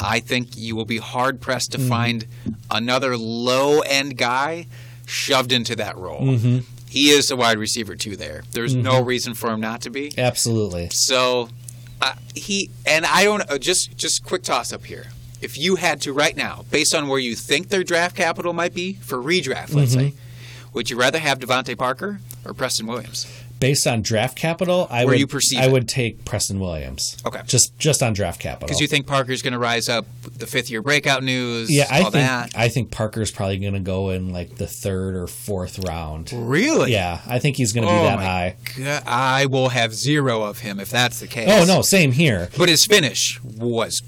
I 0.01 0.20
think 0.20 0.57
you 0.57 0.74
will 0.76 0.84
be 0.84 0.98
hard 0.98 1.40
pressed 1.40 1.72
to 1.72 1.78
Mm-hmm. 1.78 1.88
find 1.88 2.26
another 2.70 3.16
low 3.16 3.80
end 3.80 4.16
guy 4.16 4.66
shoved 5.07 5.53
into 5.53 5.76
that 5.76 5.96
role. 5.96 6.22
Mm-hmm. 6.22 6.59
He 6.88 7.11
is 7.11 7.30
a 7.30 7.36
wide 7.36 7.59
receiver 7.59 7.94
too. 7.96 8.16
There, 8.16 8.42
there's 8.53 8.74
no 8.74 9.03
reason 9.03 9.34
for 9.34 9.51
him 9.51 9.61
not 9.61 9.82
to 9.82 9.90
be. 9.90 10.12
Absolutely. 10.18 10.88
So 10.90 11.48
uh, 12.01 12.14
he 12.34 12.70
and 12.86 13.05
I 13.07 13.24
don't 13.24 13.48
uh, 13.51 13.59
just 13.59 13.96
just 13.96 14.24
quick 14.24 14.42
toss 14.42 14.72
up 14.72 14.84
here. 14.86 15.07
If 15.40 15.57
you 15.57 15.76
had 15.76 16.01
to 16.03 16.12
right 16.12 16.36
now, 16.36 16.64
based 16.70 16.94
on 16.94 17.09
where 17.09 17.18
you 17.18 17.34
think 17.34 17.68
their 17.68 17.82
draft 17.84 18.16
capital 18.16 18.53
might 18.53 18.74
be 18.74 18.94
for 18.94 19.18
redraft, 19.18 19.72
let's 19.74 19.94
Mm-hmm. 19.94 20.09
say, 20.11 20.14
would 20.72 20.90
you 20.90 20.96
rather 20.96 21.18
have 21.18 21.38
DeVante 21.38 21.76
Parker 21.78 22.20
or 22.44 22.53
Preston 22.55 22.86
Williams? 22.86 23.26
Based 23.61 23.86
on 23.86 24.00
draft 24.02 24.36
capital, 24.38 24.88
I 24.90 25.04
Where 25.04 25.12
would 25.12 25.20
you 25.20 25.26
perceive 25.26 25.61
I 25.61 25.66
it. 25.66 25.72
would 25.72 25.86
take 25.86 26.24
Preston 26.24 26.58
Williams. 26.61 27.16
Okay. 27.26 27.42
Just 27.46 27.78
just 27.78 28.02
on 28.02 28.14
draft 28.14 28.40
capital. 28.40 28.66
Because 28.66 28.80
you 28.80 28.86
think 28.88 29.06
Parker's 29.06 29.42
going 29.42 29.52
to 29.52 29.58
rise 29.58 29.88
up 29.88 30.06
the 30.36 30.46
fifth 30.46 30.70
year 30.70 30.80
breakout 30.80 31.22
news, 31.22 31.70
Yeah, 31.70 31.86
I 31.90 31.98
all 31.98 32.11
think 32.11 32.24
that. 32.24 32.52
I 32.56 32.68
think 32.70 32.90
Parker's 32.90 33.30
probably 33.30 33.58
going 33.58 33.74
to 33.74 33.80
go 33.80 34.08
in 34.11 34.32
like 34.32 34.56
the 34.56 34.66
third 34.66 35.14
or 35.14 35.26
fourth 35.26 35.78
round. 35.86 36.32
Really? 36.32 36.92
Yeah, 36.92 37.20
I 37.26 37.38
think 37.38 37.56
he's 37.56 37.72
going 37.74 37.86
to 37.86 37.92
be 37.92 37.98
Oh 37.98 38.02
that 38.04 38.16
my 38.16 38.24
high. 38.24 38.56
God, 38.78 39.02
I 39.06 39.44
will 39.46 39.68
have 39.68 39.92
zero 39.94 40.42
of 40.42 40.61
him 40.61 40.80
if 40.80 40.88
that's 40.90 41.20
the 41.20 41.26
case. 41.28 41.48
Oh 41.50 41.64
no, 41.66 41.82
same 41.82 42.12
here. 42.12 42.48
But 42.56 42.70
his 42.70 42.86
finish 42.86 43.38
was 43.44 44.00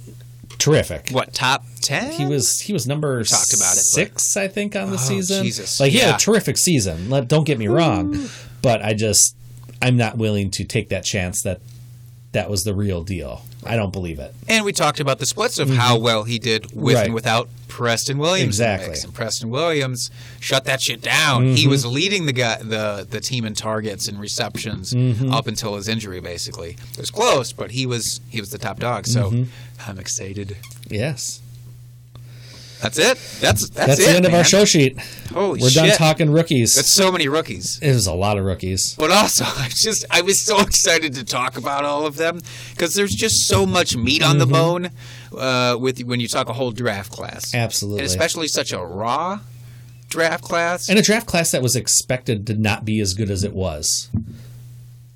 Terrific. 0.59 1.11
what 1.11 1.35
top 1.35 1.65
ten? 1.81 2.13
He 2.13 2.25
was 2.25 2.61
he 2.61 2.73
was 2.73 2.87
number 2.87 3.23
talked 3.25 3.53
about 3.53 3.73
it, 3.73 3.77
but- 3.77 3.83
six, 3.85 4.37
I 4.37 4.49
think, 4.49 4.77
on 4.77 4.89
the 4.91 4.97
Oh, 4.97 4.99
season. 4.99 5.45
Jesus. 5.45 5.79
Like 5.81 5.93
he 5.93 5.99
had 5.99 6.09
Yeah. 6.09 6.17
a 6.17 6.19
terrific 6.19 6.57
season. 6.57 7.11
Let, 7.11 7.29
don't 7.29 7.45
get 7.45 7.59
me 7.59 7.67
wrong, 7.69 8.29
but 8.63 8.81
I 8.83 8.95
just 8.95 9.35
I'm 9.83 9.97
not 9.97 10.17
willing 10.17 10.51
to 10.53 10.65
take 10.65 10.89
that 10.91 11.05
chance 11.05 11.43
that 11.43 11.61
that 12.33 12.49
was 12.49 12.65
the 12.65 12.73
real 12.75 13.03
deal. 13.05 13.43
I 13.67 13.77
don't 13.77 13.93
believe 13.93 14.19
it. 14.19 14.35
And 14.49 14.65
we 14.65 14.73
talked 14.73 15.01
about 15.01 15.19
the 15.19 15.27
splits 15.27 15.59
of 15.59 15.69
how 15.69 15.99
well 15.99 16.25
he 16.25 16.39
did 16.39 16.65
with 16.73 16.73
Mm-hmm. 16.75 16.95
Right. 16.95 17.05
and 17.07 17.15
without 17.15 17.49
Preston 17.69 18.17
Williams. 18.19 18.49
Exactly. 18.61 18.97
And 19.05 19.13
Preston 19.15 19.51
Williams 19.51 20.11
shut 20.41 20.65
that 20.65 20.81
shit 20.81 21.03
down. 21.03 21.43
Mm-hmm. 21.45 21.55
He 21.57 21.69
was 21.69 21.85
leading 21.85 22.25
the 22.27 22.33
guy, 22.33 22.57
the 22.63 23.07
the 23.09 23.21
team 23.21 23.45
in 23.45 23.55
targets 23.55 24.09
and 24.09 24.19
receptions 24.19 24.95
Mm-hmm. 24.95 25.31
up 25.33 25.47
until 25.47 25.75
his 25.77 25.89
injury. 25.89 26.21
Basically, 26.21 26.71
it 26.93 26.99
was 26.99 27.11
close, 27.11 27.53
but 27.53 27.71
he 27.73 27.85
was 27.87 28.21
he 28.31 28.41
was 28.41 28.51
the 28.51 28.59
top 28.59 28.79
dog. 28.81 29.07
So 29.07 29.31
Mm-hmm. 29.31 29.91
I'm 29.91 29.99
excited. 29.99 30.57
Yes. 30.89 31.42
That's 32.83 32.99
it. 32.99 33.17
That's 33.41 33.69
that's, 33.69 33.69
That's, 33.71 34.01
it, 34.01 34.07
the 34.07 34.17
end 34.17 34.27
of 34.27 34.35
our 34.35 34.43
show 34.43 34.65
sheet. 34.65 35.01
Holy 35.33 35.61
We're 35.63 35.71
done 35.71 35.91
talking 35.91 36.31
rookies. 36.31 36.75
That's 36.75 36.93
so 36.93 37.13
many 37.13 37.29
rookies. 37.29 37.79
it 37.81 37.93
was 37.93 38.09
a 38.09 38.13
lot 38.13 38.39
of 38.39 38.45
rookies. 38.45 38.97
But 38.97 39.13
also, 39.13 39.45
I 39.47 39.69
just 39.69 40.05
I 40.11 40.23
was 40.23 40.45
so 40.45 40.61
excited 40.61 41.15
to 41.15 41.25
talk 41.25 41.57
about 41.57 41.85
all 41.85 42.07
of 42.07 42.17
them 42.17 42.41
because 42.71 42.95
there's 42.95 43.15
just 43.15 43.47
so 43.47 43.65
much 43.65 43.97
meat 43.97 44.23
on 44.23 44.39
the 44.39 44.47
bone 44.47 44.91
uh, 45.37 45.77
with 45.79 46.01
when 46.03 46.19
you 46.19 46.27
talk 46.27 46.49
a 46.49 46.53
whole 46.53 46.73
draft 46.73 47.13
class. 47.13 47.51
Mm-hmm. 47.51 47.63
Absolutely. 47.63 48.01
and 48.01 48.07
especially 48.07 48.49
such 48.49 48.73
a 48.73 48.79
raw 48.85 49.39
draft 50.09 50.45
class. 50.45 50.89
And 50.89 50.99
a 50.99 51.03
draft 51.03 51.27
class 51.27 51.53
that 51.53 51.63
was 51.63 51.77
expected 51.77 52.47
to 52.49 52.55
not 52.55 52.85
be 52.85 53.01
as 53.01 53.15
good 53.15 53.31
as 53.31 53.45
it 53.45 53.55
was. 53.55 54.11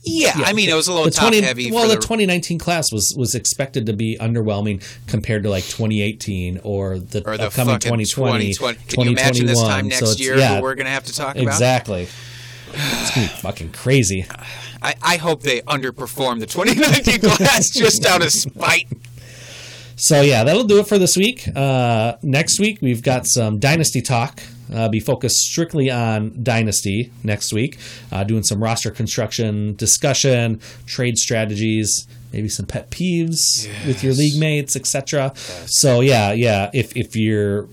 Yeah, 0.06 0.32
I 0.36 0.52
mean, 0.52 0.68
it 0.68 0.74
was 0.74 0.86
a 0.86 0.92
little 0.92 1.06
the 1.06 1.10
top 1.10 1.30
20 1.30 1.40
heavy. 1.40 1.72
well, 1.72 1.88
the, 1.88 1.96
the, 1.96 2.00
2019 2.00 2.58
class 2.60 2.92
was 2.92 3.12
was 3.18 3.34
expected 3.34 3.86
to 3.86 3.92
be 3.92 4.16
underwhelming 4.20 4.82
compared 5.08 5.42
to 5.42 5.50
like 5.50 5.64
2018 5.64 6.60
or 6.62 7.00
the, 7.00 7.26
or 7.28 7.36
the 7.36 7.46
upcoming 7.46 7.74
fucking 7.74 7.90
2020. 8.04 8.52
2020. 8.54 8.78
Can 8.88 9.04
you 9.04 9.10
imagine 9.10 9.46
this 9.46 9.60
time 9.60 9.88
next 9.88 10.16
So 10.16 10.22
year 10.22 10.38
yeah, 10.38 10.60
we're 10.60 10.76
going 10.76 10.86
to 10.86 10.92
have 10.92 11.04
to 11.04 11.12
talk 11.12 11.34
about? 11.34 11.42
exactly. 11.42 12.08
It's 12.72 13.14
gonna 13.14 13.26
be 13.26 13.32
fucking 13.32 13.72
crazy. 13.72 14.26
I, 14.82 14.94
I 15.02 15.16
hope 15.16 15.42
they 15.42 15.62
underperform 15.62 16.40
the 16.40 16.46
2019 16.46 17.20
class 17.20 17.70
just 17.74 18.04
out 18.04 18.22
of 18.22 18.30
spite. 18.30 18.86
So 19.96 20.20
yeah, 20.20 20.44
that'll 20.44 20.64
do 20.64 20.78
it 20.78 20.86
for 20.86 20.98
this 20.98 21.16
week. 21.16 21.48
Uh, 21.56 22.16
next 22.22 22.60
week 22.60 22.80
we've 22.82 23.02
got 23.02 23.26
some 23.26 23.58
dynasty 23.58 24.02
talk. 24.02 24.40
Uh, 24.72 24.88
be 24.88 25.00
focused 25.00 25.36
strictly 25.36 25.90
on 25.90 26.42
dynasty 26.42 27.12
next 27.22 27.52
week. 27.52 27.78
Uh, 28.10 28.24
doing 28.24 28.42
some 28.42 28.62
roster 28.62 28.90
construction 28.90 29.74
discussion, 29.76 30.60
trade 30.86 31.16
strategies, 31.16 32.06
maybe 32.32 32.48
some 32.48 32.66
pet 32.66 32.90
peeves 32.90 33.68
with 33.86 34.02
your 34.02 34.12
league 34.12 34.38
mates, 34.38 34.76
etc. 34.76 35.32
So 35.36 36.00
yeah, 36.00 36.32
yeah. 36.32 36.70
If 36.74 36.96
if 36.96 37.14
you're 37.16 37.68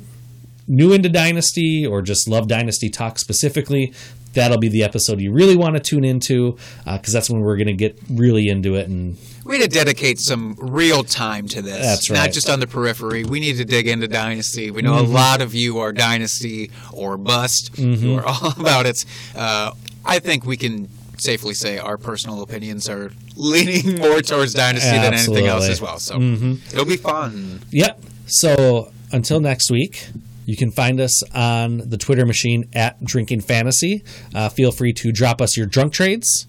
new 0.67 0.93
into 0.93 1.09
dynasty 1.09 1.85
or 1.85 2.01
just 2.01 2.27
love 2.27 2.47
dynasty 2.47 2.89
talk 2.89 3.19
specifically, 3.19 3.93
that'll 4.33 4.59
be 4.59 4.69
the 4.69 4.83
episode 4.83 5.19
you 5.19 5.31
really 5.31 5.55
want 5.55 5.75
to 5.75 5.79
tune 5.79 6.03
into 6.03 6.57
because 6.85 7.13
that's 7.13 7.29
when 7.29 7.41
we're 7.41 7.57
going 7.57 7.67
to 7.67 7.73
get 7.73 7.97
really 8.09 8.47
into 8.47 8.75
it 8.75 8.87
and 8.87 9.17
We 9.45 9.57
need 9.57 9.63
to 9.63 9.69
dedicate 9.69 10.19
some 10.19 10.55
real 10.57 11.03
time 11.03 11.47
to 11.49 11.61
this. 11.61 11.79
That's 11.81 12.09
right. 12.09 12.17
Not 12.17 12.31
just 12.31 12.49
on 12.49 12.59
the 12.59 12.67
periphery. 12.67 13.23
We 13.25 13.39
need 13.39 13.57
to 13.57 13.65
dig 13.65 13.87
into 13.87 14.07
Dynasty. 14.07 14.71
We 14.71 14.81
know 14.81 14.93
Mm-hmm. 14.93 15.11
a 15.11 15.13
lot 15.15 15.41
of 15.41 15.53
you 15.53 15.79
are 15.79 15.91
Dynasty 15.91 16.71
or 16.91 17.17
Bust. 17.17 17.73
Mm-hmm. 17.73 18.05
You 18.05 18.15
are 18.19 18.25
all 18.25 18.53
about 18.59 18.85
it. 18.85 19.03
Uh, 19.35 19.71
I 20.05 20.19
think 20.19 20.45
we 20.45 20.55
can 20.57 20.87
safely 21.17 21.53
say 21.53 21.77
our 21.77 21.97
personal 21.97 22.41
opinions 22.41 22.87
are 22.89 23.11
leaning 23.35 23.97
more 23.99 24.21
towards 24.21 24.53
Dynasty 24.53 24.89
than 24.91 25.13
anything 25.13 25.47
else 25.47 25.67
as 25.67 25.81
well. 25.81 25.99
So 25.99 26.17
Mm-hmm. 26.17 26.53
it'll 26.73 26.85
be 26.85 26.97
fun. 26.97 27.61
Yep. 27.71 28.01
So 28.27 28.91
until 29.11 29.39
next 29.39 29.69
week, 29.71 30.07
you 30.45 30.55
can 30.57 30.71
find 30.71 30.99
us 30.99 31.21
on 31.33 31.77
the 31.89 31.97
Twitter 31.97 32.25
machine 32.25 32.67
at 32.73 33.03
Drinking 33.03 33.41
Fantasy. 33.41 34.03
Uh, 34.35 34.49
feel 34.49 34.71
free 34.71 34.91
to 34.93 35.11
drop 35.11 35.41
us 35.41 35.55
your 35.57 35.65
drunk 35.65 35.93
trades. 35.93 36.47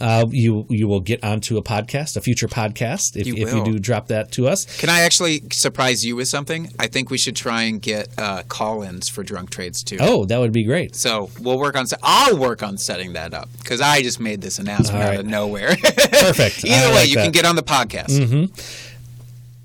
Uh, 0.00 0.26
you 0.30 0.66
you 0.70 0.88
will 0.88 1.00
get 1.00 1.22
onto 1.22 1.56
a 1.58 1.62
podcast, 1.62 2.16
a 2.16 2.20
future 2.20 2.48
podcast, 2.48 3.16
if 3.16 3.26
You 3.26 3.34
if 3.36 3.52
you 3.54 3.64
do 3.64 3.78
drop 3.78 4.08
that 4.08 4.32
to 4.32 4.48
us. 4.48 4.64
Can 4.78 4.88
I 4.88 5.00
actually 5.00 5.42
surprise 5.52 6.04
you 6.04 6.16
with 6.16 6.28
something? 6.28 6.70
I 6.78 6.86
think 6.86 7.10
we 7.10 7.18
should 7.18 7.36
try 7.36 7.62
and 7.62 7.80
get 7.80 8.08
uh, 8.18 8.42
call-ins 8.48 9.08
for 9.08 9.22
drunk 9.22 9.50
trades 9.50 9.82
too. 9.82 9.98
Oh, 10.00 10.24
that 10.24 10.38
would 10.38 10.52
be 10.52 10.64
great. 10.64 10.96
So 10.96 11.30
we'll 11.40 11.58
work 11.58 11.76
on. 11.76 11.86
I'll 12.02 12.36
work 12.38 12.62
on 12.62 12.78
setting 12.78 13.12
that 13.14 13.34
up 13.34 13.48
because 13.58 13.80
I 13.80 14.02
just 14.02 14.18
made 14.20 14.40
this 14.40 14.58
announcement 14.58 15.02
All 15.04 15.10
out 15.10 15.20
of 15.20 15.26
nowhere. 15.26 15.76
Perfect. 15.76 16.64
Either 16.64 16.86
I 16.86 16.88
way, 16.88 16.94
like 16.94 17.08
you 17.08 17.16
that. 17.16 17.22
can 17.24 17.32
get 17.32 17.44
on 17.44 17.56
the 17.56 17.62
podcast. 17.62 18.50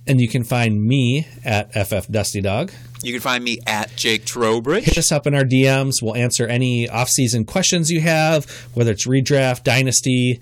And 0.08 0.20
you 0.22 0.28
can 0.30 0.44
find 0.44 0.82
me 0.82 1.28
at 1.44 1.72
FF 1.74 2.08
Dusty 2.10 2.42
Dog. 2.42 2.72
You 3.04 3.12
can 3.14 3.22
find 3.22 3.44
me 3.44 3.60
at 3.68 3.96
Jake 3.96 4.26
Trowbridge. 4.26 4.86
Hit 4.86 4.98
us 4.98 5.12
up 5.12 5.28
in 5.28 5.36
our 5.36 5.44
DMs. 5.44 6.02
We'll 6.02 6.16
answer 6.16 6.48
any 6.48 6.90
off-season 6.90 7.46
questions 7.46 7.92
you 7.92 8.02
have, 8.02 8.50
whether 8.74 8.92
it's 8.92 9.06
redraft, 9.06 9.64
dynasty, 9.64 10.40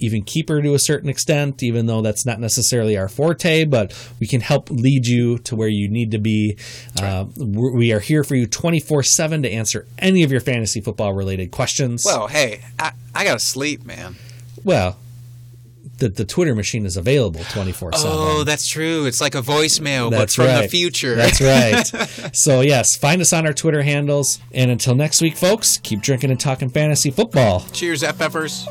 even 0.00 0.22
keeper 0.24 0.60
to 0.60 0.74
a 0.74 0.78
certain 0.78 1.08
extent, 1.08 1.62
even 1.62 1.86
though 1.86 2.02
that's 2.02 2.26
not 2.26 2.40
necessarily 2.40 2.96
our 2.98 3.08
forte, 3.08 3.64
but 3.64 3.94
we 4.20 4.26
can 4.26 4.40
help 4.40 4.68
lead 4.70 5.06
you 5.06 5.38
to 5.38 5.54
where 5.56 5.68
you 5.68 5.88
need 5.88 6.10
to 6.10 6.18
be. 6.18 6.56
Uh, 7.00 7.26
we're- 7.36 7.74
we 7.76 7.92
are 7.92 8.00
here 8.00 8.24
for 8.24 8.34
you 8.34 8.46
24 8.46 9.02
7 9.02 9.42
to 9.42 9.50
answer 9.50 9.86
any 9.98 10.22
of 10.22 10.30
your 10.32 10.40
fantasy 10.40 10.80
football 10.80 11.12
related 11.14 11.50
questions. 11.50 12.02
Well, 12.04 12.26
hey, 12.26 12.60
I, 12.78 12.92
I 13.14 13.24
gotta 13.24 13.38
sleep, 13.40 13.84
man. 13.86 14.16
well 14.64 14.98
the, 15.98 16.08
the 16.08 16.24
Twitter 16.24 16.54
machine 16.54 16.84
is 16.86 16.96
available 16.96 17.40
24 17.50 17.92
7. 17.94 18.10
Oh, 18.10 18.44
that's 18.44 18.68
true. 18.68 19.06
It's 19.06 19.20
like 19.20 19.34
a 19.34 19.42
voicemail, 19.42 20.10
but 20.10 20.18
That's 20.18 20.34
from 20.34 20.46
right. 20.46 20.62
the 20.62 20.68
future. 20.68 21.14
That's 21.14 21.40
right. 21.40 22.32
so, 22.36 22.60
yes, 22.60 22.96
find 22.96 23.20
us 23.20 23.32
on 23.32 23.46
our 23.46 23.52
Twitter 23.52 23.82
handles. 23.82 24.38
And 24.52 24.70
until 24.70 24.94
next 24.94 25.22
week, 25.22 25.36
folks, 25.36 25.78
keep 25.78 26.00
drinking 26.02 26.30
and 26.30 26.40
talking 26.40 26.68
fantasy 26.68 27.10
football. 27.10 27.64
Cheers, 27.72 28.02
FFers. 28.02 28.66